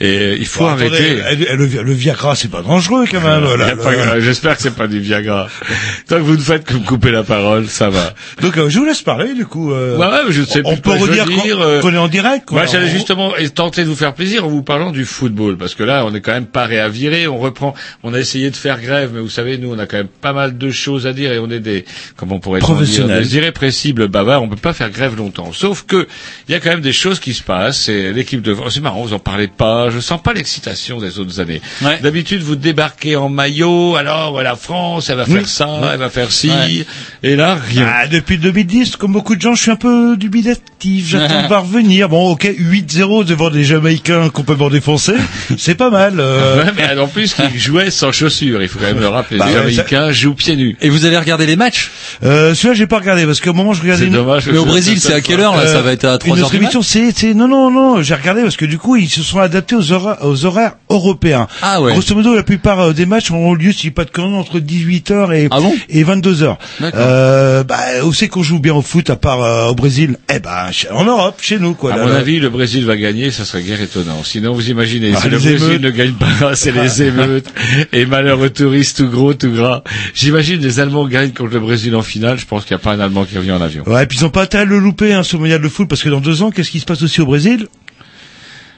Et 0.02 0.36
il 0.38 0.46
faut 0.46 0.64
Bon, 0.66 0.70
arrêter. 0.72 1.22
attendez, 1.22 1.48
le, 1.56 1.84
le 1.84 1.94
Viagra, 1.94 2.36
c'est 2.36 2.50
pas 2.52 2.62
dangereux, 2.62 3.06
quand 3.10 3.22
même, 3.22 3.44
pas 3.82 3.92
le-. 4.16 4.20
J'espère 4.22 4.56
que 4.58 4.62
c'est 4.62 4.76
pas 4.76 4.88
du 4.88 5.00
Viagra. 5.00 5.48
Tant 6.08 6.18
que 6.18 6.22
vous 6.22 6.36
ne 6.36 6.42
faites 6.42 6.66
que 6.66 6.74
me 6.74 6.80
couper 6.86 7.12
la 7.12 7.24
parole, 7.24 7.68
ça 7.68 7.90
va. 7.90 8.14
Donc, 8.42 8.58
euh, 8.58 8.70
je 8.70 8.80
vous 8.80 8.86
laisse 8.86 9.02
parler, 9.02 9.34
du 9.34 9.46
coup. 9.46 9.72
euh, 9.72 9.98
Ouais, 9.98 10.32
je 10.32 10.44
sais 10.44 10.62
on 10.66 10.74
plus 10.74 10.82
peut 10.82 10.92
redire 10.92 11.26
qu'on 11.26 11.62
euh, 11.62 11.82
qu'on 11.82 11.94
est 11.94 11.98
en 11.98 12.08
direct, 12.08 12.46
quoi. 12.46 12.58
Moi, 12.64 12.66
j'allais 12.72 12.90
justement 12.90 13.34
tenter 13.54 13.84
de 13.84 13.88
vous 13.90 13.96
faire 13.96 14.14
plaisir 14.14 14.46
en 14.46 14.50
vous 14.50 14.64
parlant 14.64 14.92
du 14.92 15.06
football, 15.06 15.58
parce 15.58 15.76
que 15.76 15.84
là, 15.84 16.04
on 16.06 16.14
est 16.14 16.22
quand 16.22 16.34
même 16.34 16.46
paré 16.48 16.80
à 16.80 16.90
virer. 16.90 17.28
On 17.28 17.38
reprend, 17.38 17.74
on 18.04 18.14
a 18.14 18.20
essayé 18.20 18.50
de 18.52 18.56
faire 18.56 18.82
grève, 18.82 19.12
mais 19.14 19.22
vous 19.22 19.30
savez, 19.30 19.58
nous, 19.58 19.74
on 19.74 19.80
a 19.80 19.86
quand 19.86 19.98
même 19.98 20.08
pas 20.08 20.34
mal 20.34 20.58
de 20.58 20.70
choses 20.72 21.08
à 21.08 21.14
dire 21.14 21.32
et 21.32 21.40
on 21.40 21.50
est 21.50 21.60
des, 21.60 21.86
comment 22.18 22.36
on 22.36 22.40
pourrait 22.40 22.60
dire, 22.60 23.08
des 23.22 23.36
irrépressibles 23.38 24.08
bavards. 24.08 24.44
On 24.44 24.50
peut 24.50 24.56
pas 24.58 24.74
faire 24.74 24.90
grève 24.90 25.16
longtemps. 25.16 25.52
Sauf 25.54 25.86
que 25.86 26.08
il 26.48 26.52
y 26.52 26.56
a 26.56 26.60
quand 26.60 26.70
même 26.70 26.82
des 26.82 26.94
choses 26.94 27.20
qui 27.20 27.34
se 27.34 27.44
passent. 27.44 27.82
C'est 27.86 28.12
l'équipe 28.12 28.42
de, 28.42 28.54
oh, 28.54 28.70
c'est 28.70 28.82
marrant, 28.82 29.02
vous 29.04 29.14
en 29.14 29.20
parlez 29.20 29.48
pas. 29.48 29.85
Je 29.90 30.00
sens 30.00 30.22
pas 30.22 30.34
l'excitation 30.34 31.00
des 31.00 31.20
autres 31.20 31.40
années. 31.40 31.62
Ouais. 31.82 32.00
D'habitude, 32.02 32.42
vous 32.42 32.56
débarquez 32.56 33.16
en 33.16 33.30
maillot. 33.30 33.96
Alors, 33.96 34.32
voilà, 34.32 34.56
France, 34.56 35.10
elle 35.10 35.18
va 35.18 35.26
faire 35.26 35.48
ça, 35.48 35.68
elle 35.94 36.00
va 36.00 36.10
faire 36.10 36.32
ci, 36.32 36.50
Ouais. 36.50 36.86
et 37.24 37.36
là, 37.36 37.56
rien. 37.56 37.88
Ah, 37.92 38.08
depuis 38.08 38.38
2010, 38.38 38.96
comme 38.96 39.14
beaucoup 39.14 39.36
de 39.36 39.42
gens, 39.42 39.56
je 39.56 39.62
suis 39.62 39.72
un 39.72 39.76
peu 39.76 40.16
dubitatif. 40.18 41.08
J'attends 41.10 41.42
de 41.44 41.48
voir 41.48 41.64
revenir. 41.64 42.10
Bon, 42.10 42.32
ok, 42.32 42.46
8-0 42.58 43.24
devant 43.26 43.50
des 43.50 43.64
Jamaïcains 43.64 44.30
complètement 44.30 44.70
défoncés. 44.70 45.16
C'est 45.58 45.76
pas 45.76 45.90
mal. 45.90 46.16
euh. 46.20 46.64
Ouais, 46.64 46.72
mais 46.76 47.00
en 47.00 47.08
plus, 47.08 47.36
ils 47.54 47.60
jouaient 47.60 47.92
sans 47.92 48.12
chaussures. 48.12 48.62
Il 48.62 48.68
faut 48.68 48.80
quand 48.80 48.86
même 48.86 49.00
le 49.00 49.08
rappeler. 49.08 49.38
Bah 49.40 49.48
les 49.48 49.54
Jamaïcains 49.54 50.12
jouent 50.12 50.34
pieds 50.36 50.56
nus. 50.56 50.78
Et 50.82 50.90
vous 50.90 51.06
avez 51.06 51.18
regardé 51.18 51.46
les 51.46 51.56
matchs? 51.56 51.92
Euh, 52.24 52.54
celui-là, 52.54 52.74
j'ai 52.74 52.88
pas 52.88 53.00
regardé 53.00 53.26
parce 53.26 53.40
qu'au 53.42 53.54
moment 53.54 53.72
où 53.72 53.74
je 53.74 53.82
regardais 53.82 54.04
C'est 54.04 54.08
une- 54.08 54.14
dommage. 54.14 54.48
Mais 54.48 54.58
au 54.58 54.66
Brésil, 54.66 55.00
c'est 55.00 55.14
à 55.14 55.22
quelle 55.22 55.40
heure 55.40 55.56
là? 55.56 55.68
Ça 55.68 55.82
va 55.82 55.92
être 55.92 56.06
à 56.06 56.18
3 56.18 56.36
une 56.36 56.40
heures 56.42 56.48
autre 56.48 56.52
du 56.56 56.60
mat 56.60 56.64
émission, 56.66 56.82
c'est, 56.82 57.12
c'est, 57.16 57.34
non, 57.34 57.48
non, 57.48 57.72
non, 57.72 58.02
j'ai 58.02 58.16
regardé 58.16 58.42
parce 58.44 58.58
que 58.58 58.66
du 58.66 58.78
coup, 58.78 58.96
ils 58.96 59.10
se 59.10 59.24
sont 59.24 59.40
adaptés 59.40 59.75
aux 59.76 59.92
horaires, 59.92 60.18
aux 60.26 60.46
horaires 60.46 60.74
européens. 60.90 61.48
Ah 61.62 61.82
ouais. 61.82 61.92
Grosso 61.94 62.16
modo, 62.16 62.36
la 62.36 62.44
plupart 62.44 62.80
euh, 62.80 62.94
des 62.94 63.06
matchs 63.06 63.32
ont 63.32 63.54
lieu, 63.54 63.72
si 63.72 63.78
je 63.78 63.82
dis 63.84 63.92
pas 63.92 64.06
de 64.06 64.12
conneries, 64.12 64.36
entre 64.36 64.60
18h 64.60 65.34
et, 65.34 65.48
Ah 65.52 65.60
bon 65.60 65.74
et 65.90 66.04
22h. 66.04 66.58
D'accord. 66.80 67.00
Euh, 67.02 67.64
bah, 67.64 67.78
où 68.06 68.14
c'est 68.14 68.28
qu'on 68.28 68.44
joue 68.44 68.60
bien 68.60 68.74
au 68.74 68.82
foot 68.82 69.10
à 69.10 69.16
part 69.16 69.42
euh, 69.44 69.68
au 69.70 69.76
Brésil? 69.76 70.18
Eh 70.34 70.40
ben, 70.40 70.70
en 70.92 71.04
Europe, 71.04 71.36
chez 71.42 71.60
nous, 71.60 71.74
quoi. 71.74 71.94
À 71.94 71.98
là, 71.98 72.04
mon 72.04 72.10
là. 72.10 72.18
avis, 72.18 72.40
le 72.40 72.50
Brésil 72.50 72.86
va 72.86 72.98
gagner, 72.98 73.32
ça 73.32 73.46
serait 73.46 73.64
guère 73.64 73.82
étonnant. 73.82 74.24
Sinon, 74.24 74.54
vous 74.54 74.70
imaginez, 74.70 75.14
Ah, 75.16 75.22
si 75.22 75.30
le 75.30 75.38
Brésil 75.40 75.64
émeutes. 75.70 75.82
ne 75.82 75.90
gagne 75.90 76.14
pas, 76.14 76.56
c'est 76.56 76.72
les 76.72 77.02
émeutes 77.08 77.48
et 77.94 78.06
malheureux 78.06 78.50
touristes 78.50 78.98
tout 78.98 79.10
gros, 79.10 79.34
tout 79.34 79.52
gras. 79.52 79.84
J'imagine 80.14 80.62
les 80.62 80.80
Allemands 80.80 81.06
gagnent 81.08 81.32
contre 81.32 81.54
le 81.54 81.60
Brésil 81.60 81.96
en 81.96 82.02
finale. 82.02 82.38
Je 82.40 82.46
pense 82.46 82.64
qu'il 82.66 82.76
n'y 82.76 82.82
a 82.82 82.84
pas 82.84 82.94
un 82.94 83.00
Allemand 83.00 83.26
qui 83.26 83.38
revient 83.38 83.52
en 83.52 83.62
avion. 83.62 83.84
Ouais, 83.88 84.04
et 84.04 84.06
puis 84.06 84.18
ils 84.20 84.26
ont 84.26 84.30
pas 84.30 84.44
intérêt 84.44 84.64
à 84.64 84.66
le 84.66 84.80
louper, 84.80 85.14
hein, 85.14 85.24
ce 85.24 85.36
mondial 85.38 85.62
de 85.62 85.68
foot, 85.70 85.88
parce 85.90 86.02
que 86.02 86.10
dans 86.10 86.22
deux 86.22 86.42
ans, 86.44 86.52
qu'est-ce 86.52 86.72
qui 86.72 86.80
se 86.80 86.86
passe 86.86 87.02
aussi 87.04 87.22
au 87.22 87.26
Brésil? 87.26 87.68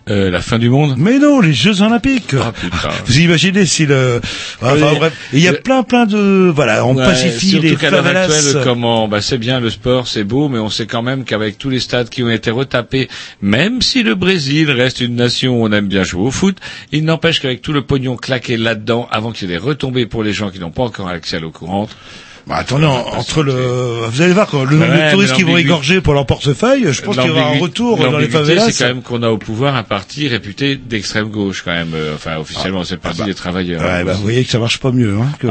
Euh, 0.10 0.30
la 0.32 0.40
fin 0.42 0.58
du 0.58 0.70
monde. 0.70 0.96
Mais 0.98 1.20
non, 1.20 1.42
les 1.42 1.52
Jeux 1.54 1.82
Olympiques. 1.82 2.34
Ah 2.40 2.54
putain. 2.54 2.90
Vous 3.06 3.20
imaginez 3.20 3.66
si 3.66 3.86
le, 3.86 4.22
enfin, 4.62 4.76
Oui. 4.76 4.98
bref. 4.98 5.14
Il 5.34 5.40
y 5.40 5.48
a 5.50 5.52
Le- 5.52 5.60
plein, 5.60 5.84
plein 5.84 6.06
de, 6.06 6.50
voilà, 6.54 6.86
on 6.86 6.96
Ouais, 6.96 7.04
pacifie 7.04 7.60
les 7.60 7.76
qu'à 7.76 7.90
l'heure 7.90 8.06
favelas. 8.06 8.24
actuelle, 8.34 8.62
comment, 8.64 9.08
bah, 9.10 9.22
c'est 9.22 9.38
bien 9.38 9.60
le 9.60 9.70
sport, 9.70 10.08
c'est 10.08 10.24
beau, 10.24 10.48
mais 10.48 10.60
on 10.60 10.70
sait 10.70 10.86
quand 10.88 11.02
même 11.02 11.26
qu'avec 11.26 11.58
tous 11.58 11.70
les 11.70 11.82
stades 11.82 12.08
qui 12.10 12.24
ont 12.24 12.30
été 12.30 12.52
retapés, 12.52 13.10
même 13.42 13.82
si 13.82 14.02
le 14.02 14.16
Brésil 14.16 14.72
reste 14.72 15.02
une 15.02 15.16
nation 15.16 15.62
où 15.62 15.66
on 15.68 15.72
aime 15.74 15.88
bien 15.88 16.04
jouer 16.04 16.22
au 16.28 16.32
foot, 16.32 16.58
il 16.94 17.04
n'empêche 17.04 17.42
qu'avec 17.42 17.62
tout 17.62 17.74
le 17.74 17.82
pognon 17.82 18.16
claqué 18.16 18.56
là-dedans, 18.56 19.10
avant 19.12 19.32
qu'il 19.34 19.50
ait 19.52 19.56
des 19.56 19.58
retombées 19.60 20.06
pour 20.06 20.24
les 20.24 20.32
gens 20.32 20.50
qui 20.52 20.60
n'ont 20.60 20.72
pas 20.72 20.84
encore 20.84 21.10
accès 21.10 21.36
à 21.36 21.40
l'eau 21.42 21.52
courante, 21.52 21.90
Bah, 22.48 22.56
attendez, 22.60 22.86
en- 22.86 22.94
entre 23.18 23.44
le, 23.44 23.52
vous 24.10 24.22
allez 24.22 24.32
voir, 24.34 24.48
quand 24.48 24.64
le 24.64 24.78
nombre 24.78 24.92
Ouais, 24.94 25.08
de 25.08 25.12
touristes 25.12 25.34
qui 25.34 25.44
vont 25.44 25.56
les 25.56 26.02
pour 26.02 26.14
leur 26.14 26.26
portefeuille, 26.26 26.88
je 26.94 27.02
pense 27.02 27.18
qu'il 27.18 27.28
y 27.28 27.30
aura 27.30 27.50
un 27.50 27.60
retour 27.60 27.98
dans 27.98 28.18
les 28.18 28.30
favelas. 28.30 28.72
C'est 28.72 28.84
quand 28.86 28.94
même 28.94 29.02
qu'on 29.02 29.22
a 29.24 29.30
au 29.30 29.38
pouvoir 29.38 29.76
un 29.76 29.84
parti 29.84 30.28
réputé 30.30 30.76
d'extrême 30.78 31.30
gauche, 31.30 31.62
quand 31.66 31.74
même. 31.74 31.94
euh, 31.94 32.16
Enfin, 32.16 32.38
officiellement, 32.38 32.84
c'est 32.84 32.96
le 32.96 33.02
parti 33.02 33.24
des 33.24 33.34
travailleurs. 33.36 33.82
Ouais, 33.84 34.04
bah, 34.04 34.14
vous 34.14 34.22
voyez 34.24 34.44
que 34.46 34.50
ça 34.52 34.60
marche 34.60 34.80
pas 34.80 34.92
mieux, 34.92 35.18
hein, 35.20 35.28
que, 35.40 35.48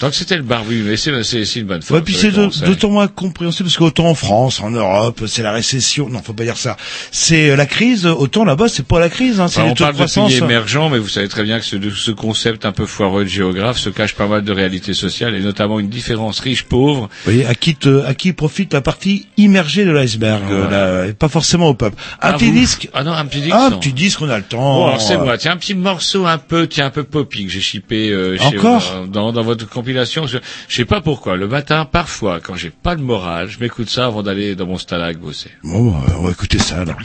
Ouais. 0.00 0.06
Donc 0.06 0.14
c'était 0.14 0.36
le 0.36 0.42
barbu, 0.42 0.82
mais 0.86 0.96
c'est 0.96 1.22
c'est- 1.22 1.44
c'est 1.44 1.60
une 1.60 1.66
bonne 1.66 1.78
Ouais, 1.78 1.82
fois. 1.84 2.00
puis 2.02 2.14
c'est 2.14 2.30
d'autant 2.32 2.90
moins 2.90 3.08
compréhensible 3.08 3.68
parce 3.68 3.78
qu'autant 3.78 4.06
en 4.06 4.14
France, 4.14 4.60
en 4.60 4.70
Europe, 4.70 5.22
c'est 5.26 5.42
la 5.42 5.52
récession. 5.52 6.08
Non, 6.08 6.20
faut 6.22 6.32
pas 6.32 6.44
dire 6.44 6.56
ça. 6.56 6.76
C'est 7.10 7.50
euh, 7.50 7.56
la 7.56 7.66
crise. 7.66 8.06
Autant 8.06 8.44
là-bas, 8.44 8.68
c'est 8.68 8.86
pas 8.86 9.00
la 9.00 9.08
crise. 9.08 9.40
Hein, 9.40 9.48
c'est 9.48 9.60
Enfin, 9.60 9.70
on 9.70 9.74
de 9.74 9.78
parle 9.78 9.96
de 9.96 10.04
pays 10.28 10.36
émergents, 10.38 10.88
mais 10.90 10.98
vous 10.98 11.08
savez 11.08 11.28
très 11.28 11.42
bien 11.42 11.58
que 11.58 11.64
ce, 11.64 11.76
ce 11.90 12.10
concept 12.10 12.64
un 12.64 12.72
peu 12.72 12.86
foireux 12.86 13.24
de 13.24 13.28
géographe 13.28 13.78
se 13.78 13.88
cache 13.90 14.14
pas 14.14 14.26
mal 14.26 14.42
de 14.44 14.52
réalités 14.52 14.94
sociales 14.94 15.34
et 15.34 15.40
notamment 15.40 15.80
une 15.80 15.88
différence 15.88 16.40
riche-pauvre. 16.40 17.08
Voyez, 17.24 17.46
à 17.46 17.54
qui, 17.54 17.74
te- 17.74 18.04
à 18.04 18.14
qui 18.14 18.32
profite 18.32 18.72
la 18.72 18.80
partie 18.80 19.26
immergée 19.36 19.84
de 19.84 19.90
l'iceberg, 19.90 20.42
euh, 20.50 20.70
là, 20.70 21.06
et 21.08 21.12
pas 21.12 21.28
forcément 21.28 21.68
au 21.68 21.74
peuple. 21.74 21.96
Un 22.20 22.30
Ah, 22.30 22.32
petit 22.34 22.46
vous 22.50 22.52
disque. 22.58 22.88
Ah 22.94 23.02
non, 23.04 23.12
un 23.12 23.24
petit 23.26 23.40
disque. 23.40 23.54
Un 23.54 23.70
non. 23.70 23.78
petit 23.78 23.92
disque, 23.92 24.20
on 24.22 24.28
a 24.28 24.36
le 24.38 24.44
temps. 24.44 24.90
Bon, 24.92 24.98
c'est 24.98 25.16
moi. 25.18 25.38
Tiens, 25.38 25.52
un 25.52 25.56
petit 25.56 25.74
morceau 25.74 26.26
un 26.26 26.38
peu, 26.38 26.66
tiens, 26.66 26.86
un 26.86 26.90
peu 26.90 27.04
poppy 27.04 27.46
que 27.46 27.50
j'ai 27.50 27.60
chippé 27.60 28.10
euh, 28.10 28.36
chez 28.38 28.58
Encore 28.58 29.00
vous, 29.02 29.06
dans, 29.08 29.32
dans 29.32 29.42
votre 29.42 29.66
compilation. 29.86 30.26
Je, 30.26 30.38
je 30.68 30.74
sais 30.74 30.84
pas 30.84 31.00
pourquoi. 31.00 31.36
Le 31.36 31.46
matin, 31.46 31.84
parfois, 31.84 32.40
quand 32.40 32.56
j'ai 32.56 32.70
pas 32.70 32.94
le 32.94 33.02
moral, 33.02 33.48
je 33.48 33.60
m'écoute 33.60 33.88
ça 33.88 34.06
avant 34.06 34.24
d'aller 34.24 34.56
dans 34.56 34.66
mon 34.66 34.78
stalag 34.78 35.16
bosser. 35.16 35.52
Bon, 35.62 35.94
euh, 35.94 36.18
on 36.18 36.22
va 36.22 36.30
écouter 36.32 36.58
ça, 36.58 36.80
alors. 36.80 36.96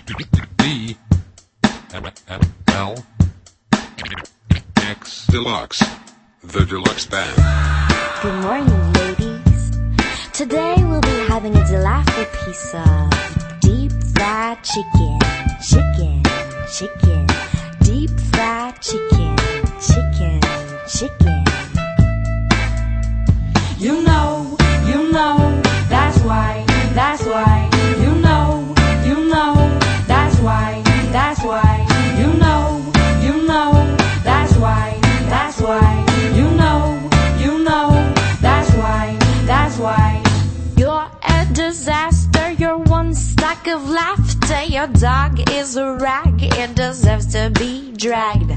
X 4.92 5.28
Deluxe, 5.32 5.84
the 6.48 6.66
deluxe 6.66 7.06
band. 7.06 7.22
Good 8.24 8.34
morning, 8.42 8.94
ladies. 8.94 9.72
Today 10.34 10.76
we'll 10.80 11.02
be 11.02 11.28
having 11.30 11.56
a 11.56 11.68
delightful 11.68 12.26
piece 12.44 12.74
of 12.74 13.60
deep 13.62 13.92
fried 14.16 14.58
chicken, 14.64 15.20
chicken, 15.62 16.24
chicken, 16.76 17.28
deep 17.84 18.10
fried 18.34 18.82
chicken, 18.82 19.36
chicken, 19.80 20.40
chicken. 20.88 21.41
You 23.82 24.04
know, 24.04 24.58
you 24.86 25.12
know, 25.12 25.60
that's 25.90 26.20
why, 26.20 26.64
that's 26.94 27.26
why. 27.26 27.68
You 27.98 28.14
know, 28.22 28.76
you 29.04 29.28
know, 29.28 29.56
that's 30.06 30.38
why, 30.40 30.84
that's 31.12 31.44
why. 31.44 31.88
You 32.20 32.32
know, 32.38 32.80
you 33.24 33.48
know, 33.48 33.72
that's 34.24 34.56
why, 34.58 35.00
that's 35.02 35.60
why. 35.60 36.06
You 36.36 36.52
know, 36.52 37.10
you 37.40 37.64
know, 37.64 38.14
that's 38.40 38.72
why, 38.76 39.18
that's 39.46 39.80
why. 39.80 40.24
You're 40.78 41.10
a 41.28 41.48
disaster, 41.52 42.52
you're 42.52 42.78
one 42.78 43.16
stack 43.16 43.66
of 43.66 43.90
laughter. 43.90 44.62
Your 44.66 44.86
dog 44.90 45.50
is 45.54 45.76
a 45.76 45.96
rag, 45.96 46.44
it 46.44 46.76
deserves 46.76 47.34
to 47.34 47.50
be 47.50 47.94
dragged. 47.94 48.52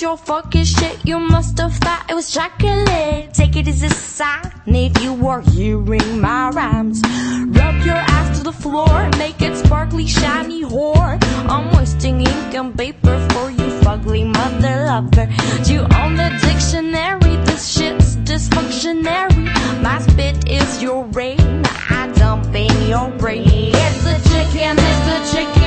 Your 0.00 0.16
fucking 0.16 0.64
shit, 0.64 1.04
you 1.04 1.18
must 1.18 1.58
have 1.58 1.74
thought 1.74 2.06
it 2.08 2.14
was 2.14 2.32
chocolate. 2.32 3.34
Take 3.34 3.56
it 3.56 3.68
as 3.68 3.82
a 3.82 3.90
sign 3.90 4.50
if 4.66 5.02
you 5.02 5.12
were 5.12 5.42
hearing 5.42 6.18
my 6.18 6.48
rhymes. 6.48 7.02
Rub 7.04 7.84
your 7.84 7.96
ass 7.96 8.38
to 8.38 8.44
the 8.44 8.52
floor, 8.52 9.10
make 9.18 9.42
it 9.42 9.54
sparkly, 9.56 10.06
shiny 10.06 10.64
whore. 10.64 11.22
I'm 11.50 11.70
wasting 11.76 12.20
ink 12.20 12.54
and 12.54 12.74
paper 12.78 13.18
for 13.32 13.50
you, 13.50 13.68
fugly 13.82 14.24
mother 14.24 14.84
lover. 14.86 15.28
You 15.70 15.80
own 15.80 16.16
the 16.16 16.30
dictionary, 16.40 17.36
this 17.44 17.68
shit's 17.68 18.16
dysfunctionary. 18.16 19.52
My 19.82 19.98
spit 19.98 20.48
is 20.48 20.82
your 20.82 21.04
rain, 21.08 21.62
I 21.90 22.10
dump 22.16 22.54
in 22.54 22.88
your 22.88 23.10
brain. 23.18 23.44
It's 23.46 24.04
the 24.04 24.16
chicken, 24.30 24.78
it's 24.78 25.32
the 25.32 25.36
chicken 25.36 25.59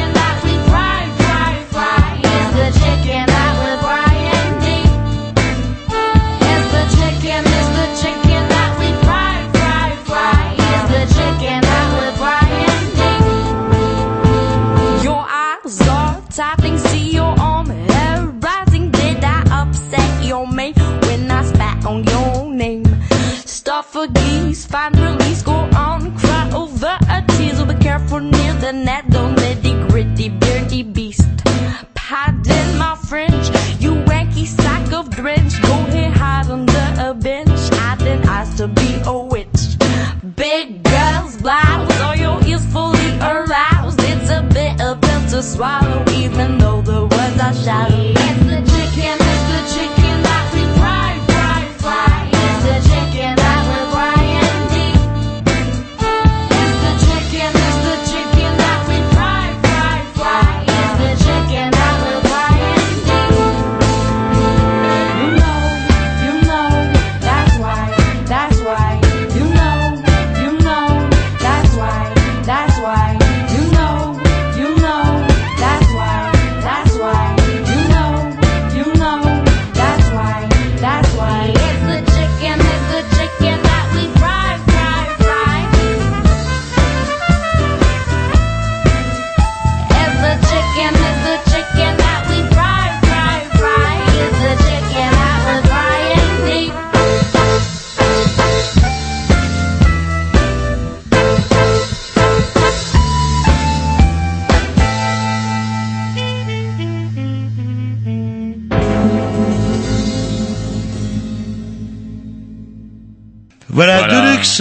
French, 33.14 33.50
you 33.80 33.92
wanky 34.10 34.48
sack 34.48 34.92
of 34.92 35.08
drench. 35.12 35.62
Go 35.62 35.76
here, 35.92 36.10
hide 36.10 36.50
under 36.50 36.96
a 36.98 37.14
bench. 37.14 37.52
I 37.74 37.96
didn't 38.00 38.26
ask 38.26 38.58
to 38.58 38.68
be 38.68 39.00
a 39.06 39.16
witch. 39.16 39.78
Big 40.36 40.82
girls, 40.82 41.38
blouse, 41.38 42.02
all 42.02 42.16
your 42.16 42.44
ears 42.48 42.66
fully 42.74 43.12
aroused. 43.20 44.00
It's 44.02 44.32
a 44.32 44.42
bitter 44.42 44.98
pill 45.00 45.30
to 45.30 45.44
swallow, 45.44 46.04
even 46.10 46.58
though 46.58 46.82
the 46.82 47.02
words 47.06 47.40
are 47.40 47.54
shallow. 47.54 48.23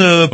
Euh. 0.00 0.26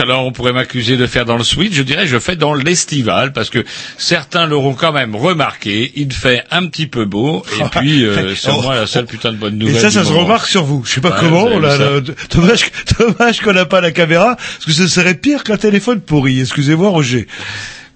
Alors 0.00 0.26
on 0.26 0.32
pourrait 0.32 0.52
m'accuser 0.52 0.96
de 0.96 1.06
faire 1.06 1.24
dans 1.24 1.36
le 1.36 1.44
switch. 1.44 1.72
Je 1.74 1.82
dirais 1.82 2.06
je 2.06 2.18
fais 2.18 2.36
dans 2.36 2.54
l'estival 2.54 3.32
parce 3.32 3.50
que 3.50 3.64
certains 3.98 4.46
l'auront 4.46 4.74
quand 4.74 4.92
même 4.92 5.14
remarqué. 5.14 5.92
Il 5.96 6.12
fait 6.12 6.44
un 6.50 6.66
petit 6.66 6.86
peu 6.86 7.04
beau 7.04 7.44
et 7.58 7.64
puis 7.78 8.04
euh, 8.04 8.34
c'est 8.34 8.52
moi 8.52 8.74
la 8.76 8.86
seule 8.86 9.06
putain 9.06 9.32
de 9.32 9.36
bonne 9.36 9.54
Et 9.60 9.64
nouvelle. 9.66 9.80
ça, 9.80 9.88
du 9.88 9.94
ça 9.94 10.04
se 10.04 10.12
remarque 10.12 10.46
sur 10.46 10.64
vous. 10.64 10.84
Je 10.84 10.92
sais 10.94 11.00
pas 11.00 11.10
Ouais, 11.10 11.16
comment. 11.20 11.58
là, 11.58 11.70
ça. 11.76 11.78
là, 11.78 12.00
dommage, 12.34 12.70
dommage 12.98 13.40
qu'on 13.40 13.52
n'a 13.52 13.64
pas 13.66 13.80
la 13.80 13.90
caméra, 13.90 14.36
parce 14.36 14.64
que 14.66 14.72
ce 14.72 14.86
serait 14.88 15.14
pire 15.14 15.44
qu'un 15.44 15.56
téléphone 15.56 16.00
pourri. 16.00 16.40
Excusez-moi, 16.40 16.88
Roger. 16.90 17.26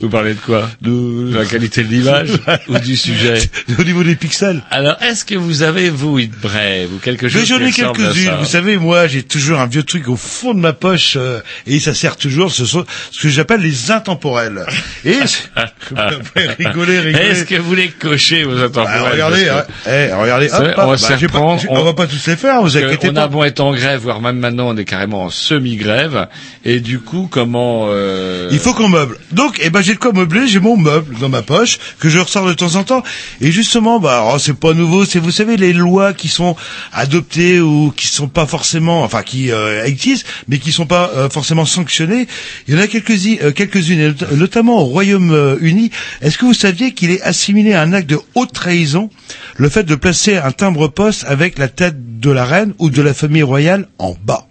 Vous 0.04 0.10
parlez 0.10 0.34
de 0.34 0.38
quoi 0.40 0.68
De 0.82 1.34
la 1.34 1.46
qualité 1.46 1.82
de 1.82 1.88
l'image 1.88 2.28
ou 2.68 2.78
du 2.78 2.94
sujet 2.96 3.38
Au 3.78 3.82
niveau 3.84 4.02
des 4.04 4.16
pixels. 4.16 4.62
Alors, 4.70 4.96
est-ce 5.02 5.24
que 5.24 5.34
vous 5.34 5.62
avez, 5.62 5.88
vous, 5.88 6.18
une 6.18 6.30
brève 6.30 6.92
ou 6.94 6.98
quelque 6.98 7.26
chose 7.28 7.40
Mais 7.40 7.46
j'en 7.46 7.58
ai 7.64 7.72
quelques-unes. 7.72 8.34
Vous 8.38 8.44
savez, 8.44 8.76
moi, 8.76 9.06
j'ai 9.06 9.22
toujours 9.22 9.60
un 9.60 9.66
vieux 9.66 9.82
truc 9.82 10.08
au 10.08 10.16
fond 10.16 10.52
de 10.52 10.60
ma 10.60 10.74
poche, 10.74 11.14
euh, 11.16 11.40
et 11.66 11.80
ça 11.80 11.94
sert 11.94 12.16
toujours. 12.18 12.52
Ce 12.52 12.66
sont 12.66 12.84
ce 13.10 13.22
que 13.22 13.28
j'appelle 13.30 13.60
les 13.62 13.90
intemporels. 13.90 14.66
Et 15.06 15.14
rigoler, 16.58 17.00
rigoler. 17.00 17.24
Est-ce 17.24 17.44
que 17.44 17.54
vous 17.56 17.74
les 17.74 17.88
cochez, 17.88 18.44
vos 18.44 18.58
intemporels 18.62 19.00
Bah, 19.02 19.10
regardez, 19.12 19.44
Parce 19.46 19.66
que- 19.66 19.90
hein. 19.90 20.08
Eh, 20.10 20.12
regardez, 20.14 20.46
hop, 20.48 20.54
hop, 20.54 20.62
on 20.62 20.68
bah, 20.68 20.74
pas- 20.74 21.16
reprend, 21.16 21.58
j'ai- 21.58 21.68
on 21.70 21.82
va 21.82 21.92
pas 21.94 22.06
tous 22.06 22.26
les 22.26 22.36
faire, 22.36 22.60
vous 22.62 22.76
inquiétez 22.76 23.08
on 23.10 23.14
pas. 23.14 23.22
a 23.22 23.28
beau 23.28 23.44
être 23.44 23.60
en 23.60 23.72
grève, 23.74 24.00
voire 24.00 24.20
même 24.20 24.38
maintenant 24.38 24.68
on 24.68 24.76
est 24.76 24.84
carrément 24.84 25.24
en 25.24 25.30
semi-grève, 25.30 26.26
et 26.64 26.80
du 26.80 26.98
coup, 27.00 27.28
comment... 27.30 27.86
euh, 27.88 28.48
Il 28.52 28.58
faut 28.58 28.74
qu'on 28.74 28.88
meuble. 28.88 29.16
Donc, 29.32 29.58
eh 29.62 29.70
ben, 29.70 29.82
j'ai 29.82 29.93
de 29.94 29.98
quoi 29.98 30.12
meubler, 30.12 30.46
j'ai 30.46 30.60
mon 30.60 30.76
meuble 30.76 31.16
dans 31.18 31.28
ma 31.28 31.42
poche, 31.42 31.78
que 31.98 32.08
je 32.08 32.18
ressors 32.18 32.46
de 32.46 32.52
temps 32.52 32.74
en 32.76 32.84
temps. 32.84 33.02
Et 33.40 33.50
justement, 33.50 34.00
bah, 34.00 34.18
alors, 34.18 34.40
c'est 34.40 34.54
pas 34.54 34.74
nouveau, 34.74 35.04
c'est, 35.04 35.18
vous 35.18 35.30
savez, 35.30 35.56
les 35.56 35.72
lois 35.72 36.12
qui 36.12 36.28
sont 36.28 36.56
adoptées 36.92 37.60
ou 37.60 37.92
qui 37.96 38.06
sont 38.06 38.28
pas 38.28 38.46
forcément, 38.46 39.02
enfin, 39.02 39.22
qui 39.22 39.50
euh, 39.50 39.84
existent, 39.84 40.28
mais 40.48 40.58
qui 40.58 40.72
sont 40.72 40.86
pas 40.86 41.10
euh, 41.14 41.28
forcément 41.28 41.64
sanctionnées. 41.64 42.26
Il 42.68 42.74
y 42.74 42.76
en 42.76 42.80
a 42.80 42.84
euh, 42.84 43.52
quelques-unes, 43.52 44.14
notamment 44.32 44.80
au 44.80 44.84
Royaume-Uni. 44.84 45.90
Est-ce 46.20 46.38
que 46.38 46.44
vous 46.44 46.54
saviez 46.54 46.92
qu'il 46.92 47.10
est 47.10 47.22
assimilé 47.22 47.72
à 47.72 47.82
un 47.82 47.92
acte 47.92 48.08
de 48.08 48.18
haute 48.34 48.52
trahison, 48.52 49.10
le 49.56 49.68
fait 49.68 49.84
de 49.84 49.94
placer 49.94 50.36
un 50.36 50.52
timbre-poste 50.52 51.24
avec 51.26 51.58
la 51.58 51.68
tête 51.68 52.20
de 52.20 52.30
la 52.30 52.44
reine 52.44 52.74
ou 52.78 52.90
de 52.90 53.02
la 53.02 53.14
famille 53.14 53.42
royale 53.42 53.88
en 53.98 54.16
bas? 54.24 54.46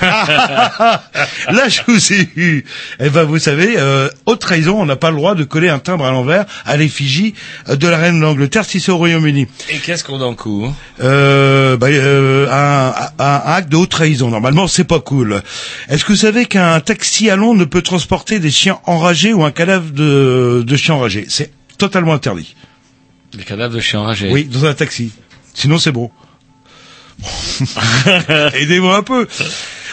Là, 0.00 1.68
je 1.68 1.80
vous 1.86 2.12
ai 2.12 2.28
eu. 2.36 2.64
Eh 3.00 3.08
ben, 3.10 3.24
vous 3.24 3.38
savez, 3.38 3.74
euh, 3.78 4.08
haute 4.26 4.40
trahison, 4.40 4.80
on 4.80 4.86
n'a 4.86 4.96
pas 4.96 5.10
le 5.10 5.16
droit 5.16 5.34
de 5.34 5.44
coller 5.44 5.68
un 5.68 5.78
timbre 5.78 6.04
à 6.04 6.10
l'envers 6.10 6.44
à 6.64 6.76
l'effigie 6.76 7.34
euh, 7.68 7.76
de 7.76 7.88
la 7.88 7.96
reine 7.98 8.20
d'Angleterre 8.20 8.64
si 8.64 8.80
c'est 8.80 8.90
au 8.92 8.96
Royaume-Uni. 8.98 9.46
Et 9.70 9.78
qu'est-ce 9.78 10.04
qu'on 10.04 10.20
encourt 10.20 10.74
Euh, 11.00 11.76
bah, 11.76 11.86
euh, 11.88 12.48
un, 12.50 12.94
un- 13.18 13.42
acte 13.46 13.68
de 13.70 13.76
haute 13.76 13.90
trahison. 13.90 14.28
Normalement, 14.30 14.66
c'est 14.66 14.84
pas 14.84 15.00
cool. 15.00 15.42
Est-ce 15.88 16.04
que 16.04 16.12
vous 16.12 16.18
savez 16.18 16.46
qu'un 16.46 16.78
taxi 16.80 17.30
à 17.30 17.36
Londres 17.36 17.60
ne 17.60 17.64
peut 17.64 17.82
transporter 17.82 18.38
des 18.38 18.50
chiens 18.50 18.78
enragés 18.86 19.32
ou 19.32 19.44
un 19.44 19.50
cadavre 19.52 19.90
de, 19.92 20.62
de 20.66 20.76
chien 20.76 20.94
enragé 20.94 21.26
C'est 21.28 21.50
totalement 21.78 22.12
interdit. 22.14 22.54
Les 23.36 23.44
cadavres 23.44 23.74
de 23.74 23.80
chiens 23.80 24.00
enragés? 24.00 24.30
Oui, 24.30 24.44
dans 24.44 24.64
un 24.66 24.74
taxi. 24.74 25.12
Sinon, 25.54 25.78
c'est 25.78 25.92
bon. 25.92 26.10
Aidez-moi 28.54 28.96
un 28.98 29.02
peu. 29.02 29.26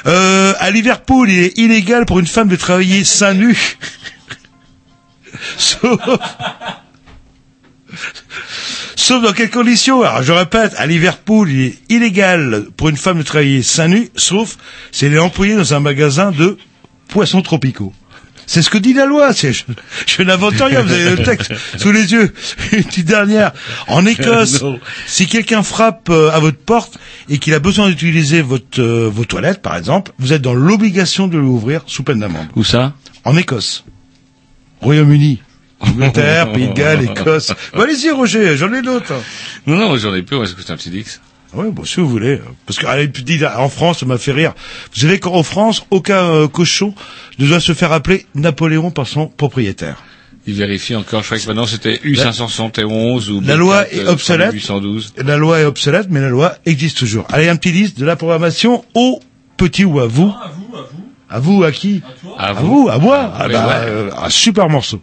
Euh, 0.06 0.54
à 0.60 0.72
Liverpool, 0.72 1.30
il 1.30 1.40
est 1.40 1.58
illégal 1.58 2.06
pour 2.06 2.20
une 2.20 2.28
femme 2.28 2.48
de 2.48 2.56
travailler 2.56 3.04
seins 3.04 3.34
nus. 3.34 3.78
Sauf... 5.58 6.00
Sauf 8.96 9.22
dans 9.22 9.34
quelles 9.34 9.50
conditions 9.50 10.02
Alors, 10.02 10.24
je 10.24 10.32
répète, 10.32 10.74
à 10.78 10.86
Liverpool, 10.86 11.52
il 11.52 11.62
est 11.66 11.78
illégal 11.90 12.68
pour 12.78 12.88
une 12.88 12.96
femme 12.96 13.18
de 13.18 13.24
travailler 13.24 13.62
seins 13.62 13.90
nus, 13.90 14.10
sauf 14.16 14.58
si 14.94 15.06
elle 15.06 15.14
est 15.14 15.20
employée 15.20 15.56
dans 15.56 15.74
un 15.74 15.82
magasin 15.82 16.32
de 16.32 16.58
poissons 17.10 17.42
tropicaux. 17.42 17.94
C'est 18.46 18.62
ce 18.62 18.70
que 18.70 18.78
dit 18.78 18.94
la 18.94 19.06
loi. 19.06 19.34
c'est- 19.34 19.54
Je, 19.54 19.64
je 20.06 20.22
n'invente 20.24 20.56
rien. 20.60 20.82
Vous 20.82 20.92
avez 20.92 21.16
le 21.16 21.24
texte 21.24 21.54
sous 21.78 21.92
les 21.92 22.12
yeux. 22.12 22.34
Une 22.72 22.84
petite 22.84 23.06
dernière. 23.08 23.52
En 23.88 24.06
Écosse, 24.06 24.64
si 25.08 25.28
quelqu'un 25.28 25.64
frappe 25.64 26.10
euh, 26.10 26.30
à 26.32 26.40
votre 26.40 26.58
porte 26.58 26.98
et 27.30 27.38
qu'il 27.38 27.54
a 27.54 27.60
besoin 27.60 27.88
d'utiliser 27.90 28.42
votre 28.42 28.80
euh, 28.82 29.10
vos 29.14 29.26
toilettes, 29.26 29.62
par 29.62 29.76
exemple, 29.78 30.12
vous 30.20 30.34
êtes 30.34 30.42
dans 30.42 30.54
l'obligation 30.54 31.28
de 31.28 31.38
l'ouvrir 31.38 31.82
sous 31.88 32.04
peine 32.04 32.20
d'amende. 32.20 32.48
Où 32.56 32.64
ça? 32.64 32.94
En 33.26 33.38
Écosse, 33.38 33.86
Royaume-Uni, 34.82 35.42
Angleterre, 35.80 36.52
Pays 36.52 36.68
de 36.68 36.74
Galles, 36.74 37.04
Écosse. 37.04 37.54
Bon, 37.74 37.82
allez-y, 37.84 38.10
Roger. 38.12 38.58
J'en 38.58 38.74
ai 38.74 38.82
d'autres. 38.82 39.14
Non, 39.68 39.78
non, 39.78 39.98
j'en 39.98 40.14
ai 40.14 40.22
plus, 40.24 40.36
moi, 40.38 40.46
c'est 40.46 40.72
un 40.72 40.76
petit 40.78 40.90
Dix. 40.90 41.22
Oui, 41.56 41.68
bon, 41.72 41.84
si 41.86 42.00
vous 42.00 42.10
voulez. 42.10 42.40
Parce 42.66 42.80
que, 42.80 42.86
allez, 42.88 43.08
puis, 43.08 43.24
dis- 43.24 43.40
en 43.46 43.70
France, 43.70 44.00
ça 44.00 44.06
m'a 44.06 44.18
fait 44.18 44.32
rire. 44.32 44.54
Vous 44.94 45.00
savez 45.02 45.20
qu'en 45.20 45.44
France, 45.44 45.86
aucun 45.92 46.24
euh, 46.24 46.48
cochon 46.48 46.94
ne 47.40 47.48
doit 47.48 47.60
se 47.60 47.74
faire 47.74 47.92
appeler 47.92 48.26
Napoléon 48.36 48.90
par 48.92 49.08
son 49.08 49.28
propriétaire. 49.28 50.02
Il 50.46 50.56
vérifie 50.56 50.96
encore, 50.96 51.22
je 51.22 51.28
crois 51.28 51.40
que 51.40 51.48
maintenant 51.48 51.66
c'était 51.66 52.02
U571 52.04 53.30
ou 53.30 53.42
La 53.42 53.56
loi 53.56 53.84
B4, 53.84 53.88
est 53.94 54.00
euh, 54.08 54.12
obsolète. 54.12 54.52
812. 54.54 55.14
La 55.26 55.38
loi 55.38 55.60
est 55.62 55.66
obsolète, 55.66 56.08
mais 56.10 56.20
la 56.20 56.30
loi 56.30 56.56
existe 56.66 56.98
toujours. 56.98 57.26
Allez, 57.32 57.48
un 57.50 57.56
petit 57.56 57.72
liste 57.72 57.98
de 58.00 58.06
la 58.06 58.16
programmation 58.18 58.84
au 58.94 59.22
petit 59.56 59.86
ou 59.86 60.00
à 60.00 60.08
vous. 60.08 60.34
à 60.34 60.52
vous, 60.54 60.76
à 60.76 60.82
vous. 60.82 61.04
À 61.30 61.40
vous, 61.40 61.64
à 61.64 61.72
qui? 61.72 62.02
À 62.38 62.48
À 62.50 62.54
vous. 62.54 62.84
vous, 62.84 62.90
à 62.90 62.98
moi. 62.98 63.32
Ah, 63.36 63.46
oui, 63.48 63.54
bah, 63.54 63.68
ouais. 63.68 63.74
euh, 63.90 64.10
un 64.22 64.30
super 64.30 64.68
morceau. 64.70 65.02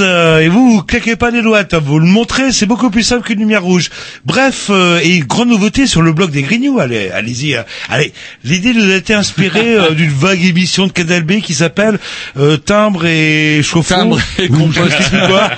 Euh, 0.00 0.40
et 0.40 0.48
vous, 0.48 0.72
vous 0.72 0.82
claquez 0.82 1.16
pas 1.16 1.30
les 1.30 1.42
doigts, 1.42 1.60
hein, 1.72 1.80
vous 1.82 1.98
le 1.98 2.06
montrez, 2.06 2.52
c'est 2.52 2.66
beaucoup 2.66 2.90
plus 2.90 3.02
simple 3.02 3.26
qu'une 3.26 3.38
lumière 3.40 3.62
rouge. 3.62 3.90
Bref, 4.24 4.66
euh, 4.70 5.00
et 5.02 5.20
grande 5.20 5.48
nouveauté 5.48 5.86
sur 5.86 6.02
le 6.02 6.12
blog 6.12 6.30
des 6.30 6.42
Grignoux, 6.42 6.78
allez, 6.80 7.10
allez-y. 7.10 7.54
euh, 7.56 7.62
allez, 7.88 8.12
l'idée 8.44 8.72
nous 8.74 8.90
a 8.90 8.94
été 8.96 9.14
inspirée 9.14 9.74
euh, 9.76 9.90
d'une 9.90 10.10
vague 10.10 10.44
émission 10.44 10.86
de 10.86 10.92
Canal 10.92 11.22
B 11.22 11.40
qui 11.40 11.54
s'appelle 11.54 11.98
euh, 12.36 12.56
Timbre 12.56 13.06
et 13.06 13.60
chauffe-eau. 13.62 13.94
Timbre 13.94 14.18
et 14.38 14.48
quoi. 14.48 15.50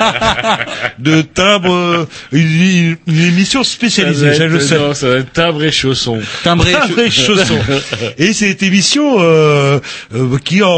de 0.99 1.23
timbre, 1.23 2.07
une, 2.33 2.97
une 3.07 3.21
émission 3.21 3.63
spécialisée, 3.65 4.35
je 4.35 4.43
le 4.45 4.61
sais. 4.61 4.79
Non, 4.79 4.95
ça 4.95 5.09
va 5.09 5.15
être 5.17 5.33
timbre 5.33 5.65
et 5.65 5.73
chausson. 5.73 6.19
Timbre 6.45 6.67
et 6.69 6.73
Timbre 6.73 6.99
et 7.01 7.11
chausson. 7.11 7.59
Et 8.19 8.33
cette 8.33 8.63
émission 8.63 9.17
euh, 9.19 9.81
euh, 10.15 10.39
qui 10.45 10.63
en, 10.63 10.69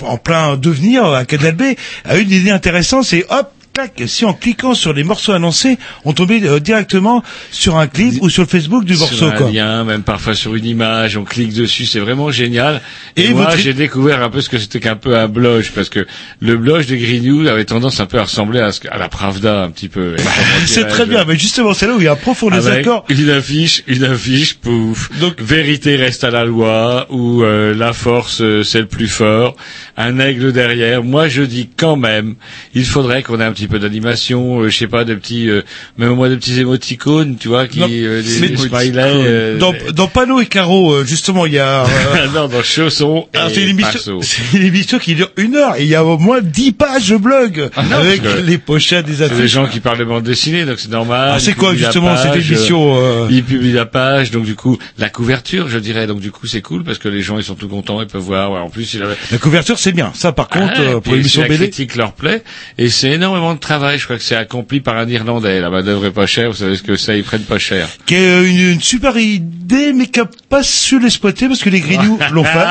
en 0.00 0.16
plein 0.16 0.56
devenir 0.56 1.04
à 1.06 1.24
Canal 1.24 1.54
B 1.54 1.62
a 2.04 2.16
une 2.16 2.30
idée 2.30 2.50
intéressante, 2.50 3.04
c'est 3.10 3.24
hop 3.28 3.50
tac, 3.72 4.02
si 4.06 4.24
en 4.24 4.32
cliquant 4.34 4.74
sur 4.74 4.92
les 4.92 5.04
morceaux 5.04 5.32
annoncés, 5.32 5.78
on 6.04 6.12
tombait 6.12 6.42
euh, 6.42 6.58
directement 6.60 7.22
sur 7.50 7.76
un 7.78 7.86
clip 7.86 8.14
ou 8.20 8.28
sur 8.28 8.42
le 8.42 8.48
Facebook 8.48 8.84
du 8.84 8.96
morceau. 8.96 9.14
sur 9.14 9.26
un 9.28 9.32
quoi. 9.32 9.50
lien, 9.50 9.84
même 9.84 10.02
parfois 10.02 10.34
sur 10.34 10.54
une 10.54 10.64
image, 10.64 11.16
on 11.16 11.24
clique 11.24 11.52
dessus, 11.54 11.86
c'est 11.86 12.00
vraiment 12.00 12.30
génial. 12.30 12.80
Et 13.16 13.26
Et, 13.26 13.28
moi, 13.34 13.46
votre- 13.46 13.58
j'ai 13.58 13.72
découvert 13.72 14.22
un 14.22 14.30
peu 14.30 14.40
ce 14.40 14.48
que 14.48 14.58
c'était 14.58 14.80
qu'un 14.80 14.96
peu 14.96 15.16
un 15.16 15.28
blog, 15.28 15.64
parce 15.74 15.88
que 15.88 16.06
le 16.40 16.56
blog 16.56 16.84
des 16.86 16.98
Green 16.98 17.46
avait 17.48 17.64
tendance 17.64 18.00
un 18.00 18.06
peu 18.06 18.18
à 18.18 18.24
ressembler 18.24 18.60
à, 18.60 18.72
ce 18.72 18.80
à 18.90 18.98
la 18.98 19.08
Pravda, 19.08 19.62
un 19.62 19.70
petit 19.70 19.88
peu. 19.88 20.14
Comment 20.16 20.30
C'est 20.66 20.86
très 20.88 21.06
bien, 21.06 21.24
mais 21.24 21.36
justement, 21.38 21.74
c'est 21.74 21.86
là 21.86 21.94
où 21.94 21.98
il 22.00 22.04
y 22.04 22.08
a 22.08 22.12
un 22.12 22.16
profond 22.16 22.50
désaccord. 22.50 23.04
une 23.08 23.30
affiche, 23.30 23.82
une 23.86 24.04
affiche, 24.04 24.54
pouf. 24.54 25.10
Donc, 25.20 25.40
vérité 25.40 25.96
reste 25.96 26.24
à 26.24 26.30
la 26.30 26.44
loi, 26.44 27.06
ou 27.10 27.42
euh, 27.44 27.74
la 27.74 27.92
force, 27.92 28.40
euh, 28.40 28.62
c'est 28.64 28.80
le 28.80 28.86
plus 28.86 29.08
fort, 29.08 29.54
un 29.96 30.18
aigle 30.18 30.52
derrière. 30.52 31.04
Moi, 31.04 31.28
je 31.28 31.42
dis 31.42 31.68
quand 31.76 31.96
même, 31.96 32.34
il 32.74 32.84
faudrait 32.84 33.22
qu'on 33.22 33.38
ait 33.40 33.44
un 33.44 33.52
petit 33.52 33.59
peu 33.68 33.78
d'animation, 33.78 34.60
euh, 34.60 34.68
je 34.68 34.76
sais 34.76 34.86
pas, 34.86 35.04
de 35.04 35.14
petits, 35.14 35.48
euh, 35.48 35.62
même 35.98 36.10
moi, 36.14 36.28
de 36.28 36.36
petits 36.36 36.58
émoticônes, 36.60 37.36
tu 37.38 37.48
vois, 37.48 37.66
qui, 37.68 37.80
Non, 37.80 37.86
euh, 37.90 38.22
des, 38.22 38.48
des 38.48 38.56
smileys. 38.56 38.92
euh, 39.26 39.58
Dans, 39.58 39.74
dans 39.94 40.06
Panneau 40.08 40.40
et 40.40 40.46
Carreau, 40.46 40.92
euh, 40.92 41.04
justement, 41.04 41.46
il 41.46 41.54
y 41.54 41.58
a... 41.58 41.84
euh, 41.84 41.86
non, 42.34 42.48
dans 42.48 42.62
Chausson 42.62 43.26
et 43.34 43.36
Alors, 43.38 43.50
c'est 43.54 43.62
une 43.62 43.68
émission, 43.70 43.92
Pinceau. 43.92 44.20
c'est 44.22 44.56
une 44.58 44.64
émission 44.64 44.98
qui 44.98 45.14
dure 45.14 45.30
une 45.36 45.56
heure 45.56 45.76
et 45.76 45.82
il 45.82 45.88
y 45.88 45.94
a 45.94 46.04
au 46.04 46.18
moins 46.18 46.40
dix 46.42 46.72
pages 46.72 47.08
de 47.10 47.16
blog 47.16 47.70
non, 47.76 47.96
avec 47.96 48.22
les 48.44 48.58
pochettes 48.58 49.06
des 49.06 49.14
C'est 49.14 49.28
des 49.28 49.34
affiches. 49.34 49.50
gens 49.52 49.66
qui 49.66 49.80
parlent 49.80 49.98
de 49.98 50.04
bande 50.04 50.24
dessinée, 50.24 50.64
donc 50.64 50.78
c'est 50.80 50.90
normal. 50.90 51.32
Ah, 51.34 51.38
c'est 51.40 51.54
quoi, 51.54 51.74
justement, 51.74 52.16
cette 52.16 52.34
émission, 52.36 52.94
euh, 52.98 53.26
Ils 53.30 53.44
publient 53.44 53.72
la 53.72 53.86
page, 53.86 54.30
donc 54.30 54.44
du 54.44 54.54
coup, 54.54 54.78
la 54.98 55.08
couverture, 55.08 55.68
je 55.68 55.78
dirais, 55.78 56.06
donc 56.06 56.20
du 56.20 56.30
coup, 56.30 56.46
c'est 56.46 56.62
cool 56.62 56.84
parce 56.84 56.98
que 56.98 57.08
les 57.08 57.22
gens, 57.22 57.38
ils 57.38 57.44
sont 57.44 57.54
tout 57.54 57.68
contents, 57.68 58.00
ils 58.00 58.06
peuvent 58.06 58.20
voir. 58.20 58.52
ouais, 58.52 58.58
en 58.58 58.70
plus, 58.70 58.94
il 58.94 59.02
avait... 59.02 59.14
La 59.30 59.38
couverture, 59.38 59.78
c'est 59.78 59.92
bien. 59.92 60.10
Ça, 60.14 60.32
par 60.32 60.48
contre, 60.48 60.72
Ah, 60.76 60.80
euh, 60.80 60.98
et 60.98 61.00
pour 61.00 61.14
l'émission 61.14 61.42
si 61.42 61.48
la 61.48 61.54
BD. 61.54 61.70
critique 61.70 61.96
leur 61.96 62.12
plaît, 62.12 62.42
et 62.78 62.88
c'est 62.88 63.10
énormément 63.10 63.49
de 63.54 63.60
travail. 63.60 63.98
Je 63.98 64.04
crois 64.04 64.16
que 64.16 64.22
c'est 64.22 64.36
accompli 64.36 64.80
par 64.80 64.96
un 64.96 65.08
Irlandais. 65.08 65.60
La 65.60 65.70
main 65.70 65.82
d'œuvre 65.82 66.06
est 66.06 66.10
pas 66.10 66.26
chère. 66.26 66.50
Vous 66.50 66.56
savez 66.56 66.76
ce 66.76 66.82
que 66.82 66.96
c'est, 66.96 67.18
ils 67.18 67.24
prennent 67.24 67.42
pas 67.42 67.58
cher. 67.58 67.88
qui 68.06 68.14
est 68.14 68.28
euh, 68.28 68.46
une, 68.48 68.72
une 68.72 68.80
super 68.80 69.16
idée, 69.16 69.92
mais 69.92 70.06
qui 70.06 70.20
a 70.20 70.28
pas 70.48 70.62
su 70.62 70.98
l'exploiter 71.00 71.48
parce 71.48 71.60
que 71.62 71.70
les 71.70 71.80
Grignoux 71.80 72.18
l'ont 72.32 72.44
fait. 72.44 72.66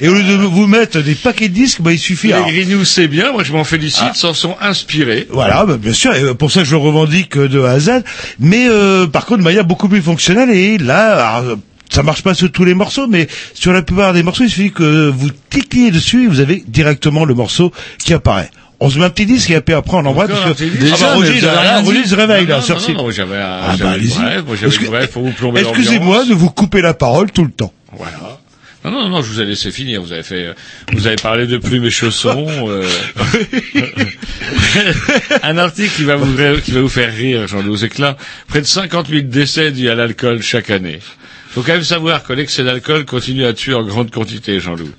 Et 0.00 0.08
au 0.08 0.14
lieu 0.14 0.22
de 0.22 0.34
vous 0.34 0.66
mettre 0.66 1.00
des 1.00 1.14
paquets 1.14 1.48
de 1.48 1.54
disques, 1.54 1.80
bah, 1.80 1.92
il 1.92 1.98
suffit. 1.98 2.28
Les 2.28 2.32
alors- 2.34 2.48
Grignoux, 2.48 2.84
c'est 2.84 3.08
bien. 3.08 3.32
Moi, 3.32 3.44
je 3.44 3.52
m'en 3.52 3.64
félicite. 3.64 4.14
S'en 4.14 4.34
sont 4.34 4.56
inspirés. 4.60 5.26
Voilà, 5.30 5.64
bah, 5.66 5.76
bien 5.76 5.92
sûr, 5.92 6.14
et 6.14 6.34
pour 6.34 6.50
ça 6.50 6.64
je 6.64 6.70
le 6.72 6.76
revendique 6.76 7.36
euh, 7.36 7.48
de 7.48 7.60
A 7.60 7.70
à 7.72 7.78
Z. 7.80 7.90
Mais 8.40 8.66
euh, 8.68 9.06
par 9.06 9.26
contre, 9.26 9.38
de 9.40 9.44
manière 9.44 9.64
beaucoup 9.64 9.88
plus 9.88 10.02
fonctionnelle. 10.02 10.50
Et 10.50 10.78
là, 10.78 11.36
alors, 11.38 11.56
ça 11.90 12.02
marche 12.02 12.22
pas 12.22 12.34
sur 12.34 12.50
tous 12.50 12.64
les 12.64 12.74
morceaux, 12.74 13.06
mais 13.06 13.28
sur 13.54 13.72
la 13.72 13.82
plupart 13.82 14.12
des 14.12 14.22
morceaux, 14.22 14.44
il 14.44 14.50
suffit 14.50 14.72
que 14.72 15.08
vous 15.10 15.28
cliquez 15.50 15.90
dessus 15.90 16.24
et 16.24 16.26
vous 16.26 16.40
avez 16.40 16.64
directement 16.66 17.24
le 17.24 17.34
morceau 17.34 17.72
qui 17.98 18.12
apparaît. 18.14 18.50
On 18.84 18.90
se 18.90 18.98
met 18.98 19.06
un 19.06 19.10
petit 19.10 19.24
disque 19.24 19.48
et 19.50 19.54
après 19.56 19.96
on 19.96 20.04
Encore 20.04 20.26
parce 20.28 20.58
que 20.58 20.64
disque 20.64 20.74
Ah 21.02 21.06
bah, 21.06 21.14
Déjà, 21.14 21.14
Roger, 21.14 21.48
avez 21.48 21.58
rien 21.58 21.80
Roger 21.80 22.06
se 22.06 22.14
réveille 22.14 22.46
là 22.46 22.56
Non, 22.56 22.62
sur 22.62 22.74
non, 22.74 22.80
site. 22.80 22.96
non, 22.96 23.10
j'avais 23.10 23.38
Ah 23.40 23.74
bah, 23.80 23.90
allez-y. 23.92 25.08
faut 25.10 25.22
vous 25.22 25.32
plomber 25.32 25.62
Excusez-moi 25.62 26.26
de 26.26 26.34
vous 26.34 26.50
couper 26.50 26.82
la 26.82 26.92
parole 26.92 27.32
tout 27.32 27.44
le 27.44 27.50
temps. 27.50 27.72
Voilà. 27.96 28.18
Non, 28.84 28.90
non, 28.90 29.08
non, 29.08 29.22
je 29.22 29.28
vous 29.30 29.40
ai 29.40 29.46
laissé 29.46 29.70
finir. 29.70 30.02
Vous 30.02 30.12
avez 30.12 30.22
fait, 30.22 30.48
euh, 30.48 30.52
vous 30.92 31.06
avez 31.06 31.16
parlé 31.16 31.46
de 31.46 31.56
plumes 31.56 31.86
et 31.86 31.90
chaussons. 31.90 32.46
euh. 32.68 32.86
Un 35.42 35.56
article 35.56 35.90
qui 35.96 36.04
va 36.04 36.16
vous, 36.16 36.36
qui 36.60 36.72
va 36.72 36.82
vous 36.82 36.88
faire 36.90 37.10
rire, 37.10 37.46
que 37.88 38.02
là, 38.02 38.18
près 38.48 38.60
de 38.60 38.66
50 38.66 39.08
000 39.08 39.22
décès 39.22 39.70
dus 39.70 39.88
à 39.88 39.94
l'alcool 39.94 40.42
chaque 40.42 40.68
année. 40.68 40.98
Faut 41.54 41.62
quand 41.62 41.74
même 41.74 41.84
savoir 41.84 42.24
que 42.24 42.32
l'excès 42.32 42.64
d'alcool 42.64 43.04
continue 43.04 43.44
à 43.44 43.52
tuer 43.52 43.74
en 43.74 43.84
grande 43.84 44.10
quantité, 44.10 44.58
Jean-Loup. 44.58 44.90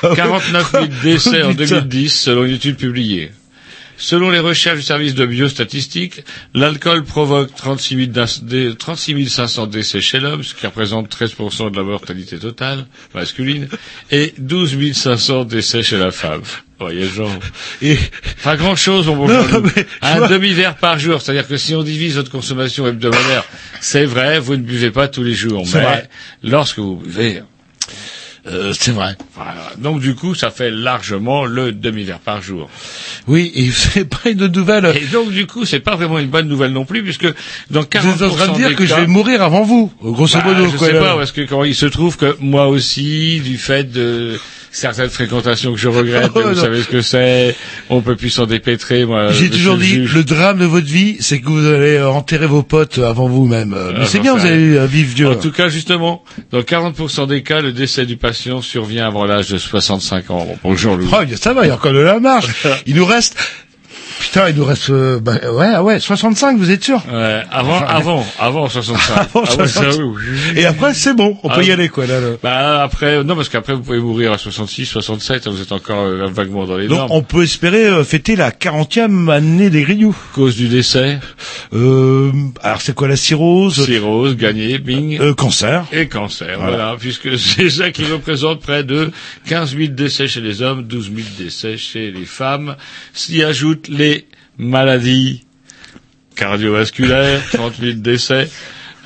49 0.00 0.72
000 0.72 0.86
décès 1.00 1.42
en 1.44 1.50
Putain. 1.54 1.76
2010, 1.82 2.12
selon 2.12 2.44
une 2.44 2.54
étude 2.54 2.76
publiée. 2.76 3.30
Selon 4.04 4.30
les 4.30 4.40
recherches 4.40 4.78
du 4.78 4.82
service 4.82 5.14
de 5.14 5.24
biostatistiques, 5.24 6.24
l'alcool 6.54 7.04
provoque 7.04 7.54
36, 7.54 7.94
000 7.96 8.06
d'ins- 8.08 8.24
dé- 8.42 8.74
36 8.76 9.28
500 9.28 9.68
décès 9.68 10.00
chez 10.00 10.18
l'homme, 10.18 10.42
ce 10.42 10.56
qui 10.56 10.66
représente 10.66 11.08
13% 11.08 11.70
de 11.70 11.76
la 11.76 11.84
mortalité 11.84 12.36
totale 12.36 12.84
masculine, 13.14 13.68
et 14.10 14.34
12 14.38 14.92
500 14.92 15.44
décès 15.44 15.84
chez 15.84 15.98
la 15.98 16.10
femme. 16.10 16.42
Voyez. 16.80 17.06
Et 17.80 17.96
Pas 18.42 18.56
grand 18.56 18.74
chose, 18.74 19.06
mon 19.06 19.14
bon 19.14 19.28
Un 20.00 20.16
vois- 20.18 20.26
demi-verre 20.26 20.74
par 20.78 20.98
jour. 20.98 21.22
C'est-à-dire 21.22 21.46
que 21.46 21.56
si 21.56 21.76
on 21.76 21.84
divise 21.84 22.16
votre 22.16 22.30
consommation 22.32 22.88
hebdomadaire, 22.88 23.44
c'est 23.80 24.04
vrai, 24.04 24.40
vous 24.40 24.56
ne 24.56 24.62
buvez 24.62 24.90
pas 24.90 25.06
tous 25.06 25.22
les 25.22 25.34
jours. 25.34 25.62
Mais 25.74 25.80
vrai. 25.80 26.08
lorsque 26.42 26.80
vous 26.80 26.96
buvez, 26.96 27.42
euh, 28.46 28.72
c'est 28.78 28.90
vrai. 28.90 29.16
voilà. 29.36 29.70
Donc 29.78 30.00
du 30.00 30.14
coup, 30.14 30.34
ça 30.34 30.50
fait 30.50 30.70
largement 30.70 31.44
le 31.44 31.70
demi-verre 31.72 32.18
par 32.18 32.42
jour. 32.42 32.68
Oui, 33.28 33.52
et 33.54 33.70
c'est 33.72 34.04
pas 34.04 34.30
une 34.30 34.46
nouvelle. 34.48 34.86
Et 34.96 35.06
donc 35.06 35.30
du 35.30 35.46
coup, 35.46 35.64
c'est 35.64 35.80
pas 35.80 35.94
vraiment 35.94 36.18
une 36.18 36.28
bonne 36.28 36.48
nouvelle 36.48 36.72
non 36.72 36.84
plus, 36.84 37.02
puisque 37.04 37.26
dans 37.70 37.82
40% 37.82 38.00
Vous 38.00 38.24
êtes 38.24 38.30
en 38.32 38.34
train 38.34 38.48
de 38.48 38.56
dire 38.56 38.74
que 38.74 38.84
je 38.84 38.94
vais 38.94 39.06
mourir 39.06 39.42
avant 39.42 39.62
vous, 39.62 39.92
grosso 40.02 40.38
Bah, 40.38 40.44
modo. 40.54 40.68
je 40.70 40.76
quoi, 40.76 40.88
sais 40.88 40.92
là. 40.94 41.00
pas, 41.00 41.16
parce 41.16 41.30
que 41.32 41.42
quand 41.42 41.62
il 41.64 41.74
se 41.74 41.86
trouve 41.86 42.16
que 42.16 42.36
moi 42.40 42.66
aussi, 42.68 43.40
du 43.44 43.58
fait 43.58 43.84
de 43.92 44.38
certaines 44.72 45.10
fréquentations 45.10 45.72
que 45.72 45.78
je 45.78 45.88
regrette, 45.88 46.30
Oh, 46.34 46.40
vous 46.40 46.48
non. 46.54 46.60
savez 46.60 46.82
ce 46.82 46.88
que 46.88 47.02
c'est, 47.02 47.54
on 47.90 48.00
peut 48.00 48.16
plus 48.16 48.30
s'en 48.30 48.46
dépêtrer, 48.46 49.04
moi. 49.04 49.30
J'ai 49.32 49.50
toujours 49.50 49.76
dit, 49.76 49.98
le 49.98 50.24
drame 50.24 50.58
de 50.58 50.64
votre 50.64 50.86
vie, 50.86 51.16
c'est 51.20 51.40
que 51.40 51.46
vous 51.46 51.66
allez 51.66 52.00
enterrer 52.02 52.46
vos 52.46 52.62
potes 52.62 52.98
avant 52.98 53.28
vous-même. 53.28 53.74
Euh, 53.74 53.92
Mais 53.92 54.00
Ah, 54.02 54.06
c'est 54.06 54.18
bien, 54.18 54.34
vous 54.34 54.44
allez 54.46 54.76
euh, 54.76 54.86
vivre 54.86 55.14
vieux. 55.14 55.28
En 55.30 55.34
tout 55.36 55.52
cas, 55.52 55.68
justement, 55.68 56.24
dans 56.50 56.60
40% 56.60 57.28
des 57.28 57.42
cas, 57.42 57.60
le 57.60 57.72
décès 57.72 58.06
du 58.06 58.16
patient 58.16 58.62
survient 58.62 59.06
avant 59.06 59.24
l'âge 59.26 59.48
de 59.50 59.58
65 59.58 60.30
ans. 60.30 60.44
Bon, 60.46 60.56
Bonjour, 60.64 60.96
Louis. 60.96 61.08
Oh, 61.12 61.18
ça 61.38 61.52
va, 61.52 61.64
il 61.64 61.68
y 61.68 61.70
a 61.70 61.74
encore 61.74 61.92
de 61.92 61.98
la 62.00 62.18
marge. 62.18 62.46
Il 62.86 62.96
nous 62.96 63.04
reste 63.06 63.36
Putain, 64.20 64.48
il 64.48 64.56
nous 64.56 64.64
reste, 64.64 64.90
euh, 64.90 65.20
bah, 65.20 65.34
ouais, 65.52 65.70
ah 65.74 65.82
ouais, 65.82 66.00
65, 66.00 66.56
vous 66.58 66.70
êtes 66.70 66.82
sûr 66.84 67.02
Ouais, 67.12 67.42
avant, 67.50 67.76
Enfin, 67.76 67.86
avant, 67.86 68.26
avant 68.38 68.68
65. 68.68 69.14
Avant 69.16 69.28
Ah 69.34 69.40
ouais, 69.56 69.68
ça, 69.68 69.82
65. 69.92 70.02
oui. 70.04 70.60
Et 70.60 70.64
après, 70.64 70.94
c'est 70.94 71.14
bon, 71.14 71.36
on 71.42 71.48
peut 71.48 71.56
Ah, 71.58 71.62
y 71.62 71.70
aller, 71.72 71.88
quoi, 71.88 72.06
là. 72.06 72.20
là. 72.20 72.28
Bah 72.42 72.82
après, 72.82 73.22
non, 73.24 73.36
parce 73.36 73.48
qu'après 73.48 73.74
vous 73.74 73.82
pouvez 73.82 73.98
mourir 73.98 74.32
à 74.32 74.38
66, 74.38 74.86
67, 74.86 75.48
vous 75.48 75.60
êtes 75.60 75.72
encore 75.72 76.00
euh, 76.04 76.26
vaguement 76.28 76.64
dans 76.66 76.76
les 76.76 76.86
Donc, 76.88 76.98
normes. 76.98 77.10
on 77.12 77.22
peut 77.22 77.42
espérer 77.42 77.84
euh, 77.86 78.04
fêter 78.04 78.36
la 78.36 78.50
40e 78.50 79.30
année 79.30 79.70
des 79.70 79.82
Grignoux. 79.82 80.16
Cause 80.34 80.56
du 80.56 80.68
décès 80.68 81.18
Euh, 81.74 82.30
alors, 82.62 82.80
c'est 82.80 82.94
quoi 82.94 83.08
la 83.08 83.16
cirrhose? 83.16 83.84
Cirrhose, 83.84 84.36
gagné, 84.36 84.78
bing. 84.78 85.18
Euh, 85.20 85.34
cancer. 85.34 85.84
Et 85.92 86.06
cancer, 86.06 86.56
Voilà. 86.58 86.76
voilà. 86.76 86.96
puisque 86.98 87.38
c'est 87.38 87.70
ça 87.70 87.90
qui 87.90 88.04
représente 88.04 88.60
près 88.60 88.84
de 88.84 89.10
15 89.48 89.76
000 89.76 89.92
décès 89.92 90.28
chez 90.28 90.40
les 90.40 90.62
hommes, 90.62 90.84
12 90.84 91.10
000 91.14 91.26
décès 91.38 91.76
chez 91.76 92.10
les 92.10 92.24
femmes. 92.24 92.76
S'y 93.14 93.42
ajoutent 93.42 93.88
les 93.88 94.11
maladies 94.58 95.44
cardiovasculaires, 96.36 97.40
30 97.52 97.74
000 97.80 97.92
décès. 97.94 98.48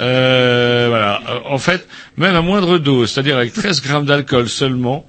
Euh, 0.00 0.86
voilà. 0.88 1.20
Euh, 1.28 1.38
En 1.48 1.58
fait, 1.58 1.86
même 2.16 2.34
à 2.36 2.42
moindre 2.42 2.78
dose, 2.78 3.10
c'est-à-dire 3.12 3.36
avec 3.36 3.52
13 3.52 3.82
grammes 3.82 4.06
d'alcool 4.06 4.48
seulement, 4.48 5.06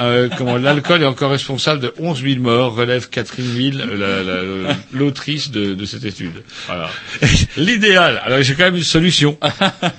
euh, 0.00 0.28
comment 0.36 0.56
l'alcool 0.56 1.02
est 1.02 1.06
encore 1.06 1.30
responsable 1.30 1.80
de 1.80 1.94
11 1.98 2.20
000 2.22 2.40
morts, 2.40 2.74
relève 2.74 3.08
Catherine 3.10 3.46
Mille, 3.52 3.78
la- 3.96 4.22
la- 4.24 4.76
l'autrice 4.92 5.52
de, 5.52 5.74
de 5.74 5.84
cette 5.84 6.04
étude. 6.04 6.42
Voilà. 6.66 6.90
L'idéal. 7.56 8.20
Alors 8.24 8.42
j'ai 8.42 8.54
quand 8.54 8.64
même 8.64 8.74
une 8.76 8.82
solution, 8.82 9.38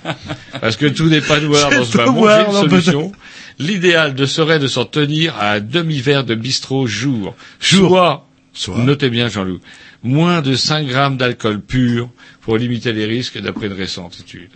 parce 0.62 0.76
que 0.76 0.88
tout 0.88 1.06
n'est 1.07 1.22
pas 1.22 1.40
noir 1.40 1.70
dans 1.70 1.86
ce 1.86 1.98
monde. 1.98 2.30
J'ai 2.30 2.45
une 2.64 2.70
solution. 2.70 3.12
L'idéal 3.57 4.16
de 4.16 4.26
serait 4.26 4.60
de 4.60 4.68
s'en 4.68 4.84
tenir 4.84 5.34
à 5.40 5.52
un 5.53 5.60
demi-verre 5.62 6.26
de 6.26 6.36
bistrot 6.36 6.88
jour. 6.88 7.34
Soit, 7.62 8.24
notez 8.68 9.10
bien 9.10 9.27
Jean-Loup, 9.27 9.60
moins 10.03 10.41
de 10.41 10.56
5 10.56 10.88
grammes 10.88 11.18
d'alcool 11.18 11.61
pur 11.61 12.10
pour 12.41 12.57
limiter 12.57 12.94
les 12.94 13.06
risques 13.06 13.40
d'après 13.40 13.68
une 13.68 13.73
récente 13.73 14.18
étude. 14.19 14.52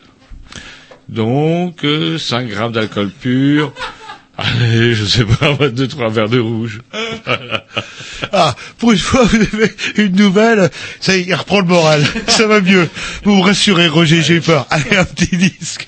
Donc, 1.08 1.84
euh, 1.84 2.18
5 2.18 2.48
grammes 2.48 2.72
d'alcool 2.72 3.12
pur. 3.12 3.74
Allez, 4.38 4.94
je 4.94 5.04
sais 5.04 5.26
pas, 5.26 5.70
deux, 5.70 5.88
trois 5.88 6.10
verres 6.10 6.30
de 6.30 6.40
rouge. 6.40 6.82
Ah, 8.32 8.54
pour 8.78 8.92
une 8.92 8.98
fois, 8.98 9.24
vous 9.32 9.38
avez 9.38 9.74
une 9.96 10.16
nouvelle, 10.16 10.70
ça 11.00 11.16
y 11.16 11.22
est, 11.22 11.24
il 11.24 11.34
reprend 11.34 11.62
le 11.62 11.66
moral. 11.66 12.04
Ça 12.28 12.48
va 12.48 12.60
mieux. 12.62 12.88
Vous 13.24 13.36
me 13.36 13.42
rassurez, 13.42 13.88
Roger, 13.88 14.22
j'ai 14.22 14.40
peur. 14.42 14.68
Allez, 14.70 14.98
un 14.98 15.06
petit 15.06 15.36
disque. 15.38 15.88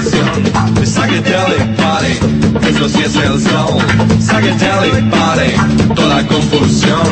sensação 0.00 0.72
de 0.74 0.80
Psychedelic 0.80 1.74
Party 1.76 2.18
Fez 2.60 2.78
você 2.78 3.08
sensação 3.08 3.78
Psychedelic 4.18 5.02
Party 5.10 5.94
Toda 5.94 6.16
a 6.16 6.24
confusão 6.24 7.02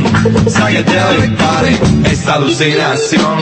Psychedelic 0.46 1.36
Party 1.36 1.80
Esta 2.10 2.32
alucinação 2.34 3.36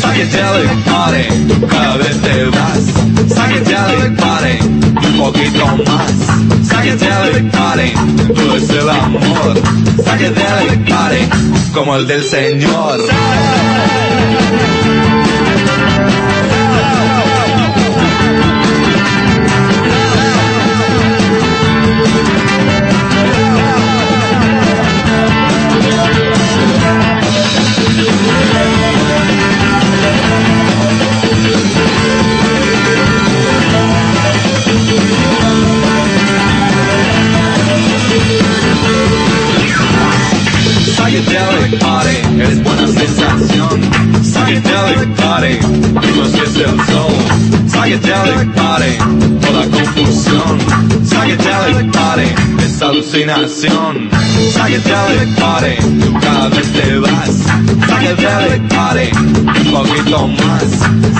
Psychedelic 0.00 0.82
Party 0.84 1.46
poquito 5.32 5.66
más. 5.84 6.12
Psychedelic 6.62 7.50
party, 7.50 7.92
todo 8.34 8.56
es 8.56 8.70
el 8.70 8.88
amor. 8.88 9.54
Psychedelic 9.96 10.88
party, 10.88 11.72
como 11.72 11.96
el 11.96 12.06
del 12.06 12.24
Señor. 12.24 13.00
Psychedelic 41.16 41.80
party, 41.80 42.42
es 42.42 42.62
buena 42.62 42.86
sensación. 42.88 43.80
Psychedelic 44.22 45.16
party, 45.16 45.54
eso 46.08 46.26
sí 46.30 46.40
es 46.44 46.56
el 46.56 46.76
soul. 46.84 47.16
Psychedelic 47.66 48.52
party, 48.54 48.98
toda 49.40 49.64
confusión. 49.64 50.58
Psychedelic 51.06 51.90
party, 51.90 52.28
es 52.62 52.82
alucinación. 52.82 54.10
Psychedelic 54.52 55.34
party, 55.40 55.76
tú 56.04 56.12
cada 56.20 56.48
vez 56.48 56.72
te 56.74 56.98
vas. 56.98 57.30
Psychedelic 57.86 58.68
party, 58.68 59.08
un 59.16 59.72
poquito 59.72 60.28
más. 60.28 60.68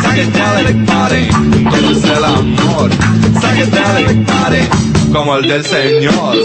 Psychedelic 0.02 0.84
party, 0.84 1.28
todo 1.70 1.90
es 1.90 2.04
el 2.04 2.24
amor. 2.24 2.90
Psychedelic 3.40 4.26
party, 4.26 5.10
como 5.10 5.36
el 5.36 5.48
del 5.48 5.64
Señor. 5.64 6.36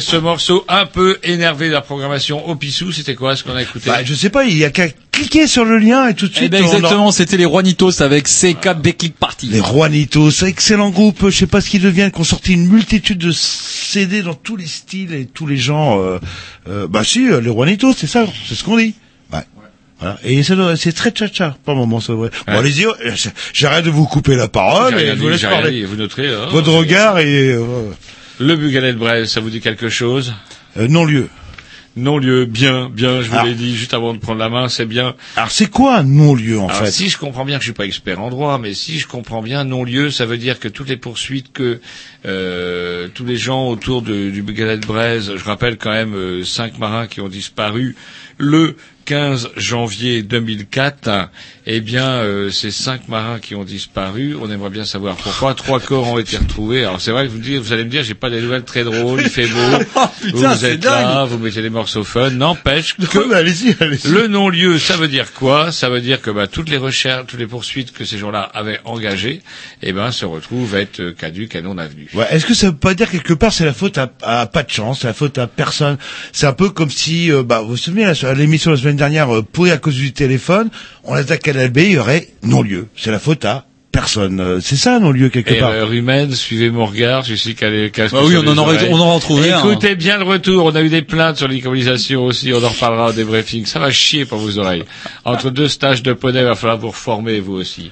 Ce 0.00 0.16
morceau 0.16 0.64
un 0.68 0.86
peu 0.86 1.18
énervé 1.22 1.68
de 1.68 1.72
la 1.72 1.80
programmation 1.80 2.46
au 2.48 2.54
Pissou, 2.56 2.92
c'était 2.92 3.14
quoi 3.14 3.36
ce 3.36 3.44
qu'on 3.44 3.54
a 3.56 3.62
écouté 3.62 3.88
Bah, 3.90 4.04
je 4.04 4.14
sais 4.14 4.30
pas, 4.30 4.44
il 4.44 4.56
y 4.56 4.64
a 4.64 4.70
qu'à 4.70 4.88
cliquer 5.12 5.46
sur 5.46 5.64
le 5.64 5.78
lien 5.78 6.08
et 6.08 6.14
tout 6.14 6.26
de 6.26 6.32
Eh 6.34 6.38
suite. 6.38 6.52
ben 6.52 6.62
on 6.64 6.70
a- 6.70 6.74
exactement, 6.76 7.10
c'était 7.12 7.36
les 7.36 7.44
Juanitos 7.44 8.02
avec 8.02 8.28
C4 8.28 8.80
Déclic 8.80 9.14
Party. 9.16 9.46
Les 9.48 9.60
Juanitos, 9.62 10.30
excellent 10.44 10.90
groupe, 10.90 11.30
je 11.30 11.36
sais 11.36 11.46
pas 11.46 11.60
ce 11.60 11.70
qu'ils 11.70 11.82
deviennent, 11.82 12.10
qui 12.10 12.20
ont 12.20 12.24
sorti 12.24 12.52
une 12.52 12.66
multitude 12.66 13.18
de 13.18 13.32
CD 13.32 14.22
dans 14.22 14.34
tous 14.34 14.56
les 14.56 14.66
styles 14.66 15.14
et 15.14 15.26
tous 15.26 15.46
les 15.46 15.56
genres. 15.56 15.98
Euh, 16.00 16.20
euh, 16.68 16.86
bah 16.88 17.02
si, 17.04 17.28
euh, 17.28 17.40
les 17.40 17.50
Juanitos, 17.52 17.94
c'est 17.96 18.06
ça, 18.06 18.26
c'est 18.48 18.54
ce 18.54 18.62
qu'on 18.64 18.76
dit. 18.76 18.94
Ouais. 19.32 19.40
Voilà. 19.98 20.18
Et 20.24 20.42
c'est 20.42 20.92
très 20.92 21.10
tcha-tcha, 21.10 21.56
par 21.64 21.74
moment, 21.74 22.00
ça 22.00 22.12
devrait. 22.12 22.30
Bon, 22.46 22.52
Ouais. 22.52 22.58
allez-y, 22.58 22.84
euh, 22.84 22.92
j'arrête 23.54 23.86
de 23.86 23.90
vous 23.90 24.04
couper 24.04 24.36
la 24.36 24.48
parole 24.48 24.98
et 25.00 25.06
je 25.06 25.12
vous 25.14 25.28
laisse 25.30 25.40
parler. 25.40 25.84
vous 25.86 25.96
noterez. 25.96 26.28
hein. 26.28 26.48
Votre 26.50 26.70
regard 26.72 27.18
et... 27.20 27.48
euh, 27.52 27.62
Le 28.38 28.54
Bugalet 28.56 28.92
de 28.92 28.98
Braise, 28.98 29.30
ça 29.30 29.40
vous 29.40 29.50
dit 29.50 29.60
quelque 29.60 29.88
chose? 29.88 30.34
Euh, 30.76 30.88
non-lieu. 30.88 31.28
Non-lieu, 31.98 32.44
bien, 32.44 32.90
bien, 32.90 33.22
je 33.22 33.28
vous 33.28 33.34
Alors- 33.34 33.46
l'ai 33.46 33.54
dit 33.54 33.74
juste 33.74 33.94
avant 33.94 34.12
de 34.12 34.18
prendre 34.18 34.38
la 34.38 34.50
main, 34.50 34.68
c'est 34.68 34.84
bien. 34.84 35.14
Alors 35.36 35.50
c'est 35.50 35.70
quoi 35.70 36.02
non-lieu 36.02 36.58
en 36.60 36.68
Alors, 36.68 36.82
fait? 36.84 36.90
si 36.90 37.08
je 37.08 37.16
comprends 37.16 37.46
bien 37.46 37.56
que 37.56 37.62
je 37.62 37.68
suis 37.68 37.72
pas 37.74 37.86
expert 37.86 38.20
en 38.20 38.28
droit, 38.28 38.58
mais 38.58 38.74
si 38.74 38.98
je 38.98 39.06
comprends 39.06 39.40
bien, 39.40 39.64
non-lieu, 39.64 40.10
ça 40.10 40.26
veut 40.26 40.36
dire 40.36 40.60
que 40.60 40.68
toutes 40.68 40.90
les 40.90 40.98
poursuites 40.98 41.54
que 41.54 41.80
euh, 42.26 43.08
tous 43.14 43.24
les 43.24 43.38
gens 43.38 43.68
autour 43.68 44.02
de- 44.02 44.28
du 44.28 44.42
Bugalet 44.42 44.76
de 44.76 44.84
Braise, 44.86 45.32
je 45.36 45.44
rappelle 45.44 45.78
quand 45.78 45.92
même 45.92 46.14
euh, 46.14 46.44
cinq 46.44 46.78
marins 46.78 47.06
qui 47.06 47.22
ont 47.22 47.28
disparu 47.30 47.96
le 48.36 48.76
15 49.06 49.50
janvier 49.56 50.22
2004, 50.22 51.28
eh 51.68 51.80
bien, 51.80 52.04
euh, 52.06 52.50
ces 52.50 52.70
cinq 52.70 53.08
marins 53.08 53.38
qui 53.38 53.54
ont 53.54 53.64
disparu, 53.64 54.36
on 54.40 54.50
aimerait 54.50 54.70
bien 54.70 54.84
savoir 54.84 55.16
pourquoi. 55.16 55.54
Trois 55.54 55.80
corps 55.80 56.08
ont 56.08 56.18
été 56.18 56.36
retrouvés. 56.36 56.80
Alors 56.84 57.00
c'est 57.00 57.12
vrai 57.12 57.26
que 57.26 57.30
vous, 57.30 57.38
dites- 57.38 57.58
vous 57.58 57.72
allez 57.72 57.84
me 57.84 57.88
dire, 57.90 58.02
j'ai 58.02 58.14
pas 58.14 58.30
des 58.30 58.40
nouvelles 58.40 58.64
très 58.64 58.84
drôles, 58.84 59.20
il 59.22 59.28
fait 59.30 59.46
beau, 59.46 59.58
Oh, 59.96 60.00
putain, 60.22 60.52
vous 60.54 60.58
c'est 60.60 60.72
êtes 60.74 60.84
là, 60.84 61.02
dingue. 61.24 61.28
vous 61.28 61.38
mettez 61.38 61.62
des 61.62 61.70
morceaux 61.70 62.04
fun. 62.04 62.30
N'empêche 62.30 62.96
que 62.96 63.32
allez-y, 63.32 63.74
allez-y. 63.80 64.08
le 64.08 64.26
non-lieu, 64.28 64.78
ça 64.78 64.96
veut 64.96 65.08
dire 65.08 65.32
quoi? 65.32 65.72
Ça 65.72 65.88
veut 65.88 66.00
dire 66.00 66.20
que 66.20 66.30
bah, 66.30 66.46
toutes 66.48 66.68
les 66.68 66.76
recherches, 66.76 67.26
toutes 67.28 67.38
les 67.40 67.46
poursuites 67.46 67.92
que 67.92 68.04
ces 68.04 68.18
gens-là 68.18 68.42
avaient 68.54 68.80
engagées, 68.84 69.40
eh 69.82 69.92
ben, 69.92 70.10
se 70.10 70.24
retrouvent 70.24 70.74
à 70.74 70.80
être 70.80 71.00
euh, 71.00 71.12
caduques 71.12 71.54
et 71.54 71.62
non 71.62 71.78
avenues. 71.78 72.08
Ouais, 72.14 72.26
est-ce 72.30 72.44
que 72.46 72.54
ça 72.54 72.66
veut 72.68 72.76
pas 72.76 72.94
dire 72.94 73.10
quelque 73.10 73.34
part 73.34 73.52
c'est 73.52 73.64
la 73.64 73.72
faute 73.72 73.98
à, 73.98 74.10
à 74.22 74.46
pas 74.46 74.62
de 74.64 74.70
chance, 74.70 75.00
c'est 75.00 75.06
la 75.06 75.14
faute 75.14 75.38
à 75.38 75.46
personne? 75.46 75.96
C'est 76.32 76.46
un 76.46 76.52
peu 76.52 76.70
comme 76.70 76.90
si, 76.90 77.30
euh, 77.32 77.42
bah, 77.42 77.60
vous 77.62 77.68
vous 77.70 77.76
souvenez, 77.76 78.04
là, 78.04 78.14
sur 78.14 78.32
l'émission 78.34 78.70
la 78.72 78.76
semaine 78.76 78.95
dernière, 78.96 79.34
euh, 79.34 79.42
pourri 79.42 79.70
à 79.70 79.78
cause 79.78 79.94
du 79.94 80.12
téléphone, 80.12 80.70
on 81.04 81.14
attaque 81.14 81.42
Canal 81.42 81.70
B, 81.70 81.78
il 81.78 81.92
y 81.92 81.98
aurait 81.98 82.28
non-lieu. 82.42 82.88
C'est 82.96 83.10
la 83.10 83.18
faute 83.18 83.44
à 83.44 83.66
personne. 83.96 84.40
Euh, 84.40 84.58
C'est 84.60 84.76
ça, 84.76 84.98
non-lieu, 84.98 85.28
quelque 85.30 85.54
part. 85.58 85.72
Erreur 85.74 85.92
humaine, 85.92 86.32
suivez 86.34 86.70
mon 86.70 86.84
regard, 86.86 87.24
je 87.24 87.34
suis 87.34 87.54
casques 87.54 88.12
Bah 88.12 88.20
oui, 88.24 88.36
on 88.36 88.46
en 88.46 88.58
aurait- 88.58 88.88
on 88.90 89.00
en 89.00 89.14
retrouverait 89.14 89.50
un. 89.52 89.58
Écoutez 89.58 89.94
bien 89.94 90.18
le 90.18 90.24
retour, 90.24 90.66
on 90.66 90.74
a 90.74 90.82
eu 90.82 90.88
des 90.88 91.02
plaintes 91.02 91.38
sur 91.38 91.48
l'immobilisation 91.48 92.24
aussi, 92.24 92.52
on 92.52 92.62
en 92.62 92.68
reparlera 92.68 93.08
au 93.08 93.12
débriefing, 93.12 93.64
ça 93.64 93.78
va 93.78 93.90
chier 93.90 94.24
pour 94.26 94.38
vos 94.38 94.58
oreilles. 94.58 94.84
Entre 95.24 95.50
deux 95.50 95.68
stages 95.68 96.02
de 96.02 96.12
poney, 96.12 96.40
il 96.40 96.44
va 96.44 96.54
falloir 96.54 96.78
vous 96.78 96.88
reformer 96.88 97.40
vous 97.40 97.54
aussi. 97.54 97.90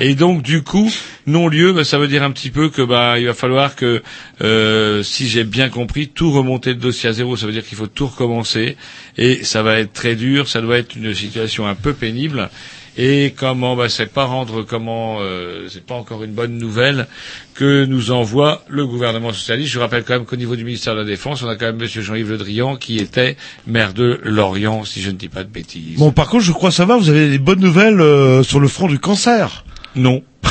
Et 0.00 0.14
donc 0.14 0.42
du 0.42 0.62
coup, 0.62 0.90
non-lieu, 1.26 1.72
bah, 1.72 1.84
ça 1.84 1.98
veut 1.98 2.08
dire 2.08 2.22
un 2.22 2.30
petit 2.30 2.50
peu 2.50 2.68
que 2.68 2.82
bah 2.82 3.18
il 3.18 3.26
va 3.26 3.34
falloir 3.34 3.74
que, 3.74 4.02
euh, 4.42 5.02
si 5.02 5.28
j'ai 5.28 5.44
bien 5.44 5.68
compris, 5.68 6.08
tout 6.08 6.30
remonter 6.32 6.70
le 6.70 6.76
dossier 6.76 7.08
à 7.08 7.12
zéro, 7.12 7.36
ça 7.36 7.46
veut 7.46 7.52
dire 7.52 7.64
qu'il 7.66 7.76
faut 7.76 7.86
tout 7.88 8.06
recommencer, 8.06 8.76
et 9.18 9.42
ça 9.44 9.62
va 9.62 9.78
être 9.80 9.92
très 9.92 10.14
dur, 10.14 10.48
ça 10.48 10.60
doit 10.60 10.78
être 10.78 10.94
une 10.96 11.12
situation 11.14 11.66
un 11.66 11.74
peu 11.74 11.92
pénible. 11.92 12.50
Et 12.96 13.34
comment, 13.36 13.76
bah, 13.76 13.88
c'est 13.88 14.06
pas 14.12 14.24
rendre 14.24 14.62
comment, 14.62 15.18
euh, 15.20 15.68
c'est 15.68 15.84
pas 15.84 15.94
encore 15.94 16.22
une 16.22 16.32
bonne 16.32 16.58
nouvelle 16.58 17.06
que 17.54 17.84
nous 17.84 18.10
envoie 18.10 18.64
le 18.68 18.86
gouvernement 18.86 19.32
socialiste. 19.32 19.72
Je 19.72 19.78
rappelle 19.78 20.04
quand 20.04 20.14
même 20.14 20.24
qu'au 20.24 20.36
niveau 20.36 20.56
du 20.56 20.64
ministère 20.64 20.94
de 20.94 21.00
la 21.00 21.04
Défense, 21.04 21.42
on 21.42 21.48
a 21.48 21.56
quand 21.56 21.66
même 21.66 21.76
Monsieur 21.76 22.02
Jean-Yves 22.02 22.30
Le 22.30 22.38
Drian 22.38 22.76
qui 22.76 22.98
était 22.98 23.36
maire 23.66 23.94
de 23.94 24.20
Lorient, 24.24 24.84
si 24.84 25.00
je 25.00 25.10
ne 25.10 25.16
dis 25.16 25.28
pas 25.28 25.44
de 25.44 25.50
bêtises. 25.50 25.98
Bon, 25.98 26.10
par 26.10 26.28
contre, 26.28 26.44
je 26.44 26.52
crois 26.52 26.70
ça 26.70 26.84
va, 26.84 26.96
vous 26.96 27.08
avez 27.08 27.30
des 27.30 27.38
bonnes 27.38 27.60
nouvelles 27.60 28.00
euh, 28.00 28.42
sur 28.42 28.60
le 28.60 28.68
front 28.68 28.88
du 28.88 28.98
cancer. 28.98 29.64
Non. 29.94 30.22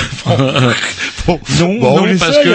Bon, 1.26 1.40
Non, 1.60 1.80
bon, 1.80 2.18
parce 2.18 2.38
que 2.40 2.49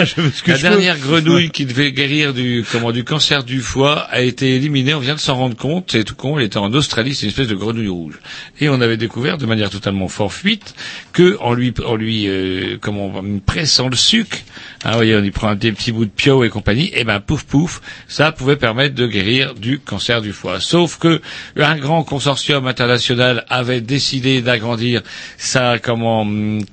la 0.51 0.55
peux. 0.55 0.59
dernière 0.59 0.98
grenouille 0.98 1.51
qui 1.51 1.65
devait 1.65 1.93
guérir 1.93 2.35
du, 2.35 2.65
comment, 2.73 2.90
du 2.90 3.05
cancer 3.05 3.44
du 3.44 3.61
foie 3.61 4.01
a 4.11 4.20
été 4.20 4.56
éliminée. 4.56 4.94
On 4.94 4.98
vient 4.98 5.15
de 5.15 5.20
s'en 5.20 5.36
rendre 5.36 5.56
compte. 5.56 5.90
C'est 5.93 6.02
tout 6.05 6.15
con. 6.16 6.39
Elle 6.39 6.47
était 6.47 6.56
en 6.56 6.73
Australie. 6.73 7.15
C'est 7.15 7.23
une 7.23 7.28
espèce 7.28 7.47
de 7.47 7.55
grenouille 7.55 7.89
rouge. 7.89 8.19
Et 8.61 8.69
on 8.69 8.81
avait 8.81 8.97
découvert 8.97 9.39
de 9.39 9.47
manière 9.47 9.70
totalement 9.70 10.09
fortuite 10.09 10.74
que 11.12 11.36
en 11.40 11.55
lui, 11.55 11.73
en 11.86 11.94
lui, 11.94 12.24
euh, 12.27 12.77
comment, 12.81 13.23
pressant 13.47 13.89
le 13.89 13.97
sucre, 13.97 14.39
hein, 14.85 14.90
vous 14.90 14.97
voyez, 14.97 15.15
on 15.15 15.23
y 15.23 15.31
prend 15.31 15.55
des 15.55 15.70
petits 15.70 15.93
bouts 15.93 16.06
de 16.06 16.11
pio 16.11 16.43
et 16.43 16.48
compagnie. 16.48 16.90
Et 16.94 17.05
ben, 17.05 17.20
pouf, 17.20 17.44
pouf, 17.44 17.81
ça 18.09 18.32
pouvait 18.32 18.56
permettre 18.56 18.94
de 18.94 19.06
guérir 19.06 19.55
du 19.55 19.78
cancer 19.78 20.20
du 20.20 20.32
foie. 20.32 20.59
Sauf 20.61 20.98
que 20.98 21.20
un 21.56 21.77
grand 21.77 22.02
consortium 22.02 22.66
international 22.66 23.44
avait 23.48 23.81
décidé 23.81 24.43
d'agrandir 24.43 25.02
sa, 25.39 25.78
comment, 25.78 26.23
hum, 26.23 26.65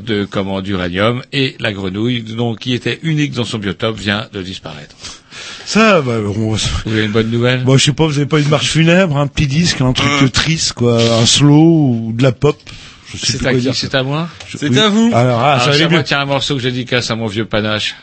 de, 0.00 0.24
comment, 0.24 0.60
d'uranium 0.62 1.22
et 1.32 1.56
la 1.60 1.72
grenouille, 1.72 2.22
donc, 2.22 2.60
qui 2.60 2.72
était 2.74 2.98
unique 3.02 3.32
dans 3.32 3.44
son 3.44 3.58
biotope, 3.58 3.98
vient 3.98 4.26
de 4.32 4.42
disparaître. 4.42 4.94
Ça, 5.64 6.00
bah, 6.00 6.14
on... 6.24 6.30
Vous 6.54 6.58
avez 6.86 7.04
une 7.04 7.12
bonne 7.12 7.30
nouvelle? 7.30 7.64
Bon, 7.64 7.76
je 7.76 7.84
sais 7.84 7.92
pas, 7.92 8.06
vous 8.06 8.16
avez 8.18 8.26
pas 8.26 8.38
une 8.38 8.48
marche 8.48 8.68
funèbre, 8.70 9.16
un 9.18 9.26
petit 9.26 9.46
disque, 9.46 9.80
un 9.80 9.92
truc 9.92 10.10
Hum. 10.22 10.30
triste, 10.30 10.72
quoi, 10.74 11.00
un 11.20 11.26
slow 11.26 11.54
ou 12.08 12.12
de 12.16 12.22
la 12.22 12.32
pop. 12.32 12.56
C'est 13.14 13.44
à 13.46 13.54
qui. 13.54 13.68
C'est 13.74 13.94
à 13.94 14.02
moi? 14.02 14.28
Je- 14.48 14.58
oui. 14.66 15.12
Alors, 15.14 15.40
ah, 15.40 15.58
ça 15.58 15.64
Alors, 15.64 15.74
c'est 15.76 15.84
mieux. 15.84 15.88
moi, 15.90 16.02
tiens, 16.02 16.20
un 16.20 16.24
morceau 16.26 16.54
que 16.56 16.60
je 16.62 16.68
dédicace 16.68 17.10
à 17.10 17.16
mon 17.16 17.26
vieux 17.26 17.44
Panache. 17.46 17.94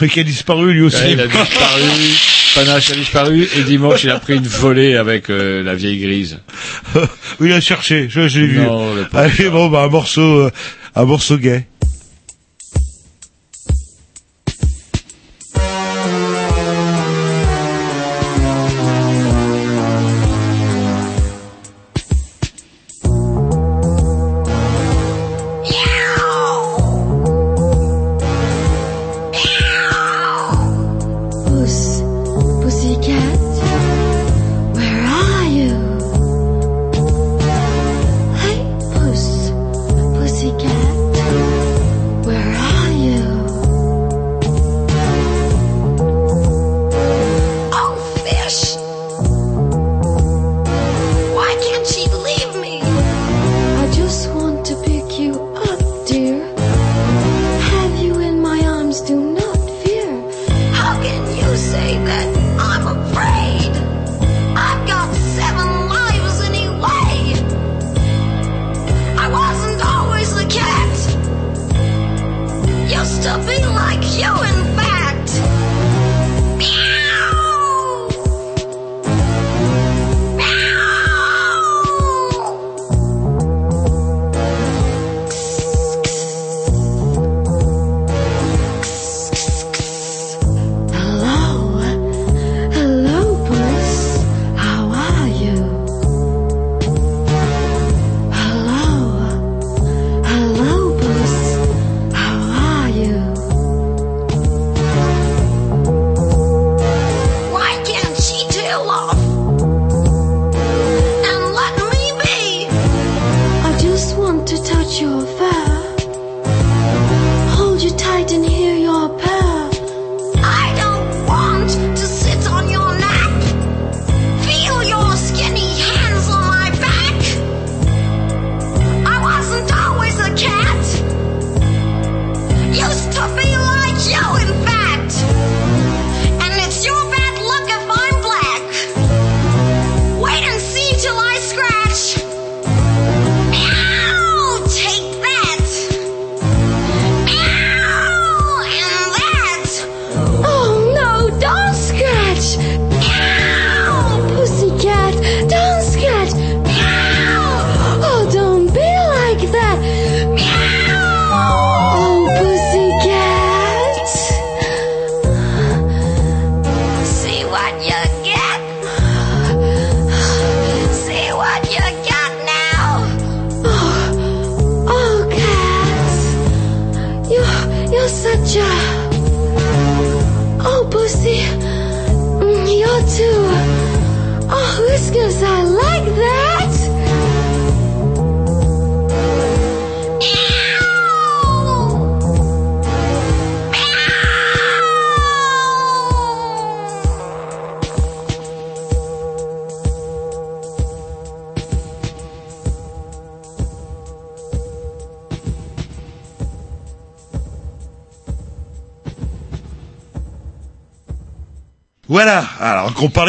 qui 0.12 0.20
a 0.20 0.22
disparu 0.24 0.72
lui 0.72 0.82
aussi. 0.82 0.96
Ouais, 0.96 1.12
il 1.12 1.20
a 1.20 1.26
disparu, 1.26 1.82
Panache 2.58 2.90
a 2.90 2.96
disparu, 2.96 3.48
et 3.56 3.62
dimanche, 3.62 4.02
il 4.02 4.10
a 4.10 4.18
pris 4.18 4.34
une 4.34 4.48
volée 4.48 4.96
avec 4.96 5.30
euh, 5.30 5.62
la 5.62 5.76
vieille 5.76 6.00
grise. 6.00 6.40
oui, 7.38 7.50
il 7.50 7.52
a 7.52 7.60
cherché, 7.60 8.08
je, 8.10 8.26
je 8.26 8.40
l'ai 8.40 8.46
vu. 8.48 8.58
Non, 8.58 8.94
le 8.94 9.04
pauvre 9.04 9.22
Allez, 9.22 9.48
bon, 9.48 9.68
bah, 9.68 9.82
un 9.84 9.88
morceau, 9.88 10.40
euh, 10.40 10.50
un 10.96 11.04
morceau 11.04 11.36
gay. 11.36 11.68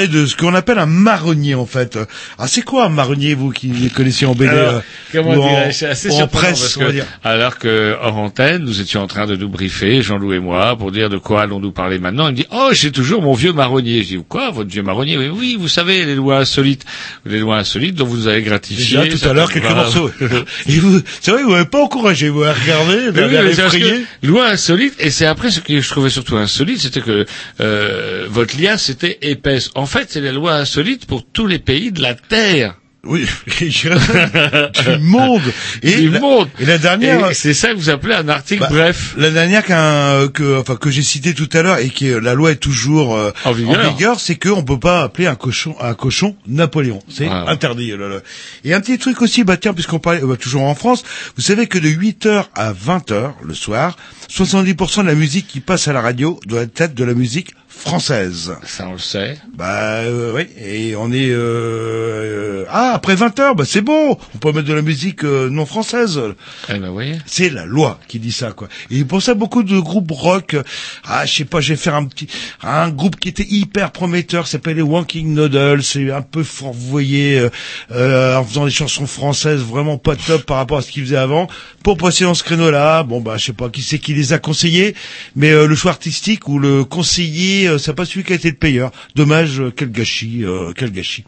De 0.08 0.26
ce 0.26 0.36
qu'on 0.36 0.56
appelle 0.56 0.80
un 0.80 0.86
marronnier 0.86 1.56
en 1.56 1.66
fait. 1.66 2.00
Ah 2.38 2.48
c'est 2.48 2.62
quoi 2.62 2.86
un 2.86 2.90
marronnier 2.90 3.34
vous 3.36 3.52
qui 3.52 3.68
les 3.68 3.90
connaissez 3.90 4.26
en 4.26 4.34
BD 4.34 4.48
Alors, 4.48 4.76
euh, 4.76 4.80
comment 5.12 5.34
dirais-je? 5.36 5.86
Assez 5.86 6.10
surprenant 6.10 6.28
presse, 6.28 6.60
parce 6.62 6.78
on 6.78 6.80
va 6.82 6.86
que, 6.88 6.92
dire. 6.92 7.06
alors 7.24 7.58
que 7.58 7.96
hors 8.02 8.18
antenne, 8.18 8.64
nous 8.64 8.82
étions 8.82 9.02
en 9.02 9.08
train 9.08 9.26
de 9.26 9.36
nous 9.36 9.50
briefer, 9.50 10.02
Jean-Loup 10.02 10.34
et 10.34 10.40
moi, 10.40 10.76
pour 10.78 10.92
dire 10.92 11.10
de 11.10 11.18
quoi 11.18 11.42
allons-nous 11.44 11.72
parler 11.72 12.00
maintenant. 12.00 12.28
Il 12.28 12.32
me 12.32 12.38
dit, 12.38 12.48
oh, 12.52 12.70
j'ai 12.72 12.92
toujours 12.92 13.22
mon 13.22 13.34
vieux 13.34 13.54
marronnier. 13.54 14.04
Je 14.04 14.18
dis, 14.18 14.24
quoi, 14.28 14.52
votre 14.52 14.70
vieux 14.70 14.84
marronnier? 14.84 15.18
Oui, 15.18 15.30
oui, 15.34 15.58
vous 15.60 15.68
savez, 15.68 16.06
les 16.06 16.16
lois 16.16 16.38
insolites, 16.40 16.86
les 17.26 17.40
lois 17.40 17.58
insolites 17.58 17.96
dont 17.96 18.06
vous 18.06 18.18
nous 18.18 18.28
avez 18.28 18.42
gratifié. 18.42 18.98
Déjà 18.98 19.18
tout 19.18 19.30
à 19.30 19.34
l'heure 19.34 19.52
quelques 19.52 19.66
Voilà. 19.66 19.84
morceaux. 19.84 20.12
Et 20.68 20.80
vous, 20.80 21.00
c'est 21.22 21.32
vrai, 21.32 21.44
vous 21.44 21.52
m'avez 21.52 21.66
pas 21.66 21.82
encouragé, 21.82 22.30
vous 22.30 22.44
avez 22.44 22.60
regardé, 22.60 23.10
vous 23.12 23.20
oui, 23.20 23.36
avez 23.36 24.06
loi 24.24 24.48
insolite, 24.50 24.94
et 25.00 25.10
c'est 25.10 25.26
après 25.26 25.52
ce 25.52 25.60
que 25.60 25.80
je 25.80 25.90
trouvais 25.90 26.10
surtout 26.10 26.38
insolite, 26.38 26.80
c'était 26.80 27.02
que 27.02 27.26
euh, 27.62 28.28
votre 28.30 28.60
liasse 28.60 28.90
était 28.90 29.18
épaisse. 29.22 29.72
En 29.76 29.86
fait, 29.86 30.08
c'est 30.10 30.22
la 30.22 30.32
loi 30.32 30.54
insolite 30.54 31.06
pour 31.06 31.26
tous 31.26 31.48
les 31.48 31.60
pays 31.60 31.92
de 31.92 32.02
la 32.02 32.14
Terre. 32.14 32.76
Oui, 33.10 33.26
du 33.60 34.98
monde. 35.02 35.42
Et 35.82 35.96
du 35.96 36.10
la- 36.10 36.20
monde. 36.20 36.48
Et 36.60 36.66
la 36.66 36.78
dernière, 36.78 37.30
c'est 37.34 37.54
ça 37.54 37.70
que 37.70 37.76
vous 37.76 37.90
appelez 37.90 38.14
un 38.14 38.30
article 38.30 38.62
Bah, 38.62 38.68
bref. 38.70 39.16
La 39.18 39.32
dernière 39.32 39.66
qu'un 39.66 40.28
que 40.28 40.60
enfin 40.60 40.76
que 40.76 40.90
j'ai 40.92 41.02
cité 41.02 41.34
tout 41.34 41.50
à 41.54 41.62
l'heure 41.62 41.80
et 41.80 41.90
que 41.90 42.06
la 42.06 42.34
loi 42.36 42.52
est 42.52 42.58
toujours 42.58 43.16
euh, 43.16 43.32
En 43.46 43.52
vigueur. 43.52 44.20
c'est 44.20 44.36
qu'on 44.36 44.64
peut 44.64 44.80
pas 44.80 45.02
appeler 45.04 45.28
un 45.28 45.36
cochon 45.36 45.76
un 45.82 45.94
cochon 45.96 46.36
Napoléon. 46.48 47.00
C'est 47.10 47.28
Ah. 47.30 47.46
interdit. 47.48 47.90
là, 47.92 48.08
là. 48.08 48.18
Et 48.64 48.74
un 48.74 48.80
petit 48.82 48.98
truc 48.98 49.22
aussi, 49.22 49.44
bah 49.44 49.58
tiens, 49.58 49.74
puisqu'on 49.74 50.00
parlait 50.00 50.22
bah, 50.24 50.36
toujours 50.38 50.64
en 50.64 50.76
France, 50.76 51.04
vous 51.36 51.42
savez 51.42 51.68
que 51.68 51.80
de 51.80 51.90
8h 51.90 52.46
à 52.56 52.74
20h 52.74 53.32
le 53.44 53.54
soir, 53.54 53.98
70% 54.30 55.02
de 55.02 55.08
la 55.08 55.16
musique 55.16 55.48
qui 55.48 55.60
passe 55.60 55.88
à 55.88 55.94
la 55.94 56.02
radio 56.02 56.40
doit 56.46 56.62
être 56.78 56.94
de 56.94 57.04
la 57.04 57.14
musique 57.14 57.52
française. 57.70 58.56
Ça, 58.66 58.88
on 58.90 58.94
le 58.94 58.98
sait. 58.98 59.38
Bah 59.56 60.00
euh, 60.02 60.34
oui, 60.36 60.48
et 60.62 60.96
on 60.96 61.12
est 61.14 61.30
euh, 61.30 62.66
ah 62.70 62.92
après 62.94 63.16
20h, 63.16 63.56
bah 63.56 63.64
c'est 63.66 63.82
bon, 63.82 64.18
on 64.36 64.38
peut 64.38 64.52
mettre 64.52 64.68
de 64.68 64.74
la 64.74 64.82
musique 64.82 65.24
euh, 65.24 65.50
non 65.50 65.66
française. 65.66 66.20
Eh 66.68 66.74
ben, 66.74 66.88
vous 66.88 66.94
voyez. 66.94 67.16
C'est 67.26 67.50
la 67.50 67.66
loi 67.66 68.00
qui 68.08 68.20
dit 68.20 68.32
ça, 68.32 68.52
quoi. 68.52 68.68
Et 68.92 69.06
pour 69.06 69.22
ça, 69.22 69.34
beaucoup 69.34 69.64
de 69.64 69.80
groupes 69.80 70.12
rock, 70.12 70.56
euh, 70.56 70.64
ah, 71.06 71.26
je 71.26 71.34
sais 71.34 71.46
pas, 71.46 71.62
je 71.62 71.74
vais 71.74 71.78
faire 71.78 71.96
un 71.96 72.06
petit, 72.06 72.28
un 72.62 72.90
groupe 72.90 73.18
qui 73.18 73.30
était 73.30 73.48
hyper 73.48 73.92
prometteur, 73.92 74.48
s'appelle 74.48 74.76
les 74.76 74.82
Wanking 74.82 75.34
Noodles, 75.34 75.84
c'est 75.84 76.12
un 76.12 76.22
peu 76.22 76.44
voyez, 76.74 77.40
euh, 77.40 77.50
euh, 77.92 78.38
en 78.38 78.44
faisant 78.44 78.66
des 78.66 78.72
chansons 78.72 79.08
françaises 79.08 79.62
vraiment 79.62 79.98
pas 79.98 80.16
top 80.16 80.44
par 80.44 80.58
rapport 80.58 80.78
à 80.78 80.82
ce 80.82 80.92
qu'ils 80.92 81.04
faisaient 81.04 81.18
avant. 81.18 81.48
Pour 81.84 81.98
passer 81.98 82.24
dans 82.24 82.34
ce 82.34 82.44
créneau-là, 82.44 83.04
bon, 83.04 83.22
bah, 83.22 83.38
je 83.38 83.46
sais 83.46 83.54
pas 83.54 83.70
qui 83.70 83.82
c'est 83.82 84.00
qui 84.00 84.14
les 84.14 84.34
a 84.34 84.40
conseillés, 84.40 84.96
mais 85.36 85.52
euh, 85.52 85.68
le 85.68 85.76
choix 85.76 85.92
artistique 85.92 86.48
ou 86.50 86.60
le 86.60 86.84
conseiller, 86.84 87.59
euh, 87.68 87.78
c'est 87.78 87.94
pas 87.94 88.06
celui 88.06 88.24
qui 88.24 88.34
a 88.34 88.36
été 88.36 88.50
le 88.50 88.56
payeur. 88.56 88.92
Dommage, 89.16 89.60
euh, 89.60 89.72
quel 89.76 89.92
gâchis, 89.92 90.44
euh, 90.44 90.74
quel 90.76 90.92
gâchis. 90.92 91.26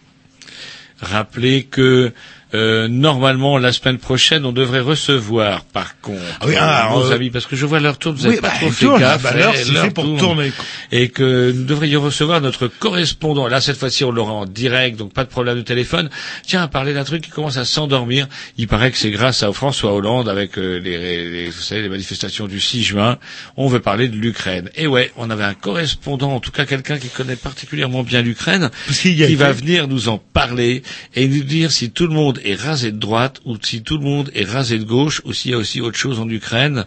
Rappelez 1.00 1.64
que 1.64 2.14
euh, 2.54 2.88
normalement 2.88 3.58
la 3.58 3.72
semaine 3.72 3.98
prochaine 3.98 4.46
on 4.46 4.52
devrait 4.52 4.80
recevoir 4.82 5.64
par 5.66 6.00
contre 6.02 6.20
Ah 6.42 6.46
oui, 6.48 6.56
euh, 6.56 6.60
ah, 6.62 6.90
nos 6.94 7.12
euh, 7.12 7.16
amis 7.16 7.30
parce 7.30 7.46
que 7.46 7.56
je 7.56 7.66
vois 7.66 7.80
leur 7.80 7.98
tour 7.98 8.14
vous 8.14 8.24
oui, 8.24 8.34
avez 8.34 8.42
pas 8.42 8.50
bah, 8.50 8.54
trop 8.60 8.70
fait 8.72 8.86
tourne, 8.86 9.00
gaffe 9.00 9.24
bah, 9.24 9.32
fait 9.54 9.92
pour 9.92 10.04
tourne. 10.04 10.20
tourner. 10.20 10.52
et 10.92 11.10
que 11.10 11.52
nous 11.52 11.64
devrions 11.64 12.02
recevoir 12.02 12.42
notre 12.42 12.68
correspondant. 12.68 13.48
Là 13.48 13.62
cette 13.62 13.78
fois-ci 13.78 14.04
on 14.04 14.12
l'aura 14.12 14.34
en 14.34 14.46
direct 14.46 14.98
donc 14.98 15.14
pas 15.14 15.24
de 15.24 15.30
problème 15.30 15.56
de 15.58 15.62
téléphone. 15.62 16.10
Tiens 16.46 16.64
à 16.64 16.68
parler 16.68 16.94
d'un 16.94 17.04
truc 17.04 17.22
qui 17.24 17.30
commence 17.32 17.58
à 17.58 17.66
s'endormir. 17.66 18.28
Il 18.58 18.68
paraît 18.68 18.92
que 18.92 18.98
c'est 18.98 19.12
grâce 19.12 19.44
à 19.44 19.52
François 19.54 19.94
Hollande 19.94 20.28
avec 20.30 20.58
euh, 20.58 20.78
les, 20.80 20.98
les- 21.30 21.50
vous 21.50 21.62
savez 21.62 21.82
les 21.84 21.90
manifestations 21.90 22.48
du 22.48 22.60
6 22.60 22.84
juin. 22.84 23.18
On 23.58 23.68
veut 23.68 23.80
parler 23.80 24.08
de 24.10 24.16
l'Ukraine. 24.16 24.70
Et 24.76 24.88
ouais 24.88 25.12
on 25.16 25.30
avait 25.30 25.44
un 25.44 25.54
correspondant 25.54 26.34
en 26.34 26.40
tout 26.40 26.52
cas 26.52 26.66
quelqu'un 26.66 26.98
qui 26.98 27.08
connaît 27.08 27.36
particulièrement 27.36 28.04
bien 28.04 28.22
l'Ukraine 28.22 28.70
qui 28.92 29.36
va 29.36 29.52
venir 29.52 29.88
nous 29.88 30.10
en 30.10 30.18
parler 30.18 30.84
et 31.16 31.28
nous 31.28 31.44
dire 31.44 31.72
si 31.72 31.92
tout 31.92 32.08
le 32.08 32.14
monde 32.14 32.40
est 32.44 32.56
rasé 32.56 32.92
de 32.92 32.98
droite 32.98 33.40
ou 33.46 33.58
si 33.62 33.84
tout 33.84 33.98
le 33.98 34.04
monde 34.04 34.32
est 34.34 34.46
rasé 34.50 34.78
de 34.80 34.84
gauche 34.84 35.22
ou 35.26 35.34
s'il 35.34 35.52
y 35.52 35.54
a 35.54 35.58
aussi 35.58 35.82
autre 35.82 35.98
chose 35.98 36.20
en 36.20 36.30
Ukraine 36.30 36.86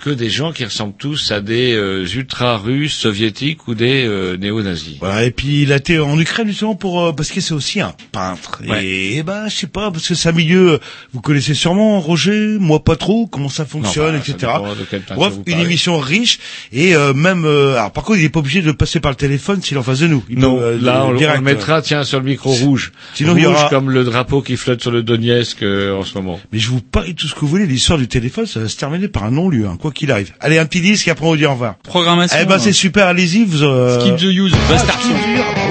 que 0.00 0.10
des 0.10 0.30
gens 0.30 0.52
qui 0.52 0.64
ressemblent 0.64 0.96
tous 0.96 1.30
à 1.32 1.40
des 1.40 1.72
euh, 1.74 2.06
ultra-russes, 2.06 2.94
soviétiques 2.94 3.66
ou 3.68 3.74
des 3.74 4.04
euh, 4.06 4.36
néo-nazis. 4.36 4.96
Voilà, 5.00 5.24
et 5.24 5.30
puis 5.30 5.62
il 5.62 5.72
a 5.72 5.76
été 5.76 5.98
en 5.98 6.18
Ukraine 6.18 6.46
justement 6.48 6.74
pour 6.74 7.02
euh, 7.02 7.12
parce 7.12 7.30
que 7.30 7.40
c'est 7.40 7.54
aussi 7.54 7.80
un 7.80 7.94
peintre. 8.12 8.60
Ouais. 8.66 8.84
Et, 8.86 9.22
ben 9.22 9.48
je 9.48 9.56
sais 9.56 9.66
pas 9.66 9.90
parce 9.90 10.06
que 10.06 10.14
c'est 10.14 10.28
un 10.28 10.32
milieu 10.32 10.72
euh, 10.72 10.78
vous 11.12 11.20
connaissez 11.20 11.54
sûrement 11.54 11.98
Roger, 12.00 12.56
moi 12.58 12.82
pas 12.84 12.96
trop 12.96 13.26
comment 13.26 13.48
ça 13.48 13.64
fonctionne, 13.64 14.14
Non, 14.16 14.20
bah, 14.20 14.24
etc. 14.28 14.52
Bref, 15.14 15.34
une 15.46 15.60
émission 15.60 15.98
riche 15.98 16.38
et 16.72 16.94
euh, 16.94 17.14
même 17.14 17.44
euh, 17.44 17.76
alors 17.76 17.92
par 17.92 18.04
contre 18.04 18.18
il 18.18 18.24
est 18.24 18.28
pas 18.30 18.40
obligé 18.40 18.62
de 18.62 18.72
passer 18.72 19.00
par 19.00 19.10
le 19.12 19.16
téléphone 19.16 19.62
s'il 19.62 19.76
est 19.76 19.80
en 19.80 19.82
face 19.82 20.00
de 20.00 20.06
nous. 20.06 20.24
Il 20.28 20.38
Non, 20.38 20.58
peut, 20.58 20.78
là 20.80 21.04
on, 21.06 21.12
le 21.12 21.40
mettra 21.40 21.82
tiens 21.82 22.04
sur 22.04 22.18
le 22.18 22.24
micro 22.26 22.50
rouge. 22.50 22.92
Sinon, 23.14 23.32
rouge 23.32 23.40
il 23.40 23.44
y 23.44 23.46
aura- 23.46 23.68
comme 23.70 23.90
le 23.90 24.04
drapeau 24.04 24.42
qui 24.42 24.56
flotte 24.56 24.82
sur 24.82 24.90
le 24.90 24.95
Donetsk 25.02 25.62
euh, 25.62 25.96
en 25.96 26.04
ce 26.04 26.14
moment. 26.14 26.40
Mais 26.52 26.58
je 26.58 26.68
vous 26.68 26.80
parie 26.80 27.14
tout 27.14 27.26
ce 27.26 27.34
que 27.34 27.40
vous 27.40 27.48
voulez, 27.48 27.66
l'histoire 27.66 27.98
du 27.98 28.08
téléphone, 28.08 28.46
ça 28.46 28.60
va 28.60 28.68
se 28.68 28.76
terminer 28.76 29.08
par 29.08 29.24
un 29.24 29.30
non-lieu, 29.30 29.66
hein, 29.66 29.76
quoi 29.80 29.90
qu'il 29.90 30.10
arrive. 30.10 30.32
Allez, 30.40 30.58
un 30.58 30.66
petit 30.66 30.80
disque 30.80 31.08
et 31.08 31.10
après 31.10 31.26
on 31.26 31.30
vous 31.30 31.36
dit 31.36 31.46
au 31.46 31.52
revoir. 31.52 31.76
Programmation. 31.82 32.36
Eh 32.40 32.44
ben 32.44 32.58
c'est 32.58 32.72
super, 32.72 33.06
allez-y, 33.06 33.44
vous... 33.44 33.62
Euh... 33.62 34.00
Skip 34.00 34.16
the 34.16 34.22
use. 34.22 34.52
Bastard 34.68 34.98
ah 34.98 35.65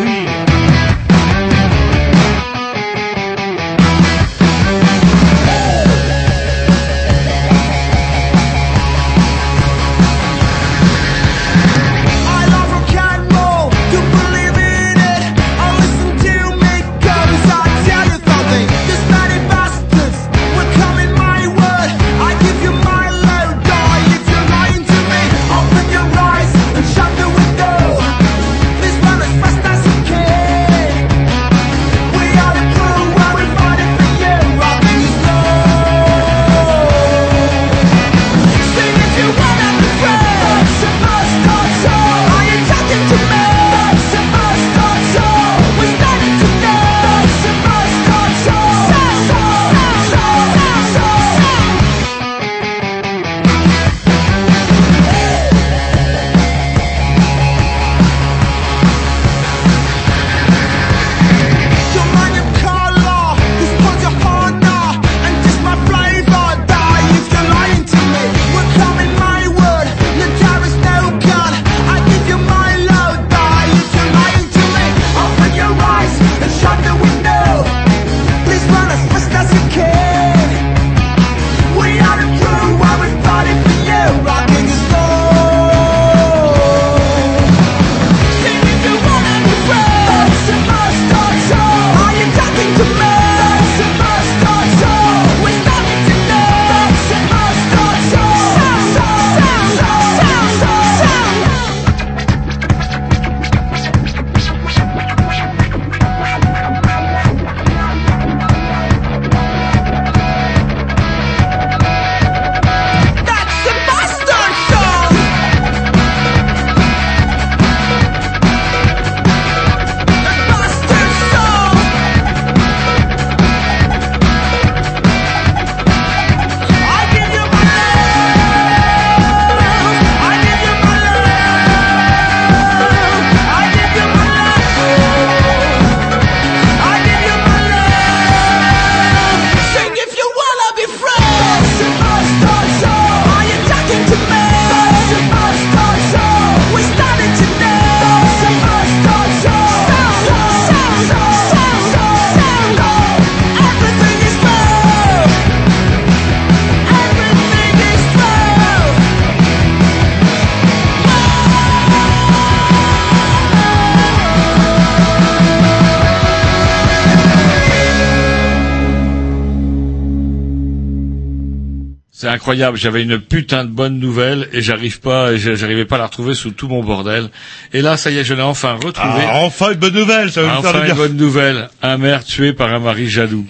incroyable, 172.56 172.78
j'avais 172.78 173.04
une 173.04 173.20
putain 173.20 173.66
de 173.66 173.70
bonne 173.70 174.00
nouvelle 174.00 174.48
et 174.54 174.62
j'arrive 174.62 175.02
pas, 175.02 175.36
j'arrivais 175.36 175.84
pas 175.86 175.96
à 175.96 176.00
la 176.00 176.06
retrouver 176.06 176.34
sous 176.36 176.52
tout 176.52 176.70
mon 176.70 176.82
bordel. 176.84 177.30
Et 177.74 177.82
là, 177.82 177.98
ça 177.98 178.12
y 178.12 178.18
est, 178.18 178.24
je 178.24 178.34
l'ai 178.34 178.42
enfin 178.42 178.74
retrouvée. 178.74 179.26
Ah, 179.28 179.42
enfin 179.44 179.72
une 179.74 179.78
bonne 179.80 179.94
nouvelle, 179.94 180.32
ça 180.32 180.42
faire 180.42 180.60
Enfin 180.60 180.80
une 180.80 180.86
bien. 180.86 180.96
bonne 180.96 181.18
nouvelle. 181.18 181.70
Un 181.82 181.98
maire 181.98 182.24
tué 182.24 182.54
par 182.54 182.74
un 182.74 182.80
mari 182.80 183.10
jaloux. 183.10 183.46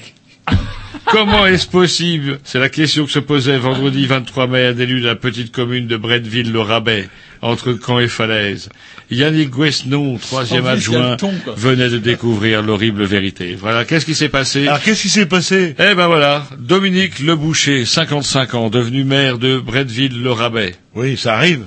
Comment 1.06 1.46
est-ce 1.46 1.68
possible? 1.68 2.40
C'est 2.44 2.58
la 2.58 2.70
question 2.70 3.06
que 3.06 3.12
se 3.12 3.20
posait 3.20 3.58
vendredi 3.60 4.08
23 4.08 4.48
mai 4.48 4.66
un 4.66 4.78
élu 4.80 5.02
de 5.02 5.06
la 5.06 5.16
petite 5.16 5.52
commune 5.52 5.86
de 5.86 5.98
Bretteville-le-Rabais, 5.98 7.08
entre 7.44 7.74
Caen 7.74 8.00
et 8.00 8.08
Falaise. 8.08 8.70
Yannick 9.12 9.52
Guesnon, 9.52 10.18
troisième 10.18 10.66
adjoint, 10.66 11.12
le 11.12 11.18
ton, 11.18 11.34
venait 11.56 11.90
de 11.90 11.98
découvrir 11.98 12.62
l'horrible 12.62 13.04
vérité. 13.04 13.56
Voilà, 13.60 13.86
qu'est-ce 13.86 14.06
qui 14.06 14.16
s'est 14.16 14.30
passé 14.30 14.68
Alors 14.68 14.82
qu'est-ce 14.82 15.04
qui 15.04 15.10
s'est 15.10 15.26
passé 15.26 15.76
Eh 15.78 15.94
ben 15.96 16.08
voilà, 16.08 16.48
Dominique 16.58 17.20
Leboucher, 17.20 17.86
55 17.86 18.54
ans, 18.56 18.70
devenu 18.70 19.04
maire 19.04 19.38
de 19.38 19.60
Bretteville-le-Rabais. 19.60 20.76
Oui, 20.96 21.18
ça 21.18 21.36
arrive. 21.36 21.66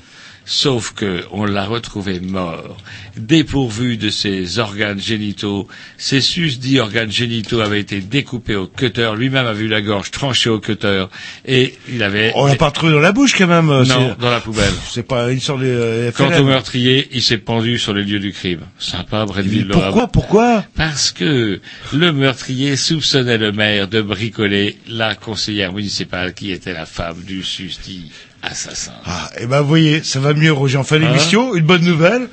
Sauf 0.50 0.94
que 0.94 1.24
on 1.30 1.44
l'a 1.44 1.66
retrouvé 1.66 2.20
mort, 2.20 2.78
dépourvu 3.18 3.98
de 3.98 4.08
ses 4.08 4.58
organes 4.58 4.98
génitaux. 4.98 5.68
Ses 5.98 6.22
susdits 6.22 6.80
organes 6.80 7.12
génitaux 7.12 7.60
avaient 7.60 7.80
été 7.80 8.00
découpés 8.00 8.56
au 8.56 8.66
cutter. 8.66 9.12
Lui-même 9.14 9.44
a 9.44 9.52
vu 9.52 9.68
la 9.68 9.82
gorge 9.82 10.10
tranchée 10.10 10.48
au 10.48 10.58
cutter 10.58 11.04
et 11.44 11.74
il 11.90 12.02
avait. 12.02 12.32
On 12.34 12.46
l'a 12.46 12.54
pas 12.54 12.68
retrouvé 12.68 12.92
dans 12.92 12.98
la 12.98 13.12
bouche 13.12 13.34
quand 13.36 13.46
même. 13.46 13.68
euh, 13.68 13.84
Non, 13.84 14.16
dans 14.18 14.30
la 14.30 14.40
poubelle. 14.40 14.72
C'est 14.88 15.02
pas 15.06 15.30
une 15.30 15.40
sorte 15.40 15.60
de 15.60 15.66
euh, 15.66 16.12
Quant 16.12 16.34
au 16.40 16.44
meurtrier, 16.44 17.08
il 17.12 17.20
s'est 17.22 17.36
pendu 17.36 17.78
sur 17.78 17.92
les 17.92 18.02
lieux 18.02 18.18
du 18.18 18.32
crime. 18.32 18.62
Sympa, 18.78 19.26
Pourquoi. 19.70 20.06
Pourquoi? 20.08 20.64
Parce 20.74 21.10
que 21.12 21.60
le 21.92 22.12
meurtrier 22.12 22.76
soupçonnait 22.76 23.36
le 23.36 23.52
maire 23.52 23.86
de 23.86 24.00
bricoler 24.00 24.78
la 24.88 25.14
conseillère 25.14 25.74
municipale 25.74 26.32
qui 26.32 26.52
était 26.52 26.72
la 26.72 26.86
femme 26.86 27.20
du 27.26 27.42
susdit 27.42 28.10
assassin. 28.42 28.92
Ah, 29.06 29.30
eh 29.40 29.46
ben 29.46 29.60
vous 29.62 29.68
voyez, 29.68 30.02
ça 30.02 30.20
va 30.20 30.34
mieux, 30.34 30.52
Roger. 30.52 30.78
En 30.78 30.84
fin 30.84 30.98
d'émission, 30.98 31.54
une 31.54 31.64
bonne 31.64 31.84
nouvelle. 31.84 32.28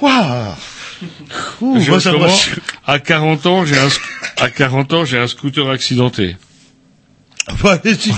Waouh 0.00 0.54
Ouh, 1.60 1.80
Je 1.80 1.90
moi, 1.90 2.00
ça 2.00 2.12
va- 2.12 2.28
à 2.86 2.98
40 2.98 3.46
ans, 3.46 3.64
j'ai 3.66 3.76
un, 3.78 3.88
à 4.38 4.50
40 4.50 4.92
ans, 4.92 5.04
j'ai 5.04 5.18
un 5.18 5.26
scooter 5.26 5.68
accidenté. 5.70 6.36
Ouais, 7.62 7.78
si. 7.98 8.10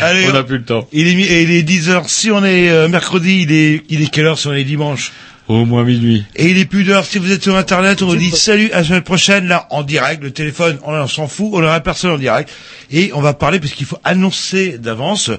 Allez, 0.00 0.26
On 0.28 0.32
n'a 0.34 0.42
plus 0.42 0.58
le 0.58 0.64
temps. 0.64 0.86
Il 0.92 1.06
est, 1.06 1.12
et 1.22 1.42
il 1.42 1.50
est 1.52 1.62
10h. 1.62 2.06
Si 2.08 2.30
on 2.30 2.44
est 2.44 2.68
euh, 2.68 2.86
mercredi, 2.88 3.42
il 3.42 3.52
est, 3.52 3.82
il 3.88 4.02
est 4.02 4.08
quelle 4.10 4.26
heure 4.26 4.38
si 4.38 4.46
on 4.48 4.52
est 4.52 4.64
dimanche 4.64 5.12
Au 5.50 5.64
moins 5.64 5.82
minuit. 5.82 6.24
Et 6.36 6.48
il 6.48 6.58
est 6.58 6.64
plus 6.64 6.84
d'heure. 6.84 7.04
Si 7.04 7.18
vous 7.18 7.32
êtes 7.32 7.42
sur 7.42 7.56
Internet, 7.56 8.02
on 8.02 8.06
vous 8.06 8.14
dit 8.14 8.30
salut 8.30 8.70
à 8.70 8.76
la 8.76 8.84
semaine 8.84 9.02
prochaine, 9.02 9.48
là, 9.48 9.66
en 9.70 9.82
direct. 9.82 10.22
Le 10.22 10.30
téléphone, 10.30 10.78
on, 10.84 11.08
s'en 11.08 11.26
fout. 11.26 11.48
On 11.52 11.60
aura 11.60 11.80
personne 11.80 12.12
en 12.12 12.18
direct. 12.18 12.48
Et 12.92 13.10
on 13.14 13.20
va 13.20 13.34
parler, 13.34 13.58
parce 13.58 13.72
qu'il 13.72 13.84
faut 13.84 13.98
annoncer 14.04 14.78
d'avance, 14.78 15.32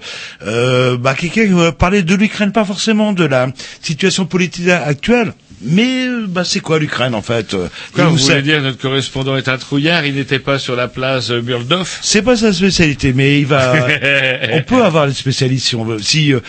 euh, 0.45 0.97
bah, 0.97 1.13
quelqu'un 1.13 1.45
qui 1.45 1.53
va 1.53 1.71
parler 1.71 2.03
de 2.03 2.13
l'Ukraine, 2.13 2.51
pas 2.51 2.65
forcément 2.65 3.13
de 3.13 3.23
la 3.23 3.47
situation 3.81 4.25
politique 4.25 4.67
actuelle. 4.67 5.31
Mais, 5.61 6.07
euh, 6.07 6.25
bah, 6.27 6.43
c'est 6.43 6.59
quoi 6.59 6.77
l'Ukraine, 6.77 7.15
en 7.15 7.21
fait? 7.21 7.55
Il 7.97 8.03
vous 8.03 8.17
voulez 8.17 8.41
dire 8.41 8.61
notre 8.61 8.79
correspondant 8.79 9.37
est 9.37 9.47
un 9.47 9.57
trouillard, 9.57 10.05
il 10.05 10.15
n'était 10.15 10.39
pas 10.39 10.59
sur 10.59 10.75
la 10.75 10.89
place 10.89 11.31
Burldorf 11.31 11.99
C'est 12.01 12.21
pas 12.21 12.35
sa 12.35 12.51
spécialité, 12.51 13.13
mais 13.13 13.39
il 13.39 13.45
va. 13.45 13.75
on 14.51 14.61
peut 14.63 14.83
avoir 14.83 15.07
des 15.07 15.13
spécialistes 15.13 15.67
si 15.67 15.77
on 15.77 15.85
veut. 15.85 15.99
Si, 15.99 16.33
euh, 16.33 16.41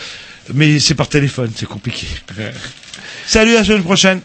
mais 0.53 0.81
c'est 0.81 0.97
par 0.97 1.09
téléphone, 1.09 1.53
c'est 1.55 1.69
compliqué. 1.69 2.09
Salut 3.27 3.53
à 3.55 3.61
la 3.61 3.65
semaine 3.65 3.83
prochaine. 3.85 4.21